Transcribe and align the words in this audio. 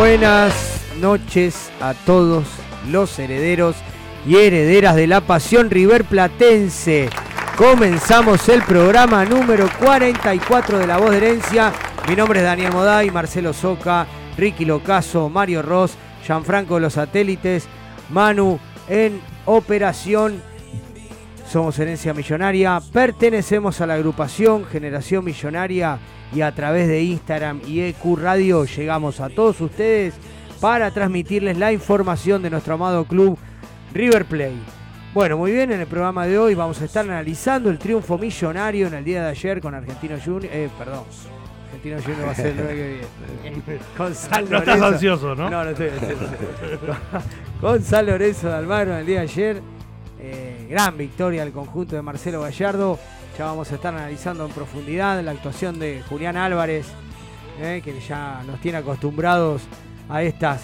Buenas 0.00 0.80
noches 0.98 1.70
a 1.78 1.92
todos 1.92 2.46
los 2.88 3.18
herederos 3.18 3.76
y 4.26 4.36
herederas 4.36 4.96
de 4.96 5.06
la 5.06 5.20
pasión 5.20 5.68
River 5.68 6.04
Platense. 6.04 7.10
Comenzamos 7.58 8.48
el 8.48 8.62
programa 8.62 9.26
número 9.26 9.68
44 9.78 10.78
de 10.78 10.86
La 10.86 10.96
Voz 10.96 11.10
de 11.10 11.18
Herencia. 11.18 11.74
Mi 12.08 12.16
nombre 12.16 12.38
es 12.38 12.46
Daniel 12.46 12.72
Moday, 12.72 13.10
Marcelo 13.10 13.52
Soca, 13.52 14.06
Ricky 14.38 14.64
Locaso, 14.64 15.28
Mario 15.28 15.60
Ross, 15.60 15.92
Gianfranco 16.24 16.76
de 16.76 16.80
los 16.80 16.94
Satélites, 16.94 17.68
Manu 18.08 18.58
en 18.88 19.20
operación. 19.44 20.42
Somos 21.50 21.76
Herencia 21.80 22.14
Millonaria, 22.14 22.80
pertenecemos 22.92 23.80
a 23.80 23.86
la 23.88 23.94
agrupación 23.94 24.64
Generación 24.66 25.24
Millonaria 25.24 25.98
y 26.32 26.42
a 26.42 26.54
través 26.54 26.86
de 26.86 27.02
Instagram 27.02 27.60
y 27.66 27.80
EQ 27.80 28.18
Radio 28.18 28.64
llegamos 28.66 29.18
a 29.18 29.28
todos 29.30 29.60
ustedes 29.60 30.14
para 30.60 30.92
transmitirles 30.92 31.58
la 31.58 31.72
información 31.72 32.40
de 32.40 32.50
nuestro 32.50 32.74
amado 32.74 33.04
club 33.04 33.36
River 33.92 34.26
Plate. 34.26 34.60
Bueno, 35.12 35.38
muy 35.38 35.50
bien, 35.50 35.72
en 35.72 35.80
el 35.80 35.88
programa 35.88 36.24
de 36.24 36.38
hoy 36.38 36.54
vamos 36.54 36.80
a 36.82 36.84
estar 36.84 37.04
analizando 37.04 37.68
el 37.68 37.80
triunfo 37.80 38.16
millonario 38.16 38.86
en 38.86 38.94
el 38.94 39.04
día 39.04 39.24
de 39.24 39.30
ayer 39.30 39.60
con 39.60 39.74
Argentino 39.74 40.18
Junior. 40.24 40.52
Eh, 40.54 40.70
perdón. 40.78 41.02
Argentino 41.64 42.00
Junior 42.00 42.28
va 42.28 42.30
a 42.30 42.34
ser 42.36 42.46
el 42.46 42.56
9 42.58 42.74
que 42.76 43.50
viene. 43.50 43.80
Con 43.96 44.14
San 44.14 44.48
No 44.48 44.58
estás 44.58 44.80
ansioso, 44.80 45.34
¿no? 45.34 45.50
No, 45.50 45.64
no 45.64 45.70
estoy 45.70 45.88
ansioso. 45.88 46.26
Con 47.60 47.82
San 47.82 48.06
Lorenzo 48.06 48.46
de 48.46 48.54
Almagro 48.54 48.92
en 48.92 49.00
el 49.00 49.06
día 49.06 49.16
de 49.16 49.22
ayer. 49.22 49.79
Eh, 50.22 50.66
gran 50.68 50.98
victoria 50.98 51.44
del 51.44 51.52
conjunto 51.52 51.96
de 51.96 52.02
Marcelo 52.02 52.42
Gallardo. 52.42 52.98
Ya 53.38 53.46
vamos 53.46 53.72
a 53.72 53.76
estar 53.76 53.94
analizando 53.94 54.44
en 54.44 54.52
profundidad 54.52 55.22
la 55.22 55.30
actuación 55.30 55.78
de 55.78 56.02
Julián 56.08 56.36
Álvarez, 56.36 56.86
eh, 57.58 57.80
que 57.82 57.98
ya 58.00 58.42
nos 58.46 58.60
tiene 58.60 58.78
acostumbrados 58.78 59.62
a 60.10 60.22
estas 60.22 60.62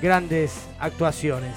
grandes 0.00 0.66
actuaciones. 0.80 1.52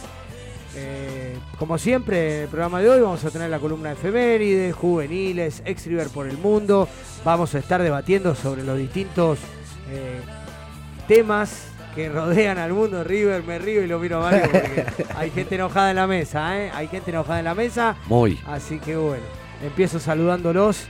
Eh, 0.75 1.37
como 1.57 1.77
siempre, 1.77 2.43
el 2.43 2.49
programa 2.49 2.81
de 2.81 2.89
hoy 2.89 2.99
vamos 2.99 3.23
a 3.23 3.31
tener 3.31 3.49
la 3.49 3.59
columna 3.59 3.89
de 3.89 3.95
efemérides, 3.95 4.75
juveniles, 4.75 5.61
ex 5.65 5.85
River 5.85 6.09
por 6.09 6.27
el 6.27 6.37
mundo. 6.37 6.89
Vamos 7.23 7.55
a 7.55 7.59
estar 7.59 7.81
debatiendo 7.81 8.35
sobre 8.35 8.63
los 8.63 8.77
distintos 8.77 9.39
temas 11.07 11.68
que 11.99 12.07
rodean 12.07 12.57
al 12.57 12.71
mundo 12.71 13.03
River. 13.03 13.43
Me 13.43 13.59
río 13.59 13.83
y 13.83 13.87
lo 13.87 13.99
miro 13.99 14.19
a 14.19 14.31
Mario 14.31 14.49
porque 14.49 14.85
hay 15.17 15.31
gente 15.31 15.55
enojada 15.55 15.89
en 15.89 15.97
la 15.97 16.07
mesa, 16.07 16.57
¿eh? 16.57 16.71
Hay 16.73 16.87
gente 16.87 17.11
enojada 17.11 17.39
en 17.39 17.45
la 17.45 17.55
mesa. 17.55 17.97
Muy. 18.07 18.39
Así 18.47 18.79
que 18.79 18.95
bueno, 18.95 19.23
empiezo 19.61 19.99
saludándolos. 19.99 20.85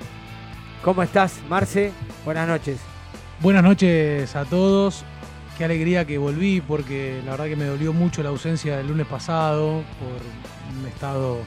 ¿Cómo 0.83 1.01
estás, 1.01 1.39
Marce? 1.49 1.91
Buenas 2.23 2.47
noches. 2.47 2.79
Buenas 3.39 3.63
noches 3.63 4.35
a 4.35 4.45
todos. 4.45 5.03
Qué 5.57 5.65
alegría 5.65 6.05
que 6.05 6.19
volví 6.19 6.61
porque 6.61 7.21
la 7.25 7.31
verdad 7.31 7.45
que 7.45 7.55
me 7.55 7.65
dolió 7.65 7.91
mucho 7.91 8.21
la 8.21 8.29
ausencia 8.29 8.77
del 8.77 8.87
lunes 8.87 9.07
pasado 9.07 9.81
por 9.99 10.79
un 10.79 10.87
estado 10.87 11.39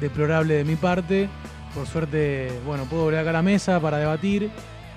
deplorable 0.00 0.54
de 0.54 0.64
mi 0.64 0.76
parte. 0.76 1.28
Por 1.74 1.86
suerte, 1.86 2.50
bueno, 2.64 2.84
puedo 2.84 3.04
volver 3.04 3.20
acá 3.20 3.30
a 3.30 3.34
la 3.34 3.42
mesa 3.42 3.78
para 3.78 3.98
debatir. 3.98 4.50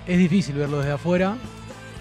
Es 0.06 0.16
difícil 0.16 0.54
verlo 0.54 0.78
desde 0.78 0.92
afuera, 0.92 1.36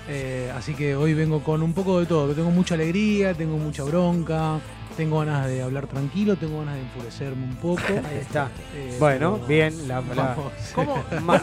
eh, 0.10 0.52
así 0.58 0.74
que 0.74 0.96
hoy 0.96 1.14
vengo 1.14 1.42
con 1.44 1.62
un 1.64 1.74
poco 1.74 2.00
de 2.00 2.06
todo. 2.06 2.34
Tengo 2.34 2.52
mucha 2.52 2.74
alegría, 2.76 3.34
tengo 3.34 3.58
mucha 3.58 3.84
bronca, 3.84 4.60
tengo 4.98 5.20
ganas 5.20 5.48
de 5.48 5.62
hablar 5.62 5.88
tranquilo, 5.88 6.36
tengo 6.36 6.60
ganas 6.60 6.76
de 6.76 6.82
enfurecerme 6.82 7.44
un 7.46 7.56
poco. 7.58 7.82
Ahí 7.88 8.18
está. 8.20 8.50
Eh, 8.76 8.98
Bueno, 9.00 9.38
bien. 9.48 9.88
La, 9.88 10.02
la-. 10.02 10.36
¿Cómo, 10.76 10.96
cómo- 11.16 11.42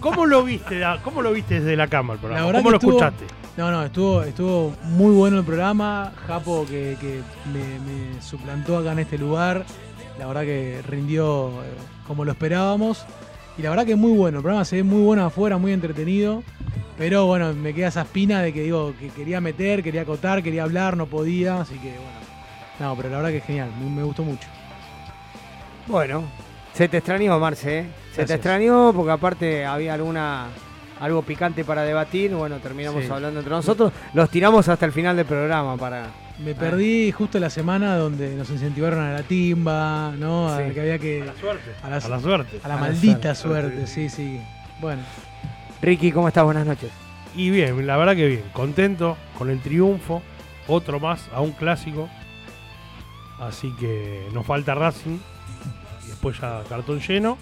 cómo 0.00 0.26
lo 0.26 0.42
viste? 0.42 0.82
¿Cómo 1.04 1.22
lo 1.22 1.32
viste 1.32 1.60
desde 1.60 1.76
la 1.76 1.86
cama 1.86 2.14
el 2.14 2.18
programa? 2.18 2.52
¿Cómo 2.52 2.70
lo 2.70 2.76
estuvo- 2.78 2.90
escuchaste? 2.98 3.24
No, 3.56 3.72
no, 3.72 3.84
estuvo, 3.84 4.22
estuvo 4.22 4.72
muy 4.84 5.12
bueno 5.14 5.38
el 5.38 5.44
programa. 5.44 6.12
Japo 6.28 6.64
que, 6.66 6.96
que 7.00 7.20
me, 7.52 8.14
me 8.14 8.22
suplantó 8.22 8.78
acá 8.78 8.92
en 8.92 9.00
este 9.00 9.18
lugar. 9.18 9.64
La 10.18 10.26
verdad 10.26 10.42
que 10.42 10.80
rindió 10.86 11.48
eh, 11.64 11.66
como 12.06 12.24
lo 12.24 12.32
esperábamos. 12.32 13.04
Y 13.58 13.62
la 13.62 13.70
verdad 13.70 13.84
que 13.86 13.96
muy 13.96 14.12
bueno. 14.12 14.38
El 14.38 14.42
programa 14.42 14.64
se 14.64 14.76
ve 14.76 14.82
muy 14.84 15.02
bueno 15.02 15.24
afuera, 15.26 15.58
muy 15.58 15.72
entretenido. 15.72 16.42
Pero 16.96 17.26
bueno, 17.26 17.52
me 17.54 17.74
queda 17.74 17.88
esa 17.88 18.02
espina 18.02 18.40
de 18.42 18.52
que 18.52 18.62
digo 18.62 18.92
que 18.98 19.08
quería 19.08 19.40
meter, 19.40 19.82
quería 19.82 20.02
acotar, 20.02 20.42
quería 20.42 20.62
hablar, 20.64 20.96
no 20.96 21.06
podía. 21.06 21.60
Así 21.60 21.74
que 21.74 21.88
bueno. 21.90 22.18
No, 22.80 22.96
pero 22.96 23.08
la 23.10 23.16
verdad 23.16 23.30
que 23.30 23.36
es 23.38 23.44
genial. 23.44 23.70
Me, 23.80 23.90
me 23.90 24.02
gustó 24.02 24.22
mucho. 24.22 24.48
Bueno, 25.86 26.24
se 26.72 26.88
te 26.88 26.98
extrañó, 26.98 27.38
Marce. 27.38 27.78
¿eh? 27.80 27.86
Se 28.14 28.24
te 28.24 28.34
extrañó 28.34 28.92
porque 28.94 29.10
aparte 29.12 29.64
había 29.64 29.94
alguna 29.94 30.46
algo 31.00 31.22
picante 31.22 31.64
para 31.64 31.82
debatir. 31.82 32.32
Bueno, 32.34 32.56
terminamos 32.58 33.04
Sí. 33.04 33.10
hablando 33.10 33.40
entre 33.40 33.50
nosotros. 33.54 33.92
Los 34.14 34.30
tiramos 34.30 34.68
hasta 34.68 34.86
el 34.86 34.92
final 34.92 35.16
del 35.16 35.26
programa 35.26 35.76
para. 35.76 36.06
Me 36.38 36.54
perdí 36.54 37.10
justo 37.10 37.40
la 37.40 37.50
semana 37.50 37.96
donde 37.96 38.34
nos 38.36 38.48
incentivaron 38.50 39.00
a 39.00 39.12
la 39.12 39.22
timba, 39.24 40.12
¿no? 40.16 40.48
A 40.48 40.58
Sí. 40.68 40.72
que 40.72 40.80
había 40.80 40.94
A 40.94 40.98
que. 40.98 41.24
la 41.24 41.34
suerte. 41.34 41.70
a 41.82 41.90
la- 41.90 41.96
A 41.96 42.08
la 42.08 42.20
suerte. 42.20 42.60
A 42.62 42.68
la 42.68 42.74
A 42.74 42.76
la 42.76 42.82
maldita 42.82 43.34
suerte. 43.34 43.70
suerte, 43.72 43.86
sí, 43.88 44.08
sí. 44.08 44.40
Bueno, 44.80 45.02
Ricky, 45.82 46.12
¿cómo 46.12 46.28
estás? 46.28 46.44
Buenas 46.44 46.64
noches. 46.66 46.90
Y 47.34 47.50
bien, 47.50 47.84
la 47.86 47.96
verdad 47.96 48.14
que 48.14 48.26
bien. 48.26 48.44
Contento 48.52 49.16
con 49.36 49.50
el 49.50 49.60
triunfo. 49.60 50.22
Otro 50.68 51.00
más 51.00 51.28
a 51.34 51.40
un 51.40 51.52
clásico. 51.52 52.08
Así 53.40 53.72
que 53.78 54.26
nos 54.32 54.44
falta 54.46 54.74
Racing. 54.74 55.18
Y 56.04 56.08
después 56.08 56.38
ya 56.40 56.62
cartón 56.68 57.00
lleno. 57.00 57.38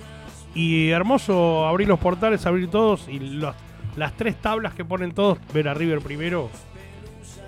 Y 0.55 0.89
hermoso 0.91 1.67
abrir 1.67 1.87
los 1.89 1.99
portales, 1.99 2.47
abrir 2.47 2.69
todos. 2.71 3.09
Y 3.09 3.19
los- 3.19 3.55
las 3.97 4.13
tres 4.15 4.37
tablas 4.37 4.75
que 4.75 4.85
ponen 4.85 5.13
todos, 5.13 5.39
ver 5.53 5.69
a 5.69 5.75
River 5.75 6.01
primero. 6.01 6.51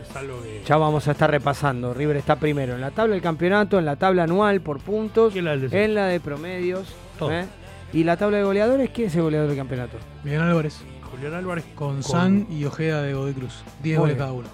Es 0.03 0.17
algo 0.17 0.43
que. 0.43 0.63
Ya 0.65 0.77
vamos 0.77 1.09
a 1.09 1.13
estar 1.13 1.31
repasando. 1.31 1.95
River 1.95 2.17
está 2.17 2.37
primero 2.37 2.75
en 2.75 2.81
la 2.81 2.91
tabla 2.91 3.15
del 3.15 3.23
campeonato, 3.23 3.79
en 3.79 3.85
la 3.85 3.97
tabla 3.97 4.25
anual 4.25 4.61
por 4.61 4.81
puntos, 4.81 5.35
en 5.37 5.95
la 5.95 6.07
de 6.07 6.21
promedios. 6.21 6.95
Todo. 7.19 7.33
¿eh? 7.33 7.47
Y 7.93 8.05
la 8.05 8.17
tabla 8.17 8.39
de 8.39 8.45
goleadores, 8.45 8.91
¿quién 8.91 9.09
es 9.09 9.17
el 9.17 9.23
goleador 9.23 9.49
del 9.49 9.57
campeonato? 9.57 9.97
Miguel 10.23 10.43
Álvarez. 10.43 10.81
Julián 11.11 11.35
Álvarez 11.35 11.65
Con, 11.75 12.03
San 12.03 12.47
y 12.51 12.65
Ojeda 12.65 13.03
de 13.03 13.15
Godoy 13.15 13.33
Cruz. 13.33 13.63
10 13.83 13.97
Muy 13.97 14.01
goles 14.03 14.17
bien. 14.17 14.19
cada 14.19 14.33
uno. 14.33 14.49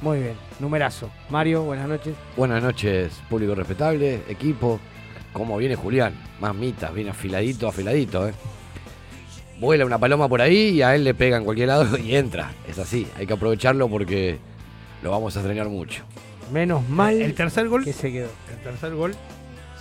Muy 0.00 0.18
bien, 0.20 0.34
numerazo. 0.60 1.10
Mario, 1.30 1.62
buenas 1.62 1.88
noches. 1.88 2.14
Buenas 2.36 2.62
noches, 2.62 3.22
público 3.28 3.54
respetable, 3.54 4.22
equipo. 4.28 4.80
¿Cómo 5.32 5.56
viene 5.56 5.76
Julián? 5.76 6.14
Más 6.40 6.54
mitas, 6.54 6.92
viene 6.94 7.10
afiladito, 7.10 7.68
afiladito, 7.68 8.28
¿eh? 8.28 8.34
Vuela 9.64 9.84
una 9.86 9.98
paloma 9.98 10.28
por 10.28 10.40
ahí 10.42 10.68
y 10.70 10.82
a 10.82 10.94
él 10.94 11.04
le 11.04 11.14
pega 11.14 11.36
en 11.38 11.44
cualquier 11.44 11.68
lado 11.68 11.96
y 11.98 12.14
entra. 12.14 12.52
Es 12.68 12.78
así, 12.78 13.06
hay 13.16 13.26
que 13.26 13.32
aprovecharlo 13.32 13.88
porque 13.88 14.38
lo 15.02 15.10
vamos 15.10 15.36
a 15.36 15.40
extrañar 15.40 15.68
mucho. 15.68 16.04
Menos 16.52 16.86
mal 16.88 17.20
El 17.20 17.34
tercer 17.34 17.68
gol. 17.68 17.82
que 17.84 17.92
se 17.92 18.12
quedó. 18.12 18.28
El 18.50 18.58
tercer 18.62 18.94
gol. 18.94 19.14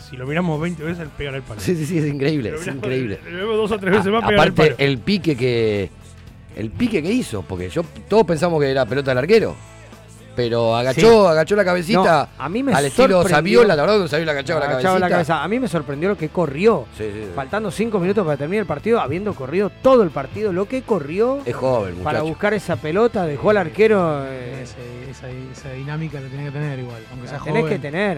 Si 0.09 0.15
lo 0.17 0.25
miramos 0.27 0.59
20 0.61 0.83
veces, 0.83 1.07
pega 1.17 1.31
en 1.31 1.35
el 1.37 1.41
palo. 1.41 1.59
Sí, 1.59 1.75
sí, 1.75 1.85
sí, 1.85 1.97
es 1.97 2.05
increíble, 2.05 2.51
Lo 2.51 2.59
es 2.61 2.67
increíble. 2.67 3.19
Lo 3.29 3.37
vemos 3.37 3.57
dos 3.57 3.71
o 3.71 3.79
tres 3.79 3.91
veces 3.93 4.11
más, 4.11 4.23
A- 4.23 4.27
pega 4.27 4.43
el 4.43 4.53
palo. 4.53 4.75
el 4.77 4.97
pique 4.99 5.35
que. 5.35 5.89
El 6.55 6.69
pique 6.69 7.01
que 7.01 7.11
hizo, 7.11 7.41
porque 7.41 7.67
yo 7.69 7.81
todos 8.07 8.23
pensamos 8.25 8.61
que 8.61 8.69
era 8.69 8.85
pelota 8.85 9.11
del 9.11 9.17
arquero. 9.17 9.55
Pero 10.35 10.75
agachó, 10.75 11.27
agachó 11.29 11.55
la 11.55 11.63
cabecita 11.63 12.29
No, 12.37 12.43
a 12.43 12.49
mí 12.49 12.63
me 12.63 12.73
al 12.73 12.85
estilo 12.85 13.21
sorprendió- 13.21 13.29
Saviola, 13.35 13.75
la 13.75 13.83
verdad, 13.83 13.93
cuando 13.95 14.07
Saviola 14.07 14.31
agachaba 14.31 14.59
la 14.61 14.65
cabecita. 14.67 14.99
la 14.99 15.09
cabeza. 15.09 15.43
A 15.43 15.47
mí 15.47 15.59
me 15.59 15.67
sorprendió 15.67 16.09
lo 16.09 16.17
que 16.17 16.29
corrió. 16.29 16.85
Sí, 16.97 17.03
sí, 17.13 17.19
sí. 17.25 17.29
Faltando 17.35 17.69
cinco 17.69 17.99
minutos 17.99 18.25
para 18.25 18.37
terminar 18.37 18.61
el 18.61 18.67
partido, 18.67 18.99
habiendo 18.99 19.33
corrido 19.35 19.69
todo 19.83 20.01
el 20.03 20.09
partido, 20.09 20.51
lo 20.51 20.67
que 20.67 20.81
corrió 20.81 21.39
Es 21.45 21.55
joven, 21.55 21.95
para 22.03 22.19
muchacho. 22.19 22.25
buscar 22.29 22.53
esa 22.55 22.75
pelota, 22.77 23.25
dejó 23.25 23.51
al 23.51 23.57
arquero. 23.57 24.23
eh, 24.25 24.63
esa, 25.11 25.29
esa 25.29 25.69
dinámica 25.73 26.19
la 26.19 26.27
tenés 26.29 26.45
que 26.47 26.51
tener 26.59 26.79
igual. 26.79 27.01
Aunque 27.11 27.27
sea 27.27 27.37
la 27.37 27.43
tenés 27.43 27.61
joven. 27.61 27.73
que 27.75 27.79
tener. 27.79 28.17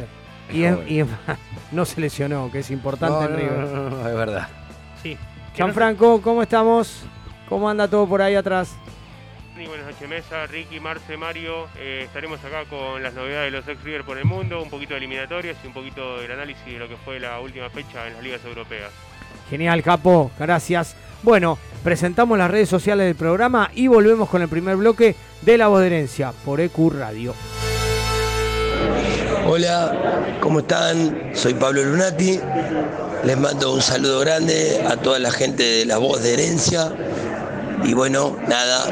Es 0.50 0.56
Y, 0.56 0.64
es- 0.64 0.74
joven. 0.76 0.88
y 0.90 1.00
es- 1.02 1.08
no 1.74 1.86
se 1.86 2.00
lesionó, 2.02 2.50
que 2.52 2.60
es 2.60 2.72
importante 2.72 3.18
No, 3.18 3.26
en 3.26 3.32
no, 3.32 3.38
River. 3.38 3.58
no, 3.76 3.90
no, 3.90 3.90
no, 4.04 4.08
es 4.10 4.16
verdad. 4.16 4.48
Sí. 5.04 5.18
Gianfranco, 5.54 6.22
¿cómo 6.22 6.42
estamos? 6.42 7.04
¿Cómo 7.50 7.70
anda 7.70 7.88
todo 7.88 8.08
por 8.08 8.22
ahí 8.22 8.36
atrás? 8.36 8.70
Buenas 9.56 9.86
noches 9.86 10.10
Mesa, 10.10 10.46
Ricky, 10.48 10.82
Marce, 10.82 11.16
Mario. 11.16 11.68
Eh, 11.78 12.02
estaremos 12.06 12.44
acá 12.44 12.66
con 12.70 13.02
las 13.02 13.14
novedades 13.14 13.54
de 13.54 13.58
los 13.58 13.68
ex 13.70 13.82
River 13.84 14.04
por 14.04 14.18
el 14.18 14.26
mundo, 14.26 14.62
un 14.62 14.70
poquito 14.70 14.94
de 14.94 14.98
eliminatorias 14.98 15.56
y 15.64 15.68
un 15.68 15.74
poquito 15.74 16.20
del 16.20 16.30
análisis 16.30 16.66
de 16.66 16.78
lo 16.78 16.90
que 16.90 16.98
fue 16.98 17.22
la 17.22 17.40
última 17.40 17.70
fecha 17.70 18.06
en 18.06 18.16
las 18.16 18.24
ligas 18.24 18.44
europeas. 18.44 18.92
Genial, 19.50 19.82
Capo, 19.82 20.30
gracias. 20.38 20.98
Bueno, 21.24 21.58
presentamos 21.86 22.38
las 22.38 22.52
redes 22.52 22.68
sociales 22.68 23.06
del 23.06 23.16
programa 23.16 23.72
y 23.74 23.88
volvemos 23.88 24.28
con 24.28 24.42
el 24.42 24.50
primer 24.50 24.76
bloque 24.76 25.16
de 25.42 25.58
La 25.58 25.68
Voz 25.68 25.80
de 25.80 25.88
Herencia 25.88 26.34
por 26.44 26.60
EQ 26.60 26.92
Radio. 26.92 27.34
Hola, 29.48 30.36
¿cómo 30.42 30.60
están? 30.60 31.32
Soy 31.34 31.54
Pablo 31.54 31.82
Lunati. 31.82 32.42
Les 33.24 33.38
mando 33.38 33.74
un 33.74 33.82
saludo 33.82 34.20
grande 34.20 34.84
a 34.86 34.98
toda 34.98 35.18
la 35.18 35.32
gente 35.32 35.64
de 35.64 35.86
La 35.86 35.98
Voz 35.98 36.22
de 36.22 36.34
Herencia. 36.34 36.92
Y 37.84 37.94
bueno, 37.94 38.38
nada, 38.48 38.86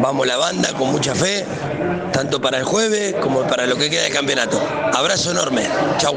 vamos 0.00 0.26
la 0.26 0.36
banda 0.36 0.72
con 0.72 0.90
mucha 0.90 1.14
fe, 1.14 1.44
tanto 2.12 2.40
para 2.40 2.58
el 2.58 2.64
jueves 2.64 3.14
como 3.20 3.42
para 3.42 3.66
lo 3.66 3.76
que 3.76 3.90
queda 3.90 4.02
del 4.02 4.12
campeonato. 4.12 4.60
Abrazo 4.92 5.32
enorme. 5.32 5.68
Chau. 5.98 6.14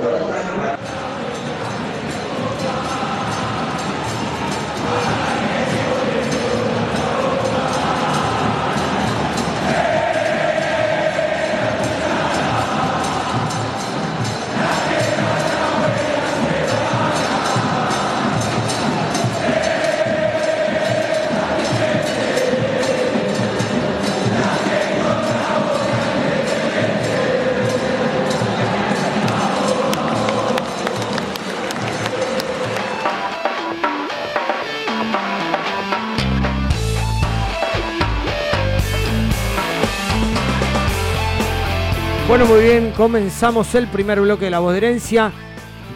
Bueno, 42.27 42.45
muy 42.45 42.59
bien, 42.59 42.91
comenzamos 42.91 43.73
el 43.73 43.87
primer 43.87 44.19
bloque 44.19 44.45
de 44.45 44.51
la 44.51 44.59
voz 44.59 44.73
de 44.73 44.79
herencia. 44.79 45.31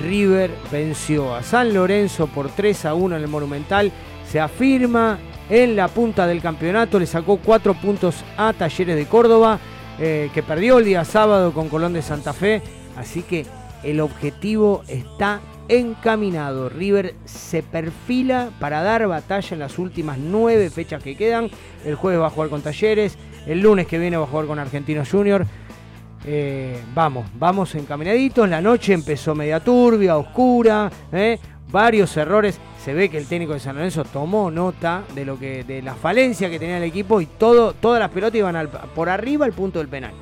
River 0.02 0.50
venció 0.72 1.36
a 1.36 1.44
San 1.44 1.74
Lorenzo 1.74 2.28
por 2.28 2.50
3 2.50 2.86
a 2.86 2.94
1 2.94 3.18
en 3.18 3.22
el 3.22 3.28
Monumental. 3.28 3.92
Se 4.26 4.40
afirma 4.40 5.20
en 5.50 5.76
la 5.76 5.90
punta 5.90 6.26
del 6.28 6.42
campeonato, 6.42 7.00
le 7.00 7.06
sacó 7.06 7.36
4 7.36 7.74
puntos 7.74 8.24
a 8.38 8.54
Talleres 8.54 8.96
de 8.96 9.08
Córdoba, 9.08 9.60
eh, 10.00 10.30
que 10.34 10.42
perdió 10.42 10.78
el 10.78 10.86
día 10.86 11.04
sábado 11.04 11.52
con 11.52 11.68
Colón 11.68 11.92
de 11.92 12.02
Santa 12.02 12.32
Fe. 12.32 12.62
Así 12.96 13.24
que 13.24 13.46
el 13.84 14.00
objetivo 14.00 14.84
está 14.88 15.42
encaminado. 15.68 16.70
River 16.70 17.14
se 17.26 17.62
perfila 17.62 18.52
para 18.58 18.82
dar 18.84 19.06
batalla 19.06 19.50
en 19.52 19.60
las 19.60 19.78
últimas 19.78 20.18
nueve 20.18 20.70
fechas 20.70 21.04
que 21.04 21.18
quedan. 21.18 21.50
El 21.84 21.96
jueves 21.96 22.22
va 22.22 22.28
a 22.28 22.30
jugar 22.30 22.50
con 22.50 22.62
Talleres, 22.62 23.18
el 23.46 23.60
lunes 23.60 23.86
que 23.86 24.00
viene 24.00 24.16
va 24.16 24.24
a 24.24 24.28
jugar 24.28 24.46
con 24.46 24.60
Argentinos 24.60 25.10
Junior. 25.10 25.46
Eh, 26.26 26.80
vamos, 26.94 27.26
vamos 27.36 27.74
encaminaditos. 27.76 28.48
La 28.48 28.62
noche 28.62 28.94
empezó 28.94 29.34
media 29.36 29.60
turbia, 29.60 30.18
oscura, 30.18 30.92
¿eh? 31.12 31.40
varios 31.72 32.16
errores. 32.18 32.60
Se 32.84 32.94
ve 32.94 33.10
que 33.10 33.18
el 33.18 33.28
técnico 33.28 33.54
de 33.54 33.60
San 33.60 33.76
Lorenzo 33.76 34.04
tomó 34.04 34.50
nota 34.52 35.04
de 35.14 35.26
lo 35.26 35.38
que, 35.38 35.64
de 35.64 35.82
la 35.82 35.94
falencia 35.96 36.50
que 36.50 36.60
tenía 36.60 36.78
el 36.78 36.84
equipo 36.84 37.22
y 37.22 37.26
todo, 37.26 37.74
todas 37.74 38.00
las 38.00 38.10
pelotas 38.10 38.38
iban 38.38 38.70
por 38.96 39.10
arriba 39.10 39.46
al 39.46 39.54
punto 39.54 39.80
del 39.80 39.88
penal. 39.88 40.14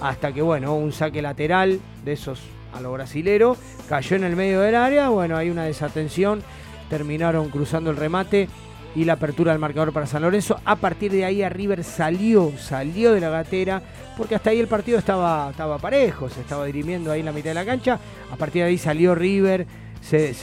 Hasta 0.00 0.32
que 0.32 0.42
bueno, 0.42 0.74
un 0.74 0.92
saque 0.92 1.22
lateral 1.22 1.80
de 2.04 2.12
esos 2.12 2.40
a 2.74 2.80
lo 2.80 2.92
brasilero, 2.92 3.56
cayó 3.88 4.16
en 4.16 4.24
el 4.24 4.34
medio 4.34 4.60
del 4.60 4.74
área, 4.74 5.10
bueno, 5.10 5.36
hay 5.36 5.50
una 5.50 5.64
desatención, 5.64 6.42
terminaron 6.88 7.50
cruzando 7.50 7.90
el 7.90 7.96
remate 7.96 8.48
y 8.94 9.04
la 9.04 9.14
apertura 9.14 9.52
del 9.52 9.60
marcador 9.60 9.92
para 9.92 10.06
San 10.06 10.22
Lorenzo. 10.22 10.60
A 10.64 10.76
partir 10.76 11.12
de 11.12 11.24
ahí 11.24 11.42
a 11.42 11.48
River 11.48 11.84
salió, 11.84 12.52
salió 12.58 13.12
de 13.12 13.20
la 13.20 13.30
gatera, 13.30 13.82
porque 14.16 14.34
hasta 14.34 14.50
ahí 14.50 14.60
el 14.60 14.68
partido 14.68 14.98
estaba, 14.98 15.50
estaba 15.50 15.78
parejo, 15.78 16.28
se 16.28 16.40
estaba 16.40 16.66
dirimiendo 16.66 17.10
ahí 17.10 17.20
en 17.20 17.26
la 17.26 17.32
mitad 17.32 17.50
de 17.50 17.54
la 17.54 17.64
cancha. 17.64 17.98
A 18.30 18.36
partir 18.36 18.62
de 18.62 18.68
ahí 18.68 18.78
salió 18.78 19.14
River, 19.14 19.66
se, 20.00 20.34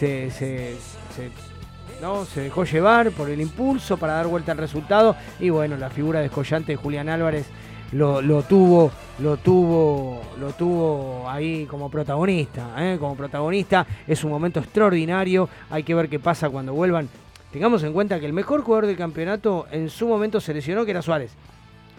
¿no? 2.02 2.26
se 2.26 2.42
dejó 2.42 2.64
llevar 2.64 3.12
por 3.12 3.30
el 3.30 3.42
impulso 3.42 3.98
para 3.98 4.14
dar 4.14 4.28
vuelta 4.28 4.52
al 4.52 4.58
resultado. 4.58 5.16
Y 5.40 5.50
bueno, 5.50 5.78
la 5.78 5.90
figura 5.90 6.22
descollante 6.22 6.72
de 6.72 6.76
Julián 6.78 7.10
Álvarez 7.10 7.46
lo, 7.92 8.22
lo, 8.22 8.44
tuvo, 8.44 8.92
lo 9.20 9.38
tuvo, 9.38 10.22
lo 10.40 10.54
tuvo 10.54 11.30
ahí 11.30 11.66
como 11.66 11.90
protagonista, 11.90 12.74
¿eh? 12.78 12.98
como 13.00 13.16
protagonista. 13.16 13.86
Es 14.08 14.24
un 14.24 14.32
momento 14.32 14.60
extraordinario. 14.60 15.50
Hay 15.70 15.84
que 15.84 15.94
ver 15.94 16.10
qué 16.10 16.20
pasa 16.20 16.50
cuando 16.50 16.74
vuelvan 16.74 17.10
Tengamos 17.52 17.84
en 17.84 17.94
cuenta 17.94 18.20
que 18.20 18.26
el 18.26 18.34
mejor 18.34 18.62
jugador 18.62 18.86
del 18.86 18.98
campeonato 18.98 19.68
en 19.72 19.90
su 19.90 20.08
momento 20.08 20.40
se 20.40 20.54
lesionó, 20.54 20.86
que 20.86 20.92
era 20.92 21.02
Suárez. 21.02 21.32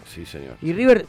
Sí, 0.05 0.25
señor. 0.25 0.55
Y 0.61 0.71
River 0.73 1.05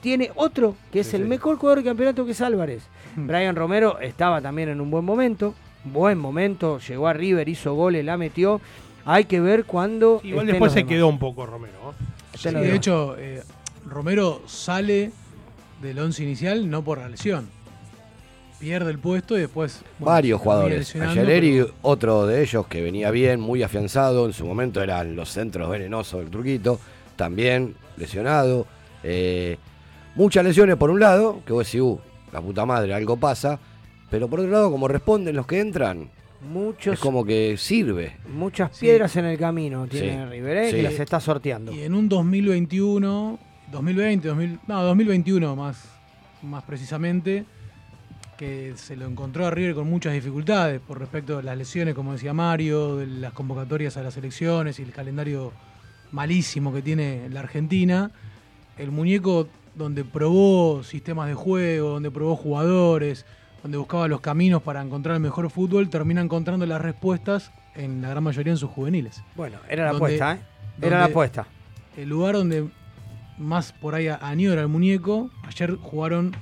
tiene 0.00 0.30
otro, 0.34 0.76
que 0.90 1.00
es 1.00 1.14
el 1.14 1.26
mejor 1.26 1.56
jugador 1.56 1.78
del 1.78 1.86
campeonato, 1.86 2.24
que 2.24 2.32
es 2.32 2.40
Álvarez. 2.40 2.84
Hmm. 3.14 3.26
Brian 3.26 3.56
Romero 3.56 3.98
estaba 4.00 4.40
también 4.40 4.70
en 4.70 4.80
un 4.80 4.90
buen 4.90 5.04
momento, 5.04 5.54
buen 5.84 6.18
momento, 6.18 6.78
llegó 6.78 7.08
a 7.08 7.12
River, 7.12 7.48
hizo 7.48 7.74
goles, 7.74 8.04
la 8.04 8.16
metió. 8.16 8.60
Hay 9.04 9.26
que 9.26 9.40
ver 9.40 9.64
cuándo. 9.66 10.20
Igual 10.24 10.46
después 10.46 10.72
se 10.72 10.84
quedó 10.84 11.08
un 11.08 11.18
poco 11.18 11.46
Romero. 11.46 11.94
de 12.42 12.74
hecho, 12.74 13.16
eh, 13.18 13.42
Romero 13.84 14.42
sale 14.46 15.12
del 15.82 15.98
once 15.98 16.22
inicial 16.22 16.68
no 16.70 16.82
por 16.82 16.98
la 16.98 17.08
lesión 17.08 17.55
pierde 18.58 18.90
el 18.90 18.98
puesto 18.98 19.36
y 19.36 19.40
después. 19.40 19.82
Varios 19.98 20.40
jugadores. 20.40 20.94
Ayeleri, 20.96 21.64
otro 21.82 22.26
de 22.26 22.42
ellos 22.42 22.66
que 22.66 22.82
venía 22.82 23.10
bien, 23.10 23.40
muy 23.40 23.62
afianzado. 23.62 24.26
En 24.26 24.32
su 24.32 24.46
momento 24.46 24.82
eran 24.82 25.16
los 25.16 25.30
centros 25.30 25.70
venenosos 25.70 26.20
del 26.20 26.30
truquito. 26.30 26.78
También 27.16 27.74
lesionado. 27.96 28.66
Eh, 29.02 29.56
muchas 30.14 30.44
lesiones 30.44 30.76
por 30.76 30.90
un 30.90 31.00
lado, 31.00 31.42
que 31.46 31.52
vos 31.52 31.66
decís, 31.66 31.80
uh, 31.80 31.98
la 32.32 32.40
puta 32.40 32.66
madre, 32.66 32.94
algo 32.94 33.16
pasa. 33.16 33.58
Pero 34.10 34.28
por 34.28 34.40
otro 34.40 34.52
lado, 34.52 34.70
como 34.70 34.88
responden 34.88 35.34
los 35.34 35.46
que 35.46 35.60
entran, 35.60 36.10
Muchos, 36.40 36.94
es 36.94 37.00
como 37.00 37.24
que 37.24 37.56
sirve. 37.56 38.16
Muchas 38.28 38.78
piedras 38.78 39.16
en 39.16 39.24
el 39.24 39.38
camino 39.38 39.86
tiene 39.86 40.26
River, 40.26 40.56
¿eh? 40.56 40.70
que 40.70 40.82
las 40.82 40.98
está 40.98 41.18
sorteando. 41.18 41.72
Y 41.72 41.82
en 41.82 41.94
un 41.94 42.08
2021, 42.08 43.38
2020, 43.72 44.58
no, 44.68 44.82
2021 44.82 45.56
más, 45.56 45.82
más 46.42 46.62
precisamente, 46.64 47.44
que 48.36 48.74
se 48.76 48.96
lo 48.96 49.06
encontró 49.06 49.46
a 49.46 49.50
River 49.50 49.74
con 49.74 49.88
muchas 49.88 50.12
dificultades 50.12 50.80
por 50.80 50.98
respecto 50.98 51.38
a 51.38 51.42
las 51.42 51.56
lesiones, 51.56 51.94
como 51.94 52.12
decía 52.12 52.32
Mario, 52.32 52.96
de 52.96 53.06
las 53.06 53.32
convocatorias 53.32 53.96
a 53.96 54.02
las 54.02 54.16
elecciones 54.16 54.78
y 54.78 54.82
el 54.82 54.92
calendario 54.92 55.52
malísimo 56.12 56.72
que 56.72 56.82
tiene 56.82 57.28
la 57.30 57.40
Argentina. 57.40 58.10
El 58.78 58.90
muñeco 58.90 59.48
donde 59.74 60.04
probó 60.04 60.82
sistemas 60.82 61.28
de 61.28 61.34
juego, 61.34 61.90
donde 61.90 62.10
probó 62.10 62.36
jugadores, 62.36 63.26
donde 63.62 63.78
buscaba 63.78 64.08
los 64.08 64.20
caminos 64.20 64.62
para 64.62 64.82
encontrar 64.82 65.16
el 65.16 65.22
mejor 65.22 65.50
fútbol, 65.50 65.88
termina 65.88 66.20
encontrando 66.20 66.66
las 66.66 66.80
respuestas 66.80 67.52
en 67.74 68.02
la 68.02 68.10
gran 68.10 68.24
mayoría 68.24 68.52
en 68.52 68.58
sus 68.58 68.70
juveniles. 68.70 69.22
Bueno, 69.34 69.58
era 69.68 69.84
la 69.84 69.90
apuesta, 69.90 70.34
¿eh? 70.34 70.40
Era 70.80 70.98
la 71.00 71.04
apuesta. 71.06 71.46
El 71.96 72.08
lugar 72.08 72.34
donde 72.34 72.68
más 73.38 73.72
por 73.72 73.94
ahí 73.94 74.08
añora 74.08 74.62
el 74.62 74.68
muñeco, 74.68 75.30
ayer 75.46 75.76
jugaron, 75.76 76.34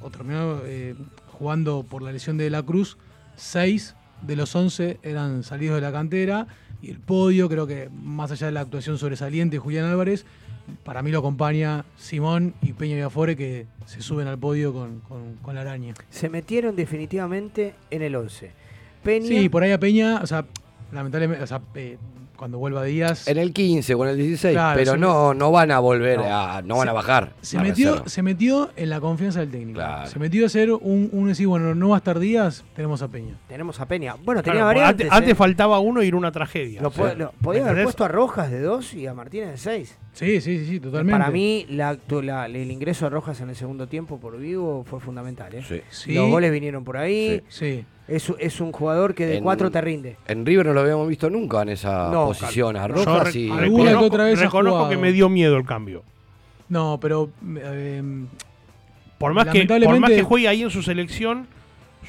o 0.00 0.10
terminó 0.10 0.60
eh, 0.64 0.94
jugando 1.38 1.84
por 1.88 2.02
la 2.02 2.12
lesión 2.12 2.36
de 2.38 2.50
la 2.50 2.62
Cruz, 2.62 2.96
seis 3.36 3.94
de 4.22 4.36
los 4.36 4.54
once 4.56 4.98
eran 5.02 5.42
salidos 5.42 5.76
de 5.76 5.82
la 5.82 5.92
cantera 5.92 6.46
y 6.82 6.90
el 6.90 6.98
podio, 6.98 7.48
creo 7.48 7.66
que 7.66 7.90
más 8.02 8.30
allá 8.30 8.46
de 8.46 8.52
la 8.52 8.60
actuación 8.60 8.98
sobresaliente 8.98 9.56
de 9.56 9.60
Julián 9.60 9.84
Álvarez, 9.84 10.24
para 10.84 11.02
mí 11.02 11.10
lo 11.10 11.20
acompaña 11.20 11.84
Simón 11.96 12.54
y 12.62 12.72
Peña 12.72 12.96
Viafore 12.96 13.36
que 13.36 13.66
se 13.86 14.02
suben 14.02 14.26
al 14.26 14.38
podio 14.38 14.72
con, 14.72 15.02
la 15.54 15.60
araña. 15.60 15.94
Se 16.10 16.28
metieron 16.28 16.74
definitivamente 16.74 17.74
en 17.90 18.02
el 18.02 18.16
11. 18.16 18.50
Peña... 19.02 19.26
Sí, 19.26 19.48
por 19.48 19.62
ahí 19.62 19.72
a 19.72 19.78
Peña, 19.78 20.20
o 20.22 20.26
sea, 20.26 20.46
lamentablemente, 20.92 21.44
o 21.44 21.46
sea, 21.46 21.60
eh, 21.74 21.98
cuando 22.36 22.58
vuelva 22.58 22.84
Díaz. 22.84 23.26
En 23.28 23.38
el 23.38 23.52
15 23.52 23.94
o 23.94 24.04
en 24.04 24.10
el 24.10 24.16
16, 24.16 24.58
pero 24.74 24.96
no, 24.96 25.34
no 25.34 25.50
van 25.50 25.70
a 25.70 25.78
volver 25.78 26.20
a. 26.20 26.62
no 26.62 26.76
van 26.78 26.88
a 26.88 26.92
bajar. 26.92 27.34
Se 27.40 27.58
metió, 27.58 28.08
se 28.08 28.22
metió 28.22 28.70
en 28.76 28.90
la 28.90 29.00
confianza 29.00 29.40
del 29.40 29.50
técnico. 29.50 29.80
Se 30.06 30.18
metió 30.18 30.44
a 30.44 30.46
hacer 30.46 30.72
un, 30.72 31.08
un 31.12 31.28
decir, 31.28 31.46
bueno, 31.46 31.74
no 31.74 31.90
va 31.90 31.96
a 31.96 31.98
estar 31.98 32.18
Díaz, 32.18 32.64
tenemos 32.74 33.02
a 33.02 33.08
Peña. 33.08 33.34
Tenemos 33.48 33.80
a 33.80 33.86
Peña. 33.86 34.16
Bueno, 34.24 34.42
tenía 34.42 34.64
variantes. 34.64 35.10
Antes, 35.10 35.32
¿eh? 35.32 35.34
faltaba 35.34 35.78
uno 35.78 36.02
y 36.02 36.08
era 36.08 36.16
una 36.16 36.32
tragedia. 36.32 36.82
podía 36.82 37.68
haber 37.68 37.84
puesto 37.84 38.04
a 38.04 38.08
Rojas 38.08 38.50
de 38.50 38.60
2 38.60 38.94
y 38.94 39.06
a 39.06 39.14
Martínez 39.14 39.50
de 39.50 39.56
6. 39.58 39.98
Sí, 40.12 40.40
sí, 40.40 40.64
sí, 40.66 40.80
totalmente. 40.80 41.18
Para 41.18 41.30
mí, 41.30 41.66
la, 41.68 41.98
el 42.46 42.70
ingreso 42.70 43.06
de 43.06 43.10
Rojas 43.10 43.40
en 43.40 43.50
el 43.50 43.56
segundo 43.56 43.86
tiempo 43.86 44.18
por 44.18 44.38
vivo 44.38 44.84
fue 44.84 45.00
fundamental. 45.00 45.54
¿eh? 45.54 45.84
Los 46.06 46.30
goles 46.30 46.52
vinieron 46.52 46.84
por 46.84 46.96
ahí. 46.96 47.42
Sí. 47.48 47.84
Es, 48.08 48.32
es, 48.38 48.60
un 48.60 48.70
jugador 48.70 49.14
que 49.14 49.26
de 49.26 49.42
4 49.42 49.70
te 49.70 49.80
rinde. 49.80 50.16
En 50.28 50.46
River 50.46 50.66
no 50.66 50.74
lo 50.74 50.80
habíamos 50.80 51.08
visto 51.08 51.28
nunca 51.28 51.62
en 51.62 51.70
esa 51.70 52.10
posición. 52.12 52.76
A 52.76 52.86
Rojas 52.86 53.34
y. 53.34 53.50
Reconozco, 53.50 54.04
otra 54.04 54.24
vez 54.24 54.38
reconozco 54.38 54.88
que 54.88 54.96
me 54.96 55.12
dio 55.12 55.28
miedo 55.28 55.56
el 55.56 55.64
cambio. 55.64 56.02
No, 56.68 56.98
pero. 57.00 57.30
Eh, 57.58 58.02
por, 59.18 59.34
más 59.34 59.48
que, 59.48 59.66
por 59.66 59.98
más 59.98 60.10
que 60.10 60.22
juegue 60.22 60.46
ahí 60.46 60.62
en 60.62 60.70
su 60.70 60.82
selección, 60.82 61.48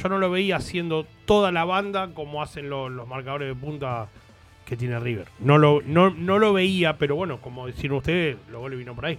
yo 0.01 0.09
no 0.09 0.19
lo 0.19 0.29
veía 0.29 0.57
haciendo 0.57 1.07
toda 1.25 1.51
la 1.51 1.65
banda 1.65 2.09
como 2.13 2.43
hacen 2.43 2.69
los, 2.69 2.91
los 2.91 3.07
marcadores 3.07 3.47
de 3.47 3.55
punta 3.55 4.07
que 4.65 4.75
tiene 4.75 4.99
River. 4.99 5.27
No 5.39 5.57
lo, 5.57 5.81
no, 5.81 6.09
no 6.09 6.39
lo 6.39 6.53
veía, 6.53 6.97
pero 6.97 7.15
bueno, 7.15 7.39
como 7.39 7.67
decían 7.67 7.93
ustedes, 7.93 8.37
los 8.51 8.59
goles 8.59 8.77
vino 8.77 8.93
por 8.93 9.05
ahí. 9.05 9.17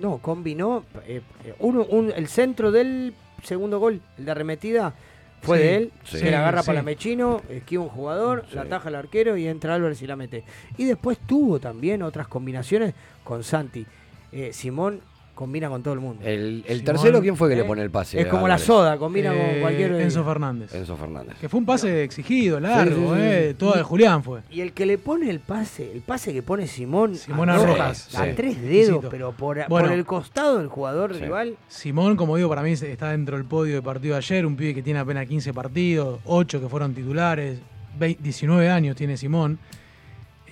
No, 0.00 0.18
combinó 0.18 0.84
eh, 1.06 1.20
eh, 1.44 1.54
uno, 1.60 1.84
un, 1.84 2.12
el 2.14 2.26
centro 2.26 2.72
del 2.72 3.14
segundo 3.42 3.78
gol, 3.78 4.00
el 4.18 4.24
de 4.24 4.30
arremetida, 4.30 4.94
fue 5.42 5.58
de 5.58 5.76
él, 5.76 5.92
se 6.04 6.30
la 6.30 6.38
agarra 6.38 6.62
para 6.62 6.82
Mechino, 6.82 7.42
esquiva 7.50 7.82
un 7.82 7.88
jugador, 7.88 8.44
la 8.52 8.62
ataja 8.62 8.88
el 8.88 8.94
arquero 8.94 9.36
y 9.36 9.48
entra 9.48 9.74
Álvarez 9.74 10.00
y 10.00 10.06
la 10.06 10.16
mete. 10.16 10.44
Y 10.78 10.84
después 10.84 11.18
tuvo 11.18 11.58
también 11.58 12.02
otras 12.02 12.28
combinaciones 12.28 12.94
con 13.24 13.42
Santi. 13.42 13.84
Eh, 14.30 14.52
Simón 14.52 15.00
combina 15.42 15.68
con 15.68 15.82
todo 15.82 15.92
el 15.94 15.98
mundo. 15.98 16.22
¿El, 16.24 16.82
tercero 16.84 17.20
quién 17.20 17.36
fue 17.36 17.48
que 17.48 17.56
le 17.56 17.64
pone 17.64 17.82
el 17.82 17.90
pase? 17.90 18.20
Es 18.20 18.28
como 18.28 18.46
la 18.46 18.58
soda, 18.58 18.96
combina 18.96 19.30
con 19.30 19.40
eh, 19.40 19.58
cualquier. 19.60 19.92
Enzo 19.94 20.24
Fernández. 20.24 20.72
Enzo 20.72 20.96
Fernández. 20.96 21.36
Que 21.40 21.48
fue 21.48 21.58
un 21.58 21.66
pase 21.66 22.04
exigido, 22.04 22.60
largo, 22.60 23.16
eh, 23.16 23.56
todo 23.58 23.74
de 23.74 23.82
Julián 23.82 24.22
fue. 24.22 24.42
Y 24.52 24.60
el 24.60 24.72
que 24.72 24.86
le 24.86 24.98
pone 24.98 25.28
el 25.28 25.40
pase, 25.40 25.90
el 25.92 26.02
pase 26.02 26.32
que 26.32 26.42
pone 26.42 26.68
Simón. 26.68 27.16
Simón 27.16 27.50
a, 27.50 27.58
Rojas. 27.58 28.14
A 28.14 28.26
tres 28.36 28.62
dedos, 28.62 29.04
pero 29.10 29.32
por, 29.32 29.58
el 29.58 30.04
costado 30.04 30.58
del 30.58 30.68
jugador 30.68 31.12
rival. 31.12 31.56
Simón, 31.66 32.16
como 32.16 32.36
digo, 32.36 32.48
para 32.48 32.62
mí 32.62 32.70
está 32.70 33.10
dentro 33.10 33.36
del 33.36 33.44
podio 33.44 33.74
de 33.74 33.82
partido 33.82 34.14
de 34.14 34.18
ayer, 34.18 34.46
un 34.46 34.54
pibe 34.54 34.74
que 34.74 34.82
tiene 34.82 35.00
apenas 35.00 35.26
15 35.26 35.52
partidos, 35.52 36.20
8 36.24 36.60
que 36.60 36.68
fueron 36.68 36.94
titulares, 36.94 37.58
19 37.98 38.70
años 38.70 38.94
tiene 38.94 39.16
Simón. 39.16 39.58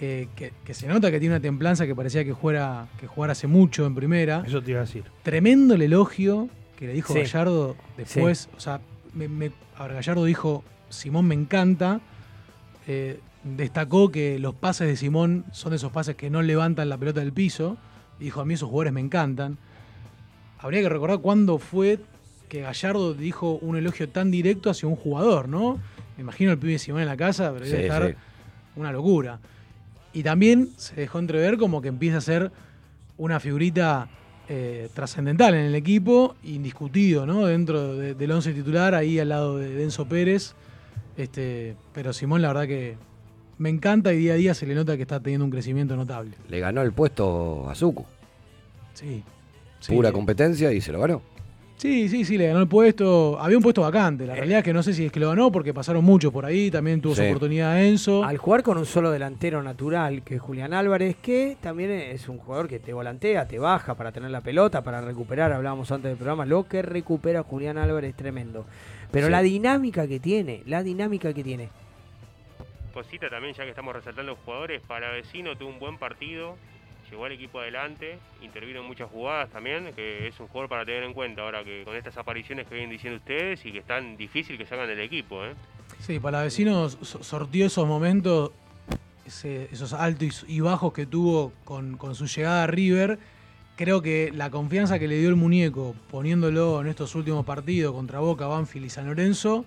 Eh, 0.02 0.28
que, 0.34 0.74
se 0.74 0.86
nota 0.86 1.10
que 1.10 1.20
tiene 1.20 1.34
una 1.34 1.42
templanza 1.42 1.86
que 1.86 1.94
parecía 1.94 2.24
que 2.24 2.32
jugara, 2.32 2.88
que 2.98 3.06
jugara 3.06 3.32
hace 3.32 3.46
mucho 3.46 3.84
en 3.84 3.94
primera. 3.94 4.42
Eso 4.46 4.62
te 4.62 4.70
iba 4.70 4.80
a 4.80 4.84
decir. 4.84 5.04
Tremendo 5.22 5.74
el 5.74 5.82
elogio 5.82 6.48
que 6.76 6.86
le 6.86 6.92
dijo 6.94 7.12
Gallardo 7.12 7.76
después. 7.98 8.48
O 8.56 8.60
sea, 8.60 8.80
Gallardo 9.78 10.24
dijo, 10.24 10.64
Simón 10.88 11.26
me 11.26 11.34
encanta. 11.34 12.00
Eh, 12.86 13.20
destacó 13.44 14.10
que 14.10 14.38
los 14.38 14.54
pases 14.54 14.88
de 14.88 14.96
Simón 14.96 15.44
son 15.52 15.74
esos 15.74 15.92
pases 15.92 16.16
que 16.16 16.30
no 16.30 16.40
levantan 16.40 16.88
la 16.88 16.96
pelota 16.96 17.20
del 17.20 17.32
piso. 17.32 17.76
dijo, 18.18 18.40
a 18.40 18.46
mí 18.46 18.54
esos 18.54 18.68
jugadores 18.70 18.94
me 18.94 19.00
encantan. 19.00 19.58
habría 20.58 20.80
que 20.80 20.88
recordar 20.88 21.18
cuándo 21.18 21.58
fue 21.58 21.98
que 22.48 22.62
Gallardo 22.62 23.12
dijo 23.14 23.58
un 23.62 23.76
elogio 23.76 24.08
tan 24.08 24.30
directo 24.30 24.70
hacia 24.70 24.88
un 24.88 24.96
jugador, 24.96 25.48
¿no? 25.48 25.78
Me 26.16 26.22
imagino 26.22 26.52
el 26.52 26.58
pibe 26.58 26.78
Simón 26.78 27.02
en 27.02 27.06
la 27.08 27.16
casa, 27.16 27.52
pero 27.52 27.64
debe 27.66 27.76
Sí, 27.78 27.82
estar 27.84 28.08
sí. 28.08 28.14
una 28.76 28.92
locura. 28.92 29.38
Y 30.12 30.22
también 30.22 30.70
se 30.76 30.94
dejó 30.96 31.18
entrever 31.18 31.56
como 31.56 31.80
que 31.80 31.88
empieza 31.88 32.18
a 32.18 32.20
ser 32.20 32.50
una 33.16 33.38
figurita 33.40 34.08
eh, 34.48 34.88
trascendental 34.94 35.54
en 35.54 35.66
el 35.66 35.74
equipo, 35.76 36.34
indiscutido, 36.42 37.24
¿no? 37.26 37.46
Dentro 37.46 37.94
de- 37.96 38.14
del 38.14 38.32
once 38.32 38.52
titular, 38.52 38.94
ahí 38.96 39.18
al 39.20 39.28
lado 39.28 39.58
de 39.58 39.72
Denso 39.74 40.06
Pérez. 40.06 40.54
Este, 41.16 41.76
pero 41.92 42.12
Simón, 42.12 42.42
la 42.42 42.48
verdad 42.48 42.66
que 42.66 42.96
me 43.58 43.68
encanta 43.68 44.12
y 44.12 44.18
día 44.18 44.32
a 44.32 44.36
día 44.36 44.54
se 44.54 44.66
le 44.66 44.74
nota 44.74 44.96
que 44.96 45.02
está 45.02 45.20
teniendo 45.20 45.44
un 45.44 45.50
crecimiento 45.52 45.94
notable. 45.94 46.32
Le 46.48 46.58
ganó 46.58 46.82
el 46.82 46.92
puesto 46.92 47.68
a 47.70 47.74
Zucu. 47.76 48.06
Sí. 48.94 49.22
sí. 49.78 49.94
Pura 49.94 50.10
competencia 50.10 50.72
y 50.72 50.80
se 50.80 50.90
lo 50.92 51.00
ganó. 51.00 51.22
Sí, 51.80 52.10
sí, 52.10 52.26
sí, 52.26 52.36
le 52.36 52.46
ganó 52.48 52.60
el 52.60 52.68
puesto. 52.68 53.40
Había 53.40 53.56
un 53.56 53.62
puesto 53.62 53.80
vacante. 53.80 54.26
La 54.26 54.34
realidad 54.34 54.58
es 54.58 54.64
que 54.66 54.74
no 54.74 54.82
sé 54.82 54.92
si 54.92 55.06
es 55.06 55.10
que 55.10 55.18
lo 55.18 55.30
ganó 55.30 55.50
porque 55.50 55.72
pasaron 55.72 56.04
muchos 56.04 56.30
por 56.30 56.44
ahí. 56.44 56.70
También 56.70 57.00
tuvo 57.00 57.14
su 57.14 57.22
oportunidad 57.22 57.82
Enzo. 57.82 58.22
Al 58.22 58.36
jugar 58.36 58.62
con 58.62 58.76
un 58.76 58.84
solo 58.84 59.10
delantero 59.10 59.62
natural, 59.62 60.20
que 60.22 60.34
es 60.34 60.42
Julián 60.42 60.74
Álvarez, 60.74 61.16
que 61.22 61.56
también 61.58 61.90
es 61.90 62.28
un 62.28 62.36
jugador 62.36 62.68
que 62.68 62.80
te 62.80 62.92
volantea, 62.92 63.48
te 63.48 63.58
baja 63.58 63.94
para 63.94 64.12
tener 64.12 64.30
la 64.30 64.42
pelota, 64.42 64.82
para 64.82 65.00
recuperar, 65.00 65.52
hablábamos 65.52 65.90
antes 65.90 66.10
del 66.10 66.18
programa, 66.18 66.44
lo 66.44 66.64
que 66.64 66.82
recupera 66.82 67.42
Julián 67.44 67.78
Álvarez 67.78 68.10
es 68.10 68.16
tremendo. 68.16 68.66
Pero 69.10 69.28
Sí. 69.28 69.32
la 69.32 69.40
dinámica 69.40 70.06
que 70.06 70.20
tiene, 70.20 70.62
la 70.66 70.82
dinámica 70.82 71.32
que 71.32 71.42
tiene. 71.42 71.70
Cosita 72.92 73.30
también, 73.30 73.54
ya 73.54 73.64
que 73.64 73.70
estamos 73.70 73.94
resaltando 73.94 74.36
jugadores, 74.44 74.82
para 74.86 75.12
vecino 75.12 75.56
tuvo 75.56 75.70
un 75.70 75.78
buen 75.78 75.96
partido, 75.96 76.56
llevó 77.10 77.24
al 77.26 77.32
equipo 77.32 77.58
adelante, 77.60 78.18
intervino 78.42 78.80
en 78.80 78.86
muchas 78.86 79.10
jugadas 79.10 79.50
también, 79.50 79.92
que 79.94 80.28
es 80.28 80.38
un 80.40 80.46
jugador 80.48 80.68
para 80.68 80.84
tener 80.84 81.02
en 81.02 81.12
cuenta 81.12 81.42
ahora 81.42 81.64
que 81.64 81.82
con 81.84 81.96
estas 81.96 82.16
apariciones 82.16 82.66
que 82.66 82.74
vienen 82.74 82.90
diciendo 82.90 83.18
ustedes 83.18 83.64
y 83.66 83.72
que 83.72 83.78
es 83.78 83.86
tan 83.86 84.16
difícil 84.16 84.56
que 84.56 84.64
salgan 84.66 84.86
del 84.88 85.00
equipo. 85.00 85.44
¿eh? 85.44 85.54
Sí, 85.98 86.18
para 86.18 86.42
vecinos 86.42 86.96
so- 87.02 87.22
sortió 87.22 87.66
esos 87.66 87.86
momentos, 87.86 88.52
esos 89.26 89.92
altos 89.92 90.44
y 90.48 90.60
bajos 90.60 90.92
que 90.92 91.06
tuvo 91.06 91.52
con, 91.64 91.96
con 91.96 92.14
su 92.14 92.26
llegada 92.26 92.64
a 92.64 92.66
River. 92.66 93.18
Creo 93.76 94.02
que 94.02 94.30
la 94.34 94.50
confianza 94.50 94.98
que 94.98 95.08
le 95.08 95.18
dio 95.18 95.28
el 95.30 95.36
muñeco 95.36 95.94
poniéndolo 96.10 96.80
en 96.80 96.86
estos 96.86 97.14
últimos 97.14 97.44
partidos 97.46 97.94
contra 97.94 98.18
Boca, 98.20 98.46
Banfield 98.46 98.86
y 98.86 98.90
San 98.90 99.06
Lorenzo, 99.06 99.64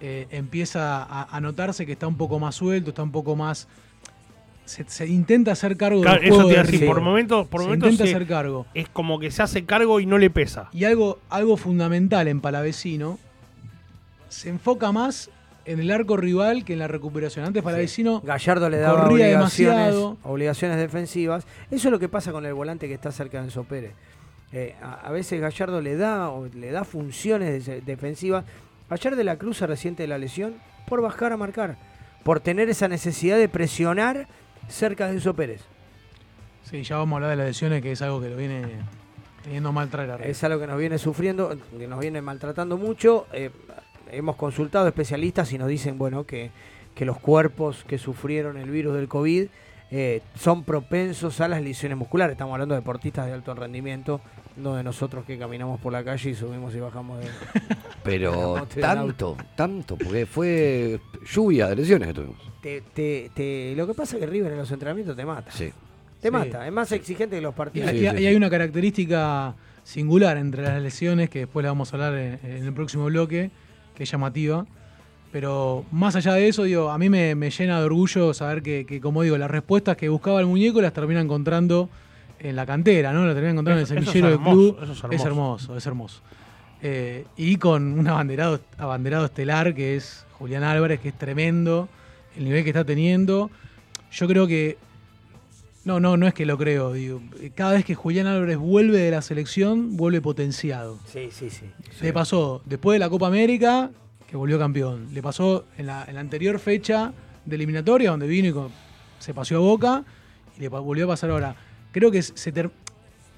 eh, 0.00 0.26
empieza 0.30 1.02
a 1.24 1.40
notarse 1.40 1.86
que 1.86 1.92
está 1.92 2.06
un 2.06 2.16
poco 2.16 2.38
más 2.38 2.54
suelto, 2.54 2.90
está 2.90 3.02
un 3.02 3.12
poco 3.12 3.34
más... 3.34 3.66
Se, 4.66 4.84
se 4.88 5.06
intenta 5.06 5.52
hacer 5.52 5.76
cargo 5.76 6.02
Claro, 6.02 6.20
del 6.20 6.24
eso 6.28 6.34
juego 6.34 6.48
te 6.48 6.54
iba 6.54 6.60
a 6.62 6.66
de 6.66 6.72
decir, 6.72 6.86
por 6.88 7.00
momentos, 7.00 7.46
por 7.46 7.60
se 7.62 7.66
momentos 7.68 7.90
intenta 7.92 8.10
se- 8.10 8.16
hacer 8.16 8.28
cargo. 8.28 8.66
es 8.74 8.88
como 8.88 9.18
que 9.18 9.30
se 9.30 9.42
hace 9.42 9.64
cargo 9.64 9.98
y 10.00 10.06
no 10.06 10.18
le 10.18 10.28
pesa. 10.28 10.68
Y 10.72 10.84
algo, 10.84 11.18
algo 11.30 11.56
fundamental 11.56 12.28
en 12.28 12.40
Palavecino, 12.40 13.18
se 14.28 14.48
enfoca 14.48 14.92
más 14.92 15.30
en 15.64 15.80
el 15.80 15.90
arco 15.90 16.16
rival 16.16 16.64
que 16.64 16.74
en 16.74 16.78
la 16.80 16.88
recuperación. 16.88 17.44
Antes 17.44 17.62
Palavecino 17.62 18.20
Gallardo 18.22 18.68
le 18.68 18.78
daba 18.78 19.02
corría 19.04 19.26
obligaciones, 19.26 19.76
demasiado. 19.78 20.16
obligaciones 20.24 20.76
defensivas. 20.78 21.44
Eso 21.70 21.88
es 21.88 21.92
lo 21.92 21.98
que 21.98 22.08
pasa 22.08 22.32
con 22.32 22.44
el 22.46 22.54
volante 22.54 22.86
que 22.88 22.94
está 22.94 23.10
cerca 23.12 23.38
de 23.38 23.44
Enzo 23.44 23.64
Pérez. 23.64 23.92
Eh, 24.52 24.74
a, 24.82 24.94
a 25.06 25.10
veces 25.10 25.40
Gallardo 25.40 25.80
le 25.80 25.96
da, 25.96 26.28
o 26.30 26.46
le 26.46 26.70
da 26.70 26.84
funciones 26.84 27.66
de- 27.66 27.80
defensivas. 27.80 28.44
Ayer 28.90 29.16
de 29.16 29.24
la 29.24 29.36
Cruz 29.36 29.58
se 29.58 29.66
resiente 29.66 30.02
de 30.04 30.08
la 30.08 30.18
lesión 30.18 30.54
por 30.88 31.02
bajar 31.02 31.32
a 31.32 31.36
marcar, 31.36 31.76
por 32.22 32.38
tener 32.40 32.68
esa 32.68 32.86
necesidad 32.86 33.36
de 33.36 33.48
presionar 33.48 34.28
cerca 34.68 35.06
de 35.06 35.14
Enzo 35.14 35.34
Pérez. 35.34 35.62
Sí, 36.62 36.82
ya 36.82 36.96
vamos 36.96 37.12
a 37.12 37.16
hablar 37.16 37.30
de 37.30 37.36
las 37.36 37.46
lesiones, 37.46 37.82
que 37.82 37.92
es 37.92 38.02
algo 38.02 38.20
que 38.20 38.28
lo 38.28 38.36
viene 38.36 38.62
teniendo 39.42 39.72
mal 39.72 39.88
traer 39.88 40.10
arriba. 40.10 40.28
Es 40.28 40.42
algo 40.42 40.58
que 40.60 40.66
nos 40.66 40.78
viene 40.78 40.98
sufriendo, 40.98 41.56
que 41.78 41.86
nos 41.86 42.00
viene 42.00 42.20
maltratando 42.20 42.76
mucho. 42.76 43.26
Eh, 43.32 43.50
hemos 44.10 44.36
consultado 44.36 44.88
especialistas 44.88 45.52
y 45.52 45.58
nos 45.58 45.68
dicen, 45.68 45.98
bueno, 45.98 46.24
que, 46.24 46.50
que 46.94 47.04
los 47.04 47.18
cuerpos 47.18 47.84
que 47.86 47.98
sufrieron 47.98 48.56
el 48.56 48.70
virus 48.70 48.94
del 48.94 49.06
COVID 49.06 49.46
eh, 49.92 50.22
son 50.34 50.64
propensos 50.64 51.40
a 51.40 51.46
las 51.46 51.62
lesiones 51.62 51.96
musculares. 51.96 52.32
Estamos 52.32 52.54
hablando 52.54 52.74
de 52.74 52.80
deportistas 52.80 53.26
de 53.26 53.32
alto 53.32 53.54
rendimiento, 53.54 54.20
no 54.56 54.74
de 54.74 54.82
nosotros 54.82 55.24
que 55.24 55.38
caminamos 55.38 55.80
por 55.80 55.92
la 55.92 56.02
calle 56.02 56.30
y 56.30 56.34
subimos 56.34 56.74
y 56.74 56.80
bajamos 56.80 57.20
de... 57.20 57.26
Pero 58.02 58.66
tanto, 58.80 59.36
tanto, 59.54 59.96
porque 59.96 60.26
fue 60.26 61.00
lluvia 61.24 61.68
de 61.68 61.76
lesiones 61.76 62.08
que 62.08 62.14
tuvimos. 62.14 62.55
Te- 62.66 62.82
te- 62.92 63.30
te- 63.32 63.74
lo 63.76 63.86
que 63.86 63.94
pasa 63.94 64.16
es 64.16 64.20
que 64.20 64.26
River 64.26 64.50
en 64.50 64.58
los 64.58 64.72
entrenamientos 64.72 65.14
te 65.16 65.24
mata. 65.24 65.52
Sí. 65.52 65.70
Te 66.20 66.28
Sí. 66.28 66.32
mata, 66.32 66.66
es 66.66 66.72
más 66.72 66.90
exigente 66.90 67.36
que 67.36 67.40
los 67.42 67.54
partidos. 67.54 67.92
Y- 67.92 68.04
hay 68.08 68.34
una 68.34 68.50
característica 68.50 69.54
singular 69.84 70.36
entre 70.36 70.64
las 70.64 70.82
lesiones, 70.82 71.30
que 71.30 71.40
después 71.40 71.62
la 71.62 71.70
vamos 71.70 71.92
a 71.92 71.96
hablar 71.96 72.14
en, 72.14 72.40
en 72.42 72.64
el 72.64 72.72
próximo 72.72 73.04
bloque, 73.04 73.52
que 73.94 74.02
es 74.02 74.10
llamativa. 74.10 74.66
Pero 75.30 75.84
más 75.92 76.16
allá 76.16 76.32
de 76.32 76.48
eso, 76.48 76.64
digo, 76.64 76.90
a 76.90 76.98
mí 76.98 77.08
me, 77.08 77.36
me 77.36 77.50
llena 77.50 77.78
de 77.78 77.84
orgullo 77.86 78.34
saber 78.34 78.62
que, 78.64 78.84
que, 78.84 79.00
como 79.00 79.22
digo, 79.22 79.38
las 79.38 79.48
respuestas 79.50 79.96
que 79.96 80.08
buscaba 80.08 80.40
el 80.40 80.46
muñeco 80.46 80.80
las 80.82 80.92
termina 80.92 81.20
encontrando 81.20 81.88
en 82.40 82.56
la 82.56 82.66
cantera, 82.66 83.12
¿no? 83.12 83.24
Las 83.26 83.34
termina 83.36 83.52
encontrando 83.52 83.84
Eso- 83.84 83.92
en 83.92 83.98
el 83.98 84.04
es 84.04 84.10
semillero 84.10 84.36
del 84.36 84.44
club. 84.44 84.78
eso 84.82 84.90
es 84.92 84.98
Es 84.98 85.04
hermoso. 85.04 85.26
hermoso, 85.28 85.76
es 85.76 85.86
hermoso. 85.86 86.20
Eh, 86.82 87.26
y 87.36 87.56
con 87.58 87.96
un 87.96 88.08
abanderado, 88.08 88.58
abanderado 88.76 89.26
estelar 89.26 89.72
que 89.72 89.94
es 89.94 90.26
Julián 90.32 90.64
Álvarez, 90.64 90.98
que 90.98 91.10
es 91.10 91.14
tremendo, 91.18 91.88
el 92.36 92.44
nivel 92.44 92.62
que 92.64 92.70
está 92.70 92.84
teniendo. 92.84 93.50
Yo 94.12 94.26
creo 94.28 94.46
que 94.46 94.78
no, 95.84 96.00
no, 96.00 96.16
no 96.16 96.26
es 96.26 96.34
que 96.34 96.46
lo 96.46 96.58
creo. 96.58 96.92
Digo, 96.92 97.20
cada 97.54 97.72
vez 97.72 97.84
que 97.84 97.94
Julián 97.94 98.26
Álvarez 98.26 98.58
vuelve 98.58 98.98
de 98.98 99.10
la 99.10 99.22
selección, 99.22 99.96
vuelve 99.96 100.20
potenciado. 100.20 100.98
Sí, 101.06 101.28
sí, 101.30 101.50
sí. 101.50 101.66
Le 102.00 102.12
pasó 102.12 102.62
después 102.64 102.96
de 102.96 102.98
la 102.98 103.08
Copa 103.08 103.28
América, 103.28 103.90
que 104.28 104.36
volvió 104.36 104.58
campeón. 104.58 105.08
Le 105.12 105.22
pasó 105.22 105.64
en 105.78 105.86
la, 105.86 106.04
en 106.08 106.14
la 106.14 106.20
anterior 106.20 106.58
fecha 106.58 107.12
de 107.44 107.56
eliminatoria, 107.56 108.10
donde 108.10 108.26
vino 108.26 108.48
y 108.48 109.22
se 109.22 109.32
paseó 109.32 109.58
a 109.58 109.60
Boca, 109.60 110.04
y 110.56 110.60
le 110.60 110.68
volvió 110.68 111.04
a 111.04 111.08
pasar 111.08 111.30
ahora. 111.30 111.54
Creo 111.92 112.10
que 112.10 112.20
se 112.22 112.50
ter- 112.52 112.70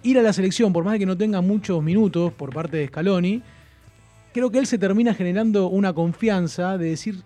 ir 0.02 0.18
a 0.18 0.22
la 0.22 0.32
selección, 0.32 0.72
por 0.72 0.84
más 0.84 0.94
de 0.94 1.00
que 1.00 1.06
no 1.06 1.16
tenga 1.18 1.40
muchos 1.42 1.82
minutos 1.82 2.32
por 2.32 2.52
parte 2.54 2.78
de 2.78 2.87
Scaloni, 2.87 3.42
creo 4.32 4.50
que 4.50 4.58
él 4.58 4.66
se 4.66 4.78
termina 4.78 5.12
generando 5.12 5.68
una 5.68 5.92
confianza 5.92 6.78
de 6.78 6.90
decir, 6.90 7.22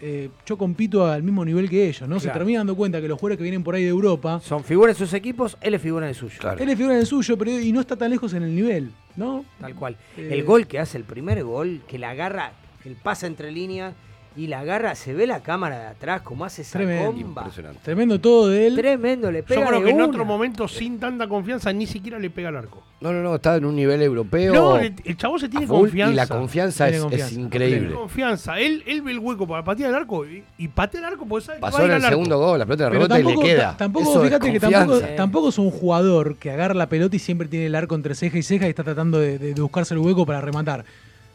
eh, 0.00 0.30
yo 0.44 0.58
compito 0.58 1.06
al 1.06 1.22
mismo 1.22 1.44
nivel 1.44 1.68
que 1.70 1.88
ellos, 1.88 2.08
¿no? 2.08 2.20
Se 2.20 2.28
termina 2.30 2.60
dando 2.60 2.76
cuenta 2.76 3.00
que 3.00 3.08
los 3.08 3.18
jugadores 3.18 3.38
que 3.38 3.42
vienen 3.42 3.62
por 3.62 3.74
ahí 3.74 3.84
de 3.84 3.88
Europa, 3.88 4.40
Son 4.42 4.62
figuras 4.62 4.98
de 4.98 5.06
sus 5.06 5.14
equipos, 5.14 5.56
él 5.60 5.74
es 5.74 5.82
figura 5.82 6.06
de 6.06 6.14
suyo. 6.14 6.38
Claro. 6.38 6.62
él 6.62 6.68
es 6.68 6.76
figura 6.76 6.96
del 6.96 7.06
suyo, 7.06 7.36
pero 7.38 7.58
y 7.58 7.72
no 7.72 7.80
está 7.80 7.96
tan 7.96 8.10
lejos 8.10 8.34
en 8.34 8.42
el 8.42 8.54
nivel, 8.54 8.90
¿no? 9.16 9.44
Tal 9.60 9.74
cual. 9.74 9.96
Eh, 10.16 10.28
el 10.32 10.44
gol 10.44 10.66
que 10.66 10.78
hace, 10.78 10.98
el 10.98 11.04
primer 11.04 11.42
gol, 11.44 11.80
que 11.88 11.98
la 11.98 12.10
agarra, 12.10 12.52
el 12.84 12.94
pasa 12.96 13.26
entre 13.26 13.50
líneas 13.50 13.94
y 14.36 14.48
la 14.48 14.60
agarra, 14.60 14.94
se 14.94 15.14
ve 15.14 15.26
la 15.26 15.40
cámara 15.40 15.78
de 15.78 15.86
atrás, 15.86 16.20
como 16.20 16.44
hace 16.44 16.62
esa 16.62 16.78
Tremendo. 16.78 17.06
comba. 17.12 17.42
Impresionante. 17.42 17.80
Tremendo 17.82 18.20
todo 18.20 18.48
de 18.48 18.66
él. 18.66 18.76
Tremendo, 18.76 19.32
le 19.32 19.42
pega 19.42 19.60
Yo 19.62 19.66
creo 19.66 19.78
de 19.80 19.84
que 19.86 19.90
en 19.90 19.96
una. 19.96 20.06
otro 20.06 20.24
momento, 20.24 20.68
sin 20.68 21.00
tanta 21.00 21.26
confianza, 21.26 21.72
ni 21.72 21.86
siquiera 21.86 22.18
le 22.18 22.28
pega 22.28 22.50
al 22.50 22.56
arco. 22.56 22.82
No, 23.00 23.12
no, 23.12 23.22
no, 23.22 23.34
está 23.34 23.56
en 23.56 23.64
un 23.64 23.76
nivel 23.76 24.00
europeo. 24.02 24.54
No, 24.54 24.76
el, 24.78 24.94
el 25.04 25.16
chavo 25.16 25.38
se 25.38 25.48
tiene 25.48 25.66
confianza. 25.66 26.12
Y 26.12 26.16
la 26.16 26.26
confianza 26.26 26.84
Tiene 26.84 26.96
es, 26.96 27.02
confianza. 27.02 27.26
es 27.26 27.30
Tiene 27.32 27.44
increíble. 27.46 27.94
confianza. 27.94 28.58
Él, 28.60 28.82
él 28.86 29.02
ve 29.02 29.10
el 29.12 29.18
hueco 29.18 29.46
para 29.46 29.62
patear 29.64 29.90
el 29.90 29.96
arco 29.96 30.26
y, 30.26 30.42
y 30.58 30.68
patea 30.68 31.00
el 31.00 31.06
arco 31.06 31.26
porque 31.26 31.44
sabe 31.46 31.58
que 31.58 31.62
va 31.62 31.70
Pasó 31.70 31.82
a 31.82 31.84
ir 31.86 31.90
en 31.90 31.96
el 31.96 32.02
al 32.02 32.04
arco. 32.06 32.12
segundo 32.14 32.38
gol, 32.38 32.58
la 32.58 32.64
pelota 32.66 32.84
de 32.84 32.90
rebota 32.90 33.20
y 33.20 33.22
le 33.22 33.36
queda. 33.38 33.70
ta- 33.72 33.76
tampoco 33.78 34.10
Eso 34.10 34.22
es 34.22 34.28
fíjate 34.30 34.52
que 34.52 34.60
tampoco, 34.60 35.00
tampoco 35.16 35.48
es 35.50 35.58
un 35.58 35.70
jugador 35.70 36.36
que 36.36 36.50
agarra 36.50 36.74
la 36.74 36.88
pelota 36.88 37.16
y 37.16 37.18
siempre 37.18 37.48
tiene 37.48 37.66
el 37.66 37.74
arco 37.74 37.94
entre 37.94 38.14
ceja 38.14 38.38
y 38.38 38.42
ceja 38.42 38.66
y 38.66 38.70
está 38.70 38.82
tratando 38.84 39.18
de, 39.20 39.38
de- 39.38 39.52
de 39.54 39.60
buscarse 39.62 39.92
el 39.94 40.00
hueco 40.00 40.24
para 40.24 40.40
rematar. 40.40 40.84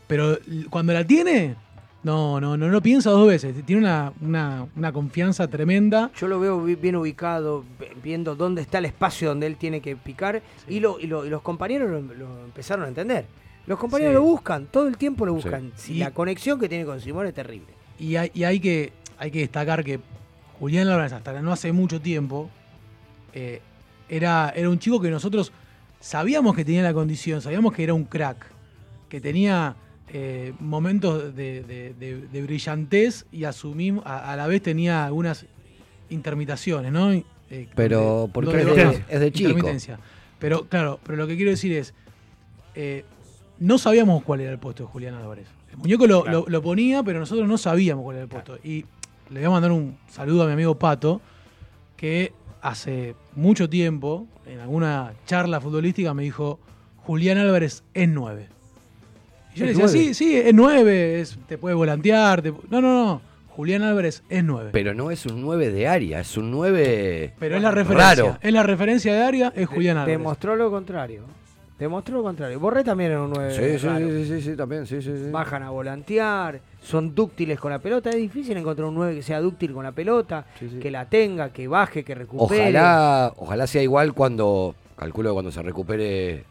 Pero 0.08 0.38
cuando 0.72 0.94
la 0.94 1.06
tiene, 1.06 1.56
no, 2.04 2.40
no, 2.42 2.58
no, 2.58 2.68
no 2.70 2.82
piensa 2.82 3.12
dos 3.12 3.28
veces. 3.28 3.56
Tiene 3.66 3.82
una, 3.84 4.12
una- 4.22 4.68
una 4.76 4.92
confianza 4.92 5.48
tremenda. 5.48 6.12
Yo 6.18 6.28
lo 6.28 6.40
veo 6.40 6.62
bi- 6.64 6.76
bien 6.76 6.96
ubicado, 6.96 7.64
viendo 8.04 8.36
dónde 8.36 8.62
está 8.62 8.80
el 8.80 8.86
espacio 8.86 9.30
donde 9.30 9.48
él 9.48 9.56
tiene 9.58 9.82
que 9.82 9.96
picar 9.96 10.42
y, 10.68 10.80
lo, 10.80 11.00
y, 11.00 11.08
lo- 11.08 11.26
y 11.26 11.30
los 11.30 11.42
compañeros 11.42 11.90
lo, 11.92 12.02
lo 12.02 12.46
empezaron 12.46 12.86
a 12.86 12.88
entender. 12.88 13.26
Los 13.68 13.78
compañeros 13.78 14.12
Sí. 14.14 14.16
lo 14.16 14.24
buscan, 14.24 14.66
todo 14.66 14.88
el 14.88 14.98
tiempo 14.98 15.26
lo 15.26 15.34
buscan. 15.36 15.72
Y- 15.88 15.96
la 16.00 16.12
conexión 16.12 16.60
que 16.60 16.68
tiene 16.68 16.86
con 16.86 17.00
Simón 17.00 17.28
es 17.28 17.34
terrible. 17.34 17.68
Y 18.00 18.16
hay, 18.16 18.32
y 18.34 18.44
hay 18.46 18.60
que, 18.60 18.94
hay 19.20 19.30
que 19.30 19.40
destacar 19.40 19.84
que 19.84 20.00
Julián 20.60 20.88
Álvarez, 20.88 21.14
hasta 21.14 21.40
no 21.42 21.52
hace 21.52 21.72
mucho 21.72 22.02
tiempo, 22.02 22.50
eh, 23.34 23.62
era, 24.10 24.52
era 24.56 24.70
un 24.70 24.80
chico 24.80 25.00
que 25.00 25.10
nosotros 25.12 25.52
sabíamos 26.00 26.56
que 26.56 26.66
tenía 26.66 26.82
la 26.82 26.94
condición, 26.94 27.42
sabíamos 27.42 27.74
que 27.74 27.84
era 27.84 27.94
un 27.94 28.06
crack, 28.06 28.46
que 29.08 29.22
tenía 29.22 29.76
eh, 30.14 30.54
momentos 30.60 31.36
de, 31.36 31.64
de- 31.64 31.94
de- 31.94 32.28
de 32.28 32.42
brillantez 32.44 33.26
y 33.32 33.46
asumimos, 33.46 34.06
a, 34.06 34.32
a 34.32 34.36
la 34.36 34.48
vez 34.48 34.62
tenía 34.62 35.06
algunas 35.06 35.46
intermitaciones, 36.10 36.92
¿no? 36.92 37.12
Eh, 37.14 37.24
Pero 37.76 38.28
de- 38.28 38.34
porque 38.34 38.58
de- 38.58 38.62
es 38.72 38.76
de- 38.76 39.04
es 39.10 39.20
de 39.20 39.32
chico. 39.32 39.50
intermitencia. 39.50 40.00
Pero 40.40 40.68
claro, 40.68 41.00
pero 41.04 41.18
lo 41.18 41.28
que 41.28 41.36
quiero 41.36 41.52
decir 41.52 41.72
es, 41.74 41.94
eh, 42.76 43.06
no 43.60 43.78
sabíamos 43.78 44.24
cuál 44.24 44.42
era 44.42 44.52
el 44.52 44.58
puesto 44.60 44.84
de 44.84 44.90
Julián 44.90 45.14
Álvarez. 45.16 45.48
El 45.72 45.78
muñeco 45.78 46.08
lo, 46.08 46.24
Claro. 46.24 46.40
lo- 46.42 46.50
lo 46.50 46.62
ponía, 46.62 47.04
pero 47.04 47.20
nosotros 47.20 47.48
no 47.48 47.58
sabíamos 47.58 48.04
cuál 48.04 48.18
era 48.18 48.24
el 48.24 48.30
puesto. 48.30 48.58
Y 48.64 48.86
le 49.30 49.40
voy 49.40 49.46
a 49.46 49.50
mandar 49.50 49.72
un 49.72 49.98
saludo 50.10 50.44
a 50.44 50.48
mi 50.48 50.54
amigo 50.54 50.78
Pato, 50.78 51.22
que 51.96 52.34
hace 52.62 53.16
mucho 53.36 53.70
tiempo, 53.70 54.28
en 54.46 54.60
alguna 54.60 55.14
charla 55.26 55.62
futbolística, 55.62 56.14
me 56.14 56.24
dijo, 56.24 56.60
Julián 56.98 57.38
Álvarez 57.38 57.84
es 57.94 58.10
9. 58.10 58.50
Y 59.56 59.60
yo 59.60 59.66
le 59.66 59.72
¿Es 59.72 59.78
decía, 59.78 59.86
nueve? 59.94 60.08
sí, 60.08 60.14
sí, 60.14 60.36
es 60.38 60.54
9, 60.54 61.22
es- 61.22 61.38
te 61.48 61.58
puede 61.58 61.76
volantear. 61.76 62.42
te- 62.42 62.52
No, 62.70 62.82
no, 62.82 63.06
no. 63.06 63.22
Julián 63.50 63.82
Álvarez 63.84 64.24
es 64.30 64.44
9. 64.44 64.70
Pero, 64.72 64.92
Pero 64.92 64.94
no 64.94 65.12
es 65.12 65.26
un 65.26 65.42
9 65.42 65.72
de 65.72 65.88
área, 65.88 66.22
es 66.22 66.38
un 66.38 66.52
9. 66.52 67.34
es 67.40 67.62
la 67.62 67.72
referencia. 67.72 68.24
Raro. 68.24 68.38
Es 68.42 68.54
la 68.54 68.64
referencia 68.64 69.14
de 69.14 69.22
área, 69.22 69.54
es 69.56 69.68
Julián 69.68 69.98
Álvarez. 69.98 70.18
Demostró 70.18 70.56
lo 70.56 70.72
contrario. 70.72 71.24
Demostró 71.78 72.18
lo 72.18 72.24
contrario. 72.24 72.60
Borré 72.60 72.84
también 72.84 73.12
era 73.12 73.24
un 73.24 73.32
9. 73.32 73.54
Sí, 73.74 73.80
sí, 73.80 73.88
raro. 73.88 74.08
sí, 74.08 74.26
sí, 74.26 74.42
sí, 74.42 74.56
también, 74.56 74.86
sí, 74.86 75.02
sí, 75.02 75.12
sí. 75.18 75.32
Bajan 75.32 75.64
a 75.64 75.72
volantear, 75.72 76.62
son 76.82 77.14
dúctiles 77.16 77.60
con 77.60 77.72
la 77.72 77.80
pelota. 77.80 78.12
Es 78.12 78.18
difícil 78.18 78.56
encontrar 78.56 78.88
un 78.88 78.96
9 78.96 79.16
que 79.16 79.24
sea 79.24 79.42
dúctil 79.42 79.74
con 79.74 79.84
la 79.84 79.92
pelota, 79.92 80.46
Sí, 80.60 80.70
sí. 80.70 80.80
que 80.80 80.92
la 80.92 81.06
tenga, 81.10 81.50
que 81.52 81.68
baje, 81.68 82.04
que 82.04 82.14
recupere. 82.16 82.62
Ojalá, 82.62 83.34
ojalá 83.36 83.66
sea 83.68 83.82
igual 83.82 84.14
cuando, 84.14 84.76
calculo 84.96 85.32
que 85.32 85.34
cuando 85.34 85.52
se 85.52 85.62
recupere 85.64 86.44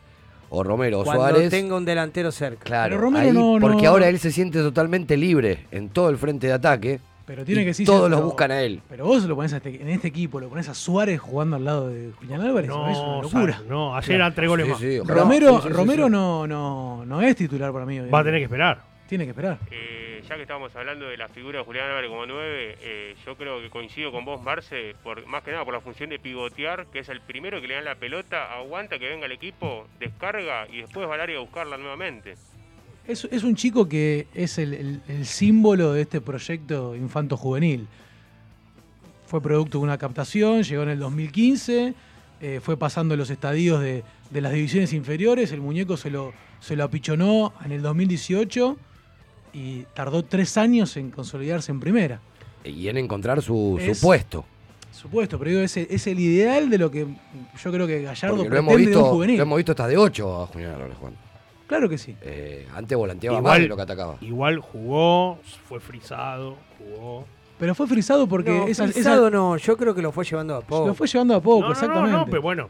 o 0.51 0.63
Romero 0.63 1.01
o 1.01 1.05
cuando 1.05 1.29
Suárez. 1.29 1.51
tenga 1.51 1.77
un 1.77 1.85
delantero 1.85 2.31
cerca. 2.33 2.65
Claro, 2.65 2.91
Pero 2.91 3.01
Romero 3.01 3.27
ahí, 3.27 3.33
no- 3.33 3.57
porque 3.61 3.85
no- 3.85 3.91
ahora 3.91 4.09
él 4.09 4.19
se 4.19 4.31
siente 4.33 4.59
totalmente 4.59 5.17
libre 5.17 5.67
en 5.71 5.89
todo 5.89 6.11
el 6.11 6.19
frente 6.19 6.47
de 6.49 6.53
ataque. 6.53 7.01
Pero 7.27 7.45
tiene 7.45 7.63
y 7.63 7.65
que 7.67 7.75
sí 7.75 7.85
todos 7.85 8.03
ser- 8.03 8.11
los 8.11 8.19
pero- 8.19 8.27
buscan 8.27 8.51
a 8.51 8.61
él. 8.61 8.81
Pero 8.89 9.05
vos 9.05 9.23
lo 9.25 9.37
pones 9.37 9.53
a 9.53 9.59
este- 9.59 9.81
en 9.81 9.89
este 9.89 10.09
equipo, 10.09 10.41
lo 10.41 10.49
pones 10.49 10.69
a 10.69 10.75
Suárez 10.75 11.21
jugando 11.21 11.55
al 11.55 11.65
lado 11.65 11.89
de 11.89 12.11
Julián 12.19 12.41
Álvarez, 12.41 12.69
No, 12.69 12.91
es 12.91 12.99
una 12.99 13.23
locura. 13.23 13.63
No, 13.69 13.95
ayer 13.97 14.17
eran 14.17 14.35
tres 14.35 14.49
goles 14.49 14.67
Sí, 14.67 14.71
más. 14.73 14.81
sí. 14.81 14.99
Romero, 15.05 15.49
Sí, 15.57 15.63
sí, 15.63 15.69
sí, 15.69 15.75
Romero 15.75 16.05
sí. 16.07 16.11
No, 16.11 16.47
no, 16.49 17.05
no 17.07 17.23
es 17.23 17.37
titular 17.37 17.73
para 17.73 17.87
mí. 17.87 18.01
hoy 18.01 18.07
en 18.09 18.13
Va 18.13 18.19
a 18.19 18.25
tener 18.25 18.41
que 18.41 18.45
esperar. 18.45 18.81
Tiene 19.09 19.25
que 19.25 19.31
esperar. 19.31 19.59
Eh, 19.71 20.10
ya 20.31 20.37
que 20.37 20.43
estamos 20.43 20.75
hablando 20.77 21.07
de 21.07 21.17
la 21.17 21.27
figura 21.29 21.59
de 21.59 21.65
Julián 21.65 21.89
Álvarez 21.89 22.09
como 22.09 22.25
9, 22.25 22.77
eh, 22.81 23.17
yo 23.27 23.37
creo 23.37 23.61
que 23.61 23.69
coincido 23.69 24.13
con 24.13 24.25
vos, 24.25 24.41
Marce, 24.41 24.95
por, 25.03 25.27
más 25.27 25.43
que 25.43 25.51
nada 25.51 25.65
por 25.65 25.75
la 25.75 25.81
función 25.81 26.09
de 26.09 26.21
pivotear, 26.21 26.87
que 26.87 27.01
es 27.01 27.09
el 27.09 27.21
primero 27.21 27.61
que 27.61 27.67
le 27.67 27.75
dan 27.75 27.85
la 27.85 27.97
pelota, 27.97 28.55
aguanta 28.55 29.01
que 29.01 29.09
venga 29.09 29.27
el 29.27 29.33
equipo, 29.33 29.89
descarga 29.99 30.69
y 30.69 30.83
después 30.83 31.09
va 31.09 31.15
al 31.15 31.23
área 31.23 31.37
a 31.39 31.41
buscarla 31.41 31.77
nuevamente. 31.79 32.37
Es, 33.09 33.25
un 33.25 33.57
chico 33.57 33.89
que 33.89 34.29
es 34.33 34.59
el, 34.59 35.01
símbolo 35.25 35.95
de 35.95 36.03
este 36.03 36.21
proyecto 36.21 36.95
infanto-juvenil. 36.95 37.89
Fue 39.27 39.43
producto 39.43 39.79
de 39.79 39.85
una 39.85 39.99
captación, 39.99 40.63
llegó 40.63 40.85
en 40.85 40.91
el 40.91 41.01
2015, 41.01 41.95
eh, 42.41 42.61
fue 42.63 42.77
pasando 42.77 43.17
los 43.17 43.31
estadios 43.31 43.81
de, 43.81 44.05
de 44.31 44.41
las 44.41 44.53
divisiones 44.53 44.93
inferiores, 44.93 45.51
el 45.51 45.61
muñeco 45.61 45.97
se 45.97 46.09
lo, 46.09 46.33
se 46.61 46.77
lo 46.77 46.85
apichonó 46.85 47.53
en 47.65 47.73
el 47.73 47.83
2018 47.83 48.77
y 49.53 49.83
tardó 49.95 50.25
tres 50.25 50.57
años 50.57 50.97
en 50.97 51.11
consolidarse 51.11 51.73
en 51.73 51.81
primera. 51.81 52.21
Y 52.65 52.89
en 52.89 52.97
encontrar 52.99 53.43
su, 53.43 53.79
su 53.85 53.91
Es- 53.91 54.01
puesto. 54.01 54.45
Supuesto, 54.93 55.39
pero 55.39 55.51
digo, 55.53 55.63
es, 55.63 55.77
el- 55.77 55.87
es 55.89 56.07
el 56.09 56.19
ideal 56.19 56.69
de 56.69 56.77
lo 56.77 56.91
que 56.91 57.07
yo 57.07 57.73
creo 57.73 57.87
que 57.87 58.03
Gallardo 58.03 58.37
Porque 58.37 58.49
lo 58.49 58.51
pretende 58.51 58.59
hemos, 58.59 58.69
de 58.69 58.75
un 58.83 58.87
visto, 58.91 59.05
juvenil. 59.15 59.37
lo 59.37 59.43
hemos 59.45 59.57
visto 59.57 59.73
hasta 59.73 59.87
de 59.87 59.97
8 59.97 60.43
a 60.43 60.47
Julián 60.49 60.75
Álvarez 60.75 60.97
jugando. 60.99 61.19
Claro 61.69 61.89
que 61.89 61.97
sí. 61.97 62.17
Eh, 62.23 62.67
antes 62.75 62.99
volanteaba 62.99 63.39
Igual- 63.39 63.61
más 63.61 63.69
lo 63.69 63.77
que 63.77 63.83
atacaba. 63.83 64.17
Igual 64.21 64.59
jugó, 64.59 65.39
fue 65.69 65.79
frisado, 65.81 66.57
jugó. 66.79 67.25
Pero 67.59 67.75
fue 67.75 67.87
frisado 67.87 68.27
porque 68.27 68.51
no, 68.51 68.67
esa, 68.67 68.87
no, 69.31 69.57
yo 69.57 69.77
creo 69.77 69.95
que 69.95 70.03
lo 70.03 70.11
fue 70.13 70.25
llevando 70.25 70.57
a 70.57 70.61
poco. 70.61 70.89
lo 70.89 70.95
fue 70.95 71.07
llevando 71.07 71.37
a 71.37 71.41
poco, 71.41 71.61
no, 71.61 71.67
no, 71.69 71.73
exactamente. 71.73 72.13
no, 72.13 72.19
no, 72.19 72.27
pero 72.27 72.43
bueno. 72.43 72.69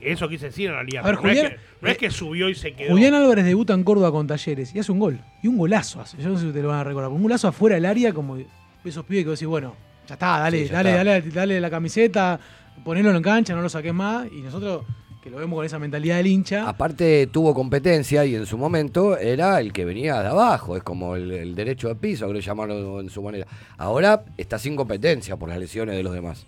Eso 0.00 0.28
quise 0.28 0.46
decir 0.46 0.68
en 0.68 0.74
realidad. 0.74 1.04
A 1.04 1.06
ver, 1.08 1.16
pero 1.16 1.22
no, 1.26 1.30
es 1.32 1.38
Julián- 1.38 1.52
que, 1.52 1.60
no 1.82 1.88
es 1.90 1.98
que 1.98 2.10
subió 2.10 2.48
y 2.48 2.54
se 2.54 2.72
quedó. 2.72 2.90
Julián 2.90 3.14
Álvarez 3.14 3.44
debuta 3.44 3.74
en 3.74 3.84
Córdoba 3.84 4.10
con 4.10 4.26
Talleres 4.26 4.74
y 4.74 4.78
hace 4.78 4.90
un 4.92 4.98
gol. 4.98 5.20
Y 5.42 5.48
un 5.48 5.58
golazo 5.58 6.00
hace. 6.00 6.16
Yo 6.22 6.28
no 6.30 6.38
sé 6.38 6.46
si 6.46 6.52
te 6.52 6.62
lo 6.62 6.68
van 6.68 6.78
a 6.78 6.84
recordar. 6.84 7.10
Un 7.10 7.22
golazo 7.22 7.48
afuera 7.48 7.74
del 7.76 7.84
área, 7.86 8.12
como 8.12 8.38
esos 8.84 9.04
pibes 9.04 9.24
que 9.24 9.30
vos 9.30 9.38
decís, 9.38 9.48
bueno, 9.48 9.74
ya 10.08 10.14
está, 10.14 10.38
dale, 10.40 10.62
Sí, 10.62 10.68
ya 10.68 10.72
dale, 10.76 10.90
está. 10.90 11.04
dale, 11.04 11.30
dale, 11.30 11.60
la 11.60 11.70
camiseta, 11.70 12.40
ponelo 12.84 13.14
en 13.14 13.22
cancha, 13.22 13.54
no 13.54 13.60
lo 13.62 13.68
saques 13.68 13.92
más. 13.92 14.26
Y 14.32 14.40
nosotros, 14.40 14.84
que 15.22 15.28
lo 15.28 15.36
vemos 15.36 15.58
con 15.58 15.66
esa 15.66 15.78
mentalidad 15.78 16.16
del 16.16 16.28
hincha, 16.28 16.66
Aparte 16.66 17.26
tuvo 17.26 17.52
competencia 17.54 18.24
y 18.24 18.34
en 18.34 18.46
su 18.46 18.56
momento 18.56 19.18
era 19.18 19.60
el 19.60 19.70
que 19.72 19.84
venía 19.84 20.22
de 20.22 20.28
abajo, 20.28 20.78
es 20.78 20.82
como 20.82 21.14
el, 21.14 21.30
el 21.30 21.54
derecho 21.54 21.88
de 21.88 21.94
piso, 21.96 22.26
que 22.26 22.32
le 22.32 22.40
llamaron 22.40 23.00
en 23.00 23.10
su 23.10 23.22
manera. 23.22 23.46
Ahora 23.76 24.24
está 24.38 24.58
sin 24.58 24.76
competencia 24.76 25.36
por 25.36 25.50
las 25.50 25.58
lesiones 25.58 25.94
de 25.94 26.02
los 26.02 26.14
demás. 26.14 26.46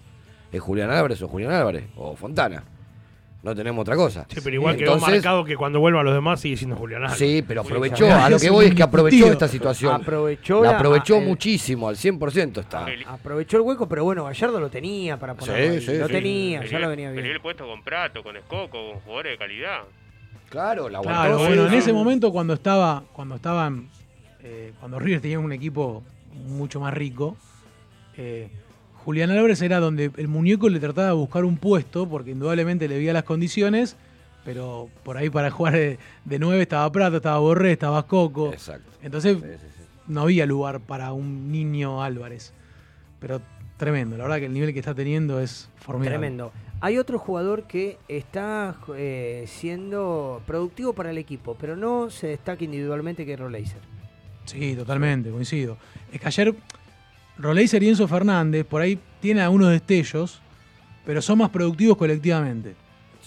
¿Es 0.50 0.60
Julián 0.60 0.90
Álvarez 0.90 1.20
o 1.22 1.28
Julián 1.28 1.52
Álvarez? 1.52 1.84
O 1.96 2.16
Fontana. 2.16 2.64
No 3.42 3.56
tenemos 3.56 3.82
otra 3.82 3.96
cosa. 3.96 4.24
Sí, 4.28 4.40
pero 4.44 4.54
igual 4.54 4.76
quedó 4.76 4.92
Entonces, 4.94 5.16
marcado 5.16 5.44
que 5.44 5.56
cuando 5.56 5.80
vuelva 5.80 6.00
a 6.00 6.04
los 6.04 6.14
demás 6.14 6.40
sigue 6.40 6.56
siendo 6.56 6.76
Julián 6.76 7.02
Álvarez. 7.02 7.18
Sí, 7.18 7.42
pero 7.46 7.62
aprovechó, 7.62 8.06
a 8.14 8.30
lo 8.30 8.38
que 8.38 8.50
voy 8.50 8.66
es 8.66 8.74
que 8.74 8.82
aprovechó 8.84 9.26
esta 9.32 9.48
situación. 9.48 9.94
Aprovechó 10.00 10.62
la 10.62 10.70
la- 10.72 10.76
aprovechó 10.78 11.16
el- 11.18 11.24
muchísimo, 11.26 11.88
al 11.88 11.96
100% 11.96 12.60
está. 12.60 12.88
El- 12.88 13.04
Aprovechó 13.04 13.56
el 13.56 13.62
hueco, 13.64 13.88
pero 13.88 14.04
bueno, 14.04 14.24
Gallardo 14.24 14.60
lo 14.60 14.68
tenía 14.70 15.16
para 15.18 15.34
ponerlo 15.34 15.80
Sí, 15.80 15.86
sí, 15.86 15.98
Lo 15.98 16.06
sí. 16.06 16.12
tenía, 16.12 16.64
ya 16.64 16.78
lo 16.78 16.88
venía 16.88 17.10
bien. 17.10 17.26
el 17.26 17.40
puesto 17.40 17.66
con 17.66 17.82
Prato, 17.82 18.22
con 18.22 18.36
Escoco, 18.36 18.70
con 18.70 19.00
jugadores 19.00 19.32
de 19.32 19.38
calidad. 19.38 19.80
Claro, 20.48 20.88
la 20.88 20.98
aguantó. 20.98 21.20
Claro, 21.20 21.38
sí, 21.38 21.44
bueno, 21.46 21.66
en 21.66 21.74
ese 21.74 21.92
momento 21.92 22.30
cuando 22.30 22.54
estaba, 22.54 23.02
cuando 23.12 23.34
estaban, 23.34 23.88
eh, 24.44 24.72
cuando 24.78 25.00
River 25.00 25.20
tenía 25.20 25.40
un 25.40 25.52
equipo 25.52 26.04
mucho 26.46 26.78
más 26.78 26.94
rico, 26.94 27.36
eh, 28.16 28.50
Julián 29.04 29.30
Álvarez 29.30 29.60
era 29.62 29.80
donde 29.80 30.10
el 30.16 30.28
muñeco 30.28 30.68
le 30.68 30.78
trataba 30.80 31.08
de 31.08 31.14
buscar 31.14 31.44
un 31.44 31.56
puesto, 31.56 32.08
porque 32.08 32.30
indudablemente 32.30 32.86
le 32.88 32.96
veía 32.98 33.12
las 33.12 33.24
condiciones, 33.24 33.96
pero 34.44 34.88
por 35.02 35.16
ahí 35.16 35.28
para 35.30 35.50
jugar 35.52 35.74
de, 35.74 35.98
de 36.24 36.38
nueve 36.38 36.62
estaba 36.62 36.90
Prato, 36.92 37.16
estaba 37.16 37.38
Borré, 37.38 37.72
estaba 37.72 38.06
Coco. 38.06 38.52
Exacto. 38.52 38.90
Entonces 39.02 39.38
Sí, 39.38 39.46
sí, 39.60 39.66
sí. 39.78 39.84
no 40.06 40.22
había 40.22 40.46
lugar 40.46 40.80
para 40.80 41.12
un 41.12 41.50
niño 41.50 42.02
Álvarez. 42.02 42.52
Pero 43.18 43.40
tremendo, 43.76 44.16
la 44.16 44.24
verdad 44.24 44.38
que 44.38 44.46
el 44.46 44.52
nivel 44.52 44.72
que 44.72 44.78
está 44.78 44.94
teniendo 44.94 45.40
es 45.40 45.68
formidable. 45.76 46.18
Tremendo. 46.18 46.52
Hay 46.80 46.98
otro 46.98 47.18
jugador 47.18 47.64
que 47.68 47.98
está 48.08 48.74
eh, 48.96 49.44
siendo 49.46 50.42
productivo 50.46 50.92
para 50.92 51.10
el 51.10 51.18
equipo, 51.18 51.56
pero 51.60 51.76
no 51.76 52.10
se 52.10 52.26
destaca 52.28 52.64
individualmente 52.64 53.24
que 53.24 53.34
es 53.34 53.38
Roleiser. 53.40 53.78
Sí, 54.46 54.74
totalmente, 54.74 55.30
coincido. 55.30 55.76
Es 56.12 56.20
que 56.20 56.26
ayer 56.26 56.54
Roleiser 57.38 57.82
y 57.82 57.88
Enzo 57.88 58.06
Fernández 58.06 58.64
por 58.64 58.82
ahí 58.82 58.98
tienen 59.20 59.44
algunos 59.44 59.70
destellos, 59.70 60.40
pero 61.04 61.22
son 61.22 61.38
más 61.38 61.50
productivos 61.50 61.96
colectivamente 61.96 62.74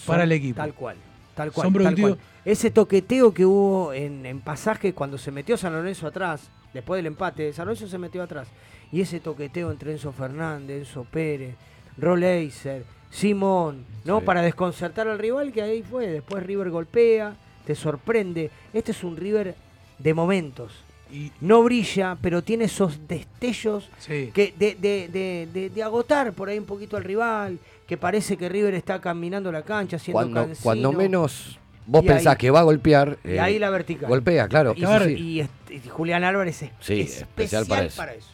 para 0.05 0.23
el 0.23 0.31
equipo. 0.31 0.57
Tal 0.57 0.73
cual. 0.73 0.97
Tal 1.35 1.51
cual. 1.51 1.65
Son 1.65 1.73
tal 1.73 1.81
productivos. 1.81 2.11
cual. 2.17 2.27
Ese 2.45 2.71
toqueteo 2.71 3.33
que 3.33 3.45
hubo 3.45 3.93
en, 3.93 4.25
en 4.25 4.39
pasaje 4.41 4.93
cuando 4.93 5.17
se 5.17 5.31
metió 5.31 5.57
San 5.57 5.73
Lorenzo 5.73 6.07
atrás, 6.07 6.49
después 6.73 6.99
del 6.99 7.07
empate, 7.07 7.51
San 7.53 7.65
Lorenzo 7.65 7.87
se 7.87 7.97
metió 7.97 8.21
atrás. 8.21 8.47
Y 8.91 9.01
ese 9.01 9.19
toqueteo 9.19 9.71
entre 9.71 9.93
Enzo 9.93 10.11
Fernández, 10.11 10.87
Enzo 10.87 11.05
Pérez, 11.05 11.55
Roleiser, 11.97 12.85
Simón, 13.09 13.85
¿no? 14.03 14.19
Sí. 14.19 14.25
Para 14.25 14.41
desconcertar 14.41 15.07
al 15.07 15.19
rival, 15.19 15.51
que 15.51 15.61
ahí 15.61 15.81
fue. 15.83 16.07
Después 16.07 16.43
River 16.43 16.69
golpea, 16.69 17.35
te 17.65 17.73
sorprende. 17.73 18.51
Este 18.73 18.91
es 18.91 19.03
un 19.03 19.17
River 19.17 19.55
de 19.97 20.13
momentos. 20.13 20.71
Y, 21.15 21.31
No 21.41 21.63
brilla, 21.63 22.17
pero 22.21 22.43
tiene 22.43 22.65
esos 22.65 23.07
destellos 23.07 23.89
sí. 23.99 24.31
que 24.33 24.53
de, 24.57 24.75
de- 24.75 25.07
de- 25.07 25.47
de- 25.53 25.69
de 25.69 25.83
agotar 25.83 26.33
por 26.33 26.49
ahí 26.49 26.57
un 26.59 26.65
poquito 26.65 26.97
al 26.97 27.03
rival, 27.03 27.57
que 27.87 27.95
parece 27.97 28.35
que 28.35 28.49
River 28.49 28.73
está 28.73 28.99
caminando 28.99 29.51
la 29.51 29.61
cancha, 29.61 29.97
siendo 29.99 30.29
Cuando, 30.29 30.53
cuando 30.61 30.91
menos 30.91 31.57
vos 31.85 32.03
Y 32.03 32.07
pensás 32.07 32.33
ahí- 32.33 32.37
que 32.37 32.51
va 32.51 32.59
a 32.59 32.63
golpear, 32.63 33.17
y 33.23 33.31
eh, 33.31 33.39
ahí 33.39 33.59
la 33.59 33.69
vertical. 33.69 34.09
golpea, 34.09 34.47
claro. 34.47 34.73
Y, 34.75 34.81
y 35.13 35.39
este- 35.41 35.75
y 35.75 35.87
Julián 35.89 36.23
Álvarez 36.23 36.63
es 36.63 36.71
Sí, 36.81 37.01
especial, 37.01 37.23
especial 37.29 37.65
para, 37.67 37.87
para 37.89 38.13
eso. 38.15 38.27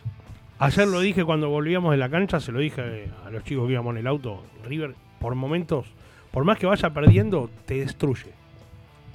Ayer 0.60 0.88
lo 0.88 1.00
dije 1.00 1.24
cuando 1.26 1.50
volvíamos 1.50 1.92
de 1.92 1.98
la 1.98 2.10
cancha, 2.10 2.40
se 2.40 2.52
lo 2.52 2.60
dije 2.60 2.82
eh, 2.86 3.12
a 3.26 3.30
los 3.30 3.44
chicos 3.44 3.66
que 3.68 3.74
íbamos 3.74 3.92
en 3.94 3.98
el 4.00 4.08
auto. 4.08 4.42
River, 4.66 4.96
por 5.20 5.36
momentos, 5.36 5.86
por 6.32 6.44
más 6.46 6.58
que 6.58 6.66
vaya 6.68 6.90
perdiendo, 6.92 7.50
te 7.66 7.76
destruye. 7.76 8.28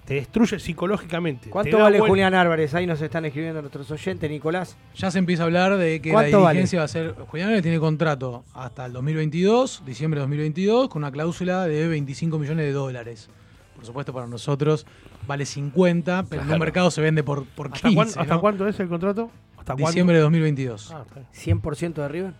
Te 0.06 0.14
destruye 0.14 0.58
psicológicamente. 0.60 1.50
¿Cuánto 1.50 1.78
vale 1.80 1.98
vuel- 2.00 2.08
Julián 2.08 2.32
Álvarez? 2.34 2.72
Ahí 2.74 2.86
nos 2.86 3.00
están 3.02 3.24
escribiendo 3.24 3.60
nuestros 3.60 3.90
oyentes, 3.90 4.30
Nicolás. 4.30 4.76
Ya 4.94 5.10
se 5.10 5.18
empieza 5.18 5.42
a 5.42 5.46
hablar 5.46 5.76
de 5.76 6.00
que 6.00 6.10
la 6.10 6.14
¿Cuánto 6.14 6.42
vale? 6.42 6.54
dirigencia 6.54 6.78
va 6.78 6.84
a 6.84 6.88
ser. 6.88 7.14
Julián 7.26 7.48
Álvarez 7.48 7.62
tiene 7.64 7.80
contrato 7.80 8.44
hasta 8.54 8.86
el 8.86 8.92
2022, 8.92 9.82
diciembre 9.84 10.18
de 10.18 10.22
2022, 10.22 10.88
con 10.88 11.02
una 11.02 11.10
cláusula 11.10 11.66
de 11.66 11.88
25 11.88 12.38
millones 12.38 12.66
de 12.66 12.72
dólares. 12.72 13.28
Por 13.74 13.84
supuesto, 13.84 14.12
para 14.14 14.26
nosotros 14.28 14.86
vale 15.26 15.44
50, 15.44 16.24
pero 16.30 16.42
en 16.42 16.52
un 16.52 16.58
mercado 16.60 16.90
se 16.92 17.00
vende 17.02 17.24
por, 17.24 17.44
por 17.44 17.72
15. 17.72 18.20
¿Hasta, 18.20 18.38
cuánto 18.38 18.66
es 18.68 18.78
el 18.78 18.88
contrato? 18.88 19.28
¿Hasta 19.58 19.74
cuándo? 19.74 19.88
Diciembre 19.88 20.16
de 20.16 20.22
2022. 20.22 20.92
Ah, 20.94 21.02
está 21.06 21.20
bien. 21.20 21.60
¿100% 21.62 21.94
de 21.94 22.08
River? 22.08 22.32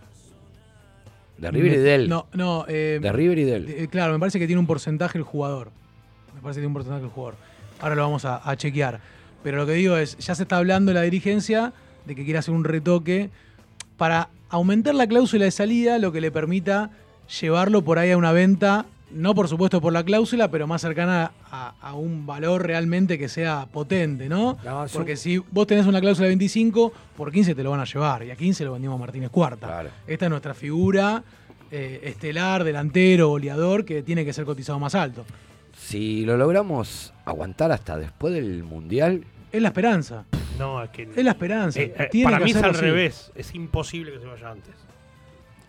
De 1.38 1.50
River 1.50 1.72
y 1.72 1.76
de 1.76 1.94
él. 1.96 2.08
No, 2.08 2.26
no. 2.32 2.64
eh, 2.68 2.98
De 3.02 3.12
River 3.12 3.38
y 3.38 3.44
de 3.44 3.56
él. 3.56 3.68
eh, 3.68 3.88
claro, 3.90 4.12
me 4.14 4.18
parece 4.20 4.38
que 4.38 4.46
tiene 4.46 4.60
un 4.60 4.66
porcentaje 4.66 5.18
el 5.18 5.24
jugador. 5.24 5.70
Me 6.34 6.40
parece 6.40 6.58
que 6.58 6.62
tiene 6.62 6.68
un 6.68 6.74
porcentaje 6.74 7.04
el 7.04 7.10
jugador. 7.10 7.36
Ahora 7.80 7.94
lo 7.94 8.02
vamos 8.02 8.24
a, 8.24 8.48
a 8.48 8.56
chequear. 8.56 9.00
Pero 9.42 9.58
lo 9.58 9.66
que 9.66 9.72
digo 9.72 9.96
es, 9.96 10.16
ya 10.18 10.34
se 10.34 10.42
está 10.42 10.56
hablando 10.56 10.92
la 10.92 11.02
dirigencia 11.02 11.72
de 12.04 12.14
que 12.14 12.24
quiere 12.24 12.38
hacer 12.38 12.54
un 12.54 12.64
retoque 12.64 13.30
para 13.96 14.28
aumentar 14.48 14.94
la 14.94 15.06
cláusula 15.06 15.44
de 15.44 15.50
salida, 15.50 15.98
lo 15.98 16.12
que 16.12 16.20
le 16.20 16.30
permita 16.30 16.90
llevarlo 17.40 17.82
por 17.82 17.98
ahí 17.98 18.10
a 18.10 18.16
una 18.16 18.32
venta, 18.32 18.86
no 19.10 19.34
por 19.34 19.48
supuesto 19.48 19.80
por 19.80 19.92
la 19.92 20.04
cláusula, 20.04 20.50
pero 20.50 20.66
más 20.66 20.80
cercana 20.80 21.32
a, 21.50 21.74
a 21.80 21.94
un 21.94 22.26
valor 22.26 22.66
realmente 22.66 23.18
que 23.18 23.28
sea 23.28 23.66
potente, 23.72 24.28
¿no? 24.28 24.56
Porque 24.92 25.16
si 25.16 25.38
vos 25.38 25.66
tenés 25.66 25.86
una 25.86 26.00
cláusula 26.00 26.24
de 26.26 26.30
25, 26.30 26.92
por 27.16 27.32
15 27.32 27.54
te 27.54 27.62
lo 27.62 27.70
van 27.70 27.80
a 27.80 27.84
llevar, 27.84 28.24
y 28.24 28.30
a 28.30 28.36
15 28.36 28.64
lo 28.64 28.72
vendimos 28.72 28.96
a 28.96 29.00
Martínez 29.00 29.30
Cuarta. 29.30 29.66
Claro. 29.66 29.90
Esta 30.06 30.26
es 30.26 30.30
nuestra 30.30 30.54
figura 30.54 31.22
eh, 31.70 32.00
estelar, 32.04 32.62
delantero, 32.64 33.28
goleador, 33.28 33.84
que 33.84 34.02
tiene 34.02 34.24
que 34.24 34.32
ser 34.32 34.44
cotizado 34.44 34.78
más 34.78 34.94
alto. 34.94 35.24
Si 35.86 36.24
lo 36.24 36.36
logramos 36.36 37.14
aguantar 37.24 37.70
hasta 37.70 37.96
después 37.96 38.34
del 38.34 38.64
Mundial, 38.64 39.22
Es 39.52 39.62
la 39.62 39.68
esperanza. 39.68 40.24
No, 40.58 40.82
es 40.82 40.90
que. 40.90 41.04
Es 41.04 41.24
la 41.24 41.30
esperanza. 41.30 41.80
Eh, 41.80 41.94
eh, 41.96 42.08
Tiene 42.10 42.24
para 42.32 42.38
que 42.38 42.44
mí 42.46 42.50
es 42.50 42.56
al 42.56 42.70
así. 42.70 42.80
revés. 42.80 43.30
Es 43.36 43.54
imposible 43.54 44.10
que 44.12 44.18
se 44.18 44.26
vaya 44.26 44.50
antes. 44.50 44.74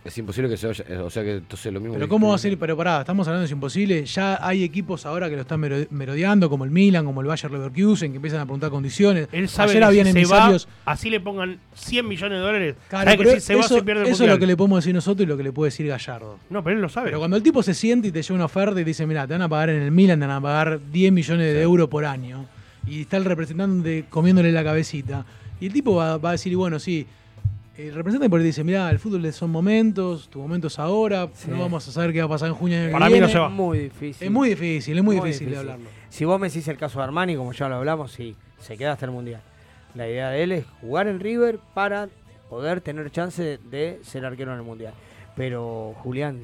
Es 0.08 0.18
imposible 0.18 0.50
que 0.50 0.58
se 0.58 0.68
vaya. 0.68 0.84
eh, 0.88 0.98
O 0.98 1.10
sea 1.10 1.24
que 1.24 1.36
entonces 1.36 1.72
lo 1.72 1.80
mismo. 1.80 1.96
Pero 1.96 2.08
¿cómo 2.08 2.30
va 2.30 2.36
a 2.36 2.38
ser? 2.38 2.58
Pero 2.58 2.76
pará, 2.76 3.02
estamos 3.02 3.28
hablando 3.28 3.48
de 3.48 3.54
imposible. 3.54 4.06
Ya 4.06 4.40
hay 4.46 4.64
equipos 4.64 5.06
ahora 5.06 5.30
que 5.30 5.36
lo 5.36 5.42
están 5.42 5.60
mero- 5.60 5.86
merodeando, 5.90 6.50
como 6.50 6.66
el 6.66 6.72
Milan, 6.72 7.06
como 7.06 7.22
el 7.22 7.28
Bayer 7.28 7.52
Leverkusen, 7.52 8.12
que 8.12 8.16
empiezan 8.18 8.40
a 8.42 8.46
preguntar 8.46 8.70
condiciones. 8.70 9.28
Él 9.32 9.48
sabe 9.50 9.72
Ayer 9.72 9.84
habían 9.84 10.08
si 10.08 10.26
se 10.26 10.34
va, 10.34 10.56
así 10.86 11.10
le 11.10 11.20
pongan 11.20 11.60
100 11.76 12.08
millones 12.08 12.38
de 12.40 12.44
dólares. 12.44 12.76
Claro, 12.90 13.18
que 13.24 13.34
si 13.36 13.40
se 13.42 13.56
va 13.56 13.62
eso, 13.62 13.76
se 13.76 13.84
pierde 13.84 14.02
el 14.04 14.08
eso 14.10 14.24
es 14.24 14.30
lo 14.30 14.40
que 14.40 14.48
le 14.48 14.58
podemos 14.58 14.80
decir 14.84 14.94
nosotros 14.96 15.24
y 15.26 15.28
lo 15.30 15.38
que 15.38 15.44
le 15.44 15.52
puede 15.52 15.68
decir 15.68 15.88
Gallardo. 15.88 16.40
No, 16.50 16.64
pero 16.64 16.76
él 16.76 16.82
lo 16.82 16.90
sabe. 16.90 17.08
Pero 17.08 17.20
cuando 17.20 17.38
el 17.38 17.44
tipo 17.44 17.62
se 17.64 17.74
siente 17.74 18.08
y 18.10 18.12
te 18.12 18.22
lleva 18.22 18.36
una 18.36 18.46
oferta 18.46 18.74
y 18.80 18.84
te 18.84 18.90
dice, 18.90 19.06
mira, 19.06 19.28
te 19.28 19.34
van 19.34 19.42
a 19.44 19.50
pagar 19.50 19.70
en 19.70 19.82
el 19.82 19.92
Milan, 19.92 20.20
te 20.20 20.26
van 20.28 20.36
a 20.38 20.42
pagar 20.42 20.80
10 20.92 21.12
millones 21.12 21.54
de 21.54 21.62
euros 21.62 21.88
por 21.90 22.06
año, 22.06 22.46
y 22.88 23.02
está 23.02 23.18
el 23.18 23.26
representante 23.26 24.06
comiéndole 24.10 24.52
la 24.52 24.64
cabecita, 24.64 25.26
y 25.60 25.68
el 25.68 25.74
tipo 25.74 25.96
va, 25.96 26.18
va 26.18 26.30
a 26.30 26.32
decir, 26.34 26.56
bueno, 26.56 26.80
sí, 26.80 27.06
el 27.78 27.94
representante 27.94 28.30
por 28.30 28.40
ahí 28.40 28.46
dice, 28.46 28.64
mira, 28.64 28.90
el 28.90 28.98
fútbol 29.00 29.32
son 29.34 29.52
momentos, 29.52 30.30
tu 30.30 30.40
momento 30.40 30.68
es 30.68 30.80
ahora, 30.80 31.30
Sí. 31.34 31.50
no 31.52 31.60
vamos 31.60 31.88
a 31.88 31.92
saber 31.92 32.12
qué 32.12 32.20
va 32.20 32.26
a 32.26 32.30
pasar 32.30 32.50
en 32.50 32.56
junio. 32.56 32.78
Para 32.92 33.06
mí 33.06 33.12
no 33.12 33.18
viene". 33.28 33.30
se 33.32 33.38
va. 33.40 33.48
Es 33.48 33.54
muy 33.54 33.80
difícil. 33.80 34.26
Es 34.28 34.32
muy 34.32 34.50
difícil, 34.50 34.98
es 34.98 35.04
muy, 35.04 35.16
Muy 35.18 35.28
difícil, 35.28 35.52
de 35.52 35.58
hablarlo. 35.58 35.86
Si 36.10 36.26
vos 36.26 36.40
me 36.40 36.48
decís 36.48 36.68
el 36.68 36.78
caso 36.78 37.00
de 37.00 37.06
Armani, 37.06 37.36
como 37.36 37.52
ya 37.54 37.70
lo 37.70 37.76
hablamos, 37.76 38.12
sí, 38.12 38.36
se 38.60 38.78
queda 38.78 38.94
hasta 38.94 39.06
el 39.06 39.12
Mundial. 39.12 39.42
La 39.96 40.08
idea 40.08 40.30
de 40.30 40.44
él 40.44 40.52
es 40.52 40.66
jugar 40.82 41.08
en 41.08 41.20
River 41.20 41.60
para 41.74 42.10
poder 42.50 42.82
tener 42.82 43.12
chance 43.12 43.60
de 43.70 44.00
ser 44.04 44.26
arquero 44.26 44.52
en 44.54 44.58
el 44.60 44.64
Mundial. 44.64 44.94
Pero 45.36 45.94
Julián, 46.00 46.42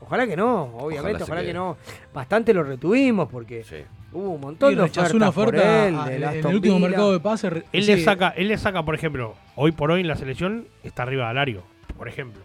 ojalá 0.00 0.26
que 0.26 0.36
no, 0.36 0.64
obviamente, 0.78 1.22
ojalá, 1.24 1.40
quede. 1.40 1.48
que 1.50 1.54
no. 1.54 1.76
Bastante 2.12 2.52
lo 2.54 2.62
retuvimos 2.62 3.28
porque 3.28 3.64
Sí. 3.64 3.76
Hubo 4.14 4.30
un 4.30 4.40
montón 4.40 4.72
Y 4.72 4.76
de 4.76 4.82
ofertas 4.82 5.12
una 5.12 5.30
por 5.32 5.48
oferta 5.48 5.88
él, 5.88 5.94
a- 6.24 6.32
en, 6.34 6.38
el 6.38 6.54
último 6.54 6.76
Villa. 6.76 6.88
mercado 6.88 7.12
de 7.12 7.20
pases. 7.20 7.52
Él 7.72 7.84
sí, 7.84 7.94
le 7.96 8.02
saca, 8.02 8.30
él 8.36 8.48
le 8.48 8.56
saca, 8.56 8.82
por 8.84 8.94
ejemplo, 8.94 9.34
hoy 9.56 9.72
por 9.72 9.90
hoy 9.90 10.00
en 10.00 10.08
la 10.08 10.16
selección 10.16 10.66
está 10.82 11.02
arriba 11.02 11.24
de 11.24 11.30
Alario, 11.30 11.62
por 11.98 12.08
ejemplo. 12.08 12.40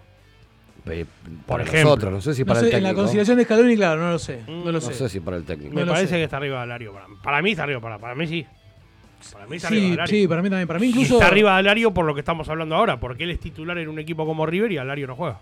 Eh, 0.89 1.05
Por 1.45 1.61
ejemplo. 1.61 1.83
nosotros, 1.83 2.11
no 2.13 2.21
sé 2.21 2.33
si 2.33 2.41
no 2.41 2.47
para 2.47 2.61
sé, 2.61 2.69
el 2.69 2.75
en 2.75 2.83
la 2.83 2.93
conciliación 2.95 3.37
de 3.37 3.43
Scaloni, 3.43 3.75
claro, 3.75 4.01
no 4.01 4.11
lo 4.11 4.17
sé. 4.19 4.41
Mm, 4.47 4.59
No 4.59 4.65
lo 4.65 4.71
No 4.71 4.81
sé. 4.81 4.93
sé 4.95 5.09
si 5.09 5.19
para 5.19 5.37
el 5.37 5.43
técnico. 5.43 5.75
Me 5.75 5.85
parece 5.85 6.07
sé. 6.07 6.15
que 6.15 6.23
está 6.23 6.37
arriba 6.37 6.57
de 6.57 6.63
Alario. 6.63 6.93
Para, 6.93 7.05
para 7.21 7.41
mí 7.43 7.51
está 7.51 7.63
arriba, 7.63 7.79
para, 7.79 7.99
para 7.99 8.15
mí 8.15 8.25
sí. 8.25 8.45
Para 9.33 9.45
mí 9.45 9.57
está 9.57 9.67
arriba 9.67 9.85
de 9.87 9.93
Alario. 9.93 10.07
sí, 10.21 10.27
para 10.27 10.41
mí 10.41 10.49
también. 10.49 10.67
Para 10.67 10.79
mí 10.79 10.87
Y 10.87 10.89
incluso. 10.89 11.15
está 11.15 11.27
arriba 11.27 11.51
de 11.53 11.59
Alario 11.59 11.93
por 11.93 12.05
lo 12.05 12.13
que 12.15 12.21
estamos 12.21 12.49
hablando 12.49 12.75
ahora, 12.75 12.99
porque 12.99 13.25
él 13.25 13.29
es 13.31 13.39
titular 13.39 13.77
en 13.77 13.87
un 13.89 13.99
equipo 13.99 14.25
como 14.25 14.45
River 14.47 14.71
y 14.71 14.77
Alario 14.77 15.05
no 15.05 15.15
juega. 15.15 15.39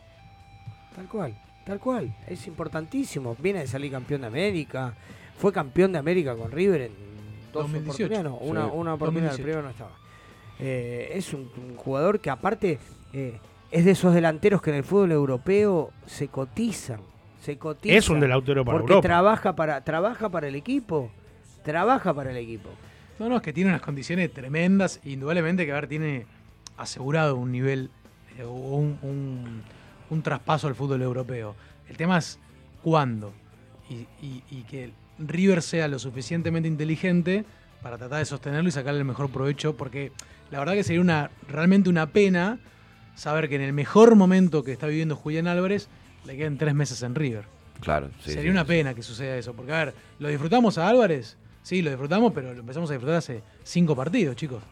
Tal 0.96 1.06
cual, 1.06 1.34
tal 1.66 1.80
cual. 1.80 2.14
Es 2.28 2.46
importantísimo. 2.48 3.38
Viene 3.40 3.60
de 3.60 3.68
salir 3.68 3.92
campeón 3.92 4.22
de 4.22 4.28
América. 4.28 4.96
Fue 5.38 5.52
campeón 5.54 5.92
de 5.92 6.00
América 6.00 6.36
con 6.36 6.52
River 6.52 6.82
en 6.82 6.92
dos 7.54 7.64
2018. 7.64 8.06
oportunidades. 8.06 8.24
No, 8.24 8.38
una, 8.38 8.66
Sí. 8.66 8.72
una 8.74 8.94
oportunidad, 8.96 9.32
el 9.32 9.38
2018. 9.38 9.44
primero 9.44 9.62
no 9.64 9.70
estaba. 9.70 9.92
Eh, 10.60 11.12
es 11.14 11.34
un, 11.34 11.50
un 11.58 11.76
jugador 11.76 12.20
que 12.20 12.30
aparte 12.30 12.80
eh, 13.14 13.40
es 13.72 13.86
de 13.86 13.92
esos 13.92 14.14
delanteros 14.14 14.62
que 14.62 14.72
en 14.72 14.78
el 14.78 14.84
fútbol 14.84 15.12
europeo 15.12 15.92
se 16.06 16.28
cotizan. 16.30 17.00
Se 17.42 17.58
cotizan. 17.58 17.98
Es 17.98 18.10
un 18.10 18.20
delantero 18.20 18.66
para 18.66 18.78
porque 18.80 18.94
Europa. 18.94 19.08
trabaja 19.08 19.56
para 19.56 19.82
trabaja 19.84 20.30
para 20.30 20.48
el 20.48 20.56
equipo. 20.56 21.12
Trabaja 21.64 22.14
para 22.14 22.32
el 22.32 22.38
equipo. 22.38 22.70
No, 23.20 23.30
no, 23.30 23.38
es 23.38 23.42
que 23.42 23.54
tiene 23.54 23.70
unas 23.70 23.82
condiciones 23.82 24.32
tremendas. 24.34 25.00
Indudablemente 25.04 25.66
que, 25.66 25.72
a 25.72 25.76
ver, 25.76 25.88
tiene 25.88 26.26
asegurado 26.78 27.36
un 27.36 27.52
nivel 27.52 27.90
eh, 28.38 28.44
o 28.44 28.52
un, 28.52 28.98
un- 29.02 29.62
un 30.10 30.22
traspaso 30.22 30.68
al 30.68 30.76
fútbol 30.76 31.02
europeo. 31.02 31.56
El 31.90 31.98
tema 31.98 32.18
es 32.18 32.40
cuándo. 32.84 33.34
Y, 33.90 34.08
y- 34.26 34.44
y 34.50 34.62
que 34.64 34.92
River 35.20 35.62
sea 35.62 35.88
lo 35.88 36.00
suficientemente 36.00 36.68
inteligente 36.68 37.46
para 37.82 37.98
tratar 37.98 38.20
de 38.20 38.26
sostenerlo 38.26 38.70
y 38.70 38.72
sacarle 38.72 39.00
el 39.00 39.06
mejor 39.06 39.30
provecho. 39.30 39.76
Porque 39.76 40.12
la 40.52 40.60
verdad 40.60 40.74
que 40.74 40.84
sería 40.84 41.02
una 41.02 41.32
realmente 41.50 41.90
una 41.90 42.08
pena 42.08 42.60
saber 43.16 43.50
que 43.50 43.56
en 43.56 43.62
el 43.62 43.74
mejor 43.74 44.16
momento 44.16 44.64
que 44.64 44.72
está 44.72 44.88
viviendo 44.88 45.16
Julián 45.16 45.48
Álvarez 45.48 45.88
le 46.26 46.38
queden 46.38 46.58
tres 46.58 46.74
meses 46.76 47.02
en 47.04 47.16
River. 47.16 47.46
Claro, 47.80 48.10
sí. 48.24 48.32
Sería 48.32 48.44
sí, 48.44 48.50
una 48.50 48.62
sí. 48.64 48.68
pena 48.68 48.94
que 48.94 49.04
suceda 49.04 49.38
eso, 49.38 49.54
porque 49.54 49.72
a 49.72 49.86
ver, 49.86 49.94
¿lo 50.20 50.28
disfrutamos 50.30 50.78
a 50.78 50.88
Álvarez? 50.90 51.38
Sí, 51.62 51.82
lo 51.82 51.90
disfrutamos, 51.90 52.32
pero 52.34 52.54
lo 52.54 52.60
empezamos 52.62 52.90
a 52.90 52.94
disfrutar 52.94 53.18
hace 53.18 53.42
cinco 53.64 53.96
partidos, 53.96 54.36
chicos. 54.36 54.64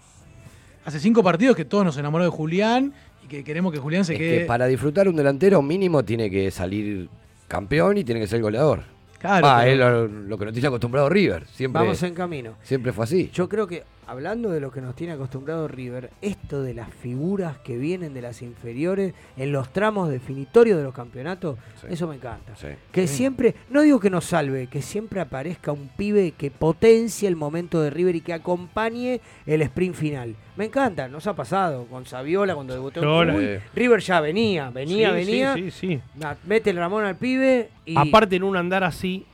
Hace 0.86 1.00
cinco 1.00 1.24
partidos 1.24 1.56
que 1.56 1.66
todos 1.66 1.84
nos 1.84 1.98
enamoró 1.98 2.24
de 2.24 2.30
Julián 2.30 2.94
y 3.24 3.28
que 3.28 3.44
queremos 3.44 3.74
que 3.74 3.80
Julián 3.80 4.06
se 4.06 4.14
Es 4.14 4.20
quede. 4.20 4.40
que 4.40 4.46
para 4.46 4.66
disfrutar 4.68 5.08
un 5.08 5.16
delantero 5.16 5.62
mínimo 5.62 6.04
tiene 6.04 6.30
que 6.30 6.52
salir 6.52 7.10
campeón 7.48 7.98
y 7.98 8.04
tiene 8.04 8.22
que 8.22 8.28
ser 8.28 8.42
goleador. 8.42 8.84
Claro, 9.20 9.48
Ah, 9.48 9.62
pero- 9.64 9.72
es 9.72 9.78
lo, 9.80 10.08
lo 10.08 10.38
que 10.38 10.46
nos 10.46 10.54
tiene 10.54 10.68
acostumbrado 10.68 11.10
River. 11.10 11.46
Siempre, 11.48 11.82
Vamos 11.82 12.02
en 12.04 12.14
camino. 12.14 12.56
siempre 12.62 12.92
fue 12.94 13.04
así. 13.06 13.30
Yo 13.34 13.48
creo 13.50 13.66
que, 13.68 13.84
hablando 14.08 14.50
de 14.52 14.60
lo 14.60 14.72
que 14.72 14.82
nos 14.82 14.96
tiene 14.96 15.14
acostumbrado 15.14 15.68
River, 15.68 16.12
esto 16.22 16.62
de 16.64 16.74
las 16.74 16.90
figuras 16.94 17.58
que 17.60 17.78
vienen 17.78 18.14
de 18.14 18.22
las 18.22 18.42
inferiores 18.42 19.14
en 19.38 19.52
los 19.52 19.72
tramos 19.74 20.10
definitorios 20.10 20.78
de 20.78 20.84
los 20.84 20.94
campeonatos, 20.94 21.58
Sí. 21.82 21.88
eso 21.90 22.08
me 22.08 22.16
encanta. 22.16 22.56
Sí. 22.56 22.68
Que 22.92 23.08
siempre, 23.08 23.56
no 23.70 23.82
digo 23.82 24.00
que 24.00 24.10
nos 24.10 24.26
salve, 24.26 24.68
que 24.68 24.82
siempre 24.82 25.20
aparezca 25.22 25.72
un 25.72 25.90
pibe 25.90 26.32
que 26.38 26.52
potencie 26.52 27.28
el 27.28 27.36
momento 27.36 27.82
de 27.82 27.90
River 27.90 28.16
y 28.16 28.22
que 28.22 28.34
acompañe 28.34 29.22
el 29.46 29.62
sprint 29.62 29.96
final. 29.96 30.36
Me 30.56 30.66
encanta, 30.66 31.08
nos 31.08 31.28
ha 31.28 31.36
pasado 31.36 31.86
con 31.86 32.06
Saviola 32.06 32.56
cuando 32.56 32.74
debutó. 32.74 33.00
en 33.02 33.06
Saviola. 33.06 33.34
Jujuy. 33.34 33.60
River 33.76 34.00
ya 34.00 34.22
venía, 34.22 34.70
venía, 34.70 35.10
Sí, 35.10 35.16
venía. 35.16 35.54
Sí, 35.56 35.72
sí, 35.72 35.88
sí. 35.96 36.02
Na- 36.16 36.38
Mete 36.46 36.70
el 36.70 36.78
Ramón 36.78 37.04
al 37.06 37.16
pibe 37.18 37.70
y. 37.86 37.98
Aparte, 37.98 38.38
en 38.38 38.44
un 38.44 38.56
andar 38.56 38.84
así 38.84 39.26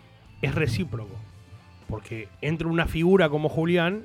es 0.41 0.55
recíproco. 0.55 1.15
Porque 1.87 2.29
entra 2.41 2.67
una 2.67 2.85
figura 2.87 3.29
como 3.29 3.49
Julián 3.49 4.03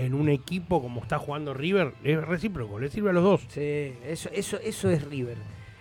en 0.00 0.14
un 0.14 0.28
equipo 0.28 0.80
como 0.80 1.02
está 1.02 1.18
jugando 1.18 1.52
River, 1.52 1.92
es 2.04 2.24
recíproco, 2.24 2.78
le 2.78 2.90
sirve 2.90 3.10
a 3.10 3.12
los 3.12 3.22
dos. 3.22 3.40
Sí, 3.48 3.92
eso, 4.06 4.30
eso, 4.32 4.58
eso 4.58 4.90
es 4.90 5.04
River. 5.04 5.36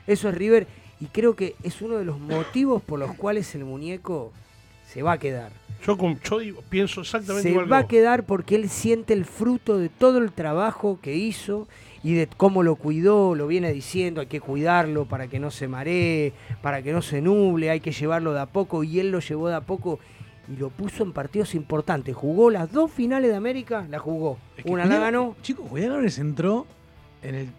Eso 0.07 0.29
es 0.29 0.35
River 0.35 0.67
y 0.99 1.05
creo 1.05 1.35
que 1.35 1.55
es 1.63 1.81
uno 1.81 1.97
de 1.97 2.05
los 2.05 2.19
motivos 2.19 2.81
por 2.81 2.99
los 2.99 3.13
cuales 3.15 3.53
el 3.55 3.63
muñeco 3.63 4.33
se 4.85 5.03
va 5.03 5.13
a 5.13 5.17
quedar. 5.19 5.51
Yo, 5.85 5.97
yo 6.29 6.39
digo, 6.39 6.61
pienso 6.69 7.01
exactamente 7.01 7.43
Se 7.43 7.49
igual 7.51 7.65
que 7.65 7.71
va 7.71 7.77
a 7.77 7.87
quedar 7.87 8.25
porque 8.25 8.55
él 8.55 8.69
siente 8.69 9.13
el 9.13 9.23
fruto 9.23 9.77
de 9.77 9.87
todo 9.87 10.17
el 10.17 10.33
trabajo 10.33 10.99
que 11.01 11.15
hizo 11.15 11.67
y 12.03 12.13
de 12.13 12.27
cómo 12.27 12.63
lo 12.63 12.75
cuidó, 12.75 13.35
lo 13.35 13.47
viene 13.47 13.71
diciendo, 13.71 14.19
hay 14.19 14.27
que 14.27 14.41
cuidarlo 14.41 15.05
para 15.05 15.27
que 15.27 15.39
no 15.39 15.51
se 15.51 15.69
maree, 15.69 16.33
para 16.61 16.81
que 16.81 16.91
no 16.91 17.01
se 17.01 17.21
nuble, 17.21 17.69
hay 17.69 17.79
que 17.79 17.91
llevarlo 17.91 18.33
de 18.33 18.41
a 18.41 18.45
poco 18.47 18.83
y 18.83 18.99
él 18.99 19.11
lo 19.11 19.19
llevó 19.19 19.47
de 19.47 19.55
a 19.55 19.61
poco 19.61 19.99
y 20.51 20.57
lo 20.57 20.69
puso 20.69 21.03
en 21.03 21.11
partidos 21.13 21.53
importantes. 21.55 22.15
Jugó 22.15 22.49
las 22.49 22.71
dos 22.71 22.91
finales 22.91 23.29
de 23.29 23.35
América, 23.37 23.85
la 23.89 23.99
jugó. 23.99 24.37
Es 24.57 24.63
que 24.63 24.71
Una 24.71 24.85
la 24.85 24.99
ganó. 24.99 25.35
Chicos, 25.41 25.65
Julián 25.69 25.91
Álvarez 25.91 26.17
entró 26.19 26.65
en 27.21 27.35
el, 27.35 27.49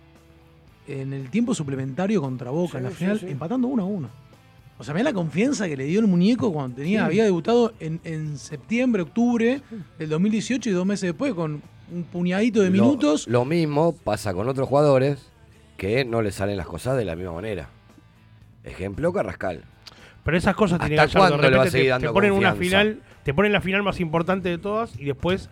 en 0.89 1.13
el 1.13 1.31
tiempo 1.31 1.55
suplementario 1.55 2.21
contra 2.21 2.51
Boca 2.51 2.79
en 2.79 2.85
la 2.85 2.91
Sí, 2.91 2.97
final, 2.97 3.21
sí, 3.21 3.27
empatando 3.29 3.69
uno 3.69 3.83
a 3.83 3.87
uno. 3.87 4.09
O 4.79 4.83
sea, 4.85 4.95
mirá 4.95 5.05
la 5.05 5.13
confianza 5.13 5.69
que 5.69 5.77
le 5.77 5.85
dio 5.85 6.01
el 6.01 6.07
muñeco 6.07 6.53
cuando 6.53 6.77
tenía, 6.77 7.05
había 7.05 7.25
debutado 7.25 7.75
en, 7.81 8.01
en 8.03 8.39
septiembre, 8.39 9.03
octubre 9.03 9.61
del 9.99 10.09
2018 10.09 10.71
y 10.71 10.73
dos 10.73 10.87
meses 10.87 11.09
después 11.09 11.35
con 11.35 11.63
un 11.93 12.03
puñadito 12.05 12.61
de 12.63 12.71
Lo- 12.71 12.73
minutos. 12.73 13.29
Lo, 13.29 13.45
mismo 13.45 13.93
pasa 13.93 14.33
con 14.33 14.49
otros 14.49 14.67
jugadores 14.69 15.29
que 15.77 16.05
no 16.07 16.23
les 16.23 16.35
salen 16.37 16.57
las 16.57 16.67
cosas 16.67 16.97
de 16.97 17.05
la 17.05 17.15
misma 17.15 17.33
manera. 17.35 17.69
Ejemplo, 18.65 19.13
Carrascal. 19.13 19.65
Pero 20.31 20.39
esas 20.39 20.55
cosas 20.55 20.75
¿Hasta 20.77 20.87
tienen 20.87 21.07
Gallardo. 21.09 21.39
De 21.39 21.51
repente 21.51 22.07
te, 22.07 22.09
ponen 22.13 22.31
una 22.31 22.55
final, 22.55 23.01
te 23.25 23.35
ponen 23.35 23.51
la 23.51 23.61
final 23.61 23.83
más 23.83 23.99
importante 23.99 24.49
de 24.49 24.59
todas 24.59 24.97
y 24.97 25.07
después 25.07 25.51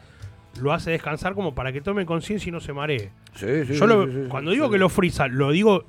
lo 0.61 0.73
hace 0.73 0.93
descansar 0.93 1.35
como 1.35 1.53
para 1.53 1.73
que 1.73 1.81
tome 1.81 2.07
conciencia 2.07 2.49
y 2.49 2.53
no 2.53 2.61
se 2.61 2.73
maree. 2.73 3.11
Sí, 3.35 3.65
sí, 3.67 3.75
Yo 3.75 3.89
lo- 3.89 4.07
sí, 4.07 4.29
cuando 4.29 4.53
sí. 4.53 4.57
digo 4.57 4.71
que 4.71 4.79
lo 4.79 4.89
frisa, 4.89 5.27
lo 5.27 5.51
digo 5.51 5.85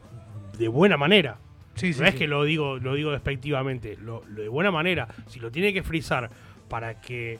de 0.57 0.67
buena 0.69 0.97
manera. 0.97 1.37
Sí, 1.75 1.93
sí, 1.93 2.01
no 2.01 2.07
es 2.07 2.13
sí. 2.13 2.17
que 2.17 2.27
lo 2.27 2.43
digo, 2.45 2.79
lo 2.79 2.95
digo 2.95 3.11
despectivamente, 3.11 3.95
lo, 4.01 4.23
lo 4.27 4.41
de 4.41 4.47
buena 4.49 4.71
manera. 4.71 5.07
Si 5.27 5.39
lo 5.39 5.51
tiene 5.51 5.71
que 5.71 5.83
frizar 5.83 6.31
para 6.67 6.99
que 6.99 7.37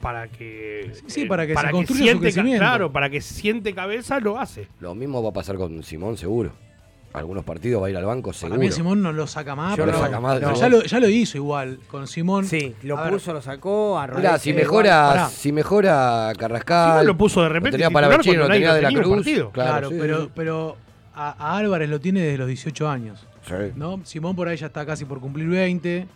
para 0.00 0.26
que 0.26 0.80
eh, 0.80 0.94
Sí, 0.94 1.02
sí, 1.06 1.24
para 1.26 1.46
que 1.46 1.54
se 1.54 1.70
construya 1.70 1.86
su 1.86 1.94
siente 1.94 2.22
crecimiento. 2.22 2.58
claro, 2.58 2.90
para 2.90 3.08
que 3.08 3.20
siente 3.20 3.72
cabeza 3.72 4.18
lo 4.18 4.40
hace. 4.40 4.66
Lo 4.80 4.96
mismo 4.96 5.22
va 5.22 5.28
a 5.30 5.32
pasar 5.32 5.54
con 5.54 5.80
Simón, 5.84 6.16
seguro. 6.16 6.50
Algunos 7.12 7.42
partidos 7.44 7.82
va 7.82 7.88
a 7.88 7.90
ir 7.90 7.96
al 7.96 8.04
banco, 8.04 8.30
Para 8.30 8.38
seguro. 8.38 8.60
mí 8.60 8.70
Simón 8.70 9.02
no 9.02 9.12
lo 9.12 9.26
saca 9.26 9.56
más. 9.56 9.76
Yo 9.76 9.84
pero- 9.84 9.98
lo 9.98 10.04
saca 10.04 10.20
más, 10.20 10.40
no. 10.40 10.54
ya, 10.54 10.68
lo, 10.68 10.82
ya 10.82 11.00
lo 11.00 11.08
hizo 11.08 11.38
igual 11.38 11.80
con 11.88 12.06
Simón. 12.06 12.44
Sí, 12.46 12.74
lo 12.84 12.96
A 12.96 13.02
ver, 13.02 13.12
puso, 13.14 13.32
lo 13.32 13.42
sacó, 13.42 13.98
a 13.98 14.06
Mirá, 14.06 14.38
si 14.38 14.52
mejora, 14.52 15.28
si 15.28 15.50
mejora 15.50 16.32
Carrascal. 16.38 16.92
Simón 16.92 17.06
lo 17.08 17.16
puso 17.16 17.42
de 17.42 17.48
repente 17.48 17.72
tenía 17.78 17.90
cuando 17.90 18.10
lo 18.16 18.48
tenía 18.48 18.74
de 18.74 18.82
la 18.82 18.92
Cruz. 18.92 19.16
partido. 19.16 19.50
Claro, 19.50 19.70
Claro, 19.72 19.88
sí, 19.90 19.96
pero, 19.98 20.22
sí. 20.24 20.30
pero 20.36 20.76
a, 21.14 21.30
a 21.54 21.58
Álvarez 21.58 21.90
lo 21.90 21.98
tiene 22.00 22.20
desde 22.20 22.38
los 22.38 22.46
18 22.46 22.88
años. 22.88 23.26
Sí. 23.46 23.54
¿no? 23.74 24.00
Simón 24.04 24.36
por 24.36 24.46
ahí 24.46 24.56
ya 24.56 24.66
está 24.66 24.86
casi 24.86 25.04
por 25.04 25.18
cumplir 25.18 25.48
20. 25.48 26.06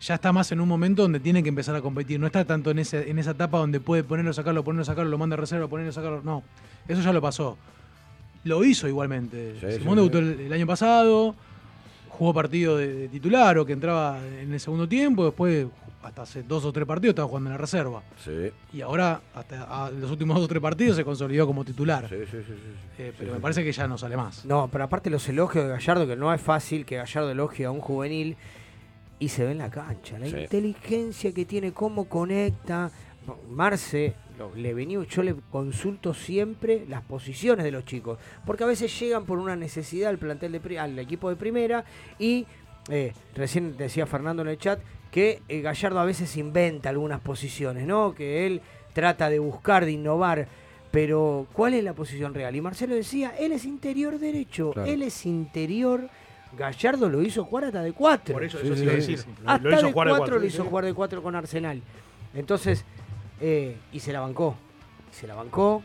Ya 0.00 0.14
está 0.16 0.32
más 0.32 0.50
en 0.50 0.60
un 0.60 0.68
momento 0.68 1.02
donde 1.02 1.20
tiene 1.20 1.42
que 1.44 1.48
empezar 1.48 1.76
a 1.76 1.80
competir. 1.80 2.18
No 2.18 2.26
está 2.26 2.44
tanto 2.44 2.70
en, 2.72 2.80
ese, 2.80 3.08
en 3.08 3.18
esa 3.20 3.30
etapa 3.30 3.58
donde 3.58 3.78
puede 3.80 4.02
ponerlo, 4.02 4.32
sacarlo, 4.32 4.64
ponerlo, 4.64 4.84
sacarlo, 4.84 5.10
lo 5.10 5.16
manda 5.18 5.34
a 5.34 5.38
reserva, 5.38 5.68
ponerlo, 5.68 5.92
sacarlo. 5.92 6.20
No, 6.24 6.42
eso 6.88 7.00
ya 7.00 7.12
lo 7.12 7.22
pasó. 7.22 7.56
Lo 8.44 8.64
hizo 8.64 8.86
igualmente. 8.88 9.54
Sí, 9.60 9.78
Simón 9.78 9.94
sí, 9.94 9.96
debutó 9.96 10.18
sí. 10.18 10.24
el, 10.24 10.40
el 10.40 10.52
año 10.52 10.66
pasado, 10.66 11.34
jugó 12.10 12.32
partido 12.34 12.76
de, 12.76 12.92
de 12.94 13.08
titular 13.08 13.58
o 13.58 13.64
que 13.66 13.72
entraba 13.72 14.20
en 14.40 14.52
el 14.52 14.60
segundo 14.60 14.88
tiempo, 14.88 15.24
después 15.24 15.66
hasta 16.02 16.20
hace 16.22 16.42
dos 16.42 16.62
o 16.66 16.72
tres 16.72 16.86
partidos 16.86 17.12
estaba 17.12 17.26
jugando 17.28 17.48
en 17.48 17.52
la 17.54 17.58
reserva. 17.58 18.02
Sí. 18.22 18.50
Y 18.74 18.82
ahora, 18.82 19.22
hasta 19.34 19.62
a- 19.86 19.90
los 19.90 20.10
últimos 20.10 20.36
dos 20.36 20.44
o 20.44 20.48
tres 20.48 20.60
partidos, 20.60 20.96
se 20.96 21.04
consolidó 21.04 21.46
como 21.46 21.64
titular. 21.64 22.06
Sí, 22.10 22.16
sí, 22.30 22.38
sí, 22.46 22.52
sí. 22.52 23.02
Eh, 23.02 23.12
pero 23.18 23.32
me 23.32 23.40
parece 23.40 23.64
que 23.64 23.72
ya 23.72 23.88
no 23.88 23.96
sale 23.96 24.14
más. 24.16 24.44
No, 24.44 24.68
pero 24.70 24.84
aparte 24.84 25.08
los 25.08 25.26
elogios 25.30 25.64
de 25.64 25.70
Gallardo, 25.70 26.06
que 26.06 26.14
no 26.16 26.32
es 26.34 26.40
fácil 26.42 26.84
que 26.84 26.96
Gallardo 26.96 27.30
elogie 27.30 27.64
a 27.64 27.70
un 27.70 27.80
juvenil 27.80 28.36
y 29.18 29.28
se 29.30 29.46
ve 29.46 29.52
en 29.52 29.58
la 29.58 29.70
cancha. 29.70 30.18
La 30.18 30.26
Sí. 30.26 30.36
inteligencia 30.36 31.32
que 31.32 31.46
tiene, 31.46 31.72
cómo 31.72 32.04
conecta. 32.04 32.90
Marce, 33.50 34.14
lo- 34.38 34.54
le 34.54 34.74
venía, 34.74 35.02
yo 35.04 35.22
le 35.22 35.34
consulto 35.50 36.14
siempre 36.14 36.84
las 36.88 37.02
posiciones 37.02 37.64
de 37.64 37.70
los 37.70 37.84
chicos, 37.84 38.18
porque 38.46 38.64
a 38.64 38.66
veces 38.66 38.98
llegan 38.98 39.24
por 39.24 39.38
una 39.38 39.56
necesidad 39.56 40.10
al 40.10 40.18
plantel 40.18 40.52
de 40.52 40.78
al 40.78 40.98
equipo 40.98 41.30
de 41.30 41.36
primera 41.36 41.84
y 42.18 42.46
eh, 42.90 43.12
recién 43.34 43.76
decía 43.76 44.06
Fernando 44.06 44.42
en 44.42 44.48
el 44.48 44.58
chat 44.58 44.78
que 45.10 45.40
eh, 45.48 45.60
Gallardo 45.60 46.00
a 46.00 46.04
veces 46.04 46.36
inventa 46.36 46.88
algunas 46.90 47.20
posiciones, 47.20 47.86
¿no? 47.86 48.14
Que 48.14 48.46
él 48.46 48.60
trata 48.92 49.30
de 49.30 49.38
buscar, 49.38 49.84
de 49.84 49.92
innovar. 49.92 50.48
Pero, 50.90 51.46
¿cuál 51.52 51.74
es 51.74 51.82
la 51.82 51.92
posición 51.92 52.34
real? 52.34 52.54
Y 52.54 52.60
Marcelo 52.60 52.94
decía, 52.94 53.34
él 53.38 53.50
es 53.52 53.64
interior 53.64 54.18
derecho, 54.18 54.70
Claro. 54.72 54.88
él 54.90 55.02
es 55.02 55.24
interior. 55.26 56.08
Gallardo 56.56 57.08
lo 57.08 57.20
hizo 57.22 57.44
jugar 57.44 57.64
hasta 57.64 57.82
de 57.82 57.92
cuatro. 57.92 58.32
Por 58.34 58.44
eso, 58.44 58.58
Sí, 58.60 58.66
eso 58.66 58.76
sí, 58.76 58.84
decir. 58.84 59.18
Hasta 59.44 59.64
Lo 59.68 59.74
hizo 59.74 59.86
de 59.86 59.92
jugar 59.92 60.08
de 60.08 60.14
cuatro 60.18 60.38
lo 60.38 60.44
hizo 60.46 60.64
jugar 60.64 60.84
de 60.84 60.94
cuatro 60.94 61.22
con 61.22 61.34
Arsenal. 61.34 61.80
Entonces, 62.34 62.84
eh, 63.40 63.76
y 63.92 64.00
se 64.00 64.12
la 64.12 64.20
bancó. 64.20 64.56
Se 65.10 65.26
la 65.26 65.34
bancó. 65.34 65.82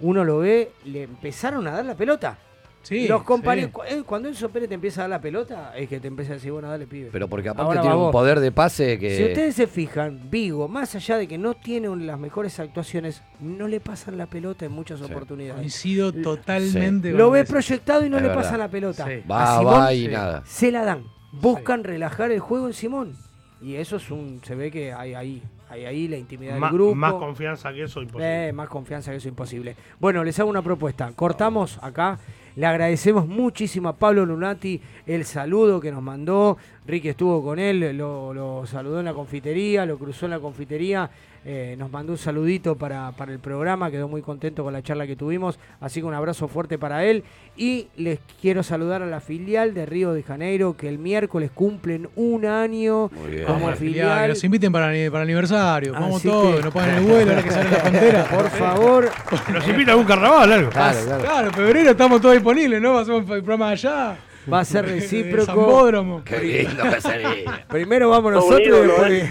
Uno 0.00 0.24
lo 0.24 0.38
ve, 0.38 0.72
le 0.84 1.02
empezaron 1.04 1.66
a 1.66 1.72
dar 1.72 1.84
la 1.84 1.94
pelota. 1.94 2.38
Sí, 2.82 3.06
Los 3.06 3.24
compañeros, 3.24 3.68
sí. 3.68 3.72
cu- 3.74 3.82
eh, 3.82 4.02
cuando 4.06 4.26
Enzo 4.28 4.48
Pérez 4.48 4.66
te 4.70 4.74
empieza 4.74 5.02
a 5.02 5.04
dar 5.04 5.10
la 5.10 5.20
pelota, 5.20 5.74
es 5.76 5.86
que 5.86 6.00
te 6.00 6.08
empieza 6.08 6.32
a 6.32 6.34
decir, 6.36 6.50
bueno, 6.50 6.70
dale, 6.70 6.86
pibe. 6.86 7.10
Pero 7.12 7.28
porque 7.28 7.50
aparte 7.50 7.66
Ahora 7.68 7.82
tiene 7.82 7.94
un 7.94 8.02
vos. 8.04 8.10
poder 8.12 8.40
de 8.40 8.52
pase 8.52 8.98
que. 8.98 9.18
Si 9.18 9.24
ustedes 9.24 9.54
se 9.54 9.66
fijan, 9.66 10.30
Vigo, 10.30 10.66
más 10.66 10.94
allá 10.94 11.18
de 11.18 11.28
que 11.28 11.36
no 11.36 11.52
tiene 11.52 11.90
un- 11.90 12.06
las 12.06 12.18
mejores 12.18 12.58
actuaciones, 12.58 13.22
no 13.38 13.68
le 13.68 13.80
pasan 13.80 14.16
la 14.16 14.28
pelota 14.28 14.64
en 14.64 14.72
muchas 14.72 14.98
Sí. 15.00 15.04
oportunidades. 15.04 15.56
Coincido 15.60 16.10
totalmente 16.10 17.10
Lo 17.12 17.24
con 17.26 17.34
ve 17.34 17.44
proyectado 17.44 18.06
y 18.06 18.08
no 18.08 18.16
Es 18.16 18.22
le 18.22 18.28
verdad. 18.28 18.42
pasan 18.44 18.58
la 18.60 18.68
pelota. 18.68 19.06
Sí. 19.06 19.22
Va, 19.30 19.56
A 19.56 19.58
Simón 19.58 19.74
va 19.74 19.92
y 19.92 20.00
sí. 20.06 20.08
nada. 20.08 20.42
se 20.46 20.72
la 20.72 20.82
dan. 20.86 21.04
Buscan 21.32 21.84
relajar 21.84 22.30
el 22.32 22.40
juego 22.40 22.66
en 22.66 22.72
Simón. 22.72 23.14
Y 23.60 23.74
eso 23.74 23.96
es 23.96 24.10
un. 24.10 24.40
Se 24.42 24.54
ve 24.54 24.70
que 24.70 24.94
hay 24.94 25.12
ahí. 25.12 25.42
Hay 25.70 25.84
ahí 25.84 26.08
la 26.08 26.16
intimidad 26.16 26.54
del 26.54 26.70
grupo. 26.70 26.94
más 26.96 27.14
confianza 27.14 27.72
que 27.72 27.84
eso, 27.84 28.02
imposible. 28.02 28.48
Eh, 28.48 28.52
más 28.52 28.68
confianza 28.68 29.12
que 29.12 29.18
eso 29.18 29.28
imposible. 29.28 29.76
Bueno, 30.00 30.24
les 30.24 30.38
hago 30.40 30.50
una 30.50 30.62
propuesta. 30.62 31.10
Cortamos 31.14 31.78
acá. 31.80 32.18
Le 32.56 32.66
agradecemos 32.66 33.28
muchísimo 33.28 33.88
a 33.88 33.92
Pablo 33.96 34.26
Lunati 34.26 34.80
el 35.06 35.24
saludo 35.24 35.80
que 35.80 35.92
nos 35.92 36.02
mandó. 36.02 36.58
Ricky 36.86 37.10
estuvo 37.10 37.42
con 37.44 37.60
él, 37.60 37.96
lo, 37.96 38.34
lo 38.34 38.66
saludó 38.66 38.98
en 38.98 39.04
la 39.04 39.14
confitería, 39.14 39.86
lo 39.86 39.96
cruzó 39.96 40.26
en 40.26 40.32
la 40.32 40.40
confitería. 40.40 41.08
Eh, 41.44 41.74
nos 41.78 41.90
mandó 41.90 42.12
un 42.12 42.18
saludito 42.18 42.76
para, 42.76 43.12
para 43.12 43.32
el 43.32 43.38
programa, 43.38 43.90
quedó 43.90 44.08
muy 44.08 44.20
contento 44.22 44.62
con 44.62 44.72
la 44.72 44.82
charla 44.82 45.06
que 45.06 45.16
tuvimos, 45.16 45.58
así 45.80 46.00
que 46.00 46.06
un 46.06 46.14
abrazo 46.14 46.48
fuerte 46.48 46.78
para 46.78 47.04
él. 47.04 47.24
Y 47.56 47.88
les 47.96 48.18
quiero 48.40 48.62
saludar 48.62 49.02
a 49.02 49.06
la 49.06 49.20
filial 49.20 49.74
de 49.74 49.86
Río 49.86 50.12
de 50.12 50.22
Janeiro, 50.22 50.76
que 50.76 50.88
el 50.88 50.98
miércoles 50.98 51.50
cumplen 51.52 52.08
un 52.16 52.44
año 52.46 53.10
Muy 53.12 53.30
bien. 53.30 53.44
como 53.46 53.58
Vamos 53.60 53.72
a 53.74 53.76
filial. 53.76 53.92
filial, 54.08 54.22
que 54.22 54.28
los 54.28 54.44
inviten 54.44 54.72
para, 54.72 54.86
para 54.86 54.96
el 54.96 55.16
aniversario. 55.28 55.92
Vamos 55.92 56.16
Así 56.16 56.28
todos, 56.28 56.56
que- 56.56 56.62
no 56.62 56.70
pagan 56.72 56.96
el 56.98 57.04
vuelo, 57.04 57.30
ahora 57.30 57.42
que 57.42 57.50
sale 57.50 57.70
la 57.70 57.76
frontera. 57.80 58.24
Por 58.24 58.50
favor, 58.50 59.10
Nos 59.52 59.68
invita 59.68 59.92
a 59.92 59.96
un 59.96 60.04
carnaval, 60.04 60.52
algo. 60.52 60.70
Claro, 60.70 60.98
claro. 61.04 61.22
Claro, 61.22 61.46
en 61.48 61.54
febrero 61.54 61.90
estamos 61.90 62.20
todos 62.20 62.34
disponibles, 62.34 62.80
¿no? 62.82 62.98
Hacemos 62.98 63.20
el 63.22 63.42
programa 63.42 63.70
allá. 63.70 64.16
Va 64.50 64.60
a 64.60 64.64
ser 64.64 64.84
recíproco. 64.86 66.22
Qué 66.24 66.38
lindo 66.40 66.82
que 66.82 67.00
sería. 67.00 67.64
Primero 67.68 68.10
vamos 68.10 68.32
nosotros 68.32 68.78
y 68.84 69.12
después. 69.12 69.30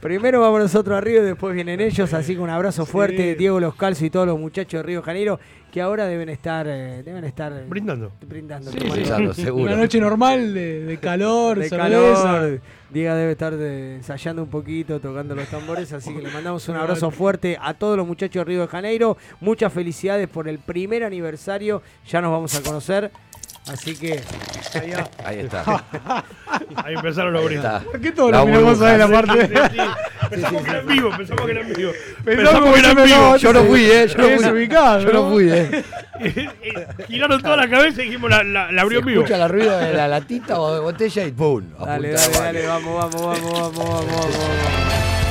Primero 0.00 0.40
vamos 0.40 0.60
nosotros 0.60 0.96
a 0.96 1.00
Río 1.00 1.22
y 1.22 1.26
después 1.26 1.54
vienen 1.54 1.80
ellos. 1.80 2.12
Así 2.12 2.34
que 2.34 2.40
un 2.40 2.50
abrazo 2.50 2.86
fuerte, 2.86 3.34
Diego 3.34 3.60
Los 3.60 3.74
Calzo 3.74 4.04
y 4.04 4.10
todos 4.10 4.26
los 4.26 4.38
muchachos 4.38 4.78
de 4.78 4.82
Río 4.82 5.00
de 5.00 5.04
Janeiro 5.04 5.40
que 5.74 5.82
ahora 5.82 6.06
deben 6.06 6.28
estar, 6.28 6.68
eh, 6.68 7.02
deben 7.02 7.24
estar 7.24 7.52
eh, 7.52 7.64
Brindando. 7.66 8.12
brindando. 8.24 8.70
Sí, 8.70 8.78
sí. 8.78 8.88
Brindando, 8.88 9.34
seguro. 9.34 9.64
Una 9.64 9.74
noche 9.74 9.98
normal 9.98 10.54
de, 10.54 10.84
de 10.84 10.98
calor, 10.98 11.58
de 11.58 11.68
calor. 11.68 12.60
Diego 12.90 13.14
debe 13.16 13.32
estar 13.32 13.54
eh, 13.58 13.96
ensayando 13.96 14.44
un 14.44 14.50
poquito, 14.50 15.00
tocando 15.00 15.34
los 15.34 15.48
tambores, 15.48 15.92
así 15.92 16.14
que 16.14 16.22
le 16.22 16.30
mandamos 16.30 16.68
un 16.68 16.76
abrazo 16.76 17.10
fuerte 17.10 17.58
a 17.60 17.74
todos 17.74 17.96
los 17.96 18.06
muchachos 18.06 18.42
de 18.42 18.44
Río 18.44 18.60
de 18.60 18.68
Janeiro. 18.68 19.16
Muchas 19.40 19.72
felicidades 19.72 20.28
por 20.28 20.46
el 20.46 20.60
primer 20.60 21.02
aniversario. 21.02 21.82
Ya 22.06 22.20
nos 22.20 22.30
vamos 22.30 22.54
a 22.54 22.62
conocer. 22.62 23.10
Así 23.66 23.96
que 23.96 24.22
allá. 24.74 25.08
Ahí 25.24 25.38
está. 25.40 25.84
Ahí 26.76 26.94
empezaron 26.94 27.32
los. 27.32 27.42
¿Por 27.84 28.00
qué 28.00 28.12
todos 28.12 28.30
La 28.30 28.38
los 28.38 28.46
miramos 28.46 28.78
burbuja. 28.78 28.94
a 28.94 28.98
la 28.98 29.08
parte? 29.08 29.46
Sí, 29.48 29.54
sí. 29.72 30.28
Pensamos 30.30 30.62
que 30.64 30.70
era 30.70 30.80
en 30.80 30.86
vivo, 30.86 31.10
pensamos 31.16 31.44
que 31.46 31.50
era 31.52 31.60
en 31.62 31.72
vivo. 31.72 31.92
Pensamos 32.24 32.64
que 32.64 32.72
que 32.72 32.78
era 32.80 32.90
en 32.90 32.96
no, 32.96 33.04
vivo. 33.04 33.16
no, 33.16 33.36
Yo 33.36 33.52
no 33.54 33.64
fui, 33.64 33.84
eh. 33.84 34.06
Yo 34.08 34.18
no 34.18 34.36
fui. 34.38 34.48
ubicado, 34.50 35.00
Yo 35.00 35.12
no 35.12 35.30
fui, 35.30 35.50
eh. 35.52 35.84
Giraron 37.08 37.40
toda 37.42 37.56
la 37.56 37.68
cabeza 37.68 38.02
y 38.02 38.06
dijimos, 38.06 38.30
la, 38.30 38.44
la, 38.44 38.70
la 38.70 38.82
abrió 38.82 39.00
vivo. 39.02 39.22
escucha 39.22 39.42
el 39.42 39.50
ruido 39.50 39.78
de 39.78 39.94
la 39.94 40.08
latita 40.08 40.60
o 40.60 40.74
de 40.74 40.80
botella 40.80 41.24
y 41.24 41.32
¡pum! 41.32 41.64
Dale, 41.78 42.10
dale, 42.12 42.32
la 42.34 42.40
dale, 42.40 42.66
vamos, 42.66 42.96
vamos, 42.96 43.22
vamos, 43.26 43.52
vamos, 43.52 43.76
vamos, 43.76 44.06
vamos, 44.06 45.23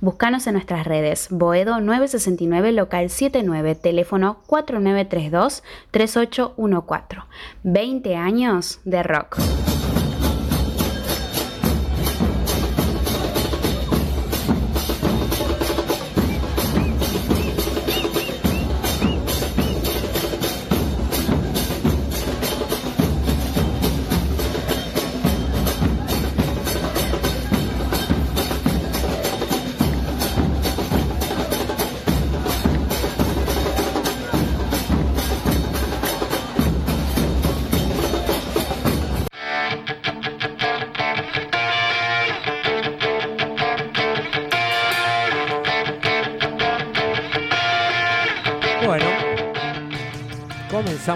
Búscanos 0.00 0.46
en 0.46 0.54
nuestras 0.54 0.86
redes. 0.86 1.28
Boedo 1.30 1.80
969 1.80 2.72
local 2.72 3.10
79, 3.10 3.74
teléfono 3.74 4.40
4932 4.46 5.62
3814. 5.90 7.22
20 7.62 8.16
años 8.16 8.80
de 8.84 9.02
rock. 9.02 9.38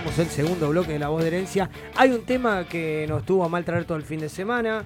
Comenzamos 0.03 0.19
el 0.19 0.27
segundo 0.29 0.69
bloque 0.71 0.93
de 0.95 0.99
La 0.99 1.09
Voz 1.09 1.23
de 1.23 1.29
Herencia. 1.29 1.71
Hay 1.97 2.11
un 2.11 2.23
tema 2.25 2.65
que 2.65 3.07
nos 3.09 3.25
tuvo 3.25 3.45
a 3.45 3.49
mal 3.49 3.65
traer 3.65 3.85
todo 3.85 3.97
el 3.97 4.03
fin 4.05 4.19
de 4.21 4.29
semana. 4.29 4.85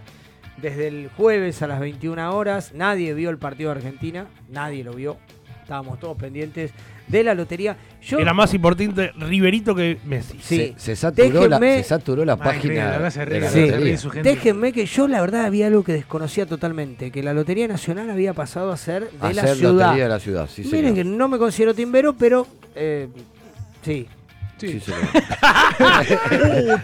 Desde 0.60 0.88
el 0.88 1.08
jueves 1.16 1.62
a 1.62 1.66
las 1.68 1.78
21 1.80 2.34
horas, 2.36 2.72
nadie 2.74 3.14
vio 3.14 3.30
el 3.30 3.38
partido 3.38 3.70
de 3.70 3.76
Argentina, 3.76 4.26
nadie 4.50 4.82
lo 4.84 4.92
vio. 4.92 5.16
estábamos 5.62 6.00
todos 6.00 6.16
pendientes 6.16 6.72
de 7.06 7.22
la 7.24 7.34
lotería. 7.34 7.76
Yo, 8.02 8.18
Era 8.18 8.34
más 8.34 8.52
importante 8.54 9.12
Riverito 9.18 9.74
que 9.74 9.98
Messi. 10.04 10.38
Sí. 10.42 10.74
Se, 10.76 10.80
se 10.80 10.96
saturó 10.96 11.46
la, 11.46 11.58
Déjenme- 11.60 11.76
se 11.78 11.84
saturó 11.84 12.24
la 12.24 12.32
increíble, 12.34 12.58
página 12.80 13.24
de 13.24 13.40
la 13.40 13.50
lotería. 13.50 14.22
Déjenme 14.22 14.72
que 14.72 14.84
yo 14.86 15.06
la 15.08 15.20
verdad 15.20 15.44
había 15.46 15.68
algo 15.68 15.84
que 15.84 15.92
desconocía 15.92 16.44
totalmente, 16.46 17.10
que 17.10 17.22
la 17.22 17.32
Lotería 17.34 17.68
Nacional 17.68 18.10
había 18.10 18.34
pasado 18.34 18.72
a 18.72 18.76
ser 18.76 19.10
de 19.10 19.34
la 19.34 19.46
ciudad. 19.54 19.72
lotería 19.86 20.04
de 20.04 20.08
la 20.10 20.18
ciudad, 20.20 20.48
sí, 20.52 20.62
Miren 20.64 20.80
señor. 20.80 20.94
que 20.96 21.04
no 21.04 21.28
me 21.28 21.38
considero 21.38 21.72
timbero, 21.74 22.14
pero 22.14 22.46
eh, 22.74 23.08
sí. 23.82 24.06
Sí, 24.58 24.80
señor. 24.80 25.00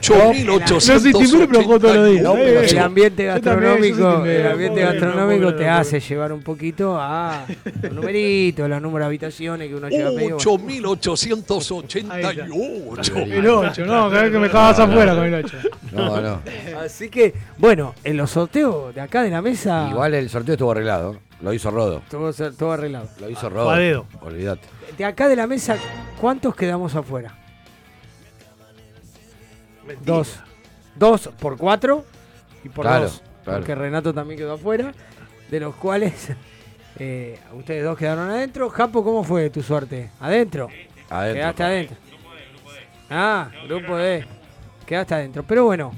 8.880. 0.00 0.70
No 0.70 0.80
soy 0.80 1.12
timbero, 1.12 1.46
pero 1.48 1.62
juego 1.64 1.80
todos 1.80 1.96
los 1.96 2.10
días. 2.10 2.22
No, 2.22 2.36
Eh, 2.36 2.58
El 2.60 2.68
sí. 2.68 2.78
ambiente 2.78 3.24
gastronómico, 3.24 4.24
el 4.24 4.46
ambiente 4.46 4.80
gastronómico 4.82 5.42
no 5.42 5.54
te 5.54 5.68
hace 5.68 6.00
llevar 6.00 6.32
un 6.32 6.42
poquito 6.42 6.96
a 7.00 7.44
los 7.82 7.92
numeritos, 7.92 8.68
los 8.68 8.80
números 8.82 9.04
de 9.04 9.06
habitaciones 9.06 9.68
que 9.68 9.74
uno 9.74 9.88
lleva 9.88 10.10
a 10.10 10.12
pedir. 10.12 10.34
bueno. 10.34 10.38
8.888. 10.38 13.32
El 13.32 13.46
8, 13.48 13.86
no, 13.86 14.10
cada 14.10 14.22
vez 14.22 14.30
que 14.32 14.38
me 14.38 14.44
dejabas 14.46 14.78
afuera 14.78 15.14
con 15.14 15.24
el 15.24 15.34
8. 15.34 15.56
No, 15.92 16.20
no. 16.20 16.40
Así 16.84 17.08
que, 17.08 17.34
bueno, 17.58 17.94
en 18.04 18.16
los 18.16 18.30
sorteos 18.30 18.94
de 18.94 19.00
acá 19.00 19.22
de 19.22 19.30
la 19.30 19.42
mesa, 19.42 19.88
Igual 19.90 20.14
el 20.14 20.28
sorteo 20.30 20.54
estuvo 20.54 20.70
arreglado. 20.72 21.16
Lo 21.42 21.52
hizo 21.52 21.70
Rodo. 21.70 22.00
todo, 22.10 22.32
todo 22.52 22.72
arreglado. 22.72 23.08
Lo 23.20 23.28
hizo 23.28 23.50
Rodo. 23.50 24.06
Olvídate. 24.22 24.62
De 24.96 25.04
acá 25.04 25.28
de 25.28 25.36
la 25.36 25.46
mesa, 25.46 25.76
¿cuántos 26.20 26.54
quedamos 26.54 26.94
afuera? 26.94 27.34
Dos. 30.04 30.38
Dos 30.96 31.28
por 31.40 31.56
cuatro 31.56 32.04
y 32.62 32.68
por 32.68 32.84
Claro, 32.84 33.04
dos. 33.04 33.22
claro. 33.42 33.58
Porque 33.60 33.74
Renato 33.74 34.12
también 34.14 34.38
quedó 34.38 34.54
afuera. 34.54 34.92
De 35.50 35.60
los 35.60 35.74
cuales 35.76 36.30
eh, 36.98 37.38
ustedes 37.52 37.84
dos 37.84 37.96
quedaron 37.98 38.30
adentro. 38.30 38.70
Japo, 38.70 39.04
¿cómo 39.04 39.22
fue 39.24 39.50
tu 39.50 39.62
suerte? 39.62 40.10
¿Adentro? 40.20 40.68
Adentro. 41.10 41.34
Quedaste 41.40 41.62
adentro. 41.62 41.96
Ah, 43.10 43.50
grupo 43.68 43.96
D. 43.96 44.24
Quedaste 44.86 45.14
adentro. 45.14 45.42
Pero 45.42 45.64
bueno, 45.64 45.92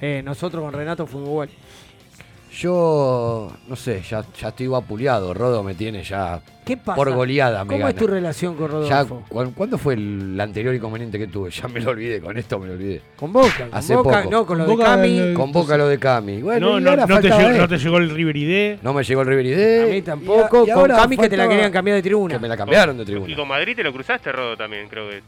eh, 0.00 0.22
nosotros 0.24 0.62
con 0.62 0.72
Renato 0.72 1.06
fuimos 1.06 1.28
igual. 1.28 1.50
Yo, 2.52 3.52
no 3.68 3.76
sé, 3.76 4.02
ya, 4.02 4.24
ya 4.38 4.48
estoy 4.48 4.66
vapuleado. 4.66 5.32
Rodo 5.32 5.62
me 5.62 5.74
tiene 5.74 6.02
ya 6.02 6.40
¿Qué 6.64 6.76
pasa? 6.76 6.96
por 6.96 7.10
goleada. 7.12 7.64
Me 7.64 7.68
¿Cómo 7.74 7.88
es 7.88 7.94
gana. 7.94 7.98
tu 7.98 8.06
relación 8.08 8.54
con 8.56 8.66
Ya, 8.86 9.02
Rodolfo? 9.04 9.22
¿cu- 9.28 9.52
¿Cuándo 9.54 9.78
fue 9.78 9.94
el 9.94 10.38
anterior 10.40 10.74
inconveniente 10.74 11.16
que 11.18 11.28
tuve? 11.28 11.50
Ya 11.62 11.68
me 11.68 11.80
lo 11.80 11.90
olvidé, 11.90 12.20
con 12.20 12.36
esto 12.36 12.58
me 12.58 12.66
lo 12.66 12.72
olvidé. 12.72 13.02
Con 13.16 13.32
Boca. 13.32 13.66
Con 13.68 13.74
Hace 13.74 13.94
Boca, 13.94 14.18
poco. 14.22 14.30
no, 14.30 14.46
con 14.46 14.58
lo 14.58 14.66
Con 14.66 14.78
de 14.78 14.84
Cami. 14.84 15.18
el- 15.18 15.34
Con 15.34 15.52
Boca 15.52 15.76
lo 15.76 15.86
de 15.88 15.98
Cami. 15.98 16.42
Bueno, 16.42 16.70
No, 16.72 16.78
y 16.78 16.82
no, 16.82 16.96
no 17.06 17.20
te 17.20 17.28
llegó, 17.30 17.50
no 17.50 17.68
te 17.68 17.78
llegó 17.78 17.96
el 17.98 18.10
River 18.10 18.36
ID. 18.36 18.78
No 18.82 18.92
me 18.94 19.04
llegó 19.04 19.20
el 19.22 19.26
River 19.28 19.46
ID. 19.46 19.82
A 19.82 19.92
mí 19.94 20.02
tampoco. 20.02 20.64
Y- 20.66 20.70
y 20.70 20.72
con 20.72 20.88
Cami 20.88 21.16
que 21.16 21.28
te 21.28 21.36
la 21.36 21.48
querían 21.48 21.70
cambiar 21.70 21.96
de 21.96 22.02
tribuna. 22.02 22.34
Que 22.34 22.40
me 22.40 22.48
la 22.48 22.56
cambiaron 22.56 22.96
de 22.96 23.02
Y 23.04 23.06
tribuna. 23.06 23.36
con 23.36 23.48
Madrid 23.48 23.76
te 23.76 23.84
lo 23.84 23.92
cruzaste, 23.92 24.32
Rodo, 24.32 24.56
también, 24.56 24.88
creo 24.88 25.08
que. 25.08 25.22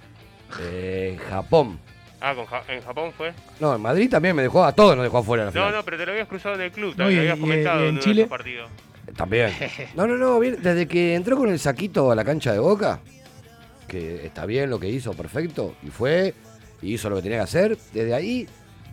Eh, 0.61 1.19
Japón. 1.31 1.79
Ah, 2.25 2.35
con 2.37 2.47
Ja- 2.47 2.63
en 2.69 2.81
Japón 2.83 3.11
fue. 3.17 3.33
No, 3.59 3.75
en 3.75 3.81
Madrid 3.81 4.09
también 4.09 4.37
me 4.37 4.43
dejó, 4.43 4.65
a 4.65 4.73
todos 4.73 4.95
nos 4.97 5.03
dejó 5.05 5.19
afuera 5.19 5.47
No, 5.47 5.53
final. 5.53 5.73
no, 5.73 5.83
pero 5.85 5.97
te 5.99 6.07
lo 6.07 6.13
habías 6.13 6.29
cruzado 6.29 6.55
en 6.55 6.61
el 6.61 6.71
club, 6.71 6.95
No, 6.97 7.05
lo 7.11 7.19
habías 7.19 7.37
y- 7.37 7.41
comentado 7.41 7.85
y 7.85 7.89
en 7.89 7.99
Chile. 7.99 8.21
esos 8.23 8.31
partidos. 8.31 8.71
También. 9.17 9.51
No, 9.97 10.07
no, 10.07 10.17
no, 10.17 10.39
bien, 10.39 10.59
desde 10.63 10.87
que 10.87 11.15
entró 11.17 11.37
con 11.37 11.49
el 11.51 11.59
saquito 11.59 12.11
a 12.13 12.15
la 12.15 12.25
cancha 12.25 12.53
de 12.53 12.61
Boca, 12.61 13.01
que 13.89 14.25
está 14.27 14.47
bien 14.47 14.71
lo 14.71 14.79
que 14.79 14.89
hizo, 14.89 15.13
perfecto, 15.15 15.75
y 15.83 15.89
fue, 15.89 16.35
y 16.81 16.95
hizo 16.95 17.11
lo 17.11 17.17
que 17.17 17.23
tenía 17.23 17.39
que 17.39 17.45
hacer, 17.45 17.77
desde 17.93 18.15
ahí 18.15 18.47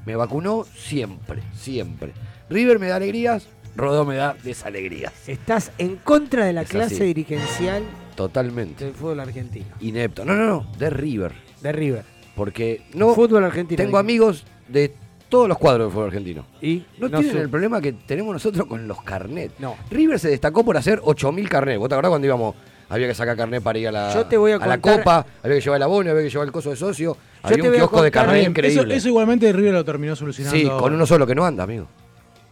me 0.05 0.15
vacunó 0.15 0.65
siempre, 0.75 1.41
siempre. 1.55 2.13
River 2.49 2.79
me 2.79 2.87
da 2.87 2.95
alegrías, 2.97 3.47
Rodó 3.75 4.03
me 4.03 4.15
da 4.15 4.35
desalegrías. 4.43 5.13
Estás 5.29 5.71
en 5.77 5.97
contra 5.97 6.43
de 6.45 6.53
la 6.53 6.63
Es 6.63 6.69
clase 6.69 6.95
así. 6.95 7.03
dirigencial 7.05 7.83
Totalmente. 8.15 8.83
del 8.85 8.93
fútbol 8.95 9.19
argentino. 9.19 9.67
Inepto. 9.79 10.25
No, 10.25 10.33
no, 10.33 10.45
no, 10.47 10.71
de 10.77 10.89
River. 10.89 11.31
De 11.61 11.71
River. 11.71 12.03
Porque 12.39 12.81
no 12.93 13.13
fútbol 13.13 13.43
argentino. 13.43 13.77
tengo 13.77 13.97
amigos 13.99 14.45
de 14.67 14.93
todos 15.29 15.47
los 15.47 15.57
cuadros 15.59 15.87
del 15.87 15.91
fútbol 15.93 16.07
argentino. 16.07 16.45
Y 16.61 16.83
No, 16.97 17.09
no 17.09 17.19
tienen 17.19 17.35
sé. 17.37 17.41
el 17.43 17.49
problema 17.49 17.79
que 17.81 17.91
tenemos 17.93 18.33
nosotros 18.33 18.65
con 18.65 18.87
los 18.87 19.01
carnets. 19.03 19.53
No. 19.59 19.75
River 19.91 20.17
se 20.19 20.29
destacó 20.29 20.63
por 20.65 20.75
hacer 20.77 20.99
8.000 21.01 21.47
carnets. 21.47 21.77
¿Vos 21.77 21.89
te 21.89 21.95
acordás 21.95 22.09
cuando 22.09 22.25
íbamos? 22.25 22.55
Había 22.91 23.07
que 23.07 23.13
sacar 23.13 23.37
carnet 23.37 23.61
para 23.61 23.77
ir 23.77 23.87
a 23.89 23.91
la, 23.91 24.13
Yo 24.13 24.25
te 24.25 24.35
voy 24.37 24.51
a 24.53 24.57
la 24.57 24.79
contar- 24.79 24.97
copa, 24.99 25.25
había 25.43 25.57
que 25.57 25.61
llevar 25.61 25.77
el 25.77 25.83
abono, 25.83 26.09
había 26.09 26.23
que 26.23 26.29
llevar 26.31 26.47
el 26.47 26.51
coso 26.51 26.71
de 26.71 26.75
socio. 26.75 27.15
había 27.43 27.63
un 27.63 27.71
kiosco 27.75 28.01
de 28.01 28.09
carnet 28.09 28.35
Bien, 28.37 28.49
increíble. 28.51 28.81
Eso, 28.81 28.91
eso 28.97 29.07
igualmente 29.09 29.53
River 29.53 29.73
lo 29.73 29.85
terminó 29.85 30.15
solucionando. 30.15 30.57
sí, 30.59 30.67
con 30.67 30.93
uno 30.95 31.05
solo 31.05 31.27
que 31.27 31.35
no 31.35 31.45
anda, 31.45 31.65
amigo. 31.65 31.85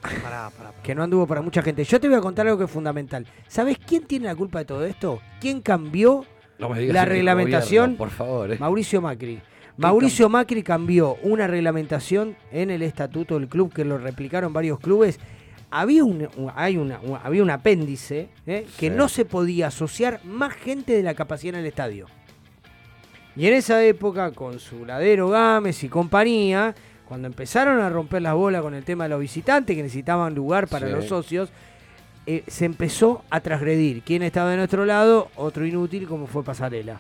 Pará, 0.02 0.52
pará. 0.56 0.72
Que 0.84 0.94
no 0.94 1.02
anduvo 1.04 1.26
para 1.26 1.42
mucha 1.42 1.62
gente. 1.64 1.84
Yo 1.84 2.00
te 2.00 2.08
voy 2.08 2.18
a 2.18 2.22
contar 2.22 2.46
algo 2.46 2.58
que 2.60 2.66
es 2.66 2.72
fundamental. 2.72 3.26
¿Sabes 3.48 3.78
quién 3.84 4.04
tiene 4.04 4.26
la 4.28 4.36
culpa 4.36 4.60
de 4.60 4.66
todo 4.66 4.86
esto? 4.86 5.20
¿Quién 5.42 5.62
cambió? 5.62 6.24
No 6.60 6.70
me 6.70 6.80
digas 6.80 6.94
La 6.94 7.06
reglamentación- 7.06 7.96
gobierno, 7.96 7.98
por 7.98 8.10
favor. 8.12 8.52
eh. 8.52 8.58
Mauricio 8.60 9.02
Macri. 9.02 9.40
Mauricio 9.78 10.28
Macri 10.30 10.64
cambió 10.64 11.16
una 11.24 11.46
reglamentación 11.48 12.36
en 12.52 12.72
el 12.72 12.82
estatuto 12.82 13.38
del 13.40 13.48
club 13.48 13.72
que 13.74 13.86
lo 13.86 13.98
replicaron 13.98 14.52
varios 14.54 14.80
clubes. 14.80 15.20
Había 15.70 16.04
un, 16.04 16.28
hay 16.56 16.78
una, 16.78 17.00
un- 17.02 17.20
había 17.24 17.44
un 17.44 17.50
apéndice 17.50 18.30
eh, 18.48 18.66
que 18.80 18.90
Sí. 18.90 18.96
no 18.96 19.08
se 19.10 19.26
podía 19.26 19.68
asociar 19.68 20.22
más 20.26 20.54
gente 20.54 20.94
de 20.94 21.04
la 21.04 21.14
capacidad 21.14 21.56
en 21.56 21.62
el 21.62 21.66
estadio. 21.68 22.08
Y 23.36 23.46
en 23.48 23.54
esa 23.54 23.84
época, 23.84 24.32
con 24.32 24.60
su 24.60 24.84
ladero 24.86 25.30
Gámez 25.30 25.84
y 25.84 25.90
compañía, 25.90 26.74
cuando 27.08 27.28
empezaron 27.28 27.80
a 27.80 27.90
romper 27.90 28.22
las 28.24 28.34
bolas 28.34 28.62
con 28.64 28.74
el 28.74 28.84
tema 28.84 29.04
de 29.04 29.10
los 29.12 29.20
visitantes, 29.20 29.76
que 29.76 29.84
necesitaban 29.84 30.34
lugar 30.34 30.68
para 30.68 30.88
Sí. 30.88 30.94
los 30.94 31.06
socios, 31.06 31.50
eh, 32.26 32.44
se 32.48 32.66
empezó 32.66 33.24
a 33.30 33.40
transgredir. 33.42 34.02
¿Quién 34.04 34.24
estaba 34.24 34.50
de 34.52 34.58
nuestro 34.58 34.86
lado? 34.86 35.30
Otro 35.36 35.66
inútil 35.66 36.08
como 36.08 36.26
fue 36.28 36.44
Pasarela. 36.44 37.00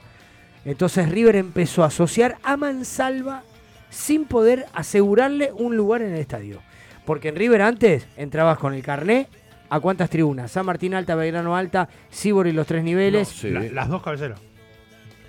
Entonces 0.67 1.09
River 1.09 1.37
empezó 1.37 1.83
a 1.83 1.87
asociar 1.87 2.37
a 2.43 2.57
Mansalva 2.57 3.43
sin 3.89 4.25
poder 4.25 4.65
asegurarle 4.73 5.51
un 5.53 5.77
lugar 5.77 6.01
en 6.01 6.11
el 6.13 6.19
estadio. 6.19 6.59
Porque 7.05 7.29
en 7.29 7.37
River 7.37 7.61
antes 7.61 8.05
entrabas 8.17 8.57
con 8.57 8.73
el 8.73 8.83
carné 8.83 9.27
a 9.69 9.79
cuántas 9.79 10.09
tribunas. 10.09 10.51
San 10.51 10.65
Martín 10.65 10.93
Alta, 10.93 11.15
Belgrano 11.15 11.55
Alta, 11.55 11.87
Sibor 12.09 12.47
y 12.47 12.51
los 12.51 12.67
tres 12.67 12.83
niveles. 12.83 13.29
Sí. 13.29 13.49
La- 13.49 13.61
las 13.61 13.87
dos 13.87 14.03
cabeceras. 14.03 14.39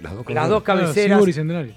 Las 0.01 0.13
dos, 0.15 0.29
Las 0.29 0.63
cabeceras. 0.63 1.17
Sibur 1.19 1.29
y 1.29 1.33
Centenario. 1.33 1.75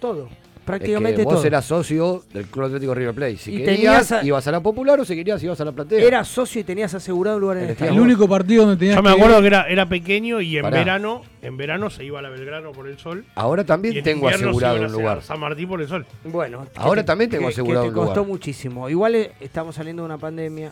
Todo. 0.00 0.28
Es 0.62 0.66
Prácticamente 0.66 1.16
que 1.22 1.24
vos 1.24 1.34
todo. 1.34 1.44
eras 1.44 1.64
socio 1.64 2.22
del 2.32 2.44
Club 2.46 2.66
Atlético 2.66 2.94
River 2.94 3.14
Plate. 3.14 3.36
Si 3.36 3.50
Y 3.52 3.58
querías, 3.64 3.74
tenías 4.06 4.12
a- 4.12 4.24
ibas 4.24 4.46
a 4.46 4.52
la 4.52 4.60
Popular 4.60 5.00
o 5.00 5.04
si 5.04 5.16
querías, 5.16 5.42
ibas 5.42 5.60
a 5.60 5.64
la 5.64 5.72
Platea. 5.72 5.98
Eras 6.00 6.28
socio 6.28 6.60
y 6.60 6.64
tenías 6.64 6.94
asegurado 6.94 7.36
un 7.38 7.40
lugar 7.40 7.56
en 7.56 7.62
el 7.64 7.68
El 7.70 7.72
estadio. 7.72 7.92
El 7.94 7.98
único 8.00 8.28
partido 8.28 8.62
donde 8.66 8.76
tenías 8.78 8.94
Yo 8.96 9.02
me 9.02 9.10
acuerdo 9.10 9.40
que 9.40 9.46
era, 9.48 9.62
era 9.68 9.88
pequeño 9.88 10.40
y 10.40 10.56
en 10.58 10.62
Pará. 10.62 10.78
verano, 10.78 11.22
en 11.42 11.56
verano 11.56 11.90
se 11.90 12.04
iba 12.04 12.20
a 12.20 12.22
la 12.22 12.30
Belgrano 12.30 12.70
por 12.70 12.86
el 12.86 12.96
sol. 12.96 13.24
Ahora 13.34 13.62
Y 13.62 13.64
también 13.64 13.96
en 13.96 14.04
tengo 14.04 14.28
se 14.28 14.36
asegurado 14.36 14.76
a 14.76 14.86
un 14.86 14.92
lugar. 14.92 15.22
San 15.22 15.40
Martín 15.40 15.68
por 15.68 15.82
el 15.82 15.88
sol. 15.88 16.06
Bueno, 16.22 16.64
Ahora 16.76 17.04
también 17.04 17.28
tengo 17.28 17.48
que- 17.48 17.54
asegurado 17.54 17.82
que 17.82 17.88
un 17.88 17.94
te 17.94 17.98
costó 18.00 18.14
lugar. 18.20 18.28
muchísimo. 18.30 18.88
Igual 18.88 19.16
eh, 19.16 19.32
estamos 19.40 19.74
saliendo 19.74 20.02
de 20.02 20.06
una 20.06 20.18
pandemia. 20.18 20.70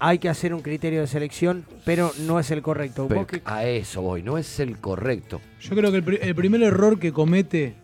Hay 0.00 0.18
que 0.18 0.28
hacer 0.28 0.52
un 0.52 0.60
criterio 0.60 1.00
de 1.00 1.06
selección, 1.06 1.64
pero 1.84 2.10
no 2.26 2.40
es 2.40 2.50
el 2.50 2.62
correcto. 2.62 3.06
Pero 3.08 3.20
Vos 3.20 3.28
que- 3.28 3.42
a 3.44 3.64
eso 3.64 4.02
voy, 4.02 4.24
no 4.24 4.36
es 4.38 4.58
el 4.58 4.78
correcto. 4.78 5.40
Yo 5.60 5.76
creo 5.76 5.92
que 5.92 5.98
el 6.20 6.34
primer 6.34 6.62
error 6.64 6.98
que 6.98 7.12
comete 7.12 7.76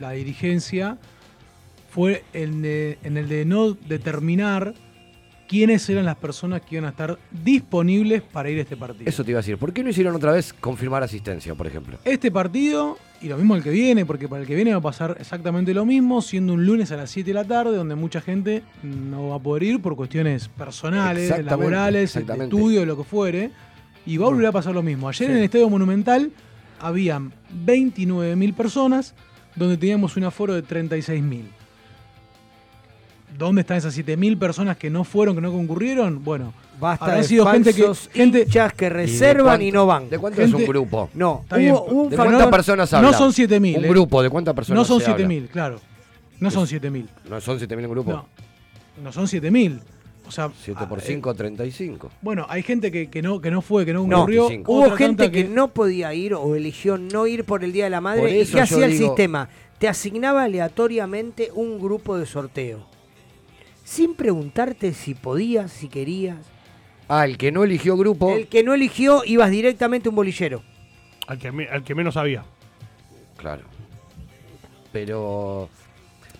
la 0.00 0.10
dirigencia 0.12 0.98
fue 1.90 2.24
de- 2.32 2.98
en 3.04 3.16
el 3.16 3.28
de 3.28 3.44
no 3.44 3.72
determinar 3.72 4.74
quiénes 5.46 5.88
eran 5.90 6.06
las 6.06 6.16
personas 6.16 6.62
que 6.62 6.76
iban 6.76 6.86
a 6.86 6.88
estar 6.88 7.18
disponibles 7.30 8.22
para 8.22 8.50
ir 8.50 8.58
a 8.58 8.62
este 8.62 8.76
partido. 8.76 9.08
Eso 9.08 9.22
te 9.24 9.30
iba 9.30 9.38
a 9.38 9.42
decir. 9.42 9.58
¿Por 9.58 9.72
qué 9.72 9.84
no 9.84 9.90
hicieron 9.90 10.16
otra 10.16 10.32
vez 10.32 10.52
confirmar 10.54 11.02
asistencia, 11.02 11.54
por 11.54 11.66
ejemplo? 11.66 11.98
Este 12.04 12.30
partido, 12.32 12.98
y 13.20 13.28
lo 13.28 13.36
mismo 13.36 13.54
el 13.54 13.62
que 13.62 13.70
viene, 13.70 14.06
porque 14.06 14.26
para 14.26 14.40
el 14.40 14.48
que 14.48 14.54
viene 14.54 14.72
va 14.72 14.78
a 14.78 14.82
pasar 14.82 15.16
exactamente 15.20 15.72
lo 15.74 15.84
mismo, 15.84 16.22
siendo 16.22 16.54
un 16.54 16.64
lunes 16.66 16.90
a 16.92 16.96
las 16.96 17.10
7 17.10 17.30
de 17.30 17.34
la 17.34 17.44
tarde, 17.44 17.76
donde 17.76 17.94
mucha 17.94 18.20
gente 18.22 18.62
no 18.82 19.28
va 19.28 19.36
a 19.36 19.38
poder 19.38 19.64
ir 19.64 19.82
por 19.82 19.94
cuestiones 19.96 20.48
personales, 20.48 21.24
Exactamente, 21.24 21.50
laborales, 21.50 22.14
de 22.14 22.20
exactamente. 22.20 22.56
estudio, 22.56 22.80
de 22.80 22.86
lo 22.86 22.96
que 22.96 23.04
fuere. 23.04 23.50
Y 24.06 24.16
va 24.16 24.26
a 24.26 24.30
volver 24.30 24.46
a 24.46 24.52
pasar 24.52 24.74
lo 24.74 24.82
mismo. 24.82 25.08
Ayer 25.08 25.30
en 25.30 25.36
el 25.36 25.44
Estadio 25.44 25.68
Monumental 25.70 26.32
habían 26.80 27.32
29.000 27.64 28.54
personas, 28.54 29.14
donde 29.56 29.76
teníamos 29.76 30.16
un 30.16 30.24
aforo 30.24 30.54
de 30.54 30.62
36.000. 30.64 31.44
¿Dónde 33.36 33.62
están 33.62 33.76
esas 33.78 33.96
7.000 33.96 34.38
personas 34.38 34.76
que 34.76 34.90
no 34.90 35.02
fueron, 35.02 35.34
que 35.34 35.40
no 35.40 35.50
concurrieron? 35.50 36.22
Bueno, 36.22 36.52
Basta 36.80 37.04
habrán 37.06 37.22
de 37.22 37.26
sido 37.28 37.46
gente 37.46 37.74
que, 37.74 37.92
gente, 38.12 38.42
hinchas 38.42 38.72
que 38.74 38.86
¿Y 38.86 38.88
reservan 38.90 39.44
cuánto- 39.44 39.64
y 39.64 39.72
no 39.72 39.86
van. 39.86 40.08
¿De 40.10 40.18
cuánto 40.18 40.40
es 40.40 40.46
un 40.48 40.58
Gente- 40.58 40.68
grupo? 40.68 41.10
No, 41.14 41.40
Está 41.42 41.56
hubo, 41.56 41.84
hubo 41.86 42.02
un 42.04 42.10
¿De 42.10 42.16
cuántas 42.16 42.46
personas 42.48 42.92
hablan? 42.92 43.10
no 43.10 43.18
son 43.18 43.32
7.000. 43.32 43.78
Un 43.78 43.84
eh. 43.84 43.88
grupo, 43.88 44.22
¿de 44.22 44.30
cuántas 44.30 44.54
personas 44.54 44.78
No 44.78 44.84
son 44.84 45.00
se 45.00 45.10
habla? 45.10 45.26
7.000, 45.26 45.48
claro. 45.48 45.80
No 46.38 46.50
son 46.50 46.66
7.000. 46.68 47.08
No 47.28 47.40
son 47.40 47.58
7.000 47.58 47.84
en 47.84 47.90
grupo. 47.90 48.10
No, 48.12 48.26
no 49.02 49.12
son 49.12 49.26
7.000. 49.26 49.80
O 50.26 50.30
sea, 50.30 50.50
7 50.58 50.86
por 50.88 50.98
ah, 50.98 51.02
5, 51.04 51.34
35. 51.34 52.06
eh, 52.06 52.10
bueno, 52.22 52.46
hay 52.48 52.62
gente 52.62 52.90
que, 52.90 53.10
que 53.10 53.20
no, 53.20 53.40
que 53.40 53.50
no 53.50 53.60
fue, 53.60 53.84
que 53.84 53.92
no 53.92 54.06
No, 54.06 54.20
ocurrió. 54.22 54.48
25. 54.48 54.72
Hubo 54.72 54.82
Otra 54.84 54.96
gente 54.96 55.30
que... 55.30 55.44
no 55.44 55.68
podía 55.68 56.14
ir 56.14 56.34
o 56.34 56.54
eligió 56.56 56.96
no 56.96 57.26
ir 57.26 57.44
por 57.44 57.62
el 57.62 57.72
Día 57.72 57.84
de 57.84 57.90
la 57.90 58.00
Madre. 58.00 58.40
¿Y 58.40 58.46
qué 58.46 58.60
hacía 58.60 58.86
el 58.86 58.96
sistema? 58.96 59.48
Te 59.78 59.86
asignaba 59.88 60.44
aleatoriamente 60.44 61.50
un 61.54 61.78
grupo 61.78 62.16
de 62.16 62.24
sorteo. 62.26 62.86
Sin 63.84 64.14
preguntarte 64.14 64.94
si 64.94 65.14
podías, 65.14 65.70
si 65.70 65.88
querías. 65.88 66.38
Ah, 67.06 67.26
el 67.26 67.36
que 67.36 67.52
no 67.52 67.64
eligió 67.64 67.96
grupo. 67.98 68.32
El 68.34 68.46
que 68.46 68.62
no 68.62 68.72
eligió, 68.72 69.24
ibas 69.26 69.50
directamente 69.50 70.08
a 70.08 70.10
un 70.10 70.16
bolillero. 70.16 70.62
Al 71.26 71.38
que, 71.38 71.52
me- 71.52 71.68
al 71.68 71.84
que 71.84 71.94
menos 71.94 72.14
sabía. 72.14 72.44
Claro. 73.36 73.64
Pero 74.90 75.68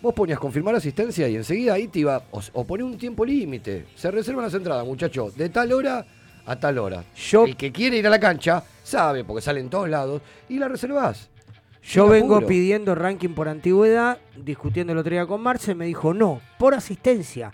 vos 0.04 0.14
ponías 0.14 0.38
confirmar 0.38 0.74
asistencia 0.74 1.26
y 1.28 1.36
enseguida 1.36 1.72
ahí 1.74 1.88
te 1.88 2.00
iba. 2.00 2.22
O, 2.30 2.40
o 2.52 2.64
un 2.84 2.98
tiempo 2.98 3.24
límite. 3.24 3.86
Se 3.96 4.10
reservan 4.10 4.44
las 4.44 4.54
entradas, 4.54 4.84
muchachos. 4.86 5.34
De 5.36 5.48
tal 5.48 5.72
hora 5.72 6.04
a 6.46 6.56
tal 6.56 6.78
hora. 6.78 7.02
Yo- 7.16 7.46
El 7.46 7.56
que 7.56 7.72
quiere 7.72 7.96
ir 7.96 8.06
a 8.06 8.10
la 8.10 8.20
cancha 8.20 8.62
sabe, 8.82 9.24
porque 9.24 9.40
sale 9.40 9.60
en 9.60 9.70
todos 9.70 9.88
lados, 9.88 10.20
y 10.48 10.58
la 10.58 10.68
reservás. 10.68 11.30
Yo 11.82 12.06
vengo 12.08 12.34
apuro. 12.36 12.46
pidiendo 12.48 12.94
ranking 12.94 13.30
por 13.30 13.48
antigüedad, 13.48 14.18
discutiendo 14.36 14.92
el 14.92 14.98
otro 14.98 15.10
día 15.10 15.26
con 15.26 15.40
Marce, 15.42 15.74
me 15.74 15.86
dijo, 15.86 16.12
no, 16.14 16.40
por 16.58 16.74
asistencia. 16.74 17.52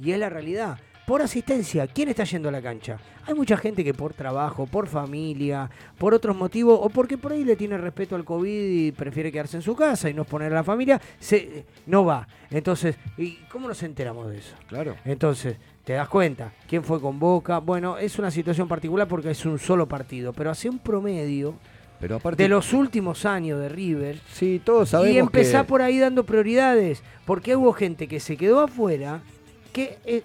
Y 0.00 0.12
es 0.12 0.18
la 0.18 0.28
realidad. 0.30 0.78
Por 1.08 1.22
asistencia, 1.22 1.86
¿quién 1.86 2.10
está 2.10 2.24
yendo 2.24 2.50
a 2.50 2.52
la 2.52 2.60
cancha? 2.60 2.98
Hay 3.24 3.32
mucha 3.32 3.56
gente 3.56 3.82
que 3.82 3.94
por 3.94 4.12
trabajo, 4.12 4.66
por 4.66 4.86
familia, 4.88 5.70
por 5.96 6.12
otros 6.12 6.36
motivos, 6.36 6.78
o 6.82 6.90
porque 6.90 7.16
por 7.16 7.32
ahí 7.32 7.44
le 7.44 7.56
tiene 7.56 7.78
respeto 7.78 8.14
al 8.14 8.26
COVID 8.26 8.68
y 8.68 8.92
prefiere 8.92 9.32
quedarse 9.32 9.56
en 9.56 9.62
su 9.62 9.74
casa 9.74 10.10
y 10.10 10.12
no 10.12 10.20
exponer 10.20 10.52
a 10.52 10.56
la 10.56 10.64
familia, 10.64 11.00
se, 11.18 11.64
no 11.86 12.04
va. 12.04 12.28
Entonces, 12.50 12.96
¿y 13.16 13.36
cómo 13.50 13.68
nos 13.68 13.82
enteramos 13.82 14.30
de 14.30 14.36
eso? 14.36 14.54
Claro. 14.66 14.96
Entonces, 15.06 15.56
te 15.82 15.94
das 15.94 16.10
cuenta, 16.10 16.52
¿quién 16.68 16.84
fue 16.84 17.00
con 17.00 17.18
Boca? 17.18 17.56
Bueno, 17.56 17.96
es 17.96 18.18
una 18.18 18.30
situación 18.30 18.68
particular 18.68 19.08
porque 19.08 19.30
es 19.30 19.46
un 19.46 19.58
solo 19.58 19.88
partido, 19.88 20.34
pero 20.34 20.50
hace 20.50 20.68
un 20.68 20.78
promedio 20.78 21.54
Pero 22.00 22.16
aparte. 22.16 22.42
de 22.42 22.50
los 22.50 22.74
últimos 22.74 23.24
años 23.24 23.58
de 23.60 23.70
River 23.70 24.20
Sí, 24.30 24.60
todos 24.62 24.90
sabemos 24.90 25.14
y 25.14 25.18
empezá 25.18 25.62
que. 25.62 25.68
por 25.68 25.80
ahí 25.80 25.98
dando 25.98 26.24
prioridades, 26.24 27.02
porque 27.24 27.56
hubo 27.56 27.72
gente 27.72 28.08
que 28.08 28.20
se 28.20 28.36
quedó 28.36 28.60
afuera, 28.60 29.22
que 29.72 29.96
eh, 30.04 30.22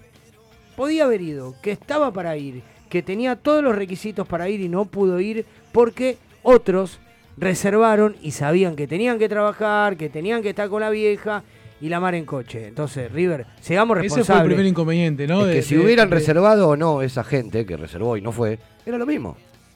podía 0.76 1.06
haber 1.06 1.22
ido, 1.22 1.56
que 1.62 1.72
estaba 1.72 2.12
para 2.12 2.36
ir, 2.38 2.62
que 2.90 3.02
tenía 3.02 3.36
todos 3.36 3.64
los 3.64 3.76
requisitos 3.76 4.28
para 4.28 4.50
ir 4.50 4.62
y 4.62 4.70
no 4.70 4.86
pudo 4.86 5.20
ir 5.20 5.46
porque 5.72 6.18
otros 6.44 7.00
reservaron 7.38 8.16
y 8.22 8.32
sabían 8.32 8.76
que 8.76 8.88
tenían 8.88 9.18
que 9.20 9.28
trabajar, 9.30 9.98
que 9.98 10.10
tenían 10.10 10.42
que 10.42 10.50
estar 10.50 10.70
con 10.70 10.82
la 10.82 10.90
vieja 10.90 11.44
y 11.82 11.90
la 11.90 12.00
mar 12.00 12.16
en 12.16 12.26
coche. 12.26 12.68
Entonces, 12.68 13.12
River, 13.12 13.46
seamos 13.60 13.98
Ese 13.98 14.08
fue 14.10 14.16
el 14.16 14.20
responsables. 14.20 14.54
primer 14.56 14.66
inconveniente, 14.68 15.28
¿no? 15.28 15.42
es 15.42 15.48
que 15.48 15.56
De- 15.56 15.62
si 15.64 15.76
de- 15.76 15.82
hubieran 15.84 16.10
de- 16.10 16.16
reservado 16.16 16.70
o 16.70 16.78
no 16.78 17.02
esa 17.02 17.24
gente 17.24 17.66
que 17.66 17.76
reservó 17.76 18.16
y 18.18 18.22
no 18.22 18.32
fue, 18.32 18.60
era 18.86 18.98
lo 18.98 19.06
mismo. 19.06 19.36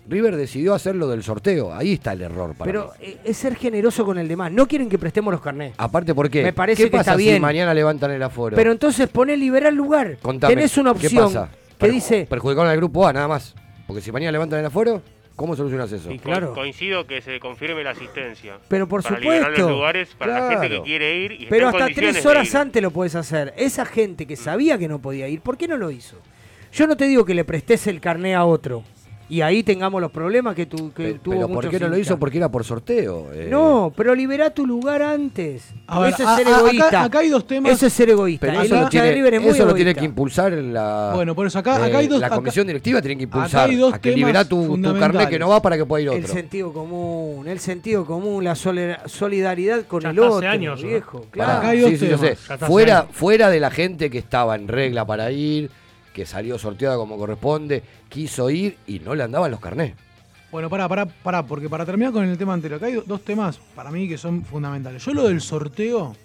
River 0.10 0.36
decidió 0.38 0.74
hacerlo 0.74 1.08
del 1.08 1.22
sorteo. 1.24 1.74
Ahí 1.74 1.93
está 1.93 2.14
el 2.14 2.22
error 2.22 2.55
para 2.55 2.72
Pero 2.72 2.93
mí. 2.99 3.08
eh, 3.08 3.18
es 3.26 3.38
ser 3.38 3.55
generoso 3.55 4.05
con 4.05 4.18
el 4.18 4.28
demás. 4.28 4.51
No 4.51 4.68
quieren 4.68 4.88
que 4.89 4.97
prestemos 4.97 5.32
los 5.34 5.41
carnés. 5.41 5.74
Aparte, 5.78 6.16
¿por 6.16 6.30
qué? 6.30 6.43
Me 6.43 6.53
parece 6.53 6.84
¿Qué 6.84 6.89
que 6.89 6.97
pasa 6.97 7.12
está 7.12 7.18
si 7.20 7.26
bien. 7.30 7.41
mañana 7.41 7.74
levantan 7.74 8.12
el 8.12 8.24
aforo? 8.24 8.55
Pero 8.55 8.72
entonces 8.72 9.10
poné 9.10 9.36
liberar 9.36 9.74
lugar. 9.74 10.18
Contame, 10.22 10.55
Tenés 10.55 10.78
una 10.78 10.93
¿qué 10.93 11.08
opción 11.08 11.26
pasa? 11.26 11.49
que 11.78 11.88
Perju- 11.88 11.91
dice 11.91 12.28
Perjudicaron 12.30 12.70
al 12.72 12.78
grupo 12.78 13.05
A, 13.05 13.12
nada 13.14 13.28
más. 13.28 13.53
Porque 13.86 14.01
si 14.01 14.12
mañana 14.12 14.32
levantan 14.32 14.60
el 14.60 14.66
aforo, 14.66 15.01
¿cómo 15.36 15.55
solucionas 15.58 15.91
eso? 15.91 16.10
Y 16.12 16.18
Co- 16.20 16.24
claro. 16.24 16.53
Coincido 16.53 17.05
que 17.05 17.22
se 17.22 17.39
confirme 17.41 17.84
la 17.84 17.91
asistencia. 17.91 18.60
Pero 18.70 18.88
por 18.88 19.03
para 19.03 19.20
liberar 19.20 19.49
los 19.49 19.58
supuesto. 19.58 19.70
lugares 19.70 20.10
para 20.18 20.34
la 20.39 20.49
gente 20.49 20.68
Claro. 20.68 20.84
que 20.84 20.89
quiere 20.89 21.18
ir 21.20 21.32
y 21.34 21.45
Pero 21.47 21.68
hasta 21.68 21.88
tres 21.89 22.26
horas 22.26 22.55
antes 22.55 22.82
lo 22.82 22.91
puedes 22.91 23.16
hacer. 23.16 23.53
Esa 23.58 23.86
gente 23.86 24.26
que 24.26 24.36
sabía 24.38 24.78
que 24.78 24.88
no 24.88 24.99
podía 24.99 25.28
ir, 25.28 25.41
¿por 25.41 25.58
qué 25.58 25.68
no 25.68 25.76
lo 25.78 25.91
hizo? 25.91 26.16
Yo 26.72 26.88
no 26.88 26.95
te 26.97 27.05
digo 27.05 27.24
que 27.26 27.34
le 27.34 27.43
prestes 27.45 27.88
el 27.88 27.99
carné 28.01 28.36
a 28.36 28.43
otro 28.45 28.84
y 29.30 29.41
ahí 29.41 29.61
tengamos 29.63 29.99
los 30.01 30.11
problemas 30.11 30.55
que, 30.55 30.65
tu, 30.65 30.93
que 30.93 31.15
tuvo 31.15 31.34
pero 31.36 31.47
¿por 31.47 31.55
muchos 31.57 31.71
qué 31.71 31.80
no 31.80 31.88
lo 31.89 31.97
hizo? 31.97 32.17
Porque 32.17 32.38
era 32.38 32.49
por 32.49 32.63
sorteo. 32.63 33.28
eh. 33.34 33.47
No, 33.51 33.91
pero 33.95 34.15
liberá 34.15 34.49
tu 34.51 34.65
lugar 34.65 35.01
antes. 35.01 35.63
A 35.88 35.99
ver, 35.99 36.13
Eso 36.13 36.28
a- 36.28 36.32
es 36.39 36.45
ser 36.45 36.53
a- 36.53 36.57
egoísta. 36.59 37.03
acá 37.03 37.19
hay 37.19 37.30
dos 37.30 37.45
temas. 37.45 37.71
Eso 37.73 37.88
es 37.88 37.93
ser 37.93 38.09
egoísta. 38.09 38.47
Pero 38.47 38.59
El 38.61 38.65
eso, 38.65 38.75
lo 38.82 38.89
tiene, 38.89 39.09
es 39.49 39.59
lo 39.59 39.73
que 39.75 40.05
impulsar 40.05 40.51
la, 40.53 41.11
Bueno, 41.15 41.36
por 41.36 41.45
eso 41.47 41.59
acá- 41.59 41.80
eh, 41.80 41.89
acá 41.89 41.97
hay 41.97 42.07
dos- 42.07 42.19
la 42.21 42.28
acá- 42.28 42.36
comisión 42.38 42.65
directiva 42.67 43.01
tiene 43.01 43.17
que 43.17 43.25
acá 43.25 43.38
impulsar 43.38 43.69
hay 43.69 43.75
dos 43.75 43.93
a 43.93 43.99
que 43.99 44.11
liberá 44.11 44.45
tu, 44.45 44.82
tu 44.82 44.99
carnet 44.99 45.30
que 45.30 45.39
no 45.39 45.49
va 45.49 45.61
para 45.61 45.75
que 45.78 45.86
pueda 45.86 46.03
ir 46.03 46.09
El 46.09 46.23
otro. 46.23 46.34
sentido 46.34 46.71
común, 46.71 47.47
el 47.47 47.59
sentido 47.59 48.05
común, 48.05 48.43
la 48.43 48.55
solidaridad 48.55 49.84
con 49.86 50.01
Ya 50.03 50.09
el 50.11 50.19
hace 50.19 50.28
otro, 50.28 50.49
años, 50.49 50.82
viejo. 50.84 51.25
Claro. 51.32 51.51
Acá 51.53 51.69
hay 51.69 51.80
dos 51.82 51.89
sí, 51.91 51.97
sí, 51.97 52.07
yo 52.07 52.17
sé. 52.17 52.36
Fuera, 52.36 53.07
fuera 53.11 53.49
de 53.49 53.59
la 53.59 53.71
gente 53.71 54.09
que 54.09 54.17
estaba 54.17 54.55
en 54.55 54.67
regla 54.67 55.05
para 55.05 55.32
ir, 55.32 55.69
que 56.18 56.26
salió 56.26 56.57
sorteada 56.57 56.95
como 56.97 57.15
corresponde, 57.15 57.84
quiso 58.09 58.49
ir 58.49 58.76
y 58.88 58.97
no 58.97 59.13
le 59.13 59.22
andaban 59.22 59.51
los 59.51 59.59
carnés. 59.59 59.93
Bueno, 60.51 60.68
pará, 60.68 60.88
pará, 60.89 61.05
pará, 61.05 61.45
porque 61.45 61.70
para 61.70 61.86
terminar 61.86 62.11
con 62.11 62.26
el 62.26 62.36
tema 62.39 62.53
anterior, 62.53 62.78
acá 62.78 62.88
hay 62.88 62.93
do- 62.93 63.03
dos 63.05 63.22
temas 63.24 63.59
para 63.76 63.91
mí 63.91 64.07
que 64.07 64.18
son 64.18 64.43
fundamentales. 64.43 65.05
Yo 65.05 65.13
lo 65.13 65.28
del 65.28 65.41
sorteo, 65.41 66.15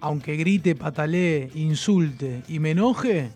aunque 0.00 0.34
grite, 0.36 0.74
patalee, 0.74 1.50
insulte 1.54 2.42
y 2.48 2.58
me 2.58 2.70
enoje, 2.70 3.32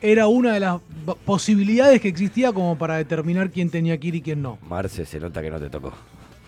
era 0.00 0.26
una 0.26 0.54
de 0.54 0.60
las 0.60 0.80
posibilidades 1.24 2.00
que 2.00 2.08
existía 2.08 2.52
como 2.52 2.76
para 2.76 2.96
determinar 2.96 3.50
quién 3.52 3.70
tenía 3.70 3.96
que 4.00 4.08
ir 4.08 4.14
y 4.16 4.22
quién 4.22 4.42
no. 4.42 4.58
Marce, 4.68 5.06
se 5.06 5.20
nota 5.20 5.40
que 5.40 5.50
no 5.50 5.60
te 5.60 5.70
tocó. 5.70 5.92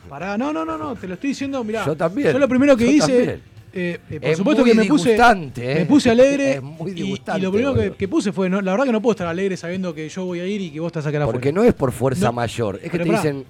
Pará, 0.09 0.37
no, 0.37 0.53
no, 0.53 0.64
no, 0.64 0.77
no, 0.77 0.97
te 0.97 1.07
lo 1.07 1.14
estoy 1.14 1.31
diciendo, 1.31 1.62
mirá. 1.62 1.87
Yo 1.87 1.97
también, 1.97 2.33
Yo 2.33 2.41
lo 2.41 2.49
primero 2.49 2.77
que 2.77 2.87
yo 2.87 2.91
hice, 2.91 3.07
también. 3.07 3.60
Eh, 3.73 4.01
eh, 4.11 4.21
por 4.21 4.29
Es 4.31 4.39
supuesto 4.39 4.62
muy 4.62 4.71
que 4.71 4.77
me 4.77 4.85
puse, 4.87 5.11
disgustante, 5.11 5.61
me 5.75 5.81
eh. 5.83 5.87
puse 5.87 6.11
alegre. 6.11 6.53
Es 6.55 6.62
muy 6.62 6.91
y- 6.91 6.95
disgustante, 6.95 7.41
Y, 7.41 7.43
lo 7.43 7.53
primero 7.53 7.97
que, 7.97 8.09
puse 8.09 8.33
fue, 8.33 8.49
no, 8.51 8.61
la 8.61 8.73
verdad 8.73 8.87
que 8.87 8.93
no 8.93 9.01
puedo 9.03 9.12
estar 9.12 9.27
alegre 9.27 9.57
sabiendo 9.57 9.95
que 9.95 10.09
yo 10.09 10.25
voy 10.25 10.41
a 10.41 10.47
ir 10.47 10.61
y 10.61 10.71
que 10.71 10.81
vos 10.81 10.89
estás 10.89 11.07
acá 11.07 11.18
afuera. 11.18 11.33
Porque 11.33 11.53
no 11.53 11.62
es 11.62 11.75
por 11.75 11.93
fuerza 11.93 12.27
No, 12.27 12.33
mayor, 12.33 12.81
es 12.83 12.91
que 12.91 12.99
te 12.99 13.07
pará. 13.07 13.18
dicen, 13.18 13.45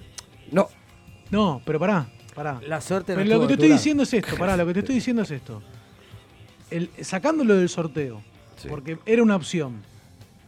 no, 0.51 0.67
No, 1.31 1.61
pero 1.65 1.79
pará, 1.79 2.07
pará. 2.35 2.59
La 2.67 2.81
suerte 2.81 3.13
no 3.13 3.17
Pero 3.17 3.27
lo 3.29 3.33
estuvo 3.35 3.41
que 3.43 3.47
te 3.47 3.53
estoy 3.53 3.69
lado. 3.69 3.79
diciendo 3.79 4.03
es 4.03 4.13
esto, 4.13 4.37
pará, 4.37 4.57
lo 4.57 4.65
que 4.67 4.73
te 4.73 4.79
estoy 4.79 4.95
diciendo 4.95 5.21
es 5.23 5.31
esto. 5.31 5.61
El, 6.69 6.89
sacándolo 7.01 7.55
del 7.55 7.69
sorteo, 7.69 8.21
Sí. 8.57 8.67
porque 8.69 8.97
era 9.05 9.23
una 9.23 9.35
opción. 9.35 9.81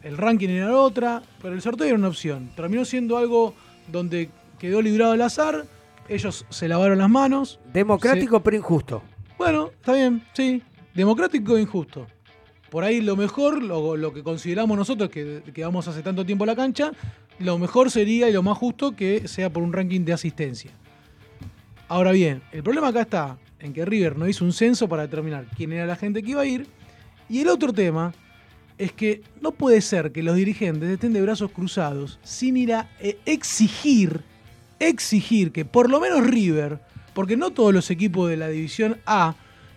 El 0.02 0.16
ranking 0.18 0.48
era 0.50 0.76
otra, 0.76 1.22
pero 1.42 1.54
el 1.54 1.62
sorteo 1.62 1.86
era 1.86 1.96
una 1.96 2.08
opción. 2.08 2.50
Terminó 2.54 2.84
siendo 2.84 3.16
algo 3.18 3.54
donde 3.90 4.28
quedó 4.58 4.80
librado 4.82 5.12
al 5.12 5.22
azar, 5.22 5.64
ellos 6.08 6.44
se 6.50 6.68
lavaron 6.68 6.98
las 6.98 7.08
manos. 7.10 7.58
Democrático 7.72 8.40
pero 8.42 8.56
injusto. 8.58 9.02
Bueno, 9.38 9.70
está 9.74 9.94
bien, 9.94 10.22
sí. 10.32 10.62
Democrático 10.94 11.56
e 11.56 11.62
injusto. 11.62 12.06
Por 12.70 12.84
ahí 12.84 13.00
lo 13.00 13.16
mejor, 13.16 13.62
lo, 13.62 13.96
lo 13.96 14.12
que 14.12 14.22
consideramos 14.22 14.76
nosotros 14.76 15.10
que 15.10 15.42
quedamos 15.52 15.86
hace 15.88 16.02
tanto 16.02 16.24
tiempo 16.24 16.44
en 16.44 16.48
la 16.48 16.56
cancha, 16.56 16.92
lo 17.38 17.58
mejor 17.58 17.90
sería 17.90 18.28
y 18.28 18.32
lo 18.32 18.42
más 18.42 18.58
justo 18.58 18.94
que 18.96 19.28
sea 19.28 19.50
por 19.50 19.62
un 19.62 19.72
ranking 19.72 20.04
de 20.04 20.12
asistencia. 20.12 20.70
Ahora 21.88 22.12
bien, 22.12 22.42
el 22.52 22.62
problema 22.62 22.88
acá 22.88 23.02
está 23.02 23.38
en 23.60 23.72
que 23.72 23.84
River 23.84 24.16
no 24.16 24.28
hizo 24.28 24.44
un 24.44 24.52
censo 24.52 24.88
para 24.88 25.02
determinar 25.02 25.46
quién 25.56 25.72
era 25.72 25.86
la 25.86 25.96
gente 25.96 26.22
que 26.22 26.30
iba 26.30 26.42
a 26.42 26.46
ir. 26.46 26.66
Y 27.28 27.40
el 27.40 27.48
otro 27.48 27.72
tema 27.72 28.12
es 28.78 28.92
que 28.92 29.22
no 29.40 29.52
puede 29.52 29.80
ser 29.80 30.12
que 30.12 30.22
los 30.22 30.36
dirigentes 30.36 30.88
estén 30.90 31.12
de 31.12 31.22
brazos 31.22 31.50
cruzados 31.50 32.18
sin 32.22 32.56
ir 32.56 32.74
a 32.74 32.90
eh, 33.00 33.18
exigir, 33.24 34.22
exigir 34.78 35.52
que 35.52 35.64
por 35.64 35.90
lo 35.90 36.00
menos 36.00 36.26
River, 36.26 36.80
porque 37.14 37.36
no 37.36 37.50
todos 37.50 37.72
los 37.72 37.90
equipos 37.90 38.28
de 38.28 38.36
la 38.36 38.48
división 38.48 38.98
A 39.06 39.34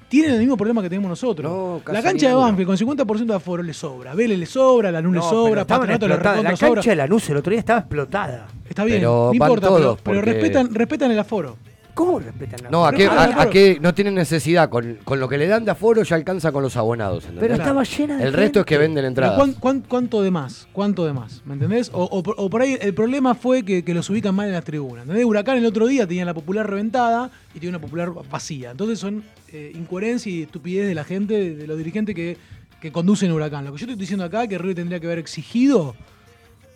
tienen 0.10 0.32
el 0.32 0.40
mismo 0.40 0.56
problema 0.56 0.82
que 0.82 0.90
tenemos 0.90 1.10
nosotros. 1.10 1.52
No, 1.52 1.82
casi 1.84 1.98
la 1.98 2.02
cancha 2.04 2.30
de. 2.30 2.34
Banfield 2.34 2.68
con 2.68 2.78
50% 2.78 3.26
de 3.26 3.36
aforo 3.36 3.62
le 3.64 3.74
sobra, 3.74 4.16
Vélez 4.16 4.40
le 4.40 4.46
sobra, 4.46 4.92
Lanús 4.92 5.14
le 5.14 5.20
No, 5.20 5.30
sobra, 5.30 5.50
pero 5.50 5.62
estaban 5.62 5.82
Patronato 5.88 6.08
le 6.08 6.44
La 6.44 6.56
sobra. 6.56 6.74
cancha 6.76 6.90
de 6.92 6.96
Lanús 6.96 7.30
el 7.30 7.38
otro 7.38 7.52
día 7.52 7.60
estaba 7.60 7.80
explotada. 7.80 8.48
Está 8.68 8.84
bien, 8.86 9.00
Pero 9.00 9.28
no 9.30 9.34
importa, 9.34 9.68
todos, 9.68 10.00
pero, 10.02 10.22
pero 10.22 10.22
respetan, 10.22 10.74
respetan 10.74 11.12
el 11.12 11.20
aforo. 11.20 11.58
¿Cómo 11.98 12.20
respetan 12.20 12.60
la 12.64 12.70
no, 12.70 12.86
a 12.86 12.91
Pero 12.91 12.98
qué, 13.10 13.16
no, 13.16 13.20
a, 13.22 13.28
no, 13.28 13.41
a 13.41 13.50
qué 13.50 13.78
no 13.82 13.93
tienen 13.95 14.14
necesidad, 14.14 14.70
con, 14.70 15.00
con 15.04 15.20
lo 15.20 15.28
que 15.28 15.38
le 15.39 15.48
dan 15.48 15.66
de 15.66 15.72
aforo 15.72 16.04
ya 16.04 16.16
alcanza 16.16 16.52
con 16.52 16.62
los 16.62 16.78
abonados. 16.78 17.24
¿entendés? 17.24 17.41
Pero 17.41 17.56
estaba 17.56 17.84
llena 17.84 18.18
de 18.18 18.24
El 18.26 18.34
resto 18.34 18.60
es 18.60 18.66
que 18.68 18.78
venden 18.78 19.04
entradas. 19.06 19.36
¿cuán- 19.36 19.54
cuán- 19.54 19.82
cuánto 19.88 20.22
de 20.22 20.30
más? 20.30 20.68
¿Cuánto 20.72 21.06
de 21.08 21.14
más? 21.14 21.41
¿Me 21.45 21.56
entendés? 21.56 21.89
O, 21.93 22.04
o 22.04 22.22
por- 22.22 22.36
o 22.38 22.50
por 22.52 22.62
ahí 22.62 22.78
el 22.80 22.93
problema 22.93 23.34
fue 23.34 23.64
que, 23.64 23.84
que 23.84 23.93
los 23.95 24.08
ubican 24.12 24.36
mal 24.36 24.48
en 24.48 24.54
las 24.54 24.64
tribunas. 24.64 25.04
¿entendés? 25.06 25.26
Huracán 25.26 25.58
el 25.58 25.66
otro 25.66 25.88
día 25.88 26.06
tenía 26.06 26.24
la 26.24 26.36
popular 26.36 26.70
reventada 26.70 27.32
y 27.56 27.60
tiene 27.60 27.76
una 27.76 27.82
popular 27.82 28.12
vacía. 28.30 28.70
Entonces 28.72 29.00
son 29.00 29.24
eh, 29.52 29.72
incoherencia 29.74 30.32
y 30.32 30.43
estupidez 30.43 30.88
de 30.88 30.93
la 30.93 31.04
gente, 31.04 31.34
de, 31.34 31.56
de 31.56 31.66
los 31.66 31.78
dirigentes 31.80 32.14
que, 32.16 32.38
que 32.80 32.91
conducen 32.91 33.32
Huracán. 33.32 33.66
Lo 33.66 33.74
que 33.74 33.80
yo 33.80 33.86
te 33.88 33.93
estoy 33.93 34.04
diciendo 34.04 34.24
acá 34.24 34.43
es 34.43 34.50
que 34.50 34.60
River 34.60 34.76
tendría 34.76 35.00
que 35.00 35.08
haber 35.08 35.18
exigido, 35.20 35.95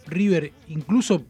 River 0.07 0.51
incluso 0.67 1.21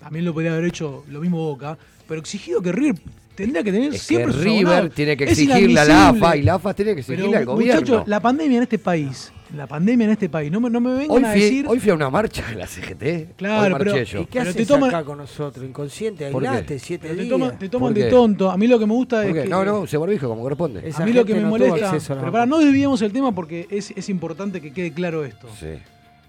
también 0.00 0.24
lo 0.24 0.32
podría 0.32 0.52
haber 0.52 0.64
hecho 0.66 1.04
lo 1.08 1.20
mismo 1.20 1.38
Boca, 1.38 1.76
pero 2.08 2.20
exigido 2.20 2.60
que 2.62 2.72
River 2.72 3.00
tendría 3.34 3.62
que 3.62 3.72
tener 3.72 3.88
Es 3.88 3.92
que 3.94 3.98
siempre 4.06 4.32
sus 4.32 4.42
River 4.44 4.90
tiene 4.90 5.16
que 5.16 5.24
exigirle 5.24 5.80
a 5.80 5.84
la. 5.84 6.08
AFA 6.10 6.36
y 6.36 6.42
la 6.42 6.54
AFA 6.54 6.74
tiene 6.74 6.94
que 6.94 7.02
Pero, 7.02 7.12
exigirle 7.14 7.36
al 7.38 7.44
gobierno. 7.46 7.80
muchachos, 7.80 8.08
la 8.08 8.20
pandemia 8.20 8.56
en 8.58 8.62
este 8.64 8.78
país, 8.78 9.32
la 9.56 9.66
pandemia 9.66 10.06
en 10.06 10.10
este 10.12 10.28
país, 10.28 10.50
no 10.50 10.60
me, 10.60 10.70
no 10.70 10.80
me 10.80 10.92
vengan 10.94 11.10
hoy, 11.10 11.24
a 11.24 11.32
fui, 11.32 11.40
decir... 11.40 11.66
hoy 11.68 11.78
fui 11.80 11.90
a 11.90 11.94
una 11.94 12.08
marcha 12.10 12.42
de 12.48 12.54
la 12.56 12.66
CGT. 12.66 13.36
Claro, 13.36 13.62
hoy 13.74 13.78
pero- 13.78 13.92
marché 13.92 14.04
yo. 14.06 14.20
¿Y 14.20 14.24
qué 14.26 14.38
Pero 14.38 14.50
haces 14.50 14.66
te 14.66 14.74
toman- 14.74 14.88
acá 14.88 15.04
con 15.04 15.18
nosotros? 15.18 15.64
Inconsciente, 15.66 16.24
aislate, 16.26 16.78
siete 16.78 17.08
pero 17.08 17.16
te, 17.16 17.22
días. 17.24 17.34
toman- 17.38 17.58
te 17.58 17.68
toman 17.68 17.92
¿Por 17.92 18.02
de 18.02 18.10
tonto. 18.10 18.50
A 18.50 18.56
mí 18.56 18.66
lo 18.66 18.78
que 18.78 18.86
me 18.86 18.94
gusta 18.94 19.22
¿Por 19.22 19.36
es 19.36 19.42
que... 19.44 19.48
No, 19.48 19.64
no, 19.64 19.86
se 19.86 19.96
barbijo 19.98 20.28
como 20.28 20.42
corresponde. 20.42 20.88
Esa 20.88 21.02
a 21.02 21.06
mí 21.06 21.12
lo 21.12 21.24
que 21.24 21.34
me 21.34 21.40
no 21.42 21.48
molesta... 21.50 21.98
Pero 22.08 22.32
para 22.32 22.46
no 22.46 22.58
desviemos 22.58 23.02
el 23.02 23.12
tema 23.12 23.34
porque 23.34 23.66
es, 23.70 23.90
es 23.94 24.08
importante 24.08 24.60
que 24.60 24.72
quede 24.72 24.92
claro 24.92 25.24
esto. 25.24 25.48
Sí, 25.58 25.66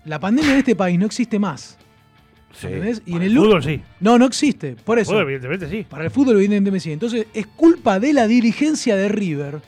La 0.06 0.20
pandemia 0.20 0.52
en 0.54 0.58
este 0.60 0.76
país 0.76 1.00
no 1.00 1.06
existe 1.06 1.40
más. 1.40 1.78
Sí. 2.54 2.68
¿Entendés? 2.68 3.02
Y 3.06 3.16
en 3.16 3.22
el 3.24 3.32
el 3.32 3.38
fútbol 3.38 3.64
sí. 3.64 3.82
No, 4.00 4.18
no 4.18 4.26
existe. 4.26 4.76
Por 4.84 5.00
eso. 5.00 5.12
Fútbol, 5.12 5.24
evidentemente 5.24 5.70
sí. 5.70 5.86
Para 5.90 6.06
el 6.06 6.12
fútbol, 6.12 6.36
evidentemente 6.38 6.80
sí. 6.80 6.92
Entonces, 6.92 7.28
es 7.34 7.48
culpa 7.48 8.00
de 8.00 8.14
la 8.14 8.28
dirigencia 8.28 8.96
de 8.96 9.10
River 9.10 9.62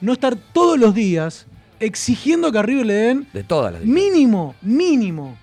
no 0.00 0.12
estar 0.12 0.36
todos 0.36 0.78
los 0.78 0.94
días 0.94 1.46
exigiendo 1.80 2.50
que 2.52 2.58
a 2.58 2.62
River 2.62 2.86
le 2.86 2.94
den 2.94 3.26
De 3.32 3.42
todas 3.42 3.72
las 3.72 3.84
mínimo, 3.84 4.54
mínimo, 4.62 5.36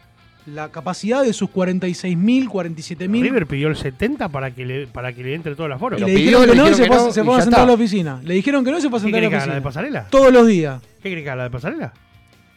la 0.46 0.70
capacidad 0.70 1.24
de 1.24 1.34
sus 1.34 1.50
46.000, 1.50 2.48
47.000. 2.48 3.22
River 3.22 3.48
pidió 3.48 3.68
el 3.68 3.76
70 3.76 4.30
para 4.30 4.52
que 4.52 4.66
le, 4.66 4.88
para 4.88 5.12
que 5.14 5.24
le 5.24 5.34
entre 5.34 5.56
todo 5.56 5.68
el 5.68 5.74
aforo. 5.74 5.98
Y 5.98 6.02
Lo 6.02 6.08
le 6.08 6.16
dijeron 6.16 6.41
que 6.41 6.48
le 6.48 6.56
no 6.56 6.70
y 6.70 6.74
se 6.74 6.84
dijeron 6.84 6.89
que 6.89 6.98
fue, 6.98 7.06
no, 7.08 7.12
se 7.14 7.22
y 7.22 7.24
fue 7.24 7.38
a 7.38 7.41
sentar 7.41 7.62
a 7.62 7.66
la 7.66 7.74
oficina. 7.74 8.22
Le 8.24 8.34
dijeron 8.36 8.64
que 8.64 8.72
no 8.72 8.78
y 8.78 8.82
se 8.82 8.89
fue 8.89 9.00
a 9.00 9.02
¿Qué 9.02 9.06
sentar 9.06 9.20
a 9.20 9.24
la 9.24 9.30
que 9.30 9.36
haga 9.36 9.46
la 9.46 9.54
de 9.54 9.60
oficina. 9.60 9.70
pasarela? 9.70 10.08
Todos 10.10 10.32
los 10.32 10.48
días. 10.48 10.82
¿Qué 11.02 11.10
crees 11.10 11.24
que 11.24 11.30
haga 11.30 11.38
la 11.38 11.43
de 11.46 11.50
pasarela? 11.50 11.93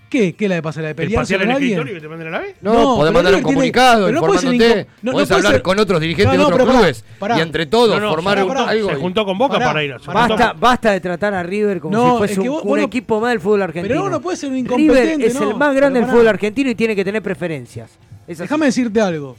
¿Qué? 0.09 0.33
¿Qué 0.35 0.49
la 0.49 0.55
de 0.55 0.63
pasar? 0.63 0.83
¿La 0.83 0.87
de 0.89 0.91
¿El 0.93 0.97
pelearse 0.97 1.17
pasear 1.35 1.41
con 1.41 1.51
el 1.51 1.55
alguien? 1.57 1.71
escritorio 1.73 1.95
que 1.95 2.01
te 2.01 2.09
manden 2.09 2.29
a 2.29 2.31
la 2.31 2.39
vez? 2.41 2.57
No, 2.63 2.73
No, 2.73 2.79
podés 2.97 2.99
pero 2.99 3.13
mandar 3.13 3.19
un 3.19 3.25
River 3.25 3.33
tiene- 3.33 3.43
comunicado 3.43 4.07
pero 4.07 4.15
no 4.15 4.27
puede 4.27 4.39
ser 4.41 4.55
informándote. 4.55 4.81
incom- 4.81 4.87
no, 5.03 5.03
no 5.03 5.13
podés 5.13 5.29
puede 5.29 5.39
hablar 5.39 5.53
ser- 5.53 5.63
con 5.63 5.79
otros 5.79 6.01
dirigentes 6.01 6.27
No, 6.27 6.33
de 6.33 6.45
otros 6.45 6.57
pero 6.59 6.67
pará, 6.67 6.79
clubes. 6.79 7.05
pará. 7.19 7.39
Y 7.39 7.41
entre 7.43 7.67
todos 7.67 7.89
No, 7.91 8.01
no, 8.01 8.11
formar 8.11 8.39
se 8.39 8.43
un- 8.45 8.49
juntó- 8.49 8.67
algo. 8.69 8.89
Se 8.89 8.95
y- 8.97 9.01
juntó 9.01 9.25
con 9.27 9.39
Boca 9.39 9.53
Pará, 9.55 9.67
para 9.67 9.85
ir 9.85 9.93
a 9.93 9.99
Basta, 9.99 10.53
basta 10.55 10.93
de 10.93 11.01
tratar 11.01 11.35
a 11.35 11.43
River 11.43 11.81
como 11.81 11.95
No, 11.97 12.13
si 12.13 12.19
fuese 12.19 12.33
es 12.35 12.39
que 12.41 12.49
un, 12.49 12.55
vos- 12.55 12.63
un 12.63 12.69
vos 12.71 12.79
no- 12.79 12.85
equipo 12.87 13.21
más 13.21 13.31
del 13.31 13.41
fútbol 13.41 13.63
argentino. 13.63 13.93
Pero 13.93 14.03
vos 14.03 14.11
no 14.11 14.21
puedes 14.23 14.41
ser 14.41 14.49
un 14.49 14.55
River 14.57 14.81
incompetente, 14.81 15.27
es 15.27 15.35
no, 15.35 15.51
el 15.51 15.57
más 15.57 15.75
grande 15.77 15.79
pero 15.79 15.93
del 15.93 16.03
pará. 16.03 16.13
fútbol 16.13 16.29
argentino 16.29 16.71
y 16.71 16.75
tiene 16.75 16.97
que 16.97 17.05
tener 17.05 17.23
preferencias. 17.23 17.91
Es 18.27 18.39
así. 18.41 18.43
Déjame 18.45 18.65
decirte 18.67 19.01
algo. 19.03 19.37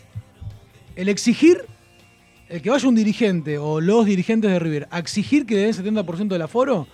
El 0.96 1.10
exigir, 1.10 1.64
el 2.48 2.62
que 2.62 2.70
vaya 2.70 2.88
un 2.88 2.96
dirigente 2.96 3.58
o 3.58 3.82
los 3.82 4.06
dirigentes 4.06 4.52
de 4.52 4.60
River 4.60 4.88
a 4.92 5.00
exigir 5.00 5.46
que 5.48 5.56
le 5.56 5.62
den 5.62 5.74
70% 5.74 6.36
del 6.36 6.42
aforo, 6.44 6.88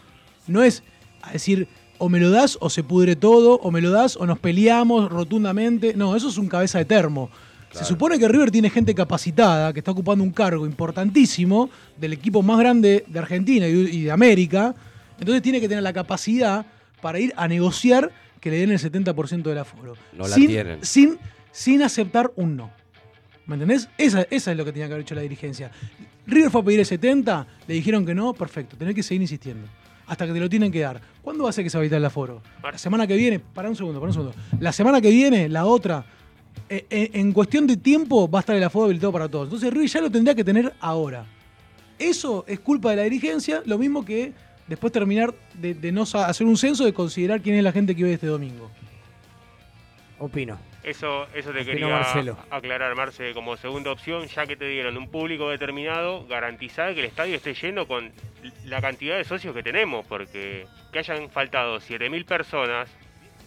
no 0.47 0.63
es 0.63 0.81
a 1.21 1.31
decir 1.33 1.67
o 1.97 2.09
me 2.09 2.19
lo 2.19 2.29
das 2.29 2.57
o 2.61 2.69
se 2.69 2.83
pudre 2.83 3.15
todo, 3.15 3.59
o 3.59 3.71
me 3.71 3.81
lo 3.81 3.91
das 3.91 4.15
o 4.17 4.25
nos 4.25 4.39
peleamos 4.39 5.09
rotundamente. 5.09 5.93
No, 5.95 6.15
eso 6.15 6.29
es 6.29 6.37
un 6.37 6.47
cabeza 6.47 6.79
de 6.79 6.85
termo. 6.85 7.29
Se 7.71 7.83
supone 7.83 8.17
que 8.17 8.27
River 8.27 8.51
tiene 8.51 8.69
gente 8.69 8.95
capacitada, 8.95 9.73
que 9.73 9.79
está 9.79 9.91
ocupando 9.91 10.23
un 10.23 10.31
cargo 10.31 10.65
importantísimo 10.65 11.69
del 11.97 12.13
equipo 12.13 12.41
más 12.41 12.57
grande 12.57 13.03
de 13.05 13.19
Argentina 13.19 13.67
y 13.67 14.03
de 14.03 14.11
América. 14.11 14.73
Entonces 15.19 15.41
tiene 15.41 15.59
que 15.59 15.67
tener 15.67 15.83
la 15.83 15.91
capacidad 15.91 16.65
para 17.01 17.19
ir 17.19 17.33
a 17.35 17.47
negociar 17.49 18.11
que 18.39 18.49
le 18.49 18.57
den 18.59 18.71
el 18.71 18.79
70% 18.79 19.43
del 19.43 19.57
aforo. 19.57 19.95
No 20.13 20.27
la 20.27 20.35
tienen. 20.35 20.79
Sin, 20.83 21.17
sin 21.51 21.83
aceptar 21.83 22.31
un 22.35 22.55
no. 22.55 22.71
¿Me 23.45 23.55
entendés? 23.55 23.89
Esa, 23.97 24.21
esa 24.29 24.51
es 24.51 24.57
lo 24.57 24.65
que 24.65 24.71
tenía 24.71 24.87
que 24.87 24.93
haber 24.93 25.03
hecho 25.03 25.15
la 25.15 25.21
dirigencia. 25.21 25.71
River 26.27 26.49
fue 26.49 26.61
a 26.61 26.63
pedir 26.63 26.79
el 26.79 26.85
70, 26.85 27.47
le 27.67 27.73
dijeron 27.73 28.05
que 28.05 28.15
no, 28.15 28.33
perfecto, 28.33 28.75
tenés 28.77 28.95
que 28.95 29.03
seguir 29.03 29.21
insistiendo. 29.21 29.67
Hasta 30.07 30.25
que 30.25 30.33
te 30.33 30.39
lo 30.39 30.49
tienen 30.49 30.71
que 30.71 30.79
dar. 30.79 31.01
¿Cuándo 31.25 31.45
va 31.45 31.49
a 31.49 31.53
ser 31.53 31.63
que 31.63 31.71
se 31.71 31.77
va 31.79 31.81
a 31.81 31.85
evitar 31.85 31.97
el 31.97 32.05
aforo? 32.05 32.39
La 32.61 32.77
semana 32.77 33.07
que 33.07 33.15
viene, 33.15 33.39
para 33.39 33.67
un 33.67 33.75
segundo, 33.75 33.99
para 33.99 34.09
un 34.09 34.13
segundo. 34.13 34.35
La 34.59 34.71
semana 34.71 35.01
que 35.01 35.09
viene, 35.09 35.49
la 35.49 35.65
otra, 35.65 36.05
eh, 36.69 36.85
eh, 36.87 37.09
en 37.13 37.33
cuestión 37.33 37.65
de 37.65 37.77
tiempo 37.77 38.29
va 38.29 38.39
a 38.39 38.41
estar 38.41 38.55
el 38.55 38.63
aforo 38.63 38.85
habilitado 38.85 39.11
para 39.11 39.27
todos. 39.27 39.47
Entonces 39.47 39.73
River 39.73 39.89
ya 39.89 40.01
lo 40.01 40.11
tendría 40.11 40.35
que 40.35 40.43
tener 40.43 40.71
ahora. 40.79 41.25
Eso 41.97 42.45
es 42.47 42.59
culpa 42.59 42.91
de 42.91 42.97
la 42.97 43.03
dirigencia, 43.03 43.63
lo 43.65 43.79
mismo 43.79 44.05
que 44.05 44.33
después 44.67 44.93
terminar 44.93 45.33
de, 45.55 45.73
de 45.73 45.91
no 45.91 46.03
hacer 46.03 46.45
un 46.45 46.57
censo 46.57 46.85
de 46.85 46.93
considerar 46.93 47.41
quién 47.41 47.55
es 47.55 47.63
la 47.63 47.71
gente 47.71 47.95
que 47.95 48.03
ve 48.03 48.13
este 48.13 48.27
domingo. 48.27 48.69
Opino. 50.19 50.59
Eso, 50.85 51.25
eso 51.33 51.51
te 51.51 51.65
quería 51.65 51.87
Marcelo. 51.87 52.37
aclarar, 52.51 52.93
Marce, 52.95 53.33
como 53.33 53.57
segunda 53.57 53.91
opción, 53.91 54.27
ya 54.27 54.45
que 54.45 54.55
te 54.55 54.67
dieron 54.67 54.95
un 54.97 55.09
público 55.09 55.49
determinado, 55.49 56.27
garantizar 56.27 56.93
que 56.93 56.99
el 56.99 57.07
estadio 57.07 57.35
esté 57.35 57.55
lleno 57.55 57.87
con 57.87 58.11
la 58.65 58.79
cantidad 58.81 59.17
de 59.17 59.23
socios 59.23 59.55
que 59.55 59.63
tenemos, 59.63 60.05
porque 60.05 60.67
que 60.93 60.99
hayan 60.99 61.29
faltado 61.31 61.79
7.000 61.79 62.23
personas, 62.25 62.87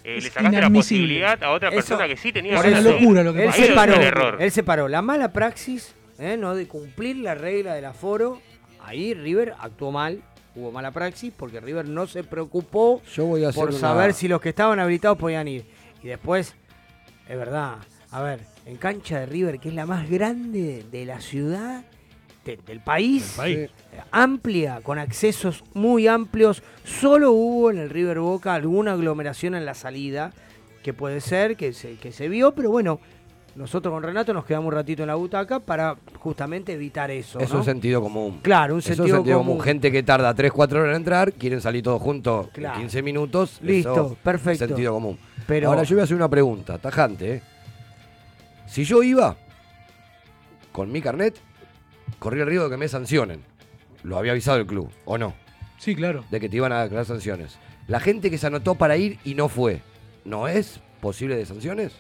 eh, 0.03 0.19
le 0.21 0.31
sacaste 0.31 0.61
la 0.61 0.69
posibilidad 0.71 1.41
a 1.45 1.51
otra 1.53 1.69
Eso- 1.69 1.77
persona 1.77 2.09
que 2.09 2.17
sí 2.17 2.33
tenía 2.33 2.55
Es 2.61 2.83
locura 2.83 3.23
lo 3.23 3.33
que 3.33 3.45
él 3.45 3.53
se 3.53 3.73
paró, 3.73 3.95
el 3.95 4.03
error. 4.03 4.37
él 4.41 4.51
se 4.51 4.65
paró. 4.65 4.89
La 4.89 5.01
mala 5.03 5.33
praxis, 5.33 5.95
¿eh? 6.19 6.37
no 6.37 6.57
de 6.57 6.67
cumplir 6.67 7.19
la 7.19 7.37
regla 7.37 7.75
del 7.75 7.85
aforo, 7.85 8.41
ahí 8.85 9.15
River 9.15 9.55
actuó 9.61 9.93
mal, 9.93 10.23
hubo 10.57 10.73
mala 10.73 10.91
praxis, 10.91 11.33
porque 11.37 11.61
River 11.61 11.87
no 11.87 12.09
se 12.09 12.25
preocupó 12.25 13.01
Yo 13.15 13.27
voy 13.27 13.45
a 13.45 13.51
hacer 13.51 13.61
por 13.61 13.71
una- 13.71 13.79
saber 13.79 14.13
si 14.13 14.27
los 14.27 14.41
que 14.41 14.49
estaban 14.49 14.81
habilitados 14.81 15.17
podían 15.19 15.47
ir. 15.47 15.65
Y 16.03 16.09
después, 16.09 16.57
es 17.29 17.37
verdad, 17.39 17.77
a 18.11 18.23
ver, 18.23 18.41
en 18.67 18.77
cancha 18.77 19.21
de 19.21 19.27
River, 19.27 19.59
que 19.59 19.69
es 19.69 19.75
la 19.75 19.87
más 19.87 20.09
grande 20.09 20.85
de 20.91 21.05
la 21.05 21.21
ciudad, 21.21 21.85
de- 22.45 22.57
del 22.67 22.81
país, 22.81 23.37
eh, 23.45 23.69
amplia, 24.11 24.81
con 24.83 24.99
accesos 24.99 25.63
muy 25.75 26.07
amplios, 26.09 26.63
solo 26.85 27.33
hubo 27.33 27.71
en 27.71 27.79
el 27.79 27.91
River 27.91 28.21
Boca 28.21 28.55
alguna 28.55 28.93
aglomeración 28.93 29.55
en 29.55 29.67
la 29.67 29.75
salida, 29.75 30.33
que 30.83 30.95
puede 30.95 31.21
ser 31.21 31.57
que 31.57 31.73
se, 31.75 31.97
que 31.97 32.13
se 32.13 32.29
vio, 32.29 32.55
pero 32.55 32.71
bueno, 32.71 33.01
nosotros 33.55 33.93
con 33.93 34.03
Renato 34.03 34.33
nos 34.33 34.45
quedamos 34.45 34.69
un 34.69 34.75
ratito 34.75 35.03
en 35.03 35.09
la 35.09 35.17
butaca 35.17 35.59
para 35.59 35.97
justamente 36.21 36.73
evitar 36.73 37.11
eso. 37.11 37.41
Es 37.41 37.51
¿no? 37.53 37.59
un 37.59 37.65
sentido 37.65 38.01
común. 38.01 38.39
Claro, 38.41 38.75
un 38.75 38.79
Eso 38.79 38.93
es 38.93 38.97
sentido, 38.97 39.17
sentido 39.17 39.39
común. 39.39 39.55
común. 39.55 39.65
Gente 39.65 39.91
que 39.91 40.03
tarda 40.03 40.33
3, 40.33 40.53
4 40.53 40.81
horas 40.81 40.91
en 40.93 40.97
entrar, 40.99 41.33
quieren 41.33 41.61
salir 41.61 41.83
todos 41.83 42.01
juntos 42.01 42.49
Claro. 42.53 42.77
en 42.77 42.83
15 42.83 43.03
minutos. 43.03 43.59
Listo, 43.63 43.93
eso 43.93 44.17
perfecto. 44.23 44.67
Sentido 44.69 44.93
común. 44.95 45.19
Pero 45.49 45.71
Ahora 45.71 45.83
yo 45.83 45.97
voy 45.97 46.03
a 46.03 46.05
hacer 46.05 46.15
una 46.15 46.29
pregunta, 46.29 46.77
tajante. 46.77 47.37
¿eh? 47.37 47.43
Si 48.67 48.85
yo 48.85 49.03
iba 49.03 49.35
con 50.73 50.93
mi 50.93 51.01
carnet, 51.01 51.37
corría 52.19 52.43
el 52.43 52.49
riesgo 52.51 52.67
de 52.67 52.71
que 52.73 52.77
me 52.77 52.87
sancionen. 52.87 53.41
Lo 54.03 54.19
había 54.19 54.33
avisado 54.33 54.59
el 54.59 54.67
club, 54.67 54.91
¿o 55.07 55.17
no? 55.17 55.33
Sí, 55.79 55.95
claro. 55.97 56.23
De 56.31 56.39
que 56.39 56.51
te 56.51 56.57
iban 56.57 56.71
a 56.73 56.83
declarar 56.83 57.07
sanciones. 57.07 57.59
La 57.87 57.99
gente 57.99 58.31
que 58.31 58.37
se 58.37 58.47
anotó 58.47 58.75
para 58.75 58.99
ir 58.99 59.19
y 59.25 59.35
no 59.35 59.49
fue, 59.49 59.81
¿no 60.27 60.49
es 60.49 60.81
posible 61.01 61.35
de 61.35 61.47
sanciones? 61.47 61.95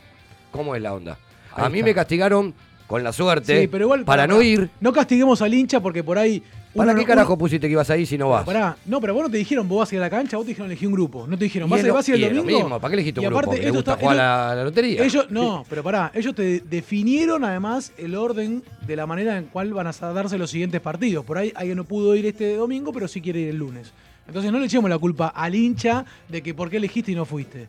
¿Cómo 0.50 0.76
es 0.76 0.82
la 0.82 0.92
onda? 0.92 1.18
Ahí 1.54 1.64
a 1.64 1.68
mí 1.70 1.78
está. 1.78 1.86
me 1.86 1.94
castigaron 1.94 2.54
con 2.86 3.02
la 3.02 3.14
suerte 3.14 3.62
Sí, 3.62 3.66
pero 3.66 3.84
igual. 3.84 4.04
para 4.04 4.24
pará, 4.24 4.34
no 4.34 4.42
ir. 4.42 4.68
No 4.80 4.92
castiguemos 4.92 5.40
al 5.40 5.54
hincha 5.54 5.80
porque 5.80 6.04
por 6.04 6.18
ahí. 6.18 6.42
¿Para 6.78 6.92
uno- 6.92 7.00
qué 7.00 7.06
carajo 7.06 7.32
uno- 7.34 7.38
pusiste 7.38 7.66
que 7.66 7.72
ibas 7.72 7.90
ahí 7.90 8.06
si 8.06 8.16
no 8.16 8.30
vas? 8.30 8.44
Pará, 8.46 8.76
no, 8.86 9.00
pero 9.00 9.12
vos 9.14 9.24
no 9.24 9.30
te 9.30 9.36
dixiron 9.36 9.68
vos 9.68 9.80
vas 9.80 9.92
a 9.92 9.94
ir 9.96 10.00
a 10.00 10.04
la 10.04 10.10
cancha, 10.10 10.36
vos 10.36 10.46
te 10.46 10.50
dijeron 10.52 10.70
elegí 10.70 10.86
un 10.86 10.92
grupo. 10.92 11.26
No 11.26 11.36
te 11.36 11.44
dijeron, 11.44 11.68
vas, 11.68 11.82
a, 11.82 11.86
lo- 11.86 11.94
vas 11.94 12.08
a 12.08 12.10
ir 12.10 12.14
el 12.16 12.20
lo 12.34 12.42
domingo. 12.42 12.58
mismo, 12.60 12.80
¿para 12.80 12.88
qué 12.90 12.94
elegiste 12.94 13.20
un 13.20 13.24
Y 13.24 13.26
grupo? 13.26 13.38
aparte, 13.40 13.56
¿Que 13.56 13.62
le 13.62 13.68
esto 13.68 13.78
gusta 13.78 13.90
está- 13.92 14.00
jugar 14.02 14.20
a 14.20 14.54
la, 14.54 14.64
lotería? 14.64 15.04
Ellos, 15.04 15.26
no, 15.30 15.64
pero 15.68 15.82
pará, 15.82 16.10
ellos 16.14 16.34
te 16.34 16.60
definieron 16.60 17.44
además 17.44 17.92
el 17.98 18.14
orden 18.14 18.62
de 18.86 18.96
la 18.96 19.06
manera 19.06 19.36
en 19.36 19.44
cual 19.46 19.72
van 19.74 19.86
a 19.88 19.92
darse 19.92 20.38
los 20.38 20.50
siguientes 20.50 20.80
partidos. 20.80 21.24
Por 21.24 21.36
ahí 21.38 21.52
alguien 21.54 21.76
no 21.76 21.84
pudo 21.84 22.14
ir 22.16 22.24
este 22.26 22.56
domingo, 22.56 22.92
pero 22.92 23.08
sí 23.08 23.20
quiere 23.20 23.40
ir 23.40 23.48
el 23.48 23.56
lunes. 23.56 23.92
Entonces 24.26 24.52
no 24.52 24.58
le 24.58 24.66
echemos 24.66 24.90
la 24.90 24.98
culpa 24.98 25.28
al 25.28 25.54
hincha 25.54 26.04
de 26.28 26.42
que 26.42 26.52
por 26.54 26.68
qué 26.70 26.76
elegiste 26.76 27.12
y 27.12 27.14
no 27.14 27.24
fuiste. 27.24 27.66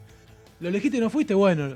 Lo 0.60 0.68
elegiste 0.70 0.98
y 0.98 1.00
no 1.00 1.10
fuiste, 1.10 1.34
bueno. 1.34 1.70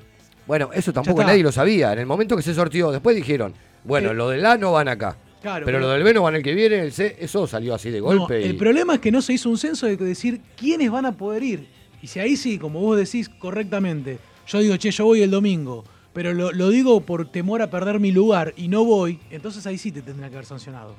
Bueno, 0.45 0.69
eso 0.73 0.91
tampoco 0.91 1.23
nadie 1.23 1.41
lo 1.41 1.53
sabía. 1.53 1.93
En 1.93 1.99
el 1.99 2.05
momento 2.05 2.36
que 2.36 2.41
se 2.43 2.53
sortió, 2.53 2.91
después 2.91 3.15
dijeron, 3.15 3.53
bueno, 3.86 4.11
Eh, 4.11 4.13
lo 4.13 4.27
del 4.27 4.45
A 4.45 4.57
no 4.57 4.73
van 4.73 4.89
acá. 4.89 5.15
Claro, 5.43 5.65
pero, 5.65 5.79
lo 5.79 5.89
del 5.89 6.03
B 6.03 6.13
no 6.13 6.23
van 6.23 6.35
el 6.35 6.41
que 6.41 6.55
viene, 6.55 6.79
el 6.79 6.91
C, 6.93 7.17
eso 7.19 7.45
salió 7.45 7.75
así 7.75 7.91
de 7.91 7.99
No, 7.99 8.05
golpe. 8.05 8.41
y- 8.41 8.45
el 8.45 8.55
problema 8.55 8.95
es 8.95 8.99
que 9.01 9.11
no 9.11 9.21
se 9.21 9.33
hizo 9.33 9.49
un 9.49 9.57
censo 9.57 9.85
de 9.85 9.97
decir 9.97 10.39
quiénes 10.57 10.89
van 10.89 11.05
a 11.05 11.11
poder 11.11 11.43
ir. 11.43 11.67
Y 12.01 12.07
si 12.07 12.19
ahí 12.19 12.35
sí, 12.37 12.57
como 12.57 12.79
vos 12.79 12.97
decís 12.97 13.27
correctamente, 13.29 14.17
yo 14.47 14.59
digo, 14.59 14.75
che, 14.77 14.89
yo 14.89 15.03
voy 15.05 15.21
el 15.21 15.29
domingo, 15.31 15.83
pero 16.13 16.33
lo, 16.33 16.51
lo 16.53 16.69
digo 16.69 17.01
por 17.01 17.29
temor 17.29 17.61
a 17.61 17.69
perder 17.69 17.99
mi 17.99 18.11
lugar 18.11 18.53
y 18.55 18.69
no 18.69 18.85
voy, 18.85 19.19
entonces 19.31 19.67
ahí 19.67 19.77
sí 19.77 19.91
te 19.91 20.01
tendrá 20.01 20.29
que 20.29 20.35
haber 20.35 20.45
sancionado. 20.45 20.95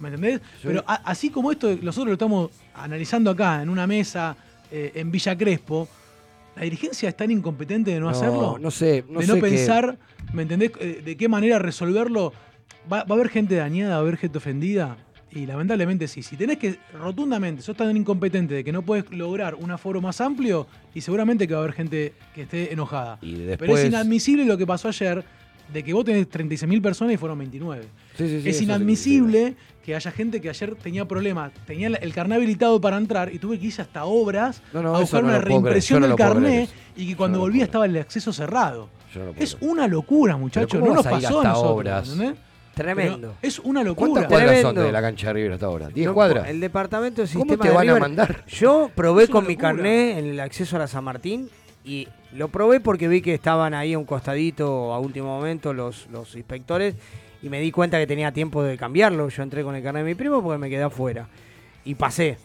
¿Me 0.00 0.08
entendés? 0.08 0.40
Pero 0.62 0.82
a- 0.86 0.94
así 1.10 1.30
como 1.30 1.50
esto, 1.52 1.68
nosotros 1.80 2.08
lo 2.08 2.12
estamos 2.14 2.50
analizando 2.74 3.30
acá, 3.30 3.62
en 3.62 3.68
una 3.68 3.86
mesa, 3.86 4.36
eh, 4.72 4.90
en 4.96 5.10
Villa 5.12 5.36
Crespo, 5.38 5.88
¿la 6.56 6.62
dirigencia 6.64 7.08
es 7.08 7.16
tan 7.16 7.30
incompetente 7.30 7.92
de 7.92 8.00
no, 8.00 8.06
No, 8.06 8.10
hacerlo? 8.10 8.58
no 8.60 8.70
sé, 8.72 9.04
no 9.08 9.20
de 9.20 9.26
no 9.28 9.36
pensar, 9.38 9.96
¿me 10.32 10.42
entendés? 10.42 10.72
Eh, 10.80 11.00
De 11.04 11.16
qué 11.16 11.28
manera 11.28 11.60
resolverlo. 11.60 12.32
Va, 12.90 13.04
va 13.04 13.10
a 13.10 13.14
haber 13.14 13.28
gente 13.28 13.54
dañada, 13.56 13.94
va 13.94 13.96
a 13.96 14.00
haber 14.00 14.16
gente 14.16 14.38
ofendida. 14.38 14.96
Y 15.30 15.44
lamentablemente 15.44 16.08
sí. 16.08 16.22
Si 16.22 16.36
tenés 16.36 16.56
que, 16.58 16.78
rotundamente, 16.98 17.60
sos 17.62 17.76
tan 17.76 17.94
incompetente 17.96 18.54
de 18.54 18.64
que 18.64 18.72
no 18.72 18.82
puedes 18.82 19.10
lograr 19.10 19.54
un 19.54 19.70
aforo 19.70 20.00
más 20.00 20.20
amplio, 20.20 20.66
y 20.94 21.00
seguramente 21.02 21.46
que 21.46 21.52
va 21.54 21.60
a 21.60 21.62
haber 21.64 21.74
gente 21.74 22.14
que 22.34 22.42
esté 22.42 22.72
enojada. 22.72 23.18
Y 23.20 23.36
Pero 23.58 23.76
es 23.76 23.86
inadmisible 23.86 24.46
lo 24.46 24.56
que 24.56 24.66
pasó 24.66 24.88
ayer, 24.88 25.22
de 25.72 25.84
que 25.84 25.92
vos 25.92 26.04
tenés 26.04 26.30
36.000 26.30 26.80
personas 26.80 27.12
y 27.12 27.16
fueron 27.18 27.38
29. 27.38 27.84
Sí, 28.16 28.28
sí, 28.28 28.40
sí, 28.42 28.48
es 28.48 28.62
inadmisible 28.62 29.54
que 29.84 29.94
haya 29.94 30.10
gente 30.10 30.40
que 30.40 30.48
ayer 30.48 30.74
tenía 30.76 31.06
problemas, 31.06 31.52
tenía 31.66 31.88
el 31.88 32.14
carné 32.14 32.36
habilitado 32.36 32.80
para 32.80 32.96
entrar 32.96 33.32
y 33.32 33.38
tuve 33.38 33.58
que 33.58 33.66
ir 33.66 33.74
hasta 33.78 34.04
obras 34.04 34.62
No, 34.72 34.82
no, 34.82 34.96
a 34.96 35.00
buscar 35.00 35.22
no 35.22 35.28
una 35.28 35.40
reimpresión 35.40 36.02
del 36.02 36.14
carné 36.14 36.68
y 36.96 37.08
que 37.08 37.16
cuando 37.16 37.38
volvía 37.40 37.64
estaba 37.64 37.84
el 37.84 37.96
acceso 37.98 38.32
cerrado. 38.32 38.88
Es 39.36 39.58
una 39.60 39.86
locura, 39.86 40.36
muchachos. 40.38 40.78
¿cómo 40.80 40.86
No 40.90 40.94
nos 40.96 41.06
pasó 41.06 41.40
a 41.40 41.44
nosotros. 41.44 41.72
obras? 41.72 42.12
¿entendés? 42.12 42.38
Tremendo. 42.78 43.34
Pero 43.40 43.48
es 43.48 43.58
una 43.58 43.80
¿Cuántas 43.82 43.86
locura. 44.06 44.28
cuadras 44.28 44.50
son 44.60 44.74
Tremendo. 44.74 44.82
de 44.82 44.92
la 44.92 45.00
cancha 45.02 45.26
de 45.28 45.32
River 45.34 45.52
hasta 45.52 45.66
ahora? 45.66 45.88
¿10 45.90 46.04
Yo- 46.04 46.14
cuadras? 46.14 46.48
El 46.48 46.60
departamento 46.60 47.22
de 47.22 47.28
¿Cómo 47.28 47.44
sistema 47.44 47.62
te 47.62 47.68
de 47.68 47.74
van 47.74 47.88
a 47.88 47.92
River- 47.94 48.00
mandar? 48.00 48.44
Yo 48.46 48.90
probé 48.94 49.24
Es 49.24 49.28
una 49.28 49.32
con 49.34 49.46
mi 49.46 49.54
locura. 49.54 49.68
carné 49.68 50.18
en 50.18 50.26
el 50.26 50.40
acceso 50.40 50.76
a 50.76 50.78
la 50.80 50.86
San 50.86 51.04
Martín 51.04 51.48
y 51.84 52.08
lo 52.32 52.48
probé 52.48 52.80
porque 52.80 53.08
vi 53.08 53.22
que 53.22 53.34
estaban 53.34 53.74
ahí 53.74 53.94
a 53.94 53.98
un 53.98 54.04
costadito 54.04 54.92
a 54.92 54.98
último 54.98 55.26
momento 55.28 55.72
los, 55.72 56.06
los 56.10 56.34
inspectores 56.36 56.94
y 57.42 57.48
me 57.48 57.60
di 57.60 57.70
cuenta 57.70 57.98
que 57.98 58.06
tenía 58.06 58.32
tiempo 58.32 58.62
de 58.62 58.76
cambiarlo. 58.76 59.28
Yo 59.28 59.42
entré 59.42 59.62
con 59.62 59.74
el 59.76 59.82
carnet 59.82 60.04
de 60.04 60.10
mi 60.10 60.14
primo 60.14 60.42
porque 60.42 60.58
me 60.58 60.68
quedé 60.68 60.82
afuera 60.82 61.28
y 61.84 61.94
pasé. 61.94 62.36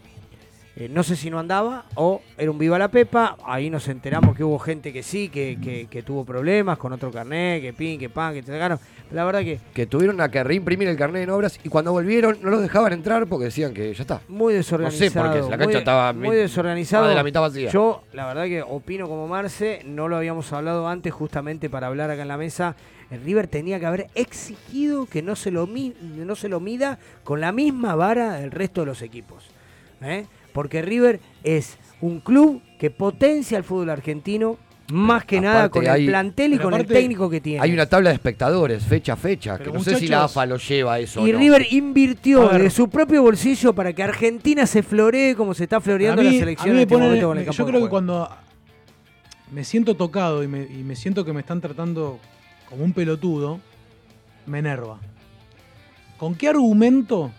Eh, 0.75 0.89
no 0.89 1.03
sé 1.03 1.15
si 1.15 1.29
no 1.29 1.37
andaba 1.39 1.85
o 1.95 2.21
era 2.37 2.49
un 2.49 2.57
viva 2.57 2.79
la 2.79 2.87
pepa. 2.87 3.37
Ahí 3.45 3.69
nos 3.69 3.87
enteramos 3.87 4.35
que 4.35 4.43
hubo 4.43 4.57
gente 4.59 4.91
que 4.91 5.03
sí, 5.03 5.29
que, 5.29 5.57
que- 5.61 5.87
que 5.87 6.01
tuvo 6.03 6.25
problemas 6.25 6.77
con 6.79 6.91
otro 6.93 7.11
carnet, 7.11 7.61
que 7.61 7.73
pin, 7.73 7.99
que 7.99 8.09
pan, 8.09 8.33
que 8.33 8.41
te 8.41 8.51
sacaron. 8.51 8.79
La 9.11 9.23
verdad 9.25 9.41
que 9.41 9.59
Que 9.75 9.85
tuvieron 9.85 10.19
a 10.21 10.29
que 10.31 10.43
reimprimir 10.43 10.87
el 10.87 10.97
carnet 10.97 11.23
en 11.23 11.29
obras 11.29 11.59
y 11.63 11.69
cuando 11.69 11.91
volvieron 11.91 12.39
no 12.41 12.49
los 12.49 12.61
dejaban 12.63 12.93
entrar 12.93 13.27
porque 13.27 13.45
decían 13.45 13.71
que 13.73 13.93
ya 13.93 14.01
está. 14.01 14.21
muy 14.27 14.53
No 14.53 14.57
desorganizado. 14.57 15.09
sé, 15.11 15.19
porque 15.19 15.41
la 15.41 15.49
cancha 15.57 15.65
muy, 15.65 15.75
estaba 15.75 16.13
muy 16.13 16.35
desorganizado. 16.35 17.07
de 17.07 17.13
la 17.15 17.23
mitad 17.23 17.41
vacía. 17.41 17.69
Yo, 17.69 18.01
la 18.13 18.25
verdad 18.25 18.45
que 18.45 18.63
opino 18.63 19.07
como 19.07 19.27
Marce, 19.27 19.81
no 19.85 20.07
lo 20.07 20.15
habíamos 20.17 20.51
hablado 20.53 20.87
antes 20.87 21.13
justamente 21.13 21.69
para 21.69 21.85
hablar 21.87 22.09
acá 22.09 22.23
en 22.23 22.27
la 22.29 22.37
mesa. 22.37 22.75
El 23.11 23.21
River 23.23 23.45
tenía 23.47 23.79
que 23.79 23.85
haber 23.85 24.07
exigido 24.15 25.05
que 25.05 25.21
no 25.21 25.35
se 25.35 25.51
lo, 25.51 25.67
no 25.67 26.35
se 26.35 26.49
lo 26.49 26.59
mida 26.59 26.97
con 27.23 27.39
la 27.41 27.51
misma 27.51 27.93
vara 27.93 28.33
del 28.33 28.49
resto 28.49 28.81
de 28.81 28.87
los 28.87 29.03
equipos. 29.03 29.45
¿eh? 30.01 30.25
Porque 30.53 30.81
River 30.81 31.19
es 31.43 31.77
un 32.01 32.19
club 32.19 32.61
que 32.79 32.89
potencia 32.91 33.57
el 33.57 33.63
fútbol 33.63 33.89
argentino 33.89 34.57
más 34.91 35.23
que 35.25 35.39
nada 35.39 35.63
Aparte 35.65 35.79
con 35.79 35.87
hay- 35.89 36.01
el 36.03 36.07
plantel 36.09 36.53
y 36.53 36.59
con 36.59 36.73
el 36.73 36.85
técnico 36.85 37.29
que 37.29 37.39
tiene. 37.41 37.61
Hay 37.61 37.71
una 37.71 37.85
tabla 37.87 38.09
de 38.09 38.15
espectadores, 38.15 38.83
fecha 38.83 39.13
a 39.13 39.15
fecha, 39.15 39.57
que 39.57 39.71
no 39.71 39.81
sé 39.81 39.95
si 39.95 40.07
la 40.07 40.25
AFA 40.25 40.45
lo 40.45 40.57
lleva 40.57 40.95
a 40.95 40.99
eso. 40.99 41.25
Y 41.25 41.29
o 41.31 41.33
no. 41.33 41.39
River 41.39 41.67
invirtió 41.71 42.49
de 42.49 42.69
su 42.69 42.89
propio 42.89 43.21
bolsillo 43.23 43.73
para 43.73 43.93
que 43.93 44.03
Argentina 44.03 44.65
se 44.67 44.83
floree 44.83 45.35
como 45.35 45.53
se 45.53 45.63
está 45.63 45.79
floreando 45.81 46.21
mí- 46.21 46.29
la 46.29 46.35
a 46.35 46.39
selección 46.39 46.67
mí 46.67 46.71
en 46.71 46.75
me 46.75 46.81
este 46.83 46.93
pone- 46.93 47.05
momento 47.05 47.27
con 47.27 47.37
el 47.37 47.45
campo 47.45 47.57
Yo 47.57 47.65
creo 47.65 47.81
que 47.83 47.89
cuando 47.89 48.29
me 49.51 49.63
siento 49.63 49.95
tocado 49.95 50.43
y 50.43 50.47
me, 50.47 50.63
y 50.63 50.83
me 50.83 50.95
siento 50.95 51.23
que 51.23 51.31
me 51.33 51.39
están 51.39 51.61
tratando 51.61 52.19
como 52.69 52.83
un 52.83 52.91
pelotudo, 52.93 53.59
me 54.45 54.59
enerva. 54.59 54.99
¿Con 56.17 56.35
qué 56.35 56.49
argumento 56.49 57.31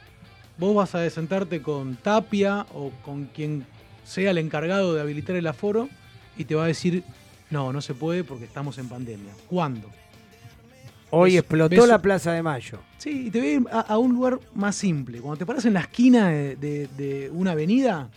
vos 0.58 0.74
vas 0.74 0.94
a 0.94 1.08
sentarte 1.10 1.60
con 1.62 1.96
Tapia 1.96 2.66
o 2.74 2.90
con 3.04 3.26
quien 3.26 3.64
sea 4.04 4.30
el 4.30 4.38
encargado 4.38 4.94
de 4.94 5.00
habilitar 5.00 5.36
el 5.36 5.46
aforo 5.46 5.88
y 6.36 6.44
te 6.44 6.54
va 6.54 6.64
a 6.64 6.66
decir, 6.68 7.02
no, 7.50 7.72
no 7.72 7.80
se 7.80 7.94
puede 7.94 8.24
porque 8.24 8.44
estamos 8.44 8.78
en 8.78 8.88
pandemia? 8.88 9.32
¿Cuándo? 9.48 9.90
Hoy 11.10 11.36
explotó 11.36 11.86
la 11.86 12.00
Plaza 12.02 12.32
de 12.32 12.42
Mayo. 12.42 12.78
Sí, 12.98 13.26
y 13.26 13.30
te 13.30 13.38
voy 13.38 13.48
a 13.48 13.52
ir 13.52 13.62
a, 13.70 13.80
a 13.80 13.98
un 13.98 14.12
lugar 14.14 14.40
más 14.54 14.74
simple. 14.74 15.20
Cuando 15.20 15.38
te 15.38 15.46
paras 15.46 15.64
en 15.64 15.74
la 15.74 15.80
esquina 15.80 16.28
de, 16.30 16.56
de- 16.56 16.88
de 16.96 17.30
una 17.30 17.52
avenida, 17.52 18.08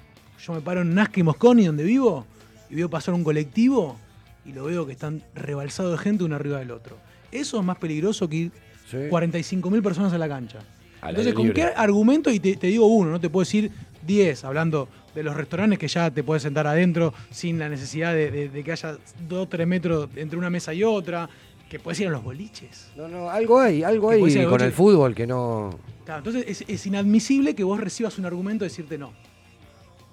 yo 0.43 0.53
me 0.53 0.61
paro 0.61 0.81
en 0.81 0.95
Nazca 0.95 1.19
y 1.19 1.23
Mosconi, 1.23 1.65
donde 1.65 1.83
vivo, 1.83 2.25
y 2.69 2.75
veo 2.75 2.89
pasar 2.89 3.13
un 3.13 3.23
colectivo 3.23 3.97
y 4.45 4.51
lo 4.53 4.63
veo 4.63 4.85
que 4.87 4.93
están 4.93 5.21
rebalsados 5.35 5.91
de 5.91 5.97
gente 6.03 6.23
uno 6.23 6.35
arriba 6.35 6.57
del 6.59 6.71
otro. 6.71 6.97
Eso 7.31 7.59
es 7.59 7.65
más 7.65 7.77
peligroso 7.77 8.27
que 8.27 8.35
ir 8.35 8.51
Sí. 8.89 8.97
45.000 9.11 9.83
personas 9.83 10.13
a 10.13 10.17
la 10.17 10.29
cancha. 10.29 10.59
Entonces, 11.03 11.33
¿con 11.33 11.47
libre. 11.47 11.61
qué 11.61 11.67
argumento? 11.75 12.31
Y 12.31 12.39
te, 12.39 12.55
te 12.57 12.67
digo 12.67 12.85
uno, 12.87 13.11
no 13.11 13.19
te 13.19 13.29
puedo 13.29 13.43
decir 13.43 13.71
10, 14.05 14.43
hablando 14.45 14.87
de 15.13 15.23
los 15.23 15.35
restaurantes 15.35 15.79
que 15.79 15.87
ya 15.87 16.11
te 16.11 16.23
puedes 16.23 16.43
sentar 16.43 16.67
adentro 16.67 17.13
sin 17.31 17.59
la 17.59 17.69
necesidad 17.69 18.13
de, 18.13 18.29
de- 18.31 18.49
de 18.49 18.63
que 18.63 18.71
haya 18.71 18.97
2 19.27 19.39
o 19.43 19.47
3 19.47 19.67
metros 19.67 20.09
entre 20.15 20.37
una 20.37 20.49
mesa 20.49 20.73
y 20.73 20.83
otra, 20.83 21.29
que 21.69 21.79
puedes 21.79 21.99
ir 21.99 22.07
a 22.07 22.11
los 22.11 22.23
boliches. 22.23 22.91
No, 22.95 23.07
no, 23.07 23.29
algo 23.29 23.59
hay, 23.59 23.83
algo 23.83 24.09
hay 24.11 24.21
con 24.49 24.61
el 24.61 24.71
fútbol 24.71 25.13
que 25.15 25.27
no. 25.27 25.77
Claro, 26.05 26.19
entonces 26.19 26.45
es, 26.47 26.63
es 26.69 26.85
inadmisible 26.85 27.55
que 27.55 27.63
vos 27.63 27.79
recibas 27.79 28.17
un 28.17 28.25
argumento 28.25 28.63
de 28.63 28.69
decirte 28.69 28.97
no. 28.97 29.11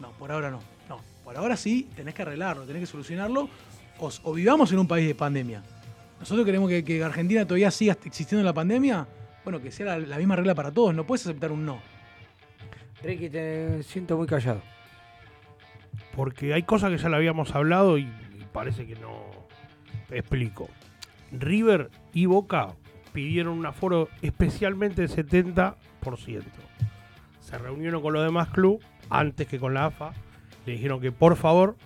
No, 0.00 0.10
por 0.12 0.32
ahora 0.32 0.50
no. 0.50 0.60
No, 0.88 1.00
por 1.24 1.36
ahora 1.36 1.56
sí, 1.56 1.86
tenés 1.94 2.14
que 2.14 2.22
arreglarlo, 2.22 2.64
tenés 2.64 2.80
que 2.80 2.86
solucionarlo. 2.86 3.48
O, 4.00 4.10
o 4.24 4.32
vivamos 4.32 4.72
en 4.72 4.78
un 4.80 4.88
país 4.88 5.06
de 5.06 5.14
pandemia. 5.14 5.62
Nosotros 6.18 6.44
queremos 6.44 6.68
que, 6.68 6.82
que 6.82 7.04
Argentina 7.04 7.44
todavía 7.46 7.70
siga 7.70 7.96
existiendo 8.04 8.44
la 8.44 8.52
pandemia. 8.52 9.06
Bueno, 9.44 9.60
que 9.60 9.70
sea 9.70 9.86
la, 9.86 9.98
la 9.98 10.18
misma 10.18 10.36
regla 10.36 10.54
para 10.54 10.72
todos. 10.72 10.94
No 10.94 11.04
puedes 11.04 11.26
aceptar 11.26 11.52
un 11.52 11.64
no. 11.66 11.80
Ricky, 13.02 13.28
te 13.28 13.82
siento 13.82 14.16
muy 14.16 14.26
callado. 14.26 14.62
Porque 16.16 16.54
hay 16.54 16.62
cosas 16.62 16.90
que 16.90 16.98
ya 16.98 17.08
le 17.08 17.16
habíamos 17.16 17.54
hablado 17.54 17.98
y, 17.98 18.02
y 18.02 18.46
parece 18.52 18.86
que 18.86 18.94
no. 18.96 19.30
Explico. 20.10 20.68
River 21.32 21.90
y 22.12 22.26
Boca 22.26 22.74
pidieron 23.12 23.58
un 23.58 23.66
aforo 23.66 24.08
especialmente 24.22 25.06
del 25.06 25.10
70%. 25.10 25.74
Se 27.40 27.58
reunieron 27.58 28.02
con 28.02 28.12
los 28.12 28.24
demás 28.24 28.48
clubes 28.48 28.84
antes 29.10 29.46
que 29.46 29.58
con 29.58 29.74
la 29.74 29.86
AFA. 29.86 30.12
Le 30.66 30.72
dijeron 30.72 31.00
que 31.00 31.12
por 31.12 31.36
favor 31.36 31.76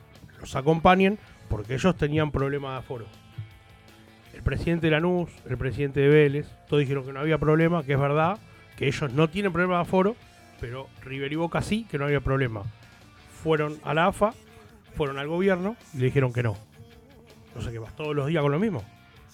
los 0.40 0.54
acompañen 0.56 1.18
porque 1.48 1.74
ellos 1.74 1.96
tenían 1.96 2.30
problemas 2.30 2.72
de 2.72 2.78
aforo. 2.78 3.06
Presidente 4.48 4.86
de 4.86 4.92
Lanús, 4.92 5.28
el 5.46 5.58
presidente 5.58 6.00
de 6.00 6.08
Vélez, 6.08 6.46
todos 6.68 6.80
dijeron 6.80 7.04
que 7.04 7.12
no 7.12 7.20
había 7.20 7.36
problema, 7.36 7.82
que 7.82 7.92
es 7.92 8.00
verdad, 8.00 8.38
que 8.78 8.86
ellos 8.86 9.12
no 9.12 9.28
tienen 9.28 9.52
problema 9.52 9.74
de 9.74 9.82
aforo, 9.82 10.16
pero 10.58 10.88
River 11.02 11.30
y 11.30 11.36
Boca 11.36 11.60
sí, 11.60 11.86
que 11.90 11.98
no 11.98 12.06
había 12.06 12.20
problema. 12.20 12.62
Fueron 13.42 13.76
a 13.84 13.92
la 13.92 14.06
AFA, 14.06 14.32
fueron 14.96 15.18
al 15.18 15.28
gobierno 15.28 15.76
y 15.92 15.98
le 15.98 16.06
dijeron 16.06 16.32
que 16.32 16.42
no. 16.42 16.56
No 17.54 17.60
sé 17.60 17.70
qué 17.72 17.78
más, 17.78 17.94
todos 17.94 18.16
los 18.16 18.26
días 18.26 18.40
con 18.40 18.50
lo 18.50 18.58
mismo. 18.58 18.82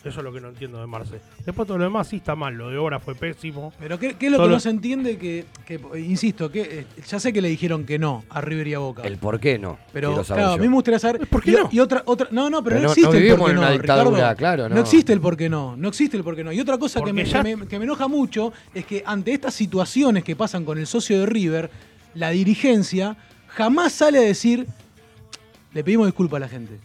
Eso 0.05 0.20
es 0.20 0.24
lo 0.24 0.32
que 0.34 0.40
no 0.40 0.48
entiendo 0.50 0.78
de 0.80 0.86
Marce. 0.86 1.18
Después 1.46 1.66
todo 1.66 1.78
lo 1.78 1.84
demás 1.84 2.09
sí 2.09 2.16
está 2.16 2.34
mal, 2.36 2.55
lo 2.55 2.68
de 2.68 2.76
obra 2.76 3.00
fue 3.00 3.14
pésimo. 3.14 3.72
Pero 3.78 3.98
¿qué, 3.98 4.14
qué 4.16 4.26
es 4.26 4.32
lo 4.32 4.36
Todo 4.36 4.46
que 4.46 4.50
lo- 4.50 4.57
no 4.57 4.61
se 4.61 4.68
entiende? 4.68 5.16
Que, 5.16 5.46
que, 5.66 5.80
insisto, 5.98 6.50
que 6.50 6.61
eh, 6.61 6.86
ya 7.07 7.18
sé 7.18 7.32
que 7.32 7.40
le 7.40 7.48
dijeron 7.48 7.84
que 7.86 7.98
no 7.98 8.22
a 8.28 8.42
River 8.42 8.68
y 8.68 8.74
a 8.74 8.80
Boca. 8.80 9.02
El 9.02 9.16
por 9.16 9.40
qué 9.40 9.59
no. 9.59 9.78
Pero 9.94 10.22
claro, 10.22 10.52
a 10.52 10.57
mí 10.59 10.68
me 10.68 10.74
gustaría 10.74 10.98
saber. 10.98 11.26
¿Por 11.26 11.42
qué 11.42 11.52
y, 11.52 11.55
no? 11.55 11.68
y 11.72 11.80
otra, 11.80 12.02
otra. 12.05 12.28
No, 12.32 12.50
no, 12.50 12.62
pero, 12.62 12.76
Pero 12.76 12.80
no 12.80 12.86
no- 12.88 12.92
existe 12.92 13.11
no 13.11 13.16
el 13.32 13.36
por 13.38 13.48
qué 13.48 13.55
no. 13.55 13.61
una 13.61 13.70
dictadura, 13.70 14.11
Ricardo. 14.16 14.36
claro, 14.36 14.68
no. 14.68 14.74
No 14.74 14.80
existe 14.82 15.12
el 15.14 15.20
por 15.20 15.36
qué 15.38 15.48
no. 15.48 15.74
No 15.76 15.88
existe 15.88 16.16
el 16.18 16.22
por 16.24 16.36
qué 16.36 16.44
no. 16.44 16.52
Y 16.52 16.61
otra 16.61 16.76
cosa 16.76 17.00
que 17.02 17.12
me, 17.14 17.24
ya- 17.24 17.42
que 17.42 17.57
me- 17.57 17.66
que 17.66 17.78
me 17.78 17.84
enoja 17.86 18.07
mucho 18.07 18.52
es 18.74 18.84
que 18.84 19.02
ante 19.07 19.32
estas 19.32 19.55
situaciones 19.55 20.22
que 20.22 20.36
pasan 20.36 20.66
con 20.66 20.76
el 20.78 20.86
socio 20.86 21.18
de 21.20 21.24
River, 21.26 21.70
la 22.14 22.28
dirigencia 22.30 23.16
jamás 23.48 23.92
sale 23.94 24.18
a 24.18 24.22
decir. 24.22 24.66
Le 25.72 25.82
pedimos 25.82 26.07
disculpas 26.07 26.36
a 26.36 26.40
la 26.40 26.48
gente. 26.48 26.78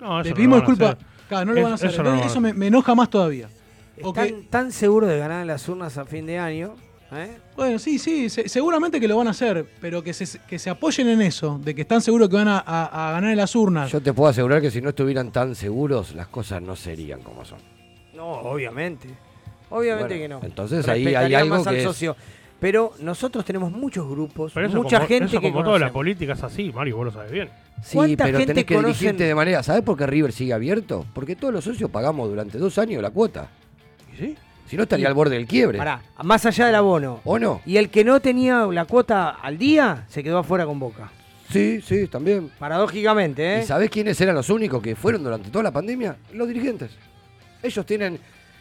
No, 0.00 0.20
eso 0.20 0.24
Le 0.24 0.30
no 0.30 0.36
pedimos 0.36 0.56
a 0.56 0.60
disculpas. 0.60 0.96
Claro, 1.30 1.46
no 1.46 1.52
lo 1.52 1.58
Es- 1.58 1.62
van 1.64 1.72
a 1.72 1.74
hacer. 1.76 1.90
eso 1.90 2.02
no 2.02 2.40
me, 2.40 2.52
me 2.52 2.66
enoja 2.66 2.94
más 2.96 3.08
todavía. 3.08 3.48
Están 3.96 4.42
tan 4.50 4.72
seguros 4.72 5.08
de 5.08 5.16
ganar 5.18 5.46
las 5.46 5.66
urnas 5.68 5.96
a 5.96 6.04
fin 6.04 6.26
de 6.26 6.38
año. 6.38 6.74
¿eh? 7.12 7.38
Bueno, 7.56 7.78
sí, 7.78 7.98
sí, 8.00 8.28
se- 8.28 8.48
seguramente 8.48 8.98
que 9.00 9.06
lo 9.06 9.16
van 9.16 9.28
a 9.28 9.30
hacer, 9.30 9.64
pero 9.80 10.02
que 10.02 10.12
se, 10.12 10.38
que 10.40 10.58
se 10.58 10.70
apoyen 10.70 11.08
en 11.08 11.22
eso, 11.22 11.60
de 11.62 11.74
que 11.74 11.82
están 11.82 12.00
seguros 12.00 12.28
que 12.28 12.34
van 12.36 12.48
a, 12.48 12.58
a- 12.66 13.08
a 13.08 13.12
ganar 13.12 13.30
en 13.30 13.36
las 13.36 13.54
urnas. 13.54 13.90
Yo 13.92 14.00
te 14.00 14.12
puedo 14.12 14.28
asegurar 14.28 14.60
que 14.60 14.70
si 14.72 14.80
no 14.80 14.88
estuvieran 14.90 15.30
tan 15.30 15.54
seguros, 15.54 16.14
las 16.16 16.26
cosas 16.28 16.60
no 16.62 16.74
serían 16.74 17.20
como 17.22 17.44
son. 17.44 17.58
No, 18.14 18.26
obviamente. 18.28 19.08
Obviamente 19.70 20.18
Bueno, 20.18 20.40
que 20.40 20.46
no. 20.46 20.48
entonces 20.48 20.88
ahí 20.88 21.14
hay 21.14 21.32
algo 21.34 21.58
más 21.58 21.66
al 21.68 21.74
que 21.74 21.78
es- 21.80 21.84
socio. 21.86 22.16
Pero 22.60 22.92
nosotros 23.00 23.44
tenemos 23.44 23.72
muchos 23.72 24.08
grupos, 24.08 24.52
Pero 24.54 24.66
eso 24.66 24.76
mucha 24.76 24.98
como, 24.98 25.08
gente 25.08 25.24
eso 25.24 25.40
que 25.40 25.50
como 25.50 25.64
toda 25.64 25.78
la 25.78 25.90
política 25.92 26.34
es 26.34 26.42
así, 26.42 26.70
Mario, 26.72 26.96
vos 26.98 27.06
lo 27.06 27.12
sabes 27.12 27.32
bien. 27.32 27.48
Sí, 27.82 27.96
¿Cuánta 27.96 28.24
pero 28.26 28.38
gente 28.38 28.52
tenés 28.54 28.64
que 28.66 28.74
conocen- 28.76 28.86
dirigirte 28.86 29.24
de 29.24 29.34
manera. 29.34 29.62
¿Sabés 29.62 29.82
por 29.82 29.96
qué 29.96 30.06
River 30.06 30.32
sigue 30.32 30.52
abierto? 30.52 31.06
Porque 31.14 31.34
todos 31.36 31.54
los 31.54 31.64
socios 31.64 31.90
pagamos 31.90 32.28
durante 32.28 32.58
dos 32.58 32.76
años 32.78 33.00
la 33.02 33.10
cuota. 33.10 33.48
¿Y 34.12 34.16
sí? 34.18 34.36
Si 34.66 34.76
no 34.76 34.82
estaría 34.84 35.08
al 35.08 35.14
borde 35.14 35.34
del 35.36 35.46
quiebre. 35.46 35.78
Pará, 35.78 36.02
más 36.22 36.44
allá 36.46 36.66
del 36.66 36.74
abono. 36.74 37.20
¿O 37.24 37.38
no? 37.38 37.60
Y 37.66 37.78
el 37.78 37.88
que 37.88 38.04
no 38.04 38.20
tenía 38.20 38.66
la 38.66 38.84
cuota 38.84 39.30
al 39.30 39.56
día 39.58 40.04
se 40.08 40.22
quedó 40.22 40.38
afuera 40.38 40.66
con 40.66 40.78
Boca. 40.78 41.10
Sí, 41.50 41.80
sí, 41.80 42.06
también. 42.06 42.50
Paradójicamente, 42.58 43.56
¿eh? 43.56 43.62
¿Y 43.62 43.66
sabés 43.66 43.90
quiénes 43.90 44.20
eran 44.20 44.36
los 44.36 44.48
únicos 44.50 44.80
que 44.80 44.94
fueron 44.94 45.24
durante 45.24 45.50
toda 45.50 45.64
la 45.64 45.72
pandemia? 45.72 46.14
Los 46.34 46.46
dirigentes. 46.46 46.92
Ellos 47.62 47.84
tienen, 47.84 48.20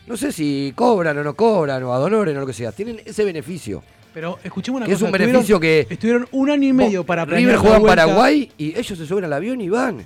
no 0.09 0.17
sé 0.17 0.31
si 0.33 0.73
cobran 0.75 1.17
o 1.19 1.23
no 1.23 1.33
cobran, 1.35 1.81
o 1.83 1.93
adonoren 1.93 2.35
o 2.35 2.41
lo 2.41 2.45
que 2.47 2.51
sea, 2.53 2.71
tienen 2.73 2.99
ese 3.05 3.23
beneficio. 3.23 3.81
Pero 4.13 4.39
escuchemos 4.43 4.79
una 4.79 4.87
Que 4.87 4.93
es 4.93 5.01
un 5.01 5.11
beneficio 5.11 5.59
que- 5.59 5.85
Estuvieron 5.89 6.27
un 6.31 6.49
año 6.49 6.67
y 6.67 6.73
medio 6.73 7.05
para 7.05 7.23
River 7.25 7.55
juega 7.57 7.77
en. 7.77 7.83
Paraguay 7.85 8.51
y 8.57 8.77
ellos 8.77 8.97
se 8.97 9.05
suben 9.05 9.23
al 9.25 9.33
avión 9.33 9.61
y 9.61 9.69
van. 9.69 10.03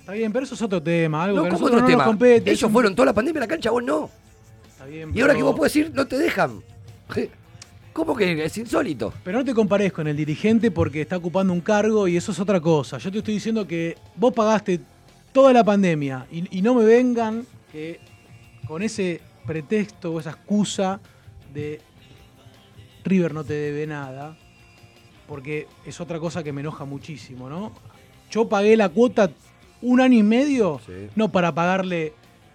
Está 0.00 0.12
bien, 0.12 0.32
pero 0.32 0.44
eso 0.46 0.54
es 0.54 0.62
otro 0.62 0.82
tema. 0.82 1.22
Algo 1.24 1.36
No, 1.36 1.42
que 1.44 1.48
a 1.48 1.50
¿cómo 1.52 1.60
nosotros 1.66 1.82
otro 1.82 1.82
no 1.82 1.86
tema? 1.92 2.04
nos 2.04 2.06
compete. 2.12 2.50
Ellos 2.50 2.62
un- 2.64 2.72
fueron 2.72 2.94
toda 2.96 3.06
la 3.06 3.12
pandemia 3.12 3.40
a 3.40 3.44
la 3.44 3.48
cancha, 3.48 3.70
vos 3.70 3.84
no. 3.84 4.10
Está 4.68 4.86
bien, 4.86 5.10
Y 5.14 5.20
ahora 5.20 5.34
pero- 5.34 5.38
que 5.38 5.42
vos 5.44 5.56
puedes 5.56 5.76
ir, 5.76 5.92
no 5.94 6.06
te 6.06 6.18
dejan. 6.18 6.62
¿Cómo 7.92 8.16
que 8.16 8.44
es 8.46 8.56
insólito? 8.56 9.12
Pero 9.22 9.38
no 9.38 9.44
te 9.44 9.52
compares 9.52 9.92
con 9.92 10.08
el 10.08 10.16
dirigente 10.16 10.70
porque 10.70 11.02
está 11.02 11.18
ocupando 11.18 11.52
un 11.52 11.60
cargo 11.60 12.08
y 12.08 12.16
eso 12.16 12.32
es 12.32 12.40
otra 12.40 12.58
cosa. 12.58 12.96
Yo 12.96 13.12
te 13.12 13.18
estoy 13.18 13.34
diciendo 13.34 13.66
que 13.66 13.98
vos 14.16 14.32
pagaste 14.32 14.80
toda 15.30 15.52
la 15.52 15.62
pandemia 15.62 16.26
y, 16.32 16.58
y 16.58 16.62
no 16.62 16.74
me 16.74 16.84
vengan 16.86 17.44
que 17.70 18.00
con 18.66 18.82
ese 18.82 19.20
pretexto 19.46 20.12
o 20.12 20.20
esa 20.20 20.30
excusa 20.30 21.00
de 21.52 21.80
River 23.04 23.34
no 23.34 23.44
te 23.44 23.54
debe 23.54 23.86
nada, 23.86 24.36
porque 25.26 25.66
es 25.84 26.00
otra 26.00 26.18
cosa 26.18 26.42
que 26.42 26.52
me 26.52 26.60
enoja 26.60 26.84
muchísimo, 26.84 27.48
¿no? 27.48 27.72
Yo 28.30 28.48
pagué 28.48 28.76
la 28.76 28.88
cuota 28.88 29.30
un 29.80 30.00
año 30.00 30.18
y 30.18 30.22
medio, 30.22 30.80
Sí. 30.86 31.08
no 31.16 31.30
para 31.32 31.52
pagarle 31.54 32.12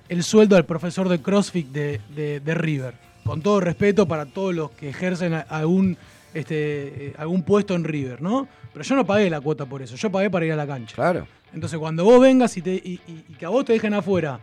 el 0.10 0.24
sueldo 0.24 0.56
al 0.56 0.66
profesor 0.66 1.10
de 1.10 1.22
CrossFit 1.22 1.68
de, 1.68 2.00
de- 2.16 2.40
de 2.40 2.54
River. 2.56 2.94
Con 3.26 3.42
todo 3.42 3.60
respeto 3.60 4.08
para 4.08 4.26
todos 4.26 4.56
los 4.56 4.72
que 4.72 4.90
ejercen 4.90 5.34
algún, 5.50 5.98
este, 6.34 7.08
eh, 7.08 7.14
algún 7.18 7.44
puesto 7.44 7.76
en 7.76 7.84
River, 7.84 8.22
¿no? 8.22 8.48
Pero 8.72 8.86
yo 8.86 8.96
no 8.96 9.06
pagué 9.06 9.30
la 9.30 9.42
cuota 9.42 9.66
por 9.66 9.82
eso, 9.82 9.98
yo 9.98 10.10
pagué 10.10 10.30
para 10.30 10.46
ir 10.46 10.54
a 10.54 10.56
la 10.56 10.66
cancha. 10.66 10.96
Claro. 10.96 11.28
Entonces, 11.54 11.78
cuando 11.78 12.06
vos 12.06 12.22
vengas 12.22 12.56
y, 12.56 12.62
te- 12.62 12.76
y- 12.76 13.02
y- 13.06 13.26
y 13.28 13.34
que 13.34 13.46
a 13.46 13.50
vos 13.50 13.66
te 13.66 13.74
dejen 13.74 13.94
afuera 13.94 14.40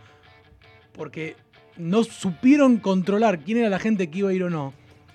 porque 0.93 1.35
no 1.77 2.03
supieron 2.03 2.77
controlar 2.77 3.39
quién 3.39 3.57
era 3.59 3.69
la 3.69 3.79
gente 3.79 4.09
que 4.09 4.19
iba 4.19 4.29
a 4.29 4.33
ir 4.33 4.43
o 4.43 4.49
no, 4.49 4.73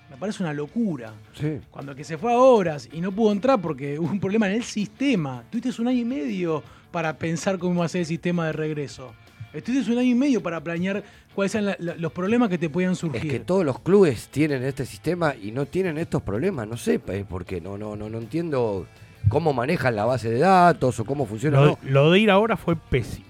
Me 0.09 0.17
parece 0.17 0.43
una 0.43 0.53
locura. 0.53 1.13
Sí. 1.33 1.59
Cuando 1.71 1.91
el 1.93 1.97
que 1.97 2.03
se 2.03 2.17
fue 2.17 2.33
a 2.33 2.37
obras 2.37 2.89
y 2.91 2.99
no 2.99 3.11
pudo 3.13 3.31
entrar 3.31 3.61
porque 3.61 3.97
hubo 3.99 4.11
un 4.11 4.19
problema 4.19 4.47
en 4.49 4.55
el 4.57 4.63
sistema, 4.63 5.43
tuviste 5.49 5.81
un 5.81 5.87
año 5.87 5.99
y 5.99 6.05
medio 6.05 6.61
para 6.91 7.17
pensar 7.17 7.57
cómo 7.57 7.79
va 7.79 7.85
a 7.85 7.89
ser 7.89 8.01
el 8.01 8.05
sistema 8.07 8.45
de 8.47 8.51
regreso. 8.51 9.13
Estuviste 9.53 9.91
un 9.91 9.97
año 9.97 10.09
y 10.11 10.15
medio 10.15 10.43
para 10.43 10.61
planear 10.61 11.03
cuáles 11.33 11.55
eran 11.55 11.65
la- 11.67 11.75
la- 11.79 11.95
los 11.95 12.11
problemas 12.11 12.49
que 12.49 12.57
te 12.57 12.69
podían 12.69 12.91
Es 12.91 12.97
surgir. 12.99 13.31
que 13.31 13.39
todos 13.39 13.63
los 13.65 13.79
clubes 13.79 14.27
tienen 14.27 14.63
este 14.63 14.85
sistema 14.85 15.33
y 15.35 15.51
no 15.51 15.65
tienen 15.65 15.97
estos 15.97 16.21
problemas. 16.21 16.67
No 16.67 16.75
sé 16.77 17.01
eh, 17.07 17.25
por 17.27 17.45
qué. 17.45 17.59
No, 17.61 17.77
no, 17.77 17.95
no, 17.95 18.09
no 18.09 18.17
entiendo 18.17 18.85
cómo 19.29 19.53
manejan 19.53 19.95
la 19.95 20.03
base 20.05 20.29
de 20.29 20.39
datos 20.39 20.99
o 20.99 21.05
cómo 21.05 21.25
funciona. 21.25 21.59
Lo, 21.61 21.65
no. 21.67 21.77
lo 21.83 22.11
de 22.11 22.19
ir 22.19 22.31
ahora 22.31 22.57
fue 22.57 22.75
pésimo. 22.75 23.25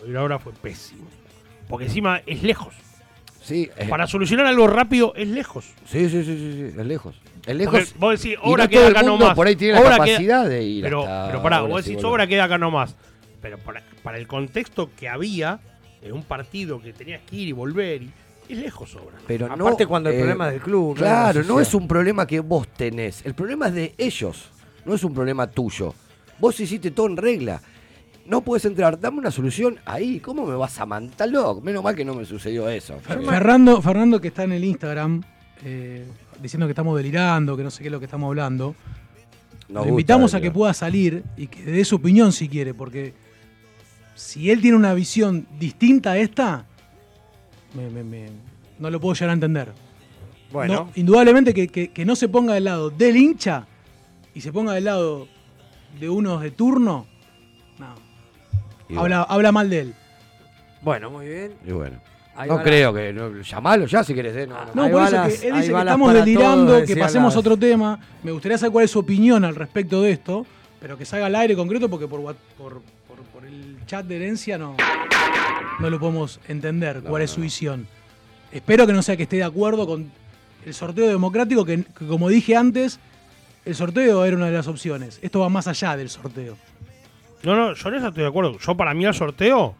Lo 0.00 0.04
de 0.04 0.10
ir 0.10 0.16
ahora 0.18 0.38
fue 0.38 0.52
pésimo. 0.52 1.04
Porque 1.68 1.86
encima 1.86 2.20
es 2.26 2.42
lejos. 2.42 2.74
Sí, 3.42 3.70
eh, 3.76 3.86
Para 3.88 4.06
solucionar 4.06 4.46
algo 4.46 4.66
rápido 4.66 5.12
es 5.16 5.28
lejos. 5.28 5.66
sí, 5.86 6.08
sí, 6.08 6.24
sí, 6.24 6.36
sí, 6.36 6.52
sí, 6.72 6.80
es 6.80 6.86
lejos. 6.86 7.14
Es 7.14 7.22
Porque 7.42 7.54
lejos. 7.54 7.94
vos 7.98 8.22
decís, 8.22 8.38
obra 8.42 8.64
no 8.64 8.70
queda 8.70 8.88
acá 8.88 9.02
nomás. 9.02 9.34
por 9.34 9.46
ahí 9.46 9.54
tiene 9.56 9.74
la 9.74 9.80
queda- 9.82 9.90
capacidad 9.98 10.48
de 10.48 10.62
ir 10.62 10.82
Pero, 10.82 11.00
hasta 11.02 11.26
pero 11.26 11.42
pará, 11.42 11.60
vos 11.60 11.84
decís, 11.84 12.02
obra 12.02 12.26
queda 12.26 12.44
acá 12.44 12.56
nomás. 12.56 12.96
Pero 13.42 13.58
para, 13.58 13.82
para 14.02 14.16
el 14.16 14.26
contexto 14.26 14.90
que 14.98 15.08
había, 15.10 15.60
en 16.00 16.12
un 16.14 16.22
partido 16.22 16.80
que 16.80 16.94
tenías 16.94 17.20
que 17.28 17.36
ir 17.36 17.48
y 17.48 17.52
volver, 17.52 18.02
y, 18.02 18.10
es 18.48 18.58
lejos 18.58 18.94
obra. 18.96 19.16
Pero 19.26 19.46
no, 19.54 19.66
Aparte 19.66 19.86
cuando 19.86 20.08
el 20.08 20.14
eh, 20.16 20.18
problema 20.20 20.46
es 20.46 20.52
del 20.54 20.62
club. 20.62 20.96
Claro, 20.96 21.42
no 21.44 21.60
es 21.60 21.74
un 21.74 21.86
problema 21.86 22.26
que 22.26 22.40
vos 22.40 22.66
tenés. 22.68 23.24
El 23.26 23.34
problema 23.34 23.68
es 23.68 23.74
de 23.74 23.94
ellos. 23.98 24.50
No 24.86 24.94
es 24.94 25.04
un 25.04 25.12
problema 25.12 25.46
tuyo. 25.46 25.94
Vos 26.38 26.58
hiciste 26.60 26.90
todo 26.90 27.06
en 27.08 27.16
regla. 27.18 27.60
No 28.26 28.40
puedes 28.42 28.64
entrar. 28.64 28.98
Dame 28.98 29.18
una 29.18 29.30
solución 29.30 29.78
ahí. 29.84 30.18
¿Cómo 30.20 30.46
me 30.46 30.54
vas 30.54 30.78
a 30.80 30.86
mantar? 30.86 31.28
loco? 31.28 31.60
Menos 31.60 31.82
mal 31.84 31.94
que 31.94 32.04
no 32.04 32.14
me 32.14 32.24
sucedió 32.24 32.68
eso. 32.68 32.98
Fer- 33.06 33.24
Fernando, 33.24 33.82
Fernando, 33.82 34.20
que 34.20 34.28
está 34.28 34.44
en 34.44 34.52
el 34.52 34.64
Instagram, 34.64 35.22
eh, 35.64 36.06
diciendo 36.40 36.66
que 36.66 36.72
estamos 36.72 36.96
delirando, 36.96 37.56
que 37.56 37.62
no 37.62 37.70
sé 37.70 37.82
qué 37.82 37.88
es 37.88 37.92
lo 37.92 37.98
que 37.98 38.06
estamos 38.06 38.28
hablando. 38.28 38.74
Nos 39.68 39.84
Lo 39.84 39.90
invitamos 39.90 40.22
gusta, 40.24 40.38
a 40.38 40.40
que 40.40 40.50
pueda 40.50 40.72
salir 40.74 41.22
y 41.36 41.46
que 41.48 41.62
dé 41.64 41.84
su 41.84 41.96
opinión 41.96 42.32
si 42.32 42.48
quiere, 42.48 42.74
porque 42.74 43.14
si 44.14 44.50
él 44.50 44.60
tiene 44.60 44.76
una 44.76 44.94
visión 44.94 45.46
distinta 45.58 46.12
a 46.12 46.18
esta, 46.18 46.66
me- 47.74 47.90
me- 47.90 48.04
me- 48.04 48.30
no 48.78 48.90
lo 48.90 49.00
puedo 49.00 49.14
llegar 49.14 49.30
a 49.30 49.32
entender. 49.34 49.72
Bueno, 50.52 50.74
No, 50.74 50.90
indudablemente 50.94 51.52
que, 51.52 51.66
que- 51.68 51.88
que 51.92 52.04
no 52.04 52.14
se 52.14 52.28
ponga 52.28 52.54
del 52.54 52.64
lado 52.64 52.90
del 52.90 53.16
hincha 53.16 53.66
y 54.34 54.40
se 54.40 54.52
ponga 54.52 54.72
del 54.74 54.84
lado 54.84 55.26
de 55.98 56.08
unos 56.08 56.42
de 56.42 56.50
turno, 56.50 57.06
no. 57.06 57.13
Y 58.88 58.96
Habla, 58.96 59.22
habla 59.22 59.52
mal 59.52 59.70
de 59.70 59.80
él. 59.80 59.94
bueno, 60.82 61.10
muy 61.10 61.26
bien. 61.28 61.52
Y 61.66 61.72
bueno. 61.72 61.96
Ahí 62.36 62.48
no 62.48 62.62
creo 62.62 62.92
que. 62.92 63.12
No, 63.12 63.30
llamalo 63.42 63.86
ya 63.86 64.02
si 64.02 64.12
querés. 64.12 64.36
eh, 64.36 64.46
no, 64.46 64.56
no. 64.66 64.74
No, 64.74 64.90
por 64.90 65.02
eso 65.04 65.12
las- 65.12 65.38
que 65.40 65.48
él 65.48 65.54
dice 65.54 65.72
que 65.72 65.78
estamos 65.78 66.12
delirando, 66.14 66.66
todos, 66.72 66.82
que 66.86 66.96
pasemos 66.96 67.32
a 67.32 67.36
las- 67.36 67.36
otro 67.36 67.56
tema. 67.56 67.98
Me 68.24 68.32
gustaría 68.32 68.58
saber 68.58 68.72
cuál 68.72 68.84
es 68.86 68.90
su 68.90 68.98
opinión 68.98 69.44
al 69.44 69.54
respecto 69.54 70.02
de 70.02 70.10
esto, 70.12 70.44
pero 70.80 70.98
que 70.98 71.04
salga 71.04 71.26
al 71.26 71.34
aire 71.36 71.54
concreto 71.54 71.88
porque 71.88 72.08
por, 72.08 72.18
what- 72.20 72.34
por, 72.58 72.82
por- 73.06 73.22
por 73.32 73.46
el 73.46 73.76
chat 73.86 74.04
de 74.06 74.16
herencia 74.16 74.58
no, 74.58 74.76
no 75.78 75.90
lo 75.90 76.00
podemos 76.00 76.40
entender 76.48 77.02
cuál 77.06 77.22
es 77.22 77.30
su 77.30 77.40
visión. 77.40 77.86
Espero 78.50 78.84
que 78.86 78.92
no 78.92 79.02
sea 79.02 79.16
que 79.16 79.24
esté 79.24 79.36
de 79.36 79.44
acuerdo 79.44 79.86
con 79.86 80.10
el 80.66 80.74
sorteo 80.74 81.06
democrático, 81.06 81.64
que, 81.64 81.84
que 81.84 82.06
como 82.06 82.28
dije 82.28 82.56
antes, 82.56 82.98
el 83.64 83.74
sorteo 83.76 84.24
era 84.24 84.36
una 84.36 84.46
de 84.46 84.52
las 84.52 84.66
opciones. 84.66 85.20
Esto 85.22 85.38
va 85.40 85.48
más 85.48 85.68
allá 85.68 85.96
del 85.96 86.10
sorteo. 86.10 86.56
No, 87.44 87.54
no, 87.56 87.74
yo 87.74 87.88
en 87.88 87.94
eso 87.96 88.08
estoy 88.08 88.22
de 88.22 88.28
acuerdo. 88.28 88.58
Yo 88.58 88.76
para 88.76 88.94
mí 88.94 89.04
el 89.04 89.14
sorteo, 89.14 89.74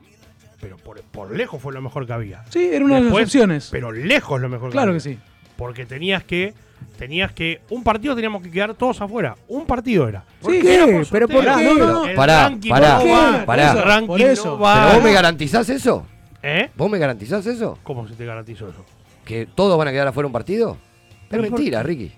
pero 0.61 0.77
por, 0.77 1.01
por 1.03 1.35
lejos 1.37 1.61
fue 1.61 1.73
lo 1.73 1.81
mejor 1.83 2.07
que 2.07 2.13
había. 2.13 2.45
Sí, 2.51 2.69
era 2.73 2.85
una 2.85 2.97
de 2.97 3.03
Después, 3.03 3.23
las 3.23 3.29
opciones. 3.29 3.69
Pero 3.71 3.93
lejos 3.93 4.41
lo 4.41 4.49
mejor 4.49 4.69
que 4.69 4.73
Claro 4.73 4.91
había. 4.91 5.03
que 5.03 5.11
sí. 5.15 5.19
Porque 5.57 5.87
tenías 5.87 6.25
que, 6.25 6.53
tenías 6.99 7.33
que, 7.33 7.61
un 7.71 7.83
partido 7.85 8.15
teníamos 8.15 8.43
que 8.43 8.51
quedar 8.51 8.75
todos 8.75 9.01
afuera. 9.01 9.37
Un 9.49 9.67
partido 9.67 10.09
era. 10.09 10.25
¿Por 10.41 10.53
Sí, 10.53 10.61
qué? 10.61 10.75
Era 10.75 10.87
por 10.87 11.07
¿Pero 11.09 11.29
por 11.29 11.45
qué? 11.45 11.65
No, 11.65 11.75
no, 11.75 12.07
El 12.07 12.15
Pará, 12.17 12.49
ranking 12.49 12.71
pará, 12.71 12.99
no 12.99 13.11
va, 13.11 13.45
pará. 13.47 13.73
el 13.73 13.83
ranking 13.83 14.07
Por 14.09 14.21
eso. 14.21 14.45
no 14.47 14.59
va. 14.59 14.75
¿Pero 14.87 14.95
vos 14.97 15.05
me 15.05 15.13
garantizás 15.13 15.69
eso? 15.69 16.07
¿Eh? 16.43 16.71
¿Vos 16.77 16.91
me 16.91 16.99
garantizás 16.99 17.47
eso? 17.47 17.79
¿Cómo 17.83 18.07
se 18.09 18.15
te 18.15 18.27
garantizó 18.27 18.69
eso? 18.69 18.85
¿Que 19.25 19.47
todos 19.47 19.79
van 19.79 19.89
a 19.89 19.93
quedar 19.93 20.09
afuera 20.09 20.27
un 20.27 20.33
partido? 20.33 20.73
Es 20.73 21.19
Pero 21.31 21.43
por- 21.45 21.53
mentira, 21.53 21.83
Ricky. 21.83 22.13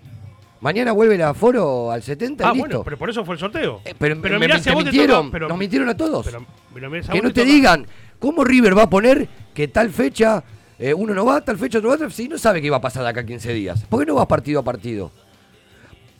Mañana 0.66 0.90
vuelve 0.90 1.14
el 1.14 1.22
aforo 1.22 1.92
al 1.92 2.02
70 2.02 2.42
Ah, 2.44 2.52
y 2.52 2.58
bueno, 2.58 2.72
listo. 2.74 2.82
pero 2.84 2.98
por 2.98 3.08
eso 3.08 3.24
fue 3.24 3.36
el 3.36 3.38
sorteo. 3.38 3.82
Eh, 3.84 3.94
pero 3.96 4.20
pero 4.20 4.34
me, 4.40 4.46
mirá, 4.46 4.56
me- 4.56 4.60
si 4.64 4.68
a 4.68 4.72
te 4.72 4.74
vos 4.74 4.82
te 4.84 4.90
mintieron, 4.90 5.18
toca- 5.26 5.30
pero- 5.32 5.48
nos 5.48 5.58
mintieron 5.58 5.88
a 5.88 5.96
todos. 5.96 6.26
Pero, 6.26 6.44
pero 6.74 6.90
mirá, 6.90 7.02
si 7.04 7.08
a 7.08 7.12
que 7.12 7.18
vos 7.20 7.24
no 7.28 7.32
te 7.32 7.40
toca- 7.42 7.52
digan, 7.52 7.86
¿cómo 8.18 8.42
River 8.42 8.76
va 8.76 8.82
a 8.82 8.90
poner 8.90 9.28
que 9.54 9.68
tal 9.68 9.90
fecha 9.90 10.42
eh, 10.80 10.92
uno 10.92 11.14
no 11.14 11.24
va, 11.24 11.40
tal 11.40 11.56
fecha 11.56 11.78
otro 11.78 11.90
va? 11.96 12.10
Si 12.10 12.26
no 12.26 12.36
sabe 12.36 12.60
qué 12.60 12.68
va 12.68 12.78
a 12.78 12.80
pasar 12.80 13.04
de 13.04 13.10
acá 13.10 13.20
a 13.20 13.24
15 13.24 13.52
días. 13.52 13.84
¿Por 13.88 14.00
qué 14.00 14.06
no 14.06 14.16
vas 14.16 14.26
partido 14.26 14.58
a 14.58 14.64
partido? 14.64 15.12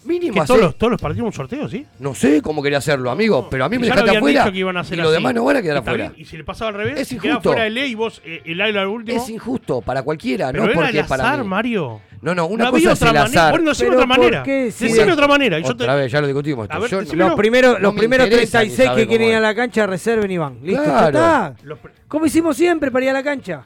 Mínimo 0.07 0.41
Que 0.41 0.47
todos 0.47 0.61
los, 0.61 0.77
todos 0.79 0.91
los 0.93 1.01
partidos 1.01 1.27
un 1.27 1.33
sorteo, 1.33 1.69
¿sí? 1.69 1.85
No 1.99 2.15
sé 2.15 2.41
cómo 2.43 2.63
quería 2.63 2.79
hacerlo, 2.79 3.11
amigo, 3.11 3.49
pero 3.51 3.65
a 3.65 3.69
mí 3.69 3.79
me 3.79 3.87
dejaste 3.87 4.17
afuera 4.17 4.41
dicho 4.45 4.53
que 4.53 4.59
iban 4.59 4.77
a 4.77 4.81
hacer 4.81 4.99
y 4.99 5.03
los 5.03 5.13
demás 5.13 5.35
no 5.35 5.45
van 5.45 5.57
a 5.57 5.63
quedar 5.63 5.79
afuera. 5.79 6.09
bien, 6.11 6.15
Y 6.17 6.25
si 6.25 6.37
le 6.37 6.45
pasaba 6.45 6.69
al 6.69 6.75
revés, 6.77 6.99
Es 7.01 7.09
queda 7.09 7.29
injusto. 7.31 7.49
fuera 7.51 7.65
de 7.65 7.71
ley 7.71 7.91
y 7.91 7.95
vos 7.95 8.23
eh, 8.25 8.43
el 8.45 8.61
aire 8.61 8.79
al 8.79 8.87
último. 8.89 9.21
Es 9.21 9.29
injusto 9.29 9.81
para 9.83 10.03
cualquiera, 10.03 10.51
pero 10.53 10.65
no 10.65 10.71
era 10.71 10.81
porque 10.81 10.99
el 11.01 11.07
para 11.07 11.25
azar, 11.25 11.43
mí. 11.43 11.49
Mario. 11.49 12.01
No, 12.23 12.35
no, 12.35 12.47
una 12.47 12.65
no 12.67 12.71
cosa 12.73 12.93
es 12.93 12.97
otra 13.03 13.09
el 13.11 13.15
manera. 13.17 13.41
azar. 13.41 13.51
Bueno, 13.53 13.71
decime 13.71 13.89
otra 13.91 13.99
¿por 14.01 14.09
manera. 14.09 14.43
Decime 14.43 15.05
de- 15.05 15.13
otra 15.13 15.29
manera. 15.29 15.59
y 15.59 15.63
yo 15.63 15.69
te- 15.77 15.83
Otra 15.85 15.95
vez, 15.97 16.11
ya 16.13 16.21
lo 16.21 16.27
discutimos. 16.27 16.65
esto. 16.65 16.77
A 16.77 16.79
ver, 16.81 16.91
Yo- 16.91 17.01
decímelo. 17.01 17.29
Los 17.29 17.37
primeros, 17.37 17.73
no 17.75 17.79
los 17.81 17.95
me 17.95 17.99
primeros 18.01 18.27
interesa 18.27 18.63
ni 18.63 18.69
36 18.71 18.97
que 18.97 19.07
quieren 19.09 19.29
ir 19.29 19.35
a 19.35 19.41
la 19.41 19.55
cancha 19.55 19.87
reserven 19.87 20.31
y 20.31 20.39
van. 20.39 20.59
Listo, 20.63 20.85
ya 20.85 21.07
está. 21.07 21.55
Como 22.09 22.27
hicimos 22.27 22.57
siempre 22.57 22.91
para 22.91 23.05
ir 23.05 23.11
a 23.11 23.15
la 23.15 23.23
cancha. 23.23 23.65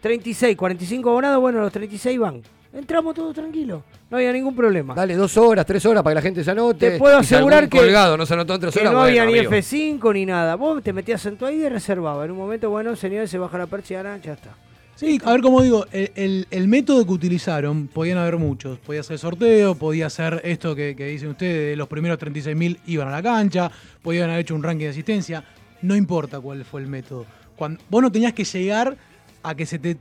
36, 0.00 0.56
45 0.56 1.10
abonados, 1.10 1.40
bueno, 1.40 1.60
los 1.60 1.72
36 1.72 2.18
van. 2.18 2.42
Entramos 2.72 3.14
todos 3.16 3.34
tranquilos. 3.34 3.82
No 4.10 4.16
había 4.16 4.32
ningún 4.32 4.54
problema. 4.54 4.94
Dale 4.94 5.16
dos 5.16 5.36
horas, 5.36 5.66
tres 5.66 5.84
horas 5.86 6.02
para 6.04 6.12
que 6.12 6.14
la 6.16 6.22
gente 6.22 6.44
se 6.44 6.50
anote. 6.52 6.92
Te 6.92 6.98
puedo 6.98 7.20
Y 7.20 7.24
si 7.24 7.34
asegurar 7.34 7.64
algún 7.64 7.70
que- 7.70 7.78
colgado 7.78 8.16
no 8.16 8.24
se 8.26 8.34
anotó 8.34 8.54
en 8.54 8.60
tres 8.60 8.74
Que 8.74 8.80
horas, 8.80 8.92
no 8.92 8.98
bueno, 9.00 9.10
había 9.20 9.26
ni 9.26 9.38
amigo. 9.38 9.50
F5 9.52 10.12
ni 10.14 10.26
nada. 10.26 10.54
Vos 10.54 10.80
te 10.82 10.92
metías 10.92 11.24
en 11.26 11.36
tu 11.36 11.48
ID 11.48 11.66
y 11.66 11.68
reservaba. 11.68 12.24
En 12.24 12.30
un 12.30 12.36
momento, 12.38 12.70
bueno, 12.70 12.94
señores, 12.94 13.28
se 13.30 13.38
baja 13.38 13.58
la 13.58 13.66
persiana, 13.66 14.18
ya 14.22 14.34
está. 14.34 14.50
Sí, 14.94 15.18
a 15.24 15.32
ver 15.32 15.40
cómo 15.40 15.62
digo, 15.62 15.86
el, 15.92 16.12
el- 16.14 16.46
el 16.50 16.68
método 16.68 17.04
que 17.06 17.12
utilizaron, 17.12 17.88
podían 17.88 18.18
haber 18.18 18.36
muchos. 18.36 18.78
Podía 18.78 19.02
ser 19.02 19.18
sorteo, 19.18 19.74
podía 19.74 20.08
ser 20.10 20.40
esto 20.44 20.76
que, 20.76 20.94
que 20.94 21.06
dicen 21.06 21.30
ustedes, 21.30 21.70
de 21.70 21.76
los 21.76 21.88
primeros 21.88 22.18
36.000 22.18 22.78
iban 22.86 23.08
a 23.08 23.10
la 23.12 23.22
cancha, 23.22 23.70
podían 24.02 24.28
haber 24.28 24.40
hecho 24.42 24.54
un 24.54 24.62
ranking 24.62 24.84
de 24.84 24.90
asistencia. 24.90 25.42
No 25.82 25.96
importa 25.96 26.38
cuál 26.38 26.64
fue 26.64 26.82
el 26.82 26.86
método. 26.86 27.24
Cuando, 27.56 27.80
vos 27.88 28.02
no 28.02 28.12
tenías 28.12 28.32
que 28.34 28.44
llegar 28.44 28.96
a 29.42 29.54
que 29.54 29.66
se 29.66 29.78
te. 29.78 29.96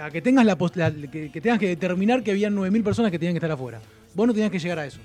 A 0.00 0.10
que 0.10 0.20
tengas 0.22 0.44
la, 0.46 0.56
la- 0.74 0.90
que, 1.10 1.30
que 1.30 1.40
tengas 1.40 1.58
que 1.58 1.68
determinar 1.68 2.22
que 2.22 2.30
habían 2.32 2.54
9.000 2.56 2.82
personas 2.84 3.10
que 3.10 3.18
tenían 3.18 3.34
que 3.34 3.38
estar 3.38 3.50
afuera. 3.50 3.80
Vos 4.14 4.26
no 4.26 4.32
tenías 4.32 4.50
que 4.50 4.58
llegar 4.58 4.78
a 4.78 4.86
eso. 4.86 4.98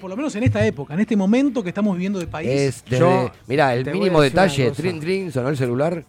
Por 0.00 0.08
lo 0.10 0.16
menos 0.16 0.34
en 0.36 0.44
esta 0.44 0.64
época, 0.64 0.94
en 0.94 1.00
este 1.00 1.16
momento 1.16 1.60
que 1.62 1.70
estamos 1.70 1.94
viviendo 1.96 2.20
de 2.20 2.28
país. 2.28 2.48
Es 2.48 2.84
desde, 2.84 2.98
Yo 3.00 3.32
mirá, 3.48 3.74
el 3.74 3.84
mínimo 3.92 4.20
detalle, 4.20 4.70
trin 4.70 5.00
trin, 5.00 5.32
sonó 5.32 5.48
el 5.48 5.56
celular, 5.56 6.04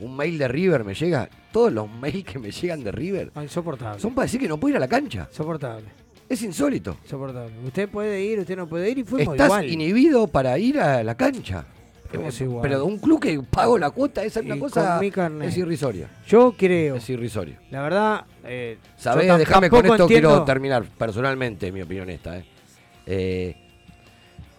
un 0.00 0.16
mail 0.16 0.38
de 0.38 0.48
River 0.48 0.82
me 0.82 0.94
llega, 0.94 1.28
todos 1.52 1.70
los 1.72 1.90
mails 1.90 2.24
que 2.24 2.38
me 2.38 2.50
llegan 2.50 2.82
de 2.82 2.92
River 2.92 3.32
Ah, 3.34 3.42
insoportable. 3.42 4.00
son 4.00 4.14
para 4.14 4.24
decir 4.24 4.40
que 4.40 4.48
no 4.48 4.58
puedo 4.58 4.70
ir 4.70 4.76
a 4.78 4.80
la 4.80 4.88
cancha. 4.88 5.26
Insoportable. 5.30 5.84
Es 6.26 6.42
insólito. 6.42 6.96
Insoportable. 7.02 7.52
Usted 7.66 7.86
puede 7.88 8.24
ir, 8.24 8.38
usted 8.40 8.56
no 8.56 8.66
puede 8.66 8.90
ir 8.90 8.98
y 8.98 9.04
fuimos 9.04 9.34
Estás 9.34 9.46
igual. 9.48 9.68
inhibido 9.70 10.26
para 10.26 10.58
ir 10.58 10.80
a 10.80 11.04
la 11.04 11.14
cancha. 11.14 11.66
Eh, 12.22 12.44
igual. 12.44 12.62
Pero 12.62 12.78
de 12.78 12.84
un 12.84 12.98
club 12.98 13.20
que 13.20 13.40
pago 13.40 13.78
la 13.78 13.90
cuota, 13.90 14.22
esa 14.24 14.40
es 14.40 14.46
una 14.46 14.56
Y 14.56 14.58
cosa. 14.58 15.00
Es 15.42 15.56
irrisoria. 15.56 16.08
Yo 16.26 16.54
creo, 16.56 16.96
Es 16.96 17.08
irrisorio. 17.10 17.56
la 17.70 17.82
verdad, 17.82 18.24
eh, 18.44 18.78
Sabés, 18.96 19.36
déjame 19.38 19.68
con 19.70 19.84
esto 19.86 20.06
quiero 20.06 20.44
terminar 20.44 20.84
personalmente, 20.96 21.70
mi 21.72 21.82
opinión 21.82 22.08
esta. 22.10 22.38
Eh. 22.38 22.44
Eh, 23.06 23.56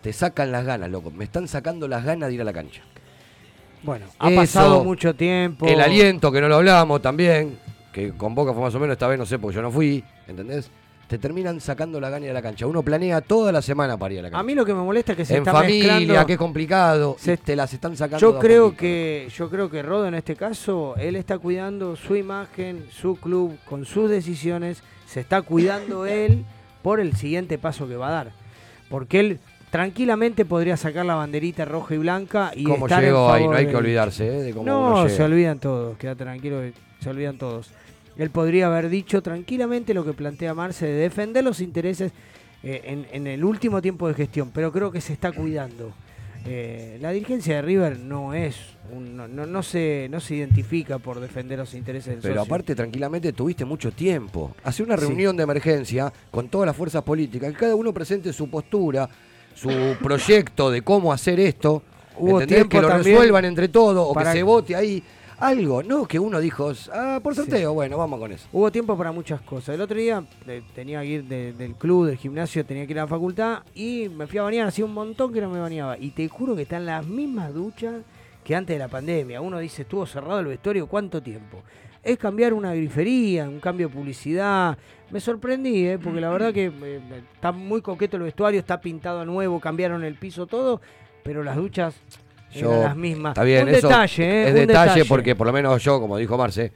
te 0.02 0.14
sacan 0.14 0.52
las 0.52 0.66
ganas, 0.66 0.90
loco. 0.90 1.12
Me 1.12 1.24
están 1.26 1.48
sacando 1.48 1.88
las 1.88 2.06
ganas 2.06 2.30
de 2.30 2.36
ir 2.36 2.42
a 2.42 2.46
la 2.46 2.54
cancha. 2.54 2.82
Bueno, 3.84 4.06
ha 4.20 4.30
Eso, 4.30 4.36
pasado 4.42 4.84
mucho 4.84 5.14
tiempo. 5.16 5.68
El 5.68 5.82
aliento, 5.82 6.32
que 6.32 6.42
no 6.42 6.48
lo 6.48 6.56
hablamos 6.56 7.02
también, 7.02 7.60
que 7.94 8.12
con 8.14 8.34
Boca 8.36 8.54
fue 8.54 8.62
más 8.62 8.76
o 8.76 8.80
menos, 8.80 8.94
esta 8.94 9.08
vez 9.08 9.20
no 9.20 9.26
sé 9.26 9.38
porque 9.40 9.56
yo 9.56 9.62
no 9.62 9.72
fui, 9.72 10.04
¿entendés? 10.28 10.70
Te 11.08 11.18
terminan 11.18 11.62
sacando 11.62 12.02
la 12.02 12.10
gana 12.10 12.26
de 12.26 12.34
la 12.34 12.42
cancha. 12.42 12.68
Uno 12.68 12.84
planea 12.84 13.22
toda 13.22 13.52
la 13.54 13.62
semana 13.62 13.98
para 13.98 14.14
ir 14.14 14.20
a 14.20 14.24
la 14.24 14.30
cancha. 14.30 14.40
A 14.42 14.44
mí 14.44 14.54
lo 14.56 14.66
que 14.66 14.74
me 14.74 14.82
molesta 14.82 15.14
es 15.14 15.18
que 15.18 15.26
se 15.26 15.36
en 15.36 15.40
está 15.40 15.54
familia, 15.54 15.96
mezclando. 16.00 16.26
que 16.28 16.34
es 16.34 16.40
complicado, 16.40 17.16
Se- 17.18 17.38
te 17.38 17.56
las 17.56 17.74
están 17.74 17.96
sacando. 17.96 18.20
Yo 18.20 18.38
creo 18.40 18.66
poquito. 18.66 18.80
que 18.82 19.28
yo 19.34 19.50
creo 19.50 19.70
que 19.70 19.82
Rodo 19.84 20.06
en 20.08 20.16
este 20.16 20.36
caso 20.36 20.96
él 20.98 21.16
está 21.16 21.38
cuidando 21.40 21.96
su 21.96 22.16
imagen, 22.18 22.86
su 22.92 23.16
club 23.16 23.58
con 23.70 23.86
sus 23.86 24.10
decisiones, 24.10 24.84
se 25.06 25.22
está 25.22 25.42
cuidando 25.42 26.06
él 26.06 26.44
por 26.82 27.00
el 27.00 27.16
siguiente 27.16 27.58
paso 27.58 27.88
que 27.88 27.96
va 27.96 28.10
a 28.10 28.12
dar, 28.12 28.32
porque 28.90 29.22
él 29.22 29.40
tranquilamente 29.72 30.44
podría 30.46 30.76
sacar 30.78 31.06
la 31.06 31.16
banderita 31.16 31.64
roja 31.66 31.94
y 31.96 31.98
blanca 32.00 32.52
y 32.56 32.64
Cómo 32.64 32.86
estar 32.88 33.02
en 33.04 33.10
llegó 33.10 33.32
ahí, 33.32 33.42
favor 33.44 33.54
no 33.54 33.60
hay 33.60 33.68
que 33.68 33.76
olvidarse 33.76 34.28
¿eh? 34.28 34.42
de 34.44 34.52
cómo 34.54 34.62
uno 34.64 35.04
No, 35.04 35.10
se 35.10 35.24
olvidan 35.24 35.60
todos, 35.60 35.98
queda 35.98 36.16
tranquilo, 36.16 36.62
se 37.02 37.10
olvidan 37.10 37.38
todos. 37.38 37.70
Él 38.18 38.30
podría 38.32 38.68
haber 38.68 38.90
dicho 38.90 39.22
tranquilamente 39.22 39.94
lo 39.94 40.04
que 40.04 40.14
plantea 40.14 40.54
Marce 40.54 40.86
de 40.88 40.94
defender 40.94 41.44
los 41.44 41.62
intereses 41.62 42.12
eh, 42.64 42.82
en, 42.86 43.06
en 43.12 43.28
el 43.28 43.44
último 43.44 43.82
tiempo 43.82 44.08
de 44.08 44.14
gestión, 44.16 44.52
pero 44.54 44.72
creo 44.72 44.92
que 44.92 45.02
se 45.02 45.14
está 45.14 45.32
cuidando. 45.32 45.94
eh, 46.46 46.98
la 47.02 47.12
dirigencia 47.12 47.56
de 47.58 47.62
River 47.62 48.00
no 48.00 48.34
es, 48.34 48.56
un- 48.94 49.18
no, 49.18 49.28
no, 49.28 49.46
no 49.46 49.62
se, 49.64 50.08
no 50.10 50.20
se 50.22 50.36
identifica 50.36 50.98
por 50.98 51.20
defender 51.20 51.60
los 51.60 51.74
intereses 51.74 52.14
del 52.14 52.22
Pero 52.22 52.36
socio. 52.36 52.42
aparte, 52.46 52.74
tranquilamente, 52.74 53.34
tuviste 53.34 53.66
mucho 53.66 53.92
tiempo. 53.92 54.56
Hace 54.64 54.82
una 54.82 54.96
Sí. 54.98 55.06
reunión 55.08 55.36
de 55.36 55.44
emergencia 55.44 56.12
con 56.32 56.48
todas 56.48 56.66
las 56.68 56.76
fuerzas 56.76 57.04
políticas, 57.04 57.52
que 57.52 57.58
cada 57.58 57.76
uno 57.76 57.94
presente 57.94 58.32
su 58.32 58.50
postura, 58.50 59.10
su 59.56 59.70
proyecto 60.02 60.72
de 60.72 60.82
cómo 60.84 61.12
hacer 61.12 61.40
esto. 61.40 61.84
Hubo 62.18 62.40
tiempo 62.48 62.70
que 62.78 62.82
lo 62.82 62.88
también 62.88 63.16
resuelvan 63.18 63.46
entre 63.46 63.68
todos 63.68 64.08
o 64.10 64.14
que 64.18 64.26
se 64.26 64.42
vote 64.44 64.76
ahí. 64.76 65.04
Algo, 65.40 65.84
no 65.84 66.08
que 66.08 66.18
uno 66.18 66.40
dijo, 66.40 66.72
ah, 66.92 67.20
por 67.22 67.36
sorteo, 67.36 67.72
bueno, 67.74 67.96
vamos 67.98 68.20
con 68.20 68.32
eso. 68.32 68.48
Hubo 68.52 68.72
tiempo 68.72 68.98
para 68.98 69.12
muchas 69.12 69.40
cosas. 69.42 69.76
El 69.76 69.82
otro 69.82 69.96
día 69.98 70.24
eh, 70.48 70.64
tenía 70.74 71.02
que 71.02 71.08
ir 71.08 71.24
de- 71.26 71.54
del 71.54 71.76
club, 71.76 72.08
del 72.08 72.18
gimnasio, 72.18 72.66
tenía 72.66 72.88
que 72.88 72.94
ir 72.94 73.00
a 73.00 73.04
la 73.04 73.08
facultad 73.08 73.60
y 73.76 74.10
me 74.10 74.26
fui 74.26 74.40
a 74.40 74.44
bañar. 74.44 74.68
Hacía 74.68 74.86
un 74.86 74.96
montón 74.96 75.32
que 75.32 75.40
no 75.40 75.50
me 75.52 75.60
bañaba. 75.60 75.96
Y 76.00 76.10
te 76.10 76.28
juro 76.28 76.56
que 76.56 76.64
están 76.64 76.88
las 76.88 77.06
mismas 77.06 77.54
duchas 77.54 78.02
que 78.44 78.56
antes 78.56 78.74
de 78.76 78.80
la 78.80 78.88
pandemia. 78.88 79.40
Uno 79.40 79.60
dice, 79.60 79.84
estuvo 79.84 80.08
cerrado 80.08 80.40
el 80.40 80.48
vestuario, 80.48 80.88
¿cuánto 80.88 81.22
tiempo? 81.22 81.62
Es 82.02 82.18
cambiar 82.18 82.54
una 82.56 82.74
grifería, 82.74 83.48
un 83.48 83.60
cambio 83.60 83.90
de 83.90 83.94
publicidad. 83.94 84.76
Me 85.12 85.20
sorprendí, 85.20 85.86
¿eh? 85.86 86.00
porque 86.00 86.20
la 86.20 86.30
verdad 86.30 86.52
que 86.52 86.72
eh, 86.82 87.00
está 87.36 87.52
muy 87.52 87.82
coqueto 87.84 88.18
el 88.18 88.24
vestuario, 88.24 88.60
está 88.60 88.82
pintado 88.82 89.24
nuevo, 89.24 89.60
cambiaron 89.60 90.04
el 90.04 90.16
piso, 90.16 90.48
todo, 90.48 90.82
pero 91.24 91.44
las 91.44 91.58
duchas 91.58 91.94
Yo- 92.52 92.70
eran 92.72 92.84
las 92.84 92.96
mismas. 92.96 93.32
Está 93.32 93.44
bien, 93.44 93.64
un 93.68 93.70
eso 93.76 93.88
detalle, 93.88 94.24
¿eh? 94.26 94.44
es 94.44 94.50
un 94.62 94.68
detalle, 94.68 95.06
porque 95.06 95.36
por 95.36 95.48
lo 95.48 95.54
menos 95.54 95.84
yo, 95.84 96.00
como 96.00 96.18
dijo 96.18 96.38
Marce, 96.38 96.72